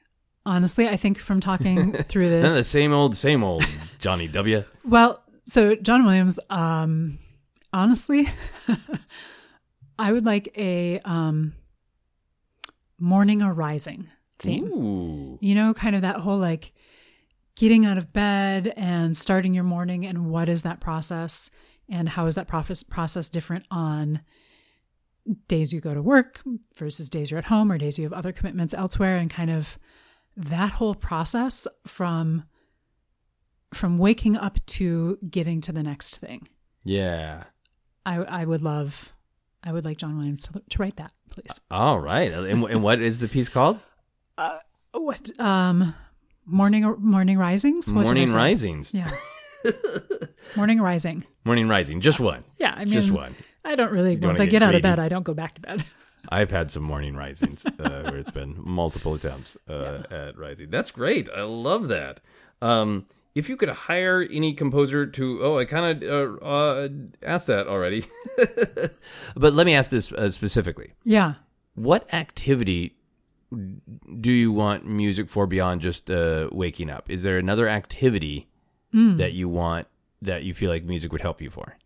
Honestly, 0.46 0.88
I 0.88 0.96
think 0.96 1.18
from 1.18 1.38
talking 1.38 1.92
through 2.02 2.30
None 2.30 2.44
of 2.46 2.54
the 2.54 2.64
same 2.64 2.92
old, 2.92 3.16
same 3.16 3.44
old 3.44 3.64
Johnny 3.98 4.26
W. 4.26 4.64
Well, 4.84 5.22
so 5.44 5.74
John 5.76 6.04
Williams, 6.04 6.40
um, 6.50 7.18
honestly, 7.72 8.28
I 9.98 10.12
would 10.12 10.24
like 10.24 10.52
a 10.56 10.98
um, 11.00 11.52
morning 13.00 13.42
arising 13.42 14.08
theme. 14.38 14.66
Ooh. 14.72 15.38
You 15.40 15.54
know, 15.54 15.74
kind 15.74 15.96
of 15.96 16.02
that 16.02 16.16
whole 16.16 16.38
like 16.38 16.72
getting 17.56 17.84
out 17.84 17.98
of 17.98 18.12
bed 18.12 18.72
and 18.76 19.16
starting 19.16 19.54
your 19.54 19.64
morning, 19.64 20.06
and 20.06 20.30
what 20.30 20.48
is 20.48 20.62
that 20.62 20.80
process, 20.80 21.50
and 21.88 22.08
how 22.08 22.26
is 22.26 22.34
that 22.36 22.48
process 22.48 22.82
process 22.82 23.28
different 23.28 23.66
on 23.70 24.22
days 25.48 25.72
you 25.72 25.80
go 25.80 25.92
to 25.92 26.02
work 26.02 26.40
versus 26.76 27.10
days 27.10 27.30
you're 27.30 27.38
at 27.38 27.44
home 27.44 27.70
or 27.70 27.76
days 27.76 27.98
you 27.98 28.04
have 28.04 28.12
other 28.12 28.32
commitments 28.32 28.74
elsewhere, 28.74 29.16
and 29.16 29.30
kind 29.30 29.50
of 29.50 29.78
that 30.36 30.70
whole 30.70 30.94
process 30.94 31.66
from 31.86 32.44
from 33.74 33.98
waking 33.98 34.36
up 34.36 34.58
to 34.66 35.18
getting 35.28 35.60
to 35.60 35.72
the 35.72 35.82
next 35.82 36.16
thing. 36.16 36.48
Yeah. 36.84 37.44
I 38.06 38.16
I 38.16 38.44
would 38.44 38.62
love, 38.62 39.12
I 39.62 39.72
would 39.72 39.84
like 39.84 39.98
John 39.98 40.16
Williams 40.16 40.42
to, 40.44 40.62
to 40.70 40.78
write 40.78 40.96
that, 40.96 41.12
please. 41.30 41.60
All 41.70 41.98
right. 41.98 42.32
And, 42.32 42.64
and 42.64 42.82
what 42.82 43.00
is 43.00 43.18
the 43.18 43.28
piece 43.28 43.48
called? 43.48 43.78
What 44.92 45.30
um, 45.38 45.94
morning 46.44 46.94
morning 46.98 47.38
risings? 47.38 47.90
What 47.90 48.04
Morning? 48.04 48.32
Risings. 48.32 48.92
Yeah. 48.92 49.10
Morning 50.56 50.80
rising. 50.80 51.24
Morning 51.44 51.68
Rising. 51.68 52.00
Just 52.00 52.18
one. 52.20 52.44
Yeah, 52.58 52.74
I 52.76 52.84
mean, 52.84 52.94
Just 52.94 53.10
one. 53.12 53.34
I 53.64 53.74
don't 53.76 53.92
really. 53.92 54.16
Once 54.16 54.40
I 54.40 54.44
get 54.46 54.52
get 54.52 54.62
out 54.62 54.74
of 54.74 54.82
bed, 54.82 54.98
I 54.98 55.08
don't 55.08 55.22
go 55.22 55.34
back 55.34 55.54
to 55.54 55.60
bed. 55.60 55.84
I've 56.28 56.50
had 56.50 56.70
some 56.70 56.82
morning 56.82 57.16
risings 57.16 57.64
uh, 57.66 58.02
where 58.02 58.16
it's 58.16 58.30
been 58.30 58.54
multiple 58.58 59.14
attempts 59.14 59.56
uh, 59.68 60.02
at 60.10 60.36
rising. 60.36 60.70
That's 60.70 60.90
great. 60.90 61.28
I 61.34 61.42
love 61.42 61.88
that. 61.88 62.20
Um, 62.60 63.06
if 63.34 63.48
you 63.48 63.56
could 63.56 63.68
hire 63.68 64.26
any 64.30 64.52
composer 64.54 65.06
to, 65.06 65.38
oh, 65.42 65.58
I 65.58 65.64
kind 65.64 66.02
of 66.02 66.40
uh, 66.42 66.44
uh, 66.44 66.88
asked 67.22 67.46
that 67.46 67.66
already, 67.68 68.04
but 69.36 69.52
let 69.52 69.66
me 69.66 69.74
ask 69.74 69.90
this 69.90 70.12
uh, 70.12 70.28
specifically: 70.30 70.94
yeah. 71.04 71.34
What 71.74 72.12
activity 72.12 72.96
do 74.20 74.30
you 74.30 74.52
want 74.52 74.86
music 74.86 75.28
for 75.28 75.46
beyond 75.46 75.80
just 75.80 76.10
uh, 76.10 76.48
waking 76.52 76.90
up? 76.90 77.08
Is 77.10 77.22
there 77.22 77.38
another 77.38 77.68
activity 77.68 78.46
Hmm. 78.92 79.16
that 79.18 79.32
you 79.34 79.48
want 79.48 79.86
that 80.20 80.42
you 80.42 80.52
feel 80.52 80.68
like 80.68 80.82
music 80.84 81.12
would 81.12 81.20
help 81.20 81.40
you 81.40 81.48
for? 81.48 81.76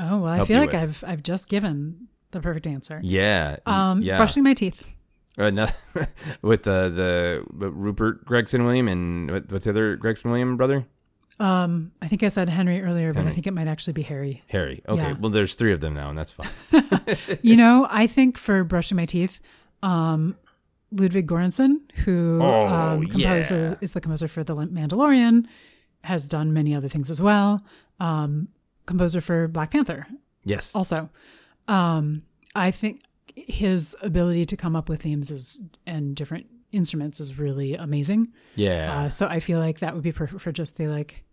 Oh 0.00 0.18
well, 0.18 0.32
I 0.32 0.44
feel 0.44 0.58
like 0.58 0.72
with. 0.72 0.82
I've 0.82 1.04
I've 1.06 1.22
just 1.22 1.48
given 1.48 2.08
the 2.32 2.40
perfect 2.40 2.66
answer. 2.66 3.00
Yeah, 3.04 3.56
Um, 3.66 4.02
yeah. 4.02 4.16
brushing 4.16 4.42
my 4.42 4.52
teeth. 4.52 4.84
Uh, 5.38 5.50
no, 5.50 5.66
with 6.42 6.66
uh, 6.66 6.88
the 6.88 7.44
Rupert 7.52 8.24
Gregson 8.24 8.64
William 8.64 8.88
and 8.88 9.30
what's 9.50 9.64
the 9.64 9.70
other 9.70 9.96
Gregson 9.96 10.30
William 10.30 10.56
brother? 10.56 10.86
Um, 11.38 11.92
I 12.00 12.08
think 12.08 12.22
I 12.22 12.28
said 12.28 12.48
Henry 12.48 12.80
earlier, 12.80 13.12
but 13.12 13.26
I 13.26 13.30
think 13.30 13.46
it 13.46 13.52
might 13.52 13.68
actually 13.68 13.92
be 13.92 14.00
Harry. 14.02 14.42
Harry. 14.48 14.82
Okay, 14.88 15.02
Yeah. 15.02 15.12
well, 15.20 15.30
there's 15.30 15.54
three 15.54 15.72
of 15.74 15.80
them 15.80 15.92
now, 15.92 16.08
and 16.08 16.16
that's 16.16 16.32
fine. 16.32 16.48
you 17.42 17.56
know, 17.56 17.86
I 17.90 18.06
think 18.06 18.38
for 18.38 18.64
brushing 18.64 18.96
my 18.96 19.04
teeth, 19.04 19.40
um, 19.82 20.34
Ludwig 20.92 21.26
Göransson, 21.26 21.80
who 22.06 22.40
Oh, 22.42 22.66
um, 22.66 23.06
composes, 23.06 23.72
yeah. 23.72 23.78
is 23.82 23.92
the 23.92 24.00
composer 24.00 24.28
for 24.28 24.42
The 24.44 24.54
Mandalorian, 24.56 25.44
has 26.04 26.26
done 26.26 26.54
many 26.54 26.74
other 26.74 26.88
things 26.88 27.10
as 27.10 27.20
well. 27.20 27.60
Um, 28.00 28.48
composer 28.86 29.20
for 29.20 29.46
Black 29.48 29.72
Panther, 29.72 30.06
Yes. 30.44 30.74
also. 30.74 31.10
Um, 31.68 32.22
I 32.54 32.70
think 32.70 33.02
his 33.36 33.94
ability 34.00 34.46
to 34.46 34.56
come 34.56 34.74
up 34.74 34.88
with 34.88 35.02
themes 35.02 35.30
is 35.30 35.62
and 35.86 36.16
different 36.16 36.46
instruments 36.72 37.20
is 37.20 37.38
really 37.38 37.74
amazing. 37.74 38.32
Yeah. 38.54 39.04
Uh, 39.04 39.08
so 39.10 39.26
I 39.26 39.40
feel 39.40 39.58
like 39.58 39.80
that 39.80 39.94
would 39.94 40.02
be 40.02 40.12
perfect 40.12 40.40
for 40.40 40.52
just 40.52 40.76
the 40.76 40.88
like, 40.88 41.24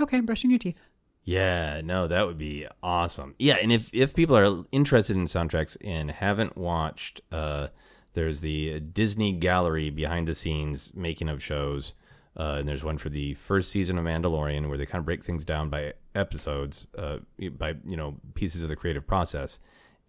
okay, 0.00 0.20
brushing 0.20 0.50
your 0.50 0.58
teeth. 0.58 0.80
Yeah, 1.24 1.82
no, 1.84 2.06
that 2.06 2.26
would 2.26 2.38
be 2.38 2.66
awesome. 2.82 3.34
Yeah, 3.38 3.58
and 3.60 3.70
if 3.70 3.90
if 3.92 4.14
people 4.14 4.34
are 4.34 4.64
interested 4.72 5.14
in 5.14 5.26
soundtracks 5.26 5.76
and 5.84 6.10
haven't 6.10 6.56
watched, 6.56 7.20
uh, 7.30 7.68
there's 8.14 8.40
the 8.40 8.80
Disney 8.80 9.32
Gallery 9.32 9.90
behind 9.90 10.26
the 10.26 10.34
scenes 10.34 10.90
making 10.94 11.28
of 11.28 11.42
shows, 11.42 11.92
uh, 12.38 12.56
and 12.58 12.66
there's 12.66 12.82
one 12.82 12.96
for 12.96 13.10
the 13.10 13.34
first 13.34 13.70
season 13.70 13.98
of 13.98 14.06
Mandalorian 14.06 14.70
where 14.70 14.78
they 14.78 14.86
kind 14.86 15.00
of 15.00 15.04
break 15.04 15.22
things 15.22 15.44
down 15.44 15.68
by 15.68 15.92
episodes, 16.14 16.86
uh, 16.96 17.18
by 17.58 17.74
you 17.86 17.98
know 17.98 18.16
pieces 18.32 18.62
of 18.62 18.70
the 18.70 18.76
creative 18.76 19.06
process, 19.06 19.60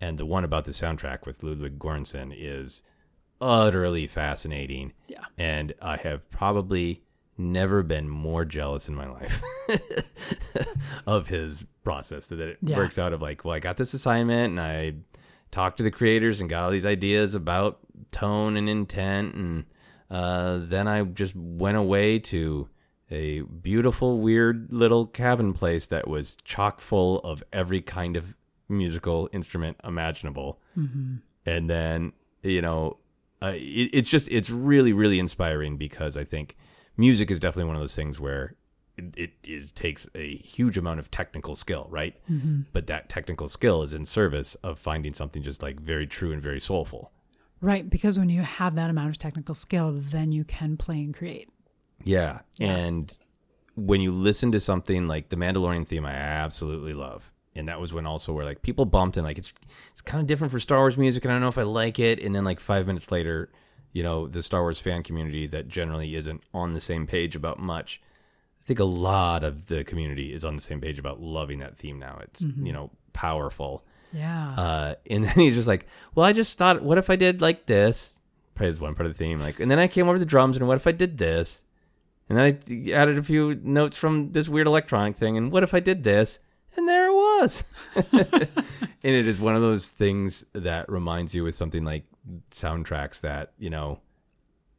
and 0.02 0.18
the 0.18 0.26
one 0.26 0.44
about 0.44 0.66
the 0.66 0.72
soundtrack 0.72 1.26
with 1.26 1.44
Ludwig 1.44 1.78
Göransson 1.80 2.34
is 2.36 2.84
utterly 3.42 4.06
fascinating. 4.08 4.94
Yeah. 5.08 5.24
and 5.38 5.74
I 5.82 5.98
have 5.98 6.30
probably 6.30 7.02
never 7.38 7.84
been 7.84 8.10
more 8.10 8.44
jealous 8.44 8.90
in 8.90 8.96
my 8.96 9.08
life 9.08 9.42
of 11.08 11.28
his 11.28 11.64
process 11.84 12.28
that 12.28 12.40
it 12.40 12.58
Yeah. 12.62 12.78
works 12.78 13.00
out 13.00 13.14
of 13.14 13.22
like 13.22 13.46
well 13.46 13.56
i 13.56 13.60
got 13.60 13.78
this 13.78 13.94
assignment 13.94 14.52
and 14.52 14.60
i 14.60 14.94
talked 15.52 15.78
to 15.78 15.84
the 15.84 15.90
creators 15.92 16.42
and 16.42 16.50
got 16.50 16.64
all 16.66 16.70
these 16.72 16.86
ideas 16.86 17.36
about 17.36 17.80
tone 18.12 18.58
and 18.58 18.68
intent 18.70 19.36
and 19.36 19.66
uh, 20.12 20.60
then 20.64 20.88
i 20.88 21.02
just 21.04 21.34
went 21.36 21.78
away 21.78 22.20
to 22.20 22.68
a 23.10 23.42
beautiful 23.42 24.20
weird 24.20 24.68
little 24.72 25.08
cabin 25.08 25.54
place 25.54 25.88
that 25.88 26.08
was 26.10 26.36
chock 26.44 26.80
full 26.82 27.20
of 27.22 27.42
every 27.54 27.82
kind 27.82 28.18
of 28.18 28.36
musical 28.70 29.30
instrument 29.34 29.78
imaginable. 29.84 30.60
And 31.46 31.70
then 31.70 32.14
you 32.44 32.62
know 32.62 32.98
uh, 33.42 33.54
it, 33.56 33.90
it's 33.94 34.10
just 34.10 34.28
it's 34.30 34.50
really 34.50 34.94
really 34.94 35.20
inspiring 35.20 35.78
because 35.78 36.16
i 36.16 36.24
think 36.24 36.56
music 36.98 37.30
is 37.32 37.40
definitely 37.40 37.66
one 37.66 37.76
of 37.76 37.82
those 37.82 37.96
things 37.96 38.20
where 38.20 38.56
it, 38.98 39.14
it, 39.18 39.32
it 39.44 39.76
takes 39.76 40.08
a 40.16 40.36
huge 40.38 40.78
amount 40.78 41.00
of 41.00 41.10
technical 41.12 41.56
skill 41.56 41.88
right? 41.90 42.16
But 42.74 42.88
that 42.88 43.08
technical 43.10 43.48
skill 43.50 43.82
is 43.84 43.94
in 43.94 44.06
service 44.06 44.56
of 44.56 44.78
finding 44.78 45.14
something 45.14 45.42
just 45.42 45.62
like 45.62 45.80
very 45.80 46.06
true 46.06 46.32
and 46.34 46.42
very 46.42 46.60
soulful. 46.60 47.12
Right. 47.62 47.90
Because 47.90 48.20
when 48.20 48.30
you 48.30 48.42
have 48.42 48.76
that 48.76 48.90
amount 48.90 49.10
of 49.10 49.18
technical 49.18 49.56
skill, 49.56 49.92
then 49.94 50.32
you 50.34 50.44
can 50.44 50.76
play 50.78 51.00
and 51.00 51.14
create. 51.14 51.50
yeah. 52.04 52.40
and 52.60 53.18
when 53.76 54.02
you 54.02 54.12
listen 54.12 54.52
to 54.52 54.60
something 54.60 55.08
like 55.08 55.30
the 55.30 55.38
mandalorian 55.38 55.88
theme 55.88 56.06
i 56.06 56.12
absolutely 56.14 56.94
love 56.94 57.32
and 57.56 57.68
that 57.68 57.80
was 57.80 57.94
when 57.94 58.06
also 58.06 58.32
where 58.34 58.46
like 58.46 58.62
people 58.62 58.86
bumped 58.86 59.18
and 59.18 59.26
like 59.26 59.38
it's 59.38 59.54
it's 59.92 60.02
kind 60.02 60.22
of 60.22 60.28
different 60.28 60.52
for 60.52 60.60
star 60.60 60.80
wars 60.80 60.98
music 60.98 61.24
and 61.26 61.32
i 61.32 61.36
don't 61.36 61.42
know 61.42 61.48
if 61.48 61.58
i 61.58 61.64
like 61.64 62.00
it 62.00 62.22
and 62.22 62.36
then 62.36 62.44
like 62.44 62.60
five 62.60 62.86
minutes 62.88 63.12
later 63.12 63.50
you 63.92 64.04
know 64.04 64.28
the 64.28 64.42
star 64.44 64.62
wars 64.62 64.80
fan 64.80 65.02
community 65.04 65.48
that 65.48 65.68
generally 65.68 66.16
isn't 66.16 66.42
on 66.54 66.74
the 66.74 66.82
same 66.82 67.08
page 67.08 67.36
about 67.36 67.60
much 67.60 68.02
i 68.62 68.66
think 68.66 68.80
a 68.80 68.84
lot 68.84 69.44
of 69.44 69.66
the 69.68 69.84
community 69.84 70.34
is 70.34 70.46
on 70.46 70.56
the 70.56 70.62
same 70.62 70.80
page 70.80 71.00
about 71.00 71.20
loving 71.22 71.60
that 71.60 71.76
theme 71.76 71.98
now 72.00 72.20
it's 72.22 72.42
you 72.42 72.72
know 72.72 72.92
powerful 73.14 73.84
Yeah. 74.14 74.54
uh, 74.58 74.96
and 75.10 75.24
then 75.26 75.34
he's 75.34 75.56
just 75.56 75.68
like, 75.68 75.86
"Well, 76.16 76.26
I 76.26 76.34
just 76.34 76.58
thought, 76.58 76.82
what 76.82 76.98
if 76.98 77.10
I 77.10 77.16
did 77.16 77.42
like 77.42 77.66
this?" 77.66 78.16
Probably 78.56 78.70
is 78.70 78.80
one 78.82 78.96
part 78.96 79.06
of 79.08 79.16
the 79.18 79.24
theme. 79.24 79.40
Like, 79.40 79.60
and 79.60 79.70
then 79.70 79.78
I 79.80 79.88
came 79.88 80.08
over 80.10 80.18
the 80.20 80.26
drums, 80.26 80.58
and 80.58 80.68
what 80.68 80.78
if 80.78 80.88
I 80.88 80.92
did 80.92 81.18
this? 81.18 81.64
And 82.28 82.38
then 82.38 82.46
I 82.46 82.92
added 82.92 83.18
a 83.18 83.24
few 83.24 83.56
notes 83.64 83.98
from 83.98 84.30
this 84.30 84.50
weird 84.50 84.68
electronic 84.68 85.16
thing, 85.18 85.38
and 85.38 85.52
what 85.52 85.64
if 85.64 85.74
I 85.74 85.80
did 85.80 86.04
this? 86.04 86.40
And 87.40 88.14
there 88.14 88.32
it 88.32 88.42
was. 88.44 88.48
and 89.04 89.16
it 89.16 89.28
is 89.28 89.40
one 89.40 89.56
of 89.56 89.62
those 89.62 89.90
things 89.90 90.46
that 90.54 90.90
reminds 90.90 91.34
you 91.34 91.44
with 91.44 91.56
something 91.56 91.84
like 91.84 92.06
soundtracks 92.52 93.22
that 93.22 93.54
you 93.58 93.70
know, 93.70 94.00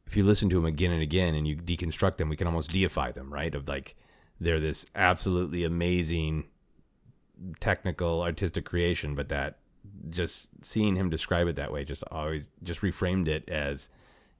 if 0.05 0.15
you 0.15 0.23
listen 0.23 0.49
to 0.49 0.55
them 0.55 0.65
again 0.65 0.91
and 0.91 1.01
again, 1.01 1.35
and 1.35 1.47
you 1.47 1.55
deconstruct 1.55 2.17
them, 2.17 2.29
we 2.29 2.35
can 2.35 2.47
almost 2.47 2.71
deify 2.71 3.11
them, 3.11 3.33
right? 3.33 3.53
Of 3.53 3.67
like, 3.67 3.95
they're 4.39 4.59
this 4.59 4.85
absolutely 4.95 5.63
amazing 5.63 6.45
technical 7.59 8.21
artistic 8.21 8.65
creation 8.65 9.15
but 9.15 9.29
that 9.29 9.57
just 10.09 10.51
seeing 10.63 10.95
him 10.95 11.09
describe 11.09 11.47
it 11.47 11.55
that 11.55 11.71
way 11.71 11.83
just 11.83 12.03
always 12.11 12.51
just 12.61 12.81
reframed 12.81 13.27
it 13.27 13.49
as 13.49 13.89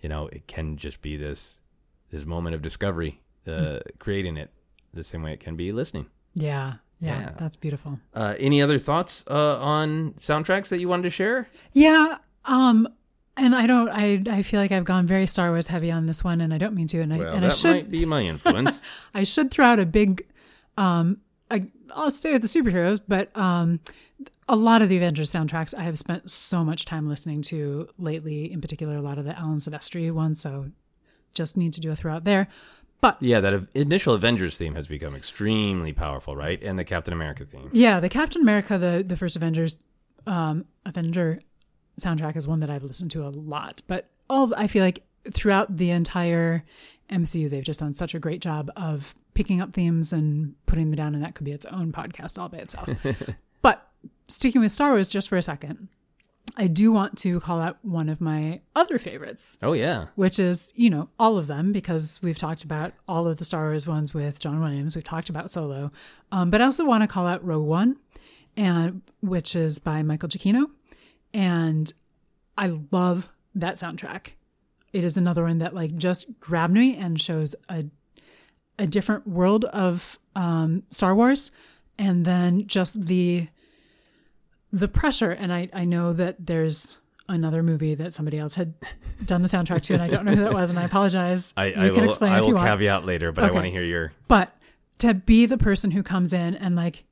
you 0.01 0.09
know 0.09 0.27
it 0.27 0.45
can 0.45 0.77
just 0.77 1.01
be 1.01 1.17
this 1.17 1.59
this 2.11 2.25
moment 2.25 2.53
of 2.53 2.61
discovery 2.61 3.19
uh, 3.47 3.79
creating 3.97 4.37
it 4.37 4.51
the 4.93 5.03
same 5.03 5.23
way 5.23 5.33
it 5.33 5.39
can 5.39 5.55
be 5.55 5.71
listening 5.71 6.05
yeah. 6.33 6.73
Yeah. 7.01 7.19
yeah. 7.19 7.31
That's 7.37 7.57
beautiful. 7.57 7.99
uh, 8.13 8.35
any 8.39 8.61
other 8.61 8.77
thoughts 8.77 9.25
uh, 9.27 9.57
on 9.59 10.13
soundtracks 10.13 10.69
that 10.69 10.79
you 10.79 10.87
wanted 10.87 11.03
to 11.03 11.09
share 11.09 11.47
Yeah. 11.73 12.17
Um, 12.45 12.87
and 13.37 13.55
I 13.55 13.65
don't, 13.65 13.89
I, 13.89 14.21
I 14.29 14.41
feel 14.43 14.59
like 14.59 14.71
I've 14.71 14.85
gone 14.85 15.07
very 15.07 15.25
Star 15.25 15.49
Wars 15.49 15.67
heavy 15.67 15.91
on 15.91 16.05
this 16.05 16.23
one 16.23 16.41
and 16.41 16.53
I 16.53 16.57
don't 16.57 16.75
mean 16.75 16.87
to. 16.87 17.01
And 17.01 17.13
I, 17.13 17.17
well 17.17 17.33
and 17.33 17.45
I 17.45 17.49
should, 17.49 17.75
might 17.75 17.91
be 17.91 18.05
my 18.05 18.21
influence 18.33 18.81
I 19.13 19.23
should 19.23 19.51
throw 19.51 19.65
out 19.65 19.79
a 19.79 19.85
big, 19.85 20.25
um, 20.77 21.17
I, 21.49 21.67
I'll 21.93 22.11
stay 22.11 22.31
with 22.33 22.41
the 22.41 22.47
superheroes, 22.47 23.01
but, 23.05 23.35
um, 23.35 23.79
a 24.49 24.55
lot 24.55 24.81
of 24.81 24.89
the 24.89 24.97
Avengers 24.97 25.31
soundtracks 25.31 25.73
I 25.77 25.83
have 25.83 25.97
spent 25.97 26.29
so 26.29 26.63
much 26.65 26.83
time 26.83 27.07
listening 27.07 27.41
to 27.43 27.87
lately, 27.97 28.51
in 28.51 28.59
particular, 28.59 28.97
a 28.97 29.01
lot 29.01 29.17
of 29.17 29.23
the 29.23 29.37
Alan 29.37 29.59
Silvestri 29.59 30.11
ones. 30.11 30.41
So 30.41 30.71
just 31.33 31.55
need 31.55 31.71
to 31.73 31.79
do 31.79 31.89
a 31.89 31.95
throw 31.95 32.13
out 32.13 32.25
there. 32.25 32.49
But 33.01 33.17
yeah 33.19 33.39
that 33.39 33.67
initial 33.73 34.13
avengers 34.13 34.57
theme 34.57 34.75
has 34.75 34.87
become 34.87 35.15
extremely 35.15 35.91
powerful 35.91 36.35
right 36.35 36.61
and 36.63 36.77
the 36.77 36.83
captain 36.85 37.13
america 37.13 37.45
theme 37.45 37.69
Yeah, 37.73 37.99
the 37.99 38.09
Captain 38.09 38.41
America, 38.41 38.77
the 38.77 39.03
the 39.05 39.17
first 39.17 39.35
Avengers, 39.35 39.77
um, 40.27 40.65
Avenger 40.85 41.39
soundtrack 41.99 42.35
is 42.35 42.47
one 42.47 42.59
that 42.61 42.69
I've 42.69 42.83
listened 42.83 43.11
to 43.11 43.25
a 43.25 43.29
lot. 43.29 43.81
But 43.87 44.09
all 44.29 44.53
I 44.55 44.67
feel 44.67 44.83
like 44.83 45.03
throughout 45.31 45.77
the 45.77 45.91
entire 45.91 46.63
MCU, 47.09 47.49
they've 47.49 47.63
just 47.63 47.79
done 47.79 47.93
such 47.93 48.15
a 48.15 48.19
great 48.19 48.41
job 48.41 48.71
of 48.75 49.15
picking 49.33 49.61
up 49.61 49.73
themes 49.73 50.13
and 50.13 50.55
putting 50.65 50.89
them 50.89 50.97
down, 50.97 51.15
and 51.15 51.23
that 51.23 51.35
could 51.35 51.45
be 51.45 51.51
its 51.51 51.65
own 51.67 51.91
podcast 51.91 52.37
all 52.37 52.49
by 52.49 52.57
itself. 52.59 52.89
but 53.61 53.87
sticking 54.27 54.61
with 54.61 54.71
Star 54.71 54.91
Wars 54.91 55.11
just 55.11 55.29
for 55.29 55.37
a 55.37 55.41
second, 55.41 55.89
I 56.57 56.67
do 56.67 56.91
want 56.91 57.17
to 57.19 57.39
call 57.39 57.61
out 57.61 57.77
one 57.81 58.09
of 58.09 58.19
my 58.19 58.59
other 58.75 58.97
favorites, 58.97 59.57
Oh 59.61 59.73
yeah. 59.73 60.07
which 60.15 60.37
is, 60.37 60.73
you 60.75 60.89
know, 60.89 61.07
all 61.17 61.37
of 61.37 61.47
them 61.47 61.71
because 61.71 62.19
we've 62.21 62.37
talked 62.37 62.63
about 62.63 62.91
all 63.07 63.27
of 63.27 63.37
the 63.37 63.45
Star 63.45 63.63
Wars 63.65 63.87
ones 63.87 64.13
with 64.13 64.39
John 64.39 64.59
Williams. 64.59 64.95
We've 64.95 65.03
talked 65.03 65.29
about 65.29 65.49
Solo. 65.49 65.91
Um, 66.31 66.49
but 66.49 66.61
I 66.61 66.65
also 66.65 66.85
want 66.85 67.03
to 67.03 67.07
call 67.07 67.25
out 67.25 67.43
Rogue 67.45 67.65
One, 67.67 67.97
and 68.57 69.01
which 69.21 69.55
is 69.55 69.79
by 69.79 70.03
Michael 70.03 70.27
Giacchino. 70.29 70.65
And 71.33 71.91
I 72.57 72.77
love 72.91 73.29
that 73.55 73.75
soundtrack. 73.75 74.31
It 74.91 75.05
is 75.05 75.15
another 75.15 75.43
one 75.43 75.59
that 75.59 75.73
like 75.73 75.95
just 75.95 76.37
grabbed 76.39 76.73
me 76.73 76.97
and 76.97 77.19
shows 77.19 77.55
a 77.69 77.85
a 78.79 78.87
different 78.87 79.27
world 79.27 79.65
of 79.65 80.17
um, 80.35 80.83
Star 80.89 81.13
Wars, 81.15 81.51
and 81.99 82.25
then 82.25 82.65
just 82.67 83.03
the 83.05 83.47
the 84.71 84.87
pressure. 84.87 85.31
And 85.31 85.53
I 85.53 85.69
I 85.73 85.85
know 85.85 86.13
that 86.13 86.35
there's 86.39 86.97
another 87.27 87.63
movie 87.63 87.95
that 87.95 88.13
somebody 88.13 88.37
else 88.37 88.55
had 88.55 88.73
done 89.25 89.41
the 89.41 89.47
soundtrack 89.47 89.81
to, 89.83 89.93
and 89.93 90.03
I 90.03 90.07
don't 90.07 90.25
know 90.25 90.35
who 90.35 90.43
that 90.43 90.53
was, 90.53 90.69
and 90.69 90.79
I 90.79 90.83
apologize. 90.83 91.53
I, 91.55 91.67
you 91.67 91.73
I 91.73 91.89
can 91.89 92.01
will, 92.01 92.03
explain 92.05 92.31
I 92.31 92.37
if 92.37 92.41
will 92.41 92.49
you 92.49 92.55
want. 92.55 92.67
caveat 92.67 93.05
later, 93.05 93.31
but 93.31 93.43
I 93.43 93.51
want 93.51 93.65
to 93.65 93.71
hear 93.71 93.83
your. 93.83 94.13
But 94.27 94.55
to 94.99 95.13
be 95.13 95.45
the 95.45 95.57
person 95.57 95.91
who 95.91 96.03
comes 96.03 96.33
in 96.33 96.55
and 96.55 96.75
like 96.75 97.05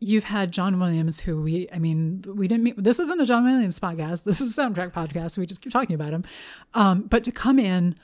you've 0.00 0.24
had 0.24 0.52
John 0.52 0.78
Williams, 0.78 1.20
who 1.20 1.40
we, 1.40 1.68
I 1.72 1.78
mean, 1.78 2.22
we 2.26 2.48
didn't 2.48 2.64
meet, 2.64 2.82
this 2.82 3.00
isn't 3.00 3.20
a 3.20 3.24
John 3.24 3.44
Williams 3.44 3.78
podcast. 3.80 4.24
This 4.24 4.40
is 4.40 4.56
a 4.56 4.62
soundtrack 4.62 4.92
podcast. 4.92 5.38
We 5.38 5.46
just 5.46 5.62
keep 5.62 5.72
talking 5.72 5.94
about 5.94 6.12
him. 6.12 6.24
Um, 6.74 7.02
but 7.02 7.24
to 7.24 7.32
come 7.32 7.58
in 7.58 7.94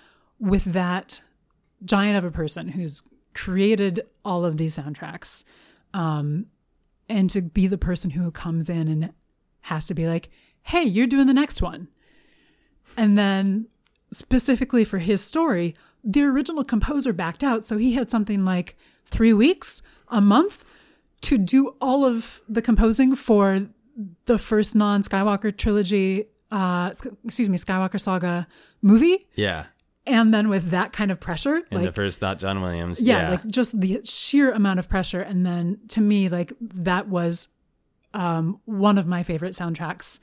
with 0.41 0.65
that 0.65 1.21
giant 1.85 2.17
of 2.17 2.25
a 2.25 2.31
person 2.31 2.69
who's 2.69 3.03
created 3.35 4.01
all 4.25 4.45
of 4.47 4.57
these 4.57 4.77
soundtracks, 4.77 5.45
um, 5.93 6.47
and 7.09 7.29
to 7.31 7.43
be 7.43 7.67
the 7.67 7.79
person 7.79 8.11
who 8.11 8.31
comes 8.31 8.69
in 8.69 8.89
and 8.89 9.13
has 9.63 9.87
to 9.87 9.95
be 9.95 10.07
like, 10.07 10.31
hey, 10.63 10.83
you're 10.83 11.07
doing 11.07 11.27
the 11.27 11.35
next 11.35 11.63
one. 11.63 11.89
And 12.97 13.19
then 13.19 13.67
specifically 14.13 14.85
for 14.85 14.99
his 14.99 15.23
story, 15.23 15.75
the 16.05 16.23
original 16.23 16.65
composer 16.65 17.13
backed 17.13 17.45
out. 17.45 17.65
So 17.65 17.79
he 17.79 17.95
had 17.95 18.11
something 18.11 18.45
like 18.45 18.77
three 19.07 19.33
weeks, 19.33 19.83
a 20.09 20.21
month 20.21 20.65
to 21.23 21.39
do 21.39 21.75
all 21.81 22.05
of 22.05 22.41
the 22.49 22.63
composing 22.63 23.15
for 23.15 23.69
the 24.27 24.39
first 24.39 24.75
non 24.75 25.03
Skywalker 25.03 25.57
trilogy, 25.57 26.27
uh, 26.51 26.93
excuse 27.25 27.49
me, 27.49 27.59
Skywalker 27.59 28.01
saga 28.01 28.47
movie. 28.81 29.29
Yeah. 29.35 29.67
And 30.07 30.35
then 30.35 30.49
with 30.49 30.71
that 30.71 30.93
kind 30.93 31.11
of 31.13 31.21
pressure, 31.21 31.63
And 31.71 31.81
like, 31.81 31.85
the 31.85 31.93
first, 31.93 32.21
not 32.23 32.39
John 32.41 32.61
Williams. 32.61 33.01
yeah, 33.01 33.31
like 33.31 33.47
just 33.47 33.81
the 33.81 34.01
sheer 34.05 34.51
amount 34.51 34.81
of 34.81 34.89
pressure. 34.89 35.21
And 35.21 35.47
then 35.47 35.79
to 35.89 36.01
me, 36.01 36.29
like 36.29 36.53
that 36.61 37.09
was 37.09 37.49
um, 38.15 38.61
one 38.65 38.99
of 38.99 39.07
my 39.07 39.23
favorite 39.23 39.53
soundtracks 39.55 40.21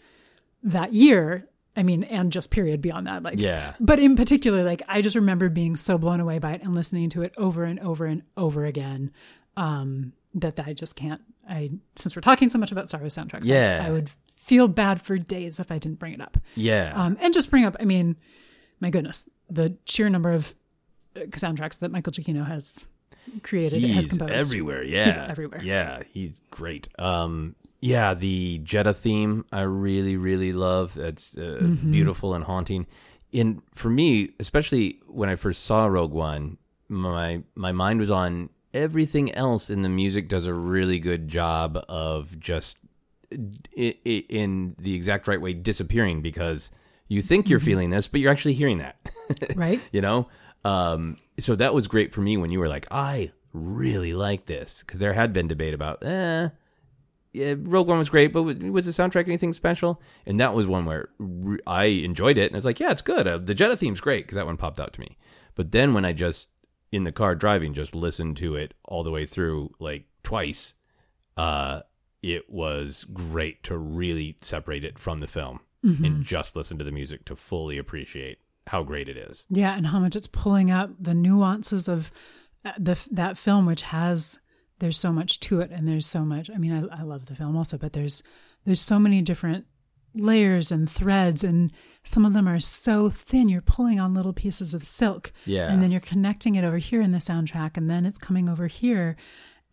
that 0.64 0.94
year. 0.94 1.48
I 1.78 1.84
mean, 1.84 2.04
and 2.04 2.30
just 2.30 2.50
period 2.52 2.82
beyond 2.82 3.08
that. 3.08 3.24
Like, 3.24 3.40
Yeah. 3.40 3.74
But 3.80 4.00
in 4.00 4.18
particular, 4.18 4.64
like 4.64 4.82
I 4.90 5.02
just 5.02 5.16
remember 5.16 5.48
being 5.48 5.78
so 5.78 5.98
blown 5.98 6.20
away 6.20 6.40
by 6.40 6.54
it 6.54 6.62
and 6.62 6.76
listening 6.76 7.10
to 7.12 7.22
it 7.22 7.34
over 7.38 7.64
and 7.64 7.80
over 7.80 8.06
and 8.06 8.24
over 8.36 8.66
again. 8.66 9.12
Um, 9.56 10.12
that 10.36 10.60
I 10.60 10.74
just 10.74 10.96
can't. 10.98 11.22
I 11.50 11.72
since 11.96 12.16
we're 12.16 12.22
talking 12.22 12.50
so 12.50 12.58
much 12.60 12.72
about 12.74 12.88
Star 12.90 13.00
Wars 13.00 13.16
soundtracks, 13.16 13.50
I- 13.50 13.54
Yeah. 13.54 13.84
I, 13.88 13.92
would 13.92 14.10
feel 14.36 14.68
bad 14.68 15.02
for 15.02 15.18
days 15.18 15.60
if 15.60 15.72
I 15.72 15.78
didn't 15.78 16.00
bring 16.00 16.14
it 16.14 16.22
up. 16.22 16.38
yeah. 16.56 16.92
Um, 16.96 17.18
and 17.22 17.34
just 17.34 17.50
bring 17.50 17.64
up, 17.66 17.76
I 17.80 17.86
mean, 17.86 18.18
my 18.80 18.90
goodness, 18.90 19.30
the 19.50 19.76
sheer 19.86 20.10
number 20.10 20.32
of 20.32 20.54
uh, 21.16 21.22
soundtracks 21.32 21.80
that 21.80 21.92
Michael 21.92 22.14
Giacchino 22.14 22.46
has 22.48 22.84
created, 23.44 23.84
and 23.84 23.94
has 23.94 24.06
composed. 24.08 24.34
everywhere. 24.34 24.84
Yeah, 24.84 25.06
He's 25.06 25.18
everywhere. 25.18 25.62
Yeah, 25.62 26.04
he's 26.12 26.42
great. 26.52 26.88
Um, 27.00 27.56
yeah, 27.82 28.14
the 28.14 28.60
Jedha 28.64 28.96
theme 28.96 29.46
I 29.52 29.62
really, 29.62 30.18
really 30.18 30.54
love. 30.54 30.98
It's 30.98 31.38
uh, 31.38 31.60
Mm-hmm. 31.62 31.92
beautiful 31.92 32.34
and 32.34 32.44
haunting. 32.44 32.88
And 33.34 33.62
for 33.76 33.90
me, 33.90 34.32
especially 34.40 35.00
when 35.08 35.30
I 35.30 35.36
first 35.36 35.66
saw 35.66 35.86
Rogue 35.86 36.12
One, 36.14 36.58
my 36.90 37.44
my 37.56 37.72
mind 37.72 38.00
was 38.00 38.10
on 38.12 38.50
everything 38.74 39.32
else, 39.34 39.70
and 39.70 39.86
the 39.86 39.90
music 39.90 40.28
does 40.30 40.46
a 40.48 40.54
really 40.54 41.00
good 41.00 41.28
job 41.28 41.78
of 41.88 42.40
just 42.40 42.78
i- 43.78 43.96
in 44.30 44.76
the 44.80 44.96
exact 44.96 45.28
right 45.28 45.40
way 45.40 45.54
disappearing 45.54 46.22
because 46.22 46.72
you 47.10 47.22
think 47.22 47.46
Mm-hmm. 47.46 47.52
you're 47.52 47.60
feeling 47.60 47.90
this, 47.90 48.08
but 48.08 48.22
you're 48.22 48.32
actually 48.32 48.54
hearing 48.54 48.78
that. 48.78 48.96
right? 49.56 49.80
you 49.92 50.02
know 50.02 50.28
um 50.66 51.18
so 51.40 51.56
that 51.56 51.74
was 51.74 51.88
great 51.88 52.12
for 52.14 52.20
me 52.22 52.36
when 52.36 52.52
you 52.52 52.60
were 52.60 52.68
like 52.68 52.86
i 52.92 53.32
really 53.54 54.14
like 54.14 54.46
this 54.46 54.84
because 54.86 55.00
there 55.00 55.14
had 55.14 55.32
been 55.32 55.48
debate 55.48 55.74
about 55.74 56.04
eh 56.04 56.50
yeah, 57.32 57.54
Rogue 57.60 57.88
One 57.88 58.00
was 58.00 58.10
great, 58.10 58.34
but 58.34 58.42
was 58.42 58.88
the 58.88 58.92
soundtrack 58.92 59.28
anything 59.28 59.54
special? 59.54 60.02
And 60.26 60.40
that 60.40 60.56
was 60.56 60.66
one 60.66 60.86
where 60.86 61.10
re- 61.20 61.60
I 61.68 61.84
enjoyed 61.86 62.40
it, 62.40 62.48
and 62.48 62.56
I 62.56 62.58
was 62.58 62.66
like, 62.66 62.80
"Yeah, 62.80 62.90
it's 62.90 63.04
good." 63.04 63.28
Uh, 63.28 63.38
the 63.38 63.54
Jedha 63.54 63.78
theme's 63.78 64.02
great 64.02 64.24
because 64.26 64.36
that 64.36 64.48
one 64.48 64.58
popped 64.58 64.80
out 64.80 64.94
to 64.94 65.00
me. 65.00 65.16
But 65.54 65.72
then 65.72 65.94
when 65.94 66.06
I 66.06 66.12
just 66.12 66.50
in 66.92 67.04
the 67.04 67.12
car 67.12 67.36
driving, 67.36 67.76
just 67.76 67.94
listened 67.94 68.38
to 68.38 68.56
it 68.56 68.74
all 68.84 69.04
the 69.04 69.12
way 69.12 69.28
through, 69.28 69.70
like 69.80 70.06
twice, 70.24 70.74
uh, 71.38 71.82
it 72.24 72.50
was 72.50 73.06
great 73.14 73.62
to 73.66 73.78
really 73.78 74.36
separate 74.42 74.84
it 74.84 74.98
from 74.98 75.20
the 75.20 75.28
film 75.28 75.60
and 75.84 76.24
just 76.26 76.56
listen 76.56 76.78
to 76.78 76.84
the 76.84 76.92
music 76.92 77.26
to 77.26 77.36
fully 77.36 77.78
appreciate 77.78 78.40
how 78.68 78.84
great 78.84 79.08
it 79.10 79.18
is. 79.18 79.46
Yeah, 79.50 79.76
and 79.76 79.88
how 79.88 80.00
much 80.00 80.16
it's 80.16 80.28
pulling 80.28 80.70
out 80.72 81.02
the 81.02 81.14
nuances 81.14 81.88
of 81.88 82.12
uh, 82.66 82.74
the 82.78 83.00
that 83.12 83.38
film, 83.38 83.66
which 83.66 83.84
has 83.84 84.40
there's 84.80 84.98
so 84.98 85.12
much 85.12 85.40
to 85.42 85.62
it, 85.62 85.72
and 85.72 85.88
there's 85.88 86.06
so 86.06 86.24
much. 86.26 86.50
I 86.50 86.58
mean, 86.58 86.72
I, 86.92 87.00
I 87.00 87.04
love 87.04 87.26
the 87.26 87.36
film 87.36 87.56
also, 87.58 87.78
but 87.78 87.94
there's 87.94 88.22
there's 88.66 88.82
so 88.82 89.00
many 89.00 89.22
different 89.22 89.66
layers 90.16 90.72
and 90.72 90.90
threads, 90.90 91.44
and 91.44 91.72
some 92.04 92.26
of 92.26 92.34
them 92.34 92.48
are 92.48 92.60
so 92.60 93.10
thin. 93.10 93.48
You're 93.50 93.62
pulling 93.62 94.00
on 94.00 94.14
little 94.14 94.34
pieces 94.34 94.74
of 94.74 94.84
silk, 94.84 95.32
Yeah. 95.46 95.72
and 95.72 95.82
then 95.82 95.92
you're 95.92 96.02
connecting 96.02 96.56
it 96.56 96.64
over 96.64 96.78
here 96.80 97.02
in 97.02 97.12
the 97.12 97.20
soundtrack, 97.20 97.78
and 97.78 97.90
then 97.90 98.06
it's 98.06 98.18
coming 98.20 98.50
over 98.50 98.68
here, 98.68 99.16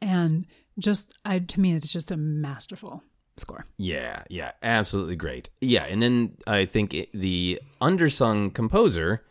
and 0.00 0.46
just 0.78 1.12
I 1.24 1.38
to 1.40 1.60
me, 1.60 1.74
it's 1.74 1.92
just 1.92 2.10
a 2.10 2.16
masterful 2.16 3.02
score. 3.36 3.66
Yeah, 3.76 4.22
yeah, 4.28 4.52
absolutely 4.62 5.16
great. 5.16 5.50
Yeah, 5.60 5.84
and 5.84 6.02
then 6.02 6.36
I 6.46 6.64
think 6.64 6.94
it, 6.94 7.12
the 7.12 7.60
undersung 7.80 8.52
composer 8.54 9.24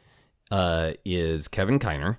uh, 0.52 0.94
is 1.04 1.48
Kevin 1.48 1.80
Kiner. 1.80 2.18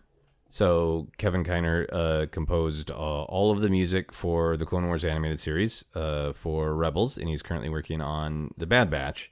So 0.49 1.09
Kevin 1.19 1.45
Kiner 1.45 1.87
uh, 1.93 2.27
composed 2.31 2.91
uh, 2.91 2.95
all 2.95 3.51
of 3.51 3.61
the 3.61 3.69
music 3.69 4.13
for 4.13 4.57
the 4.57 4.65
Clone 4.65 4.87
Wars 4.87 5.05
animated 5.05 5.39
series 5.39 5.85
uh, 5.95 6.33
for 6.33 6.75
Rebels, 6.75 7.19
and 7.19 7.29
he's 7.29 7.43
currently 7.43 7.69
working 7.69 8.01
on 8.01 8.51
the 8.57 8.67
Bad 8.67 8.91
Batch. 8.91 9.31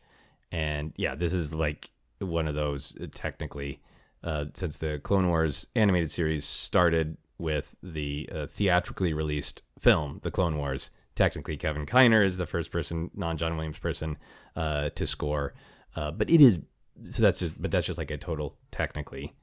And 0.52 0.92
yeah, 0.96 1.14
this 1.14 1.32
is 1.32 1.55
like 1.55 1.90
one 2.18 2.46
of 2.46 2.55
those 2.55 2.96
uh, 3.00 3.07
technically, 3.12 3.80
uh, 4.22 4.46
since 4.55 4.76
the 4.76 4.98
Clone 4.98 5.28
Wars 5.28 5.66
animated 5.74 6.11
series 6.11 6.44
started 6.44 7.16
with 7.38 7.74
the 7.82 8.28
theatrically 8.48 9.12
released 9.12 9.62
film, 9.78 10.20
The 10.22 10.30
Clone 10.30 10.57
Wars. 10.57 10.92
Technically, 11.14 11.56
Kevin 11.56 11.86
Kiner 11.86 12.24
is 12.24 12.38
the 12.38 12.46
first 12.46 12.70
person, 12.70 13.10
non 13.14 13.36
John 13.36 13.56
Williams 13.56 13.78
person, 13.78 14.18
uh, 14.56 14.90
to 14.90 15.06
score. 15.06 15.54
Uh, 15.94 16.10
but 16.10 16.28
it 16.28 16.40
is 16.40 16.60
so 17.08 17.22
that's 17.22 17.38
just, 17.38 17.60
but 17.60 17.70
that's 17.70 17.86
just 17.86 17.98
like 17.98 18.10
a 18.10 18.16
total 18.16 18.56
technically 18.70 19.34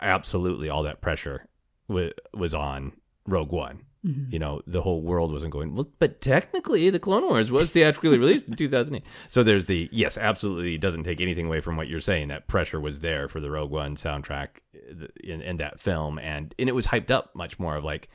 absolutely 0.00 0.68
all 0.68 0.82
that 0.84 1.00
pressure 1.00 1.46
w- 1.88 2.12
was 2.34 2.54
on 2.54 2.92
Rogue 3.26 3.52
One. 3.52 3.84
You 4.30 4.38
know, 4.38 4.62
the 4.68 4.82
whole 4.82 5.02
world 5.02 5.32
wasn't 5.32 5.52
going, 5.52 5.74
well, 5.74 5.90
but 5.98 6.20
technically 6.20 6.90
the 6.90 7.00
Clone 7.00 7.24
Wars 7.24 7.50
was 7.50 7.72
theatrically 7.72 8.18
released 8.18 8.46
in 8.46 8.54
2008. 8.54 9.02
So 9.28 9.42
there's 9.42 9.66
the, 9.66 9.88
yes, 9.90 10.16
absolutely 10.16 10.76
it 10.76 10.80
doesn't 10.80 11.02
take 11.02 11.20
anything 11.20 11.46
away 11.46 11.60
from 11.60 11.76
what 11.76 11.88
you're 11.88 12.00
saying. 12.00 12.28
That 12.28 12.46
pressure 12.46 12.78
was 12.78 13.00
there 13.00 13.26
for 13.26 13.40
the 13.40 13.50
Rogue 13.50 13.72
One 13.72 13.96
soundtrack 13.96 14.48
uh, 14.76 15.06
in, 15.24 15.40
in 15.40 15.56
that 15.56 15.80
film. 15.80 16.20
And, 16.20 16.54
and 16.56 16.68
it 16.68 16.74
was 16.76 16.86
hyped 16.86 17.10
up 17.10 17.34
much 17.34 17.58
more 17.58 17.74
of 17.74 17.82
like, 17.82 18.08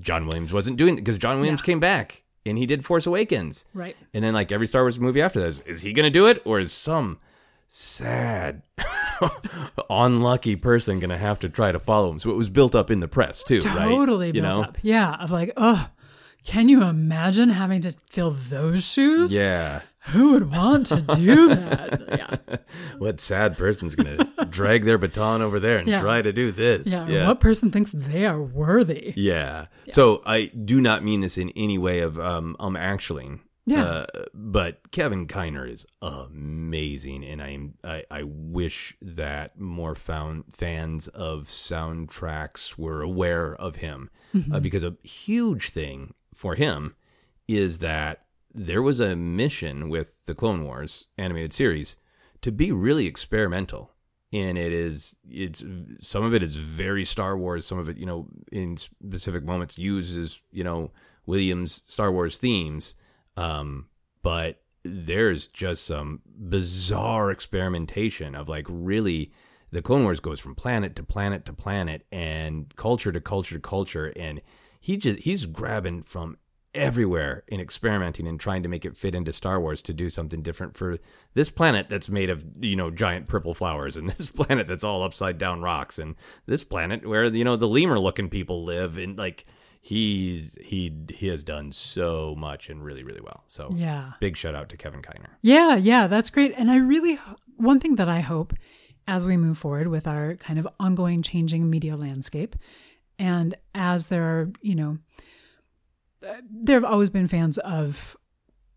John 0.00 0.26
Williams 0.26 0.52
wasn't 0.52 0.76
doing 0.76 0.94
it 0.94 1.00
because 1.02 1.18
John 1.18 1.38
Williams 1.40 1.60
Yeah. 1.60 1.66
came 1.66 1.80
back 1.80 2.22
and 2.46 2.56
he 2.58 2.66
did 2.66 2.84
Force 2.84 3.06
Awakens. 3.06 3.64
Right. 3.74 3.96
And 4.14 4.24
then 4.24 4.34
like 4.34 4.52
every 4.52 4.66
Star 4.66 4.82
Wars 4.82 4.98
movie 5.00 5.20
after 5.22 5.40
that 5.40 5.46
is, 5.48 5.60
is 5.60 5.80
he 5.80 5.92
going 5.92 6.04
to 6.04 6.10
do 6.10 6.26
it 6.26 6.40
or 6.44 6.60
is 6.60 6.72
some 6.72 7.18
sad 7.66 8.62
unlucky 9.90 10.56
person 10.56 10.98
going 10.98 11.10
to 11.10 11.18
have 11.18 11.38
to 11.40 11.48
try 11.48 11.72
to 11.72 11.78
follow 11.78 12.10
him? 12.12 12.18
So 12.18 12.30
it 12.30 12.36
was 12.36 12.50
built 12.50 12.74
up 12.74 12.90
in 12.90 13.00
the 13.00 13.08
press 13.08 13.42
too, 13.42 13.60
right? 13.64 13.88
totally 13.88 14.28
You 14.28 14.34
built 14.42 14.56
know? 14.58 14.62
up. 14.64 14.78
Yeah, 14.82 15.14
of 15.14 15.30
like, 15.30 15.52
oh, 15.56 15.88
can 16.44 16.68
you 16.68 16.82
imagine 16.84 17.50
having 17.50 17.80
to 17.82 17.90
fill 18.08 18.30
those 18.30 18.84
shoes? 18.84 19.32
Yeah. 19.32 19.82
Who 20.12 20.32
would 20.32 20.50
want 20.50 20.86
to 20.86 21.02
do 21.02 21.48
that? 21.54 22.02
yeah, 22.48 22.56
What 22.98 23.20
sad 23.20 23.56
person's 23.58 23.94
going 23.94 24.16
to 24.16 24.44
drag 24.46 24.84
their 24.84 24.98
baton 24.98 25.42
over 25.42 25.58
there 25.60 25.78
and 25.78 25.88
Yeah. 25.88 26.00
try 26.00 26.22
to 26.22 26.32
do 26.32 26.52
this? 26.52 26.86
yeah. 26.86 27.26
What 27.26 27.40
person 27.40 27.70
thinks 27.70 27.92
they 27.92 28.26
are 28.26 28.42
worthy? 28.42 29.12
Yeah. 29.16 29.66
So 29.88 30.22
I 30.26 30.46
do 30.46 30.80
not 30.80 31.04
mean 31.04 31.20
this 31.20 31.36
in 31.38 31.50
any 31.56 31.78
way 31.78 32.00
of 32.00 32.18
um 32.18 32.56
um 32.60 32.76
actually. 32.76 33.38
Yeah. 33.66 33.84
Uh, 33.84 34.06
but 34.32 34.90
Kevin 34.92 35.26
Kiner 35.26 35.70
is 35.70 35.84
amazing, 36.00 37.22
and 37.24 37.42
I 37.42 37.50
am 37.50 37.74
I, 37.84 38.02
I 38.10 38.22
wish 38.24 38.96
that 39.02 39.58
more 39.60 39.94
found 39.94 40.44
fans 40.52 41.08
of 41.08 41.48
soundtracks 41.48 42.78
were 42.78 43.02
aware 43.02 43.54
of 43.54 43.76
him, 43.76 44.08
uh, 44.52 44.60
because 44.60 44.84
a 44.84 44.96
huge 45.02 45.68
thing 45.70 46.14
for 46.32 46.54
him 46.54 46.94
is 47.46 47.80
that 47.80 48.22
there 48.58 48.82
was 48.82 48.98
a 48.98 49.14
mission 49.14 49.88
with 49.88 50.26
the 50.26 50.34
Clone 50.34 50.64
Wars 50.64 51.06
animated 51.16 51.52
series 51.52 51.96
to 52.42 52.50
be 52.50 52.72
really 52.72 53.06
experimental. 53.06 53.92
And 54.32 54.58
it 54.58 54.72
is, 54.72 55.16
it's 55.30 55.64
some 56.00 56.24
of 56.24 56.34
it 56.34 56.42
is 56.42 56.56
very 56.56 57.04
Star 57.04 57.38
Wars. 57.38 57.64
Some 57.66 57.78
of 57.78 57.88
it, 57.88 57.96
you 57.96 58.04
know, 58.04 58.26
in 58.50 58.76
specific 58.76 59.44
moments 59.44 59.78
uses, 59.78 60.40
you 60.50 60.64
know, 60.64 60.90
Williams 61.24 61.84
Star 61.86 62.10
Wars 62.10 62.36
themes. 62.36 62.96
Um, 63.36 63.86
but 64.22 64.60
there's 64.84 65.46
just 65.46 65.86
some 65.86 66.20
bizarre 66.26 67.30
experimentation 67.30 68.34
of 68.34 68.48
like 68.48 68.66
really 68.68 69.32
the 69.70 69.82
Clone 69.82 70.02
Wars 70.02 70.20
goes 70.20 70.40
from 70.40 70.56
planet 70.56 70.96
to 70.96 71.04
planet 71.04 71.46
to 71.46 71.52
planet 71.52 72.04
and 72.10 72.74
culture 72.74 73.12
to 73.12 73.20
culture 73.20 73.54
to 73.54 73.60
culture. 73.60 74.12
And 74.16 74.42
he 74.80 74.96
just, 74.96 75.20
he's 75.20 75.46
grabbing 75.46 76.02
from 76.02 76.38
everywhere 76.78 77.44
in 77.48 77.60
experimenting 77.60 78.26
and 78.26 78.38
trying 78.40 78.62
to 78.62 78.68
make 78.68 78.84
it 78.84 78.96
fit 78.96 79.14
into 79.14 79.32
Star 79.32 79.60
Wars 79.60 79.82
to 79.82 79.92
do 79.92 80.08
something 80.08 80.40
different 80.42 80.76
for 80.76 80.98
this 81.34 81.50
planet 81.50 81.88
that's 81.88 82.08
made 82.08 82.30
of 82.30 82.44
you 82.60 82.76
know 82.76 82.90
giant 82.90 83.26
purple 83.26 83.52
flowers 83.54 83.96
and 83.96 84.08
this 84.16 84.30
planet 84.30 84.66
that's 84.66 84.84
all 84.84 85.02
upside 85.02 85.36
down 85.38 85.60
rocks 85.60 85.98
and 85.98 86.14
this 86.46 86.64
planet 86.64 87.06
where 87.06 87.26
you 87.26 87.44
know 87.44 87.56
the 87.56 87.68
lemur 87.68 87.98
looking 87.98 88.28
people 88.30 88.64
live 88.64 88.96
and 88.96 89.18
like 89.18 89.44
he's 89.80 90.56
he 90.60 90.92
he 91.08 91.28
has 91.28 91.44
done 91.44 91.70
so 91.72 92.34
much 92.36 92.68
and 92.68 92.84
really 92.84 93.02
really 93.04 93.20
well 93.20 93.42
so 93.46 93.70
Yeah. 93.74 94.12
big 94.20 94.36
shout 94.36 94.54
out 94.54 94.68
to 94.70 94.76
Kevin 94.76 95.02
Kiner 95.02 95.30
Yeah, 95.42 95.76
yeah, 95.76 96.06
that's 96.08 96.30
great. 96.30 96.52
And 96.56 96.70
I 96.70 96.76
really, 96.76 97.18
one 97.56 97.80
thing 97.80 97.96
that 97.96 98.08
I 98.08 98.20
hope 98.20 98.52
as 99.06 99.24
we 99.24 99.36
move 99.36 99.56
forward 99.56 99.88
with 99.88 100.06
our 100.06 100.34
kind 100.36 100.58
of 100.58 100.68
ongoing 100.78 101.22
changing 101.22 101.70
media 101.70 101.96
landscape, 101.96 102.56
and 103.18 103.54
as 103.74 104.08
there 104.10 104.22
are, 104.24 104.50
you 104.60 104.74
know, 104.74 104.98
there 106.50 106.76
have 106.76 106.84
always 106.84 107.10
been 107.10 107.28
fans 107.28 107.58
of 107.58 108.16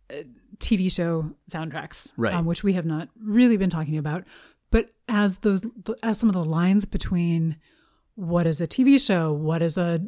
uh, 0.10 0.16
TV 0.58 0.92
show 0.92 1.32
soundtracks, 1.52 2.12
Right. 2.18 2.34
um, 2.34 2.46
which 2.46 2.64
we 2.64 2.74
have 2.74 2.86
not 2.86 3.10
really 3.22 3.58
been 3.58 3.70
talking 3.70 3.98
about. 3.98 4.24
But 4.70 4.92
as 5.10 5.40
those, 5.40 5.64
as 6.04 6.18
some 6.20 6.30
of 6.30 6.34
the 6.34 6.44
lines 6.44 6.86
between 6.86 7.58
what 8.16 8.46
is 8.48 8.62
a 8.62 8.68
TV 8.68 9.04
show, 9.04 9.34
what 9.34 9.62
is 9.62 9.78
a 9.78 10.02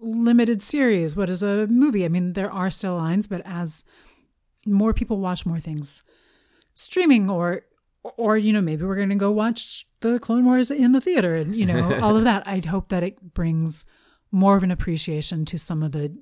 limited 0.00 0.62
series, 0.62 1.14
what 1.16 1.28
is 1.30 1.42
a 1.42 1.66
movie, 1.68 2.04
I 2.04 2.08
mean, 2.08 2.32
there 2.34 2.50
are 2.50 2.70
still 2.70 2.96
lines, 2.96 3.26
but 3.26 3.42
as 3.44 3.84
more 4.66 4.92
people 4.92 5.18
watch 5.20 5.46
more 5.46 5.60
things 5.60 6.02
streaming 6.74 7.28
or 7.30 7.62
or 8.16 8.36
you 8.38 8.52
know 8.52 8.60
maybe 8.60 8.84
we're 8.84 8.94
going 8.96 9.08
to 9.08 9.14
go 9.14 9.30
watch 9.30 9.86
the 10.00 10.18
clone 10.18 10.44
wars 10.44 10.70
in 10.70 10.92
the 10.92 11.00
theater 11.00 11.34
and 11.34 11.54
you 11.56 11.64
know 11.66 11.98
all 12.02 12.16
of 12.16 12.24
that 12.24 12.46
i'd 12.46 12.66
hope 12.66 12.88
that 12.88 13.02
it 13.02 13.34
brings 13.34 13.84
more 14.30 14.56
of 14.56 14.62
an 14.62 14.70
appreciation 14.70 15.44
to 15.44 15.58
some 15.58 15.82
of 15.82 15.92
the 15.92 16.14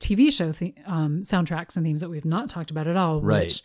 tv 0.00 0.32
show 0.32 0.52
th- 0.52 0.74
um, 0.86 1.22
soundtracks 1.22 1.76
and 1.76 1.84
themes 1.84 2.00
that 2.00 2.08
we've 2.10 2.24
not 2.24 2.48
talked 2.48 2.70
about 2.70 2.86
at 2.86 2.96
all 2.96 3.20
Right. 3.20 3.44
which 3.44 3.62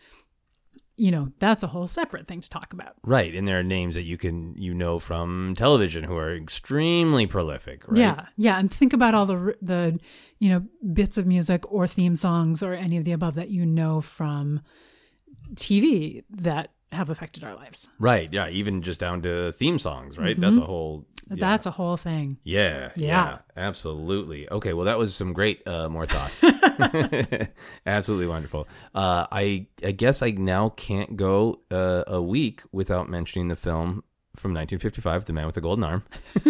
you 0.96 1.10
know 1.10 1.28
that's 1.40 1.64
a 1.64 1.66
whole 1.66 1.88
separate 1.88 2.26
thing 2.28 2.40
to 2.40 2.48
talk 2.48 2.72
about 2.72 2.94
right 3.02 3.34
and 3.34 3.48
there 3.48 3.58
are 3.58 3.64
names 3.64 3.94
that 3.96 4.02
you 4.02 4.16
can 4.16 4.54
you 4.56 4.72
know 4.72 4.98
from 5.00 5.54
television 5.56 6.04
who 6.04 6.16
are 6.16 6.34
extremely 6.36 7.26
prolific 7.26 7.86
right 7.88 7.98
Yeah, 7.98 8.26
yeah, 8.36 8.58
and 8.58 8.70
think 8.70 8.92
about 8.92 9.12
all 9.14 9.26
the 9.26 9.56
the 9.60 9.98
you 10.38 10.48
know 10.50 10.64
bits 10.92 11.18
of 11.18 11.26
music 11.26 11.70
or 11.72 11.86
theme 11.88 12.14
songs 12.14 12.62
or 12.62 12.74
any 12.74 12.96
of 12.96 13.04
the 13.04 13.12
above 13.12 13.34
that 13.34 13.50
you 13.50 13.66
know 13.66 14.00
from 14.00 14.60
TV 15.54 16.22
that 16.30 16.70
have 16.92 17.10
affected 17.10 17.42
our 17.42 17.56
lives. 17.56 17.88
right 17.98 18.32
yeah 18.32 18.48
even 18.48 18.80
just 18.80 19.00
down 19.00 19.20
to 19.22 19.50
theme 19.52 19.78
songs 19.80 20.16
right 20.16 20.38
that's 20.40 20.58
a 20.58 20.60
whole 20.64 21.04
yeah. 21.30 21.36
That's 21.38 21.66
a 21.66 21.70
whole 21.70 21.96
thing. 21.96 22.38
Yeah, 22.44 22.90
yeah, 22.96 23.06
Yeah. 23.06 23.38
absolutely. 23.56 24.48
Okay, 24.50 24.72
well, 24.72 24.86
that 24.86 24.98
was 24.98 25.14
some 25.14 25.32
great 25.32 25.66
uh, 25.66 25.88
more 25.88 26.06
thoughts. 26.06 26.42
absolutely 27.86 28.26
wonderful. 28.26 28.66
Uh, 28.94 29.26
I 29.30 29.66
I 29.84 29.92
guess 29.92 30.22
I 30.22 30.30
now 30.30 30.70
can't 30.70 31.16
go 31.16 31.60
uh, 31.70 32.04
a 32.06 32.22
week 32.22 32.62
without 32.72 33.08
mentioning 33.08 33.48
the 33.48 33.56
film 33.56 34.02
from 34.36 34.52
1955, 34.52 35.26
The 35.26 35.32
Man 35.32 35.46
with 35.46 35.54
the 35.54 35.60
Golden 35.60 35.84
Arm. 35.84 36.02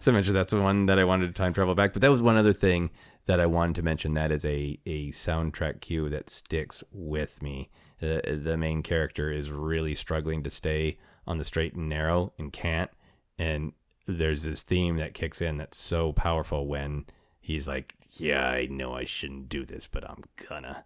so 0.00 0.10
I 0.10 0.14
mentioned 0.14 0.34
that's 0.36 0.52
the 0.52 0.60
one 0.60 0.86
that 0.86 0.98
I 0.98 1.04
wanted 1.04 1.26
to 1.26 1.32
time 1.32 1.52
travel 1.52 1.74
back, 1.74 1.92
but 1.92 2.00
that 2.02 2.10
was 2.10 2.22
one 2.22 2.36
other 2.36 2.54
thing 2.54 2.90
that 3.26 3.40
I 3.40 3.46
wanted 3.46 3.74
to 3.76 3.82
mention. 3.82 4.14
That 4.14 4.32
is 4.32 4.44
a 4.44 4.78
a 4.86 5.10
soundtrack 5.12 5.80
cue 5.82 6.08
that 6.08 6.30
sticks 6.30 6.82
with 6.92 7.42
me. 7.42 7.68
Uh, 8.02 8.20
the 8.24 8.56
main 8.58 8.82
character 8.82 9.30
is 9.30 9.50
really 9.50 9.94
struggling 9.94 10.42
to 10.42 10.50
stay 10.50 10.98
on 11.26 11.36
the 11.36 11.44
straight 11.44 11.74
and 11.74 11.88
narrow 11.90 12.32
and 12.38 12.50
can't 12.50 12.90
and 13.38 13.72
there's 14.16 14.42
this 14.42 14.62
theme 14.62 14.96
that 14.96 15.14
kicks 15.14 15.40
in 15.40 15.58
that's 15.58 15.78
so 15.78 16.12
powerful 16.12 16.66
when 16.66 17.06
he's 17.40 17.66
like, 17.66 17.94
"Yeah, 18.12 18.48
I 18.48 18.66
know 18.66 18.94
I 18.94 19.04
shouldn't 19.04 19.48
do 19.48 19.64
this, 19.64 19.86
but 19.86 20.08
I'm 20.08 20.24
gonna." 20.48 20.84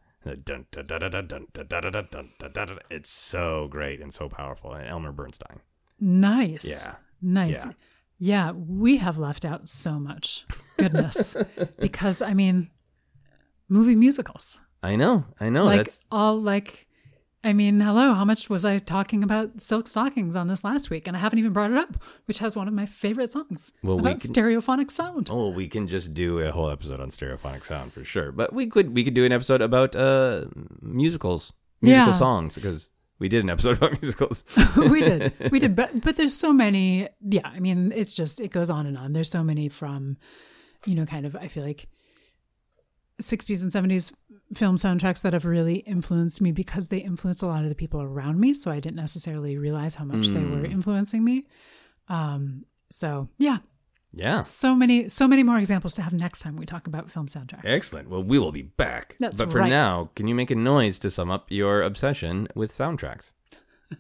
It's 2.91 3.11
so 3.11 3.69
great 3.69 4.01
and 4.01 4.13
so 4.15 4.29
powerful. 4.29 4.73
And 4.73 4.89
Elmer 4.89 5.13
Bernstein. 5.13 5.61
Nice. 6.01 6.67
Yeah. 6.67 6.95
Nice. 7.21 7.67
Yeah. 7.67 7.73
yeah 8.19 8.51
we 8.53 8.97
have 8.97 9.19
left 9.19 9.45
out 9.45 9.69
so 9.69 9.99
much 9.99 10.47
goodness 10.79 11.37
because 11.79 12.23
I 12.23 12.35
mean, 12.35 12.71
movie 13.69 13.97
musicals. 13.97 14.59
I 14.83 14.97
know. 14.97 15.27
I 15.41 15.51
know. 15.51 15.65
Like 15.65 15.85
that's... 15.85 16.05
all 16.11 16.41
like 16.41 16.84
I 17.47 17.53
mean, 17.53 17.79
hello, 17.81 18.15
how 18.15 18.25
much 18.25 18.49
was 18.49 18.65
I 18.65 18.79
talking 18.79 19.23
about 19.23 19.61
Silk 19.61 19.87
Stockings 19.87 20.35
on 20.35 20.49
this 20.49 20.65
last 20.65 20.89
week? 20.89 21.07
And 21.07 21.15
I 21.15 21.21
haven't 21.21 21.39
even 21.39 21.53
brought 21.53 21.71
it 21.71 21.77
up, 21.77 22.03
which 22.25 22.39
has 22.39 22.57
one 22.57 22.69
of 22.69 22.73
my 22.75 22.87
favorite 22.87 23.31
songs 23.31 23.73
Well, 23.83 23.97
we 23.97 24.01
about 24.11 24.21
can- 24.23 24.33
stereophonic 24.33 24.91
sound. 24.91 25.29
oh, 25.31 25.51
we 25.51 25.69
can 25.69 25.87
just 25.87 26.15
do 26.15 26.39
a 26.41 26.51
whole 26.51 26.71
episode 26.71 27.01
on 27.01 27.11
stereophonic 27.11 27.67
sound 27.67 27.93
for 27.93 28.03
sure. 28.03 28.33
But 28.33 28.55
we 28.55 28.67
could 28.67 28.95
we 28.95 29.05
could 29.05 29.13
do 29.13 29.27
an 29.27 29.33
episode 29.33 29.61
about 29.61 29.95
uh 29.95 30.47
musicals, 30.81 31.53
musical 31.83 32.07
Yeah. 32.07 32.13
songs 32.13 32.55
because 32.55 32.91
we 33.19 33.29
did 33.29 33.45
an 33.45 33.51
episode 33.51 33.77
about 33.77 34.01
musicals. 34.01 34.43
we 34.77 35.03
did. 35.03 35.33
We 35.53 35.59
did. 35.59 35.77
But 35.77 36.01
but 36.01 36.17
there's 36.17 36.35
so 36.35 36.51
many 36.51 37.09
yeah, 37.21 37.47
I 37.47 37.61
mean, 37.61 37.93
it's 37.95 38.15
just 38.15 38.41
it 38.41 38.53
goes 38.53 38.71
on 38.71 38.87
and 38.87 38.97
on. 38.97 39.13
There's 39.13 39.31
so 39.31 39.45
many 39.45 39.69
from, 39.69 40.17
you 40.87 40.95
know, 40.95 41.05
kind 41.05 41.27
of 41.27 41.37
I 41.37 41.49
feel 41.49 41.63
like 41.65 41.89
60s 43.23 43.63
and 43.63 43.71
70s 43.71 44.13
film 44.57 44.77
soundtracks 44.77 45.23
that 45.23 45.33
have 45.33 45.45
really 45.45 45.77
influenced 45.77 46.41
me 46.41 46.53
because 46.53 46.89
they 46.89 46.99
influenced 46.99 47.43
a 47.43 47.47
lot 47.47 47.63
of 47.63 47.69
the 47.69 47.75
people 47.75 48.03
around 48.03 48.41
me. 48.41 48.55
So 48.55 48.71
I 48.71 48.81
didn't 48.81 48.97
necessarily 48.97 49.57
realize 49.57 49.95
how 49.95 50.05
much 50.05 50.29
they 50.29 50.45
were 50.45 50.65
influencing 50.65 51.25
me. 51.25 51.47
Um, 52.09 52.65
so 52.91 53.29
yeah, 53.39 53.59
yeah. 54.13 54.41
so 54.41 54.75
many, 54.75 55.09
so 55.09 55.27
many 55.27 55.43
more 55.43 55.59
examples 55.59 55.95
to 55.95 56.03
have 56.03 56.13
next 56.13 56.41
time 56.41 56.57
we 56.57 56.67
talk 56.67 56.87
about 56.87 57.11
film 57.11 57.27
soundtracks. 57.27 57.65
Excellent. 57.65 58.09
Well, 58.09 58.23
we 58.23 58.39
will 58.39 58.53
be 58.53 58.63
back. 58.63 59.17
That's 59.19 59.39
but 59.39 59.51
for 59.51 59.59
right. 59.59 59.69
now, 59.69 60.11
can 60.15 60.29
you 60.29 60.35
make 60.35 60.51
a 60.51 60.55
noise 60.55 60.99
to 61.01 61.11
sum 61.11 61.31
up 61.31 61.51
your 61.51 61.83
obsession 61.83 62.49
with 62.55 62.73
soundtracks? 62.73 63.33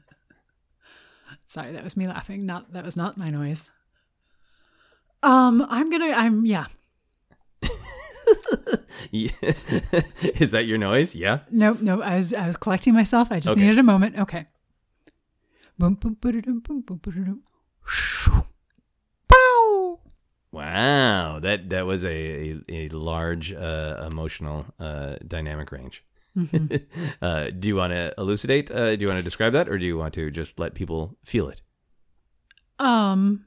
Sorry, 1.46 1.72
that 1.72 1.84
was 1.84 1.96
me 1.96 2.06
laughing. 2.06 2.46
Not 2.46 2.72
that 2.72 2.84
was 2.84 2.96
not 2.96 3.18
my 3.18 3.30
noise. 3.30 3.70
Um, 5.22 5.66
I'm 5.68 5.90
gonna. 5.90 6.10
I'm 6.10 6.44
yeah. 6.44 6.66
Is 9.12 10.50
that 10.52 10.66
your 10.66 10.78
noise? 10.78 11.14
Yeah. 11.14 11.40
No, 11.50 11.76
no. 11.80 12.02
I 12.02 12.16
was 12.16 12.32
I 12.34 12.46
was 12.46 12.56
collecting 12.56 12.94
myself. 12.94 13.30
I 13.32 13.36
just 13.40 13.52
Okay. 13.52 13.60
needed 13.62 13.78
a 13.78 13.82
moment. 13.82 14.18
Okay. 14.18 14.46
Boom, 15.78 15.94
boom, 15.94 16.16
ba-da-dum, 16.20 16.60
boom, 16.60 16.82
boom, 16.82 17.00
ba-da-dum. 17.02 17.42
Shoo. 17.86 18.44
Bow. 19.28 20.00
Wow. 20.52 21.40
That 21.40 21.68
that 21.70 21.86
was 21.86 22.04
a 22.04 22.08
a, 22.52 22.60
a 22.68 22.88
large 22.90 23.52
uh, 23.52 24.08
emotional 24.10 24.66
uh, 24.78 25.16
dynamic 25.26 25.72
range. 25.72 26.04
uh, 27.22 27.50
do 27.50 27.68
you 27.68 27.76
want 27.76 27.92
to 27.92 28.12
elucidate? 28.18 28.70
Uh, 28.70 28.96
do 28.96 29.02
you 29.02 29.08
want 29.08 29.18
to 29.18 29.22
describe 29.22 29.52
that, 29.52 29.68
or 29.68 29.78
do 29.78 29.86
you 29.86 29.96
want 29.96 30.14
to 30.14 30.30
just 30.30 30.58
let 30.58 30.74
people 30.74 31.16
feel 31.24 31.48
it? 31.48 31.60
Um, 32.78 33.46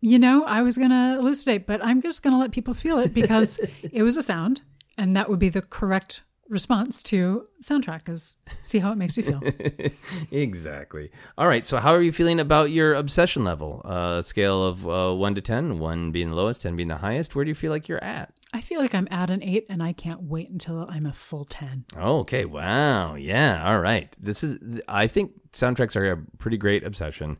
you 0.00 0.18
know, 0.18 0.42
I 0.44 0.62
was 0.62 0.76
gonna 0.76 1.16
elucidate, 1.18 1.66
but 1.66 1.84
I'm 1.84 2.02
just 2.02 2.22
gonna 2.22 2.38
let 2.38 2.52
people 2.52 2.74
feel 2.74 2.98
it 2.98 3.12
because 3.12 3.58
it 3.82 4.02
was 4.02 4.16
a 4.16 4.22
sound, 4.22 4.62
and 4.96 5.16
that 5.16 5.28
would 5.28 5.38
be 5.38 5.48
the 5.48 5.62
correct 5.62 6.22
response 6.48 7.02
to 7.04 7.46
soundtrack. 7.62 8.08
Is 8.08 8.38
see 8.62 8.78
how 8.78 8.92
it 8.92 8.96
makes 8.96 9.16
you 9.16 9.22
feel. 9.24 9.42
exactly. 10.30 11.10
All 11.36 11.48
right. 11.48 11.66
So, 11.66 11.78
how 11.78 11.92
are 11.92 12.02
you 12.02 12.12
feeling 12.12 12.40
about 12.40 12.70
your 12.70 12.94
obsession 12.94 13.44
level? 13.44 13.82
Uh, 13.84 14.22
scale 14.22 14.64
of 14.64 14.88
uh, 14.88 15.14
one 15.14 15.34
to 15.34 15.40
ten, 15.40 15.78
one 15.78 16.12
being 16.12 16.30
the 16.30 16.36
lowest, 16.36 16.62
ten 16.62 16.76
being 16.76 16.88
the 16.88 16.96
highest. 16.96 17.34
Where 17.34 17.44
do 17.44 17.50
you 17.50 17.54
feel 17.54 17.70
like 17.70 17.88
you're 17.88 18.02
at? 18.02 18.32
I 18.52 18.62
feel 18.62 18.80
like 18.80 18.94
I'm 18.94 19.08
at 19.10 19.30
an 19.30 19.42
eight, 19.42 19.66
and 19.68 19.82
I 19.82 19.92
can't 19.92 20.22
wait 20.22 20.48
until 20.48 20.88
I'm 20.88 21.06
a 21.06 21.12
full 21.12 21.44
ten. 21.44 21.84
Oh, 21.96 22.20
okay. 22.20 22.44
Wow. 22.44 23.14
Yeah. 23.16 23.68
All 23.68 23.80
right. 23.80 24.14
This 24.18 24.42
is. 24.44 24.80
I 24.88 25.06
think 25.06 25.32
soundtracks 25.52 25.96
are 25.96 26.12
a 26.12 26.16
pretty 26.38 26.56
great 26.56 26.84
obsession 26.84 27.38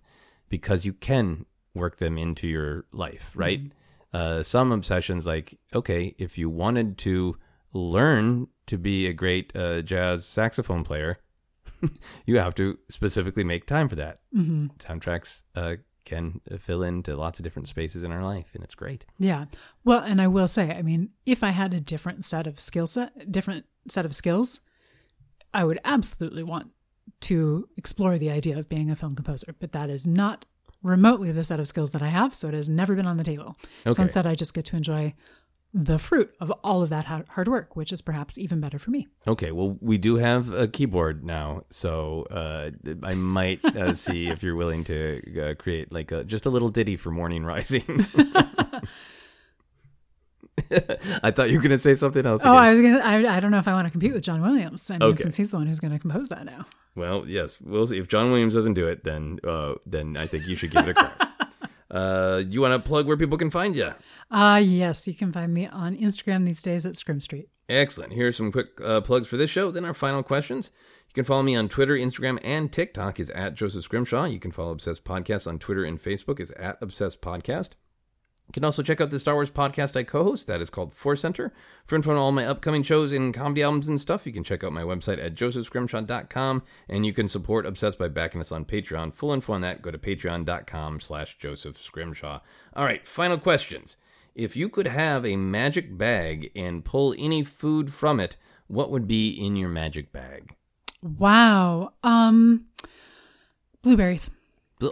because 0.49 0.85
you 0.85 0.93
can 0.93 1.47
work 1.79 1.97
them 1.97 2.19
into 2.19 2.47
your 2.47 2.85
life, 2.93 3.31
right? 3.35 3.61
Uh, 4.13 4.43
some 4.43 4.73
obsessions, 4.73 5.27
like 5.27 5.59
okay, 5.75 6.15
if 6.19 6.39
you 6.39 6.49
wanted 6.51 6.99
to 6.99 7.37
learn 7.73 8.49
to 8.67 8.79
be 8.79 9.07
a 9.07 9.13
great 9.13 9.55
uh, 9.57 9.83
jazz 9.83 10.25
saxophone 10.27 10.85
player, 10.85 11.19
you 12.27 12.39
have 12.39 12.55
to 12.55 12.79
specifically 12.89 13.45
make 13.45 13.67
time 13.67 13.89
for 13.89 13.97
that. 13.97 14.21
hmm 14.33 14.67
Soundtracks 14.79 15.43
uh, 15.55 15.77
can 16.05 16.41
fill 16.59 16.83
into 16.83 17.15
lots 17.17 17.39
of 17.39 17.43
different 17.43 17.69
spaces 17.69 18.03
in 18.03 18.11
our 18.11 18.25
life, 18.25 18.49
and 18.55 18.65
it's 18.65 18.75
great. 18.75 19.05
Yeah. 19.19 19.45
Well, 19.85 20.01
and 20.01 20.23
I 20.23 20.27
will 20.27 20.49
say, 20.49 20.71
I 20.71 20.81
mean, 20.81 21.11
if 21.27 21.43
I 21.43 21.51
had 21.51 21.75
a 21.75 21.81
different 21.81 22.25
set 22.25 22.47
of 22.47 22.59
skill 22.59 22.87
set, 22.87 23.31
different 23.31 23.67
set 23.91 24.07
of 24.07 24.15
skills, 24.15 24.61
I 25.53 25.65
would 25.65 25.81
absolutely 25.85 26.43
want 26.43 26.71
to 27.21 27.69
explore 27.77 28.17
the 28.17 28.31
idea 28.31 28.59
of 28.59 28.69
being 28.69 28.91
a 28.91 28.97
film 28.97 29.15
composer. 29.15 29.55
But 29.59 29.73
that 29.73 29.91
is 29.91 30.07
not 30.07 30.47
remotely 30.83 31.33
the 31.33 31.45
set 31.45 31.61
of 31.61 31.67
skills 31.67 31.93
that 31.93 32.03
I 32.03 32.09
have, 32.09 32.35
so 32.35 32.49
it 32.49 32.55
has 32.55 32.69
never 32.69 32.95
been 32.95 33.07
on 33.07 33.17
the 33.17 33.25
table. 33.25 33.57
Okay. 33.87 33.95
So 33.95 34.03
instead, 34.03 34.27
I 34.27 34.35
just 34.35 34.55
get 34.55 34.65
to 34.67 34.77
enjoy 34.77 35.15
the 35.75 35.99
fruit 35.99 36.35
of 36.41 36.51
all 36.65 36.83
of 36.83 36.89
that 36.89 37.05
hard 37.05 37.47
work, 37.47 37.77
which 37.77 37.93
is 37.93 38.01
perhaps 38.01 38.39
even 38.39 38.61
better 38.61 38.79
for 38.79 38.91
me. 38.91 39.07
Okay, 39.27 39.53
well, 39.53 39.77
we 39.81 39.99
do 39.99 40.17
have 40.17 40.51
a 40.53 40.67
keyboard 40.67 41.25
now, 41.25 41.65
so 41.71 42.27
uh, 42.31 42.71
I 43.03 43.15
might 43.15 43.63
uh, 43.65 43.95
see 44.07 44.29
if 44.29 44.43
you're 44.43 44.57
willing 44.57 44.85
to 44.85 45.51
uh, 45.51 45.55
create 45.55 45.93
like 45.93 46.11
a, 46.11 46.25
just 46.25 46.47
a 46.47 46.51
little 46.51 46.71
ditty 46.71 46.97
for 46.97 47.11
morning 47.11 47.45
rising. 47.45 47.85
I 51.23 51.31
thought 51.31 51.51
you 51.51 51.57
were 51.59 51.63
going 51.63 51.71
to 51.71 51.79
say 51.79 51.95
something 51.95 52.25
else. 52.27 52.43
Oh, 52.45 52.51
again. 52.53 52.63
I 52.65 52.71
was 52.71 52.81
gonna. 52.81 52.99
I, 52.99 53.37
I 53.37 53.41
don't 53.41 53.51
know 53.51 53.59
if 53.59 53.69
I 53.69 53.73
want 53.73 53.87
to 53.87 53.91
compete 53.91 54.13
with 54.13 54.23
John 54.23 54.43
Williams. 54.43 54.91
I 54.91 54.95
mean, 54.95 55.03
Okay. 55.03 55.23
since 55.23 55.37
he's 55.37 55.51
the 55.51 55.57
one 55.59 55.67
who's 55.67 55.81
going 55.81 55.93
to 55.93 55.99
compose 55.99 56.29
that 56.29 56.45
now. 56.45 56.67
Well, 56.95 57.25
yes, 57.27 57.61
we'll 57.61 57.87
see. 57.87 57.99
If 57.99 58.09
John 58.09 58.31
Williams 58.31 58.55
doesn't 58.55 58.75
do 58.75 58.87
it, 58.89 59.05
then 59.05 59.39
uh, 59.47 59.75
then 59.87 60.17
I 60.17 60.27
think 60.27 60.47
you 60.49 60.57
should 60.57 60.71
give 60.71 60.89
it 60.89 60.91
a 60.91 60.95
crack. 60.95 61.29
uh, 61.91 62.43
you 62.49 62.61
want 62.61 62.75
to 62.75 62.87
plug 62.89 63.07
where 63.07 63.17
people 63.17 63.39
can 63.39 63.51
find 63.51 63.77
you? 63.77 63.93
Ah, 64.31 64.57
yes, 64.57 65.07
you 65.07 65.15
can 65.15 65.33
find 65.33 65.55
me 65.55 65.67
on 65.67 65.97
Instagram 65.97 66.45
these 66.45 66.61
days 66.63 66.85
at 66.85 66.97
Scrim 66.97 67.21
Street. 67.21 67.49
Excellent. 67.69 68.13
Here 68.15 68.27
are 68.29 68.33
some 68.33 68.51
quick 68.51 68.81
uh, 68.83 69.01
plugs 69.03 69.29
for 69.29 69.37
this 69.37 69.51
show. 69.51 69.71
Then 69.71 69.85
our 69.85 69.95
final 69.95 70.23
questions. 70.23 70.71
You 71.09 71.15
can 71.15 71.25
follow 71.25 71.43
me 71.43 71.57
on 71.57 71.69
Twitter, 71.69 71.95
Instagram, 71.95 72.39
and 72.45 72.71
TikTok 72.71 73.19
is 73.19 73.31
at 73.31 73.55
Joseph 73.55 73.83
Scrimshaw. 73.85 74.25
You 74.25 74.39
can 74.39 74.51
follow 74.53 74.73
Obsessed 74.73 75.05
Podcast 75.05 75.47
on 75.47 75.59
Twitter 75.59 75.83
and 75.85 76.03
Facebook 76.03 76.39
is 76.39 76.51
at 76.53 76.77
Obsessed 76.83 77.23
Podcast. 77.23 77.71
You 78.49 78.53
can 78.53 78.65
also 78.65 78.83
check 78.83 78.99
out 78.99 79.11
the 79.11 79.21
Star 79.21 79.35
Wars 79.35 79.51
podcast 79.51 79.95
I 79.95 80.05
co-host. 80.05 80.47
That 80.47 80.63
is 80.63 80.71
called 80.71 80.95
Force 80.95 81.21
Center. 81.21 81.53
For 81.85 81.97
info 81.97 82.13
on 82.13 82.17
all 82.17 82.33
my 82.33 82.47
upcoming 82.47 82.83
shows 82.83 83.13
and 83.13 83.35
comedy 83.35 83.63
albums 83.63 83.89
and 83.89 84.01
stuff, 84.01 84.27
you 84.27 84.33
can 84.33 84.43
check 84.43 84.65
out 84.65 84.73
my 84.73 84.83
website 84.83 85.23
at 85.23 85.35
josephscrimshaw.com. 85.35 86.63
And 86.89 87.05
you 87.05 87.13
can 87.13 87.29
support 87.29 87.67
Obsessed 87.67 87.99
by 87.99 88.09
backing 88.09 88.41
us 88.41 88.51
on 88.51 88.65
Patreon. 88.65 89.13
Full 89.13 89.33
info 89.33 89.53
on 89.53 89.61
that, 89.61 89.83
go 89.83 89.91
to 89.91 89.99
patreon.com 89.99 91.01
slash 91.01 91.37
Joseph 91.37 91.79
Scrimshaw. 91.79 92.41
All 92.75 92.87
right, 92.87 93.07
final 93.07 93.37
questions. 93.37 93.99
If 94.35 94.57
you 94.57 94.71
could 94.71 94.87
have 94.87 95.27
a 95.27 95.37
magic 95.37 95.99
bag 95.99 96.51
and 96.57 96.85
pull 96.85 97.15
any 97.19 97.45
food 97.45 97.93
from 97.93 98.19
it, 98.19 98.39
what 98.67 98.91
would 98.91 99.07
be 99.07 99.29
in 99.31 99.57
your 99.57 99.69
magic 99.69 100.11
bag? 100.11 100.55
Wow. 101.03 101.93
Um, 102.03 102.65
blueberries. 103.83 104.31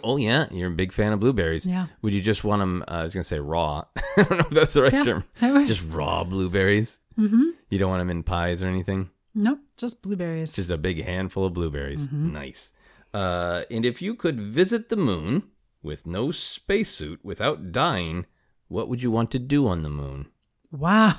Oh 0.03 0.17
yeah, 0.17 0.47
you're 0.51 0.69
a 0.69 0.75
big 0.75 0.93
fan 0.93 1.13
of 1.13 1.21
blueberries. 1.21 1.67
Yeah. 1.67 1.87
Would 2.03 2.13
you 2.13 2.21
just 2.21 2.45
want 2.45 2.61
them? 2.61 2.83
Uh, 2.89 2.93
I 2.93 3.03
was 3.05 3.15
gonna 3.15 3.25
say 3.25 3.39
raw. 3.39 3.85
I 4.17 4.23
don't 4.23 4.31
know 4.33 4.39
if 4.39 4.51
that's 4.51 4.73
the 4.75 4.83
right 4.83 4.93
Yeah, 4.93 5.03
term. 5.03 5.25
Just 5.67 5.85
raw 5.93 6.25
blueberries. 6.25 7.01
Mm-hmm. 7.19 7.43
You 7.71 7.79
don't 7.79 7.91
want 7.91 8.01
them 8.01 8.11
in 8.11 8.23
pies 8.23 8.63
or 8.63 8.69
anything. 8.69 9.11
Nope, 9.35 9.61
just 9.77 10.01
blueberries. 10.01 10.55
Just 10.57 10.71
a 10.71 10.79
big 10.79 11.05
handful 11.05 11.45
of 11.45 11.53
blueberries. 11.53 12.09
Mm-hmm. 12.09 12.33
Nice. 12.33 12.73
Uh, 13.13 13.63
and 13.71 13.85
if 13.85 14.01
you 14.01 14.15
could 14.15 14.41
visit 14.41 14.89
the 14.89 14.97
moon 14.97 15.43
with 15.83 16.07
no 16.07 16.31
spacesuit 16.31 17.23
without 17.23 17.71
dying, 17.71 18.25
what 18.69 18.89
would 18.89 19.03
you 19.03 19.11
want 19.11 19.31
to 19.33 19.39
do 19.39 19.69
on 19.69 19.83
the 19.83 19.91
moon? 19.91 20.29
Wow. 20.73 21.17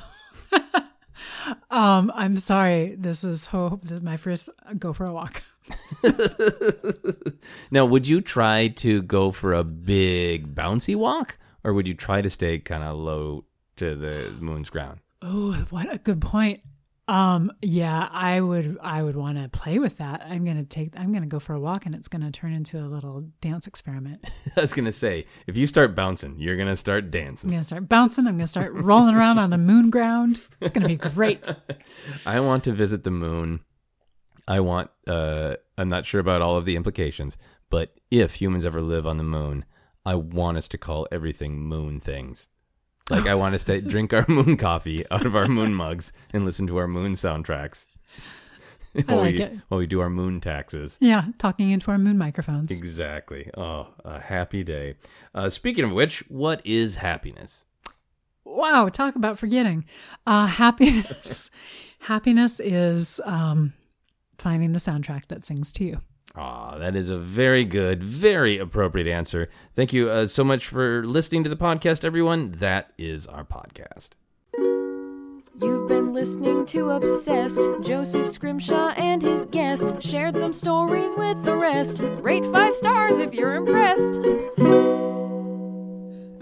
um, 1.69 2.11
I'm 2.15 2.37
sorry. 2.37 2.95
This 2.97 3.23
is 3.23 3.47
hope 3.47 3.89
my 4.01 4.17
first 4.17 4.49
go 4.77 4.93
for 4.93 5.05
a 5.05 5.13
walk. 5.13 5.43
Now, 7.71 7.85
would 7.85 8.07
you 8.07 8.21
try 8.21 8.69
to 8.69 9.01
go 9.01 9.31
for 9.31 9.53
a 9.53 9.63
big 9.63 10.55
bouncy 10.55 10.95
walk, 10.95 11.37
or 11.63 11.73
would 11.73 11.87
you 11.87 11.93
try 11.93 12.21
to 12.21 12.29
stay 12.29 12.59
kind 12.59 12.83
of 12.83 12.97
low 12.97 13.45
to 13.77 13.95
the 13.95 14.33
moon's 14.39 14.69
ground? 14.69 14.99
Oh, 15.21 15.53
what 15.69 15.93
a 15.93 15.97
good 15.97 16.21
point. 16.21 16.61
Um, 17.09 17.53
yeah, 17.61 18.09
I 18.11 18.41
would 18.41 18.77
I 18.81 19.01
would 19.01 19.15
want 19.15 19.37
to 19.37 19.47
play 19.47 19.79
with 19.79 19.97
that. 19.99 20.23
I'm 20.29 20.43
gonna 20.43 20.65
take 20.65 20.93
I'm 20.99 21.13
gonna 21.13 21.25
go 21.25 21.39
for 21.39 21.53
a 21.53 21.59
walk 21.59 21.85
and 21.85 21.95
it's 21.95 22.09
gonna 22.09 22.31
turn 22.31 22.51
into 22.51 22.79
a 22.79 22.87
little 22.87 23.21
dance 23.39 23.65
experiment. 23.65 24.25
I 24.57 24.61
was 24.61 24.73
gonna 24.73 24.91
say, 24.91 25.25
if 25.47 25.55
you 25.55 25.67
start 25.67 25.95
bouncing, 25.95 26.35
you're 26.37 26.57
gonna 26.57 26.75
start 26.75 27.09
dancing. 27.09 27.49
I'm 27.49 27.53
gonna 27.53 27.63
start 27.63 27.87
bouncing, 27.87 28.27
I'm 28.27 28.35
gonna 28.35 28.47
start 28.47 28.73
rolling 28.73 29.15
around 29.15 29.39
on 29.39 29.51
the 29.51 29.57
moon 29.57 29.89
ground. 29.89 30.41
It's 30.59 30.73
gonna 30.73 30.87
be 30.87 30.97
great. 30.97 31.49
I 32.25 32.41
want 32.41 32.65
to 32.65 32.73
visit 32.73 33.05
the 33.05 33.11
moon. 33.11 33.61
I 34.47 34.59
want. 34.59 34.89
Uh, 35.05 35.55
I'm 35.77 35.87
not 35.87 36.05
sure 36.05 36.21
about 36.21 36.41
all 36.41 36.55
of 36.55 36.65
the 36.65 36.75
implications, 36.75 37.37
but 37.69 37.99
if 38.09 38.35
humans 38.35 38.65
ever 38.65 38.81
live 38.81 39.05
on 39.05 39.17
the 39.17 39.23
moon, 39.23 39.65
I 40.05 40.15
want 40.15 40.57
us 40.57 40.67
to 40.69 40.77
call 40.77 41.07
everything 41.11 41.59
moon 41.59 41.99
things. 41.99 42.49
Like 43.09 43.27
I 43.27 43.35
want 43.35 43.55
us 43.55 43.63
to 43.65 43.81
drink 43.93 44.13
our 44.13 44.25
moon 44.27 44.57
coffee 44.57 45.05
out 45.11 45.25
of 45.25 45.35
our 45.35 45.47
moon 45.47 45.73
mugs 45.73 46.11
and 46.31 46.45
listen 46.45 46.67
to 46.67 46.77
our 46.77 46.87
moon 46.87 47.13
soundtracks. 47.13 47.87
while 49.05 49.17
like 49.17 49.35
we 49.35 49.41
it. 49.43 49.57
while 49.67 49.77
we 49.79 49.87
do 49.87 49.99
our 49.99 50.09
moon 50.09 50.41
taxes. 50.41 50.97
Yeah, 51.01 51.25
talking 51.37 51.71
into 51.71 51.91
our 51.91 51.97
moon 51.97 52.17
microphones. 52.17 52.71
Exactly. 52.71 53.49
Oh, 53.55 53.87
a 54.03 54.19
happy 54.19 54.63
day. 54.63 54.95
Uh, 55.33 55.49
speaking 55.49 55.85
of 55.85 55.91
which, 55.91 56.19
what 56.27 56.61
is 56.65 56.97
happiness? 56.97 57.65
Wow, 58.43 58.89
talk 58.89 59.15
about 59.15 59.37
forgetting. 59.37 59.85
Uh, 60.25 60.47
happiness. 60.47 61.51
happiness 61.99 62.59
is 62.59 63.21
um, 63.25 63.73
finding 64.37 64.71
the 64.71 64.79
soundtrack 64.79 65.27
that 65.27 65.45
sings 65.45 65.71
to 65.73 65.83
you. 65.83 66.01
Ah, 66.35 66.77
that 66.77 66.95
is 66.95 67.09
a 67.09 67.17
very 67.17 67.65
good, 67.65 68.03
very 68.03 68.57
appropriate 68.57 69.07
answer. 69.07 69.49
Thank 69.73 69.93
you 69.93 70.09
uh, 70.09 70.27
so 70.27 70.43
much 70.43 70.67
for 70.67 71.03
listening 71.05 71.43
to 71.45 71.49
the 71.49 71.55
podcast, 71.55 72.03
everyone. 72.03 72.51
That 72.51 72.93
is 72.97 73.25
our 73.27 73.43
podcast. 73.43 74.09
You've 75.59 75.87
been 75.87 76.13
listening 76.13 76.67
to 76.67 76.91
Obsessed. 76.91 77.61
Joseph 77.81 78.27
Scrimshaw 78.27 78.89
and 78.89 79.23
his 79.23 79.45
guest 79.45 79.95
shared 80.03 80.37
some 80.37 80.53
stories 80.53 81.15
with 81.15 81.43
the 81.43 81.55
rest. 81.55 82.01
Rate 82.21 82.45
five 82.45 82.75
stars 82.75 83.17
if 83.17 83.33
you're 83.33 83.55
impressed. 83.55 84.19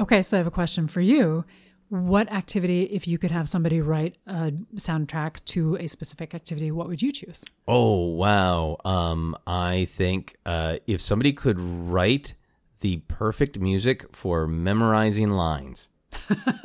Okay, 0.01 0.21
so 0.21 0.35
I 0.35 0.39
have 0.39 0.47
a 0.47 0.51
question 0.51 0.87
for 0.87 0.99
you. 0.99 1.45
What 1.89 2.31
activity, 2.31 2.83
if 2.83 3.07
you 3.07 3.17
could 3.17 3.31
have 3.31 3.47
somebody 3.47 3.79
write 3.79 4.17
a 4.25 4.51
soundtrack 4.75 5.43
to 5.45 5.75
a 5.77 5.87
specific 5.87 6.33
activity, 6.33 6.71
what 6.71 6.87
would 6.87 7.01
you 7.01 7.11
choose? 7.11 7.45
Oh 7.67 8.07
wow! 8.07 8.77
Um, 8.83 9.37
I 9.45 9.85
think 9.85 10.35
uh, 10.45 10.77
if 10.87 10.99
somebody 10.99 11.31
could 11.31 11.59
write 11.59 12.33
the 12.79 12.97
perfect 13.07 13.59
music 13.59 14.13
for 14.13 14.47
memorizing 14.47 15.29
lines, 15.29 15.91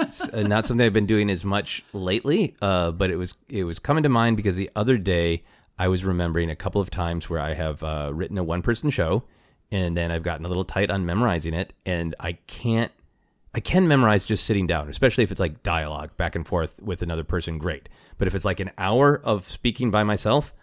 it's 0.00 0.28
uh, 0.28 0.42
not 0.42 0.66
something 0.66 0.86
I've 0.86 0.92
been 0.92 1.06
doing 1.06 1.30
as 1.30 1.44
much 1.44 1.84
lately. 1.92 2.56
Uh, 2.62 2.90
but 2.90 3.10
it 3.10 3.16
was 3.16 3.36
it 3.48 3.64
was 3.64 3.78
coming 3.78 4.02
to 4.02 4.08
mind 4.08 4.36
because 4.36 4.56
the 4.56 4.70
other 4.74 4.96
day 4.96 5.44
I 5.78 5.88
was 5.88 6.04
remembering 6.04 6.50
a 6.50 6.56
couple 6.56 6.80
of 6.80 6.90
times 6.90 7.28
where 7.28 7.40
I 7.40 7.54
have 7.54 7.82
uh, 7.82 8.10
written 8.12 8.38
a 8.38 8.44
one 8.44 8.62
person 8.62 8.90
show, 8.90 9.24
and 9.70 9.96
then 9.96 10.10
I've 10.10 10.22
gotten 10.22 10.46
a 10.46 10.48
little 10.48 10.64
tight 10.64 10.90
on 10.90 11.04
memorizing 11.04 11.54
it, 11.54 11.72
and 11.84 12.14
I 12.18 12.32
can't. 12.46 12.92
I 13.52 13.60
can 13.60 13.88
memorize 13.88 14.24
just 14.24 14.44
sitting 14.44 14.66
down, 14.66 14.88
especially 14.88 15.24
if 15.24 15.32
it's 15.32 15.40
like 15.40 15.62
dialogue 15.62 16.16
back 16.16 16.36
and 16.36 16.46
forth 16.46 16.80
with 16.80 17.02
another 17.02 17.24
person, 17.24 17.58
great. 17.58 17.88
But 18.16 18.28
if 18.28 18.34
it's 18.34 18.44
like 18.44 18.60
an 18.60 18.70
hour 18.78 19.20
of 19.24 19.48
speaking 19.48 19.90
by 19.90 20.04
myself, 20.04 20.54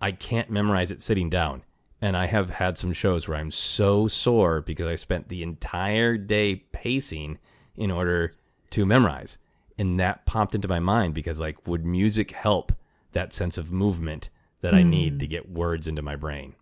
I 0.00 0.12
can't 0.12 0.50
memorize 0.50 0.90
it 0.90 1.02
sitting 1.02 1.30
down. 1.30 1.62
And 2.02 2.16
I 2.16 2.26
have 2.26 2.50
had 2.50 2.76
some 2.76 2.92
shows 2.92 3.26
where 3.26 3.38
I'm 3.38 3.50
so 3.50 4.08
sore 4.08 4.60
because 4.60 4.86
I 4.86 4.96
spent 4.96 5.28
the 5.28 5.42
entire 5.42 6.18
day 6.18 6.56
pacing 6.56 7.38
in 7.76 7.90
order 7.90 8.30
to 8.70 8.84
memorize. 8.84 9.38
And 9.78 9.98
that 10.00 10.26
popped 10.26 10.54
into 10.54 10.68
my 10.68 10.80
mind 10.80 11.14
because, 11.14 11.40
like, 11.40 11.66
would 11.66 11.86
music 11.86 12.32
help 12.32 12.72
that 13.12 13.32
sense 13.32 13.56
of 13.56 13.72
movement 13.72 14.28
that 14.60 14.74
I 14.74 14.82
need 14.82 15.14
hmm. 15.14 15.18
to 15.18 15.26
get 15.26 15.50
words 15.50 15.88
into 15.88 16.02
my 16.02 16.16
brain? 16.16 16.54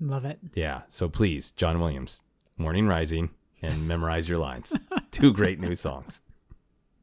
Love 0.00 0.24
it. 0.24 0.38
Yeah. 0.54 0.82
So 0.88 1.08
please, 1.08 1.50
John 1.52 1.80
Williams, 1.80 2.22
Morning 2.56 2.86
Rising 2.86 3.30
and 3.64 3.88
Memorize 3.88 4.28
Your 4.28 4.38
Lines. 4.38 4.76
Two 5.10 5.32
great 5.32 5.60
new 5.60 5.74
songs. 5.74 6.22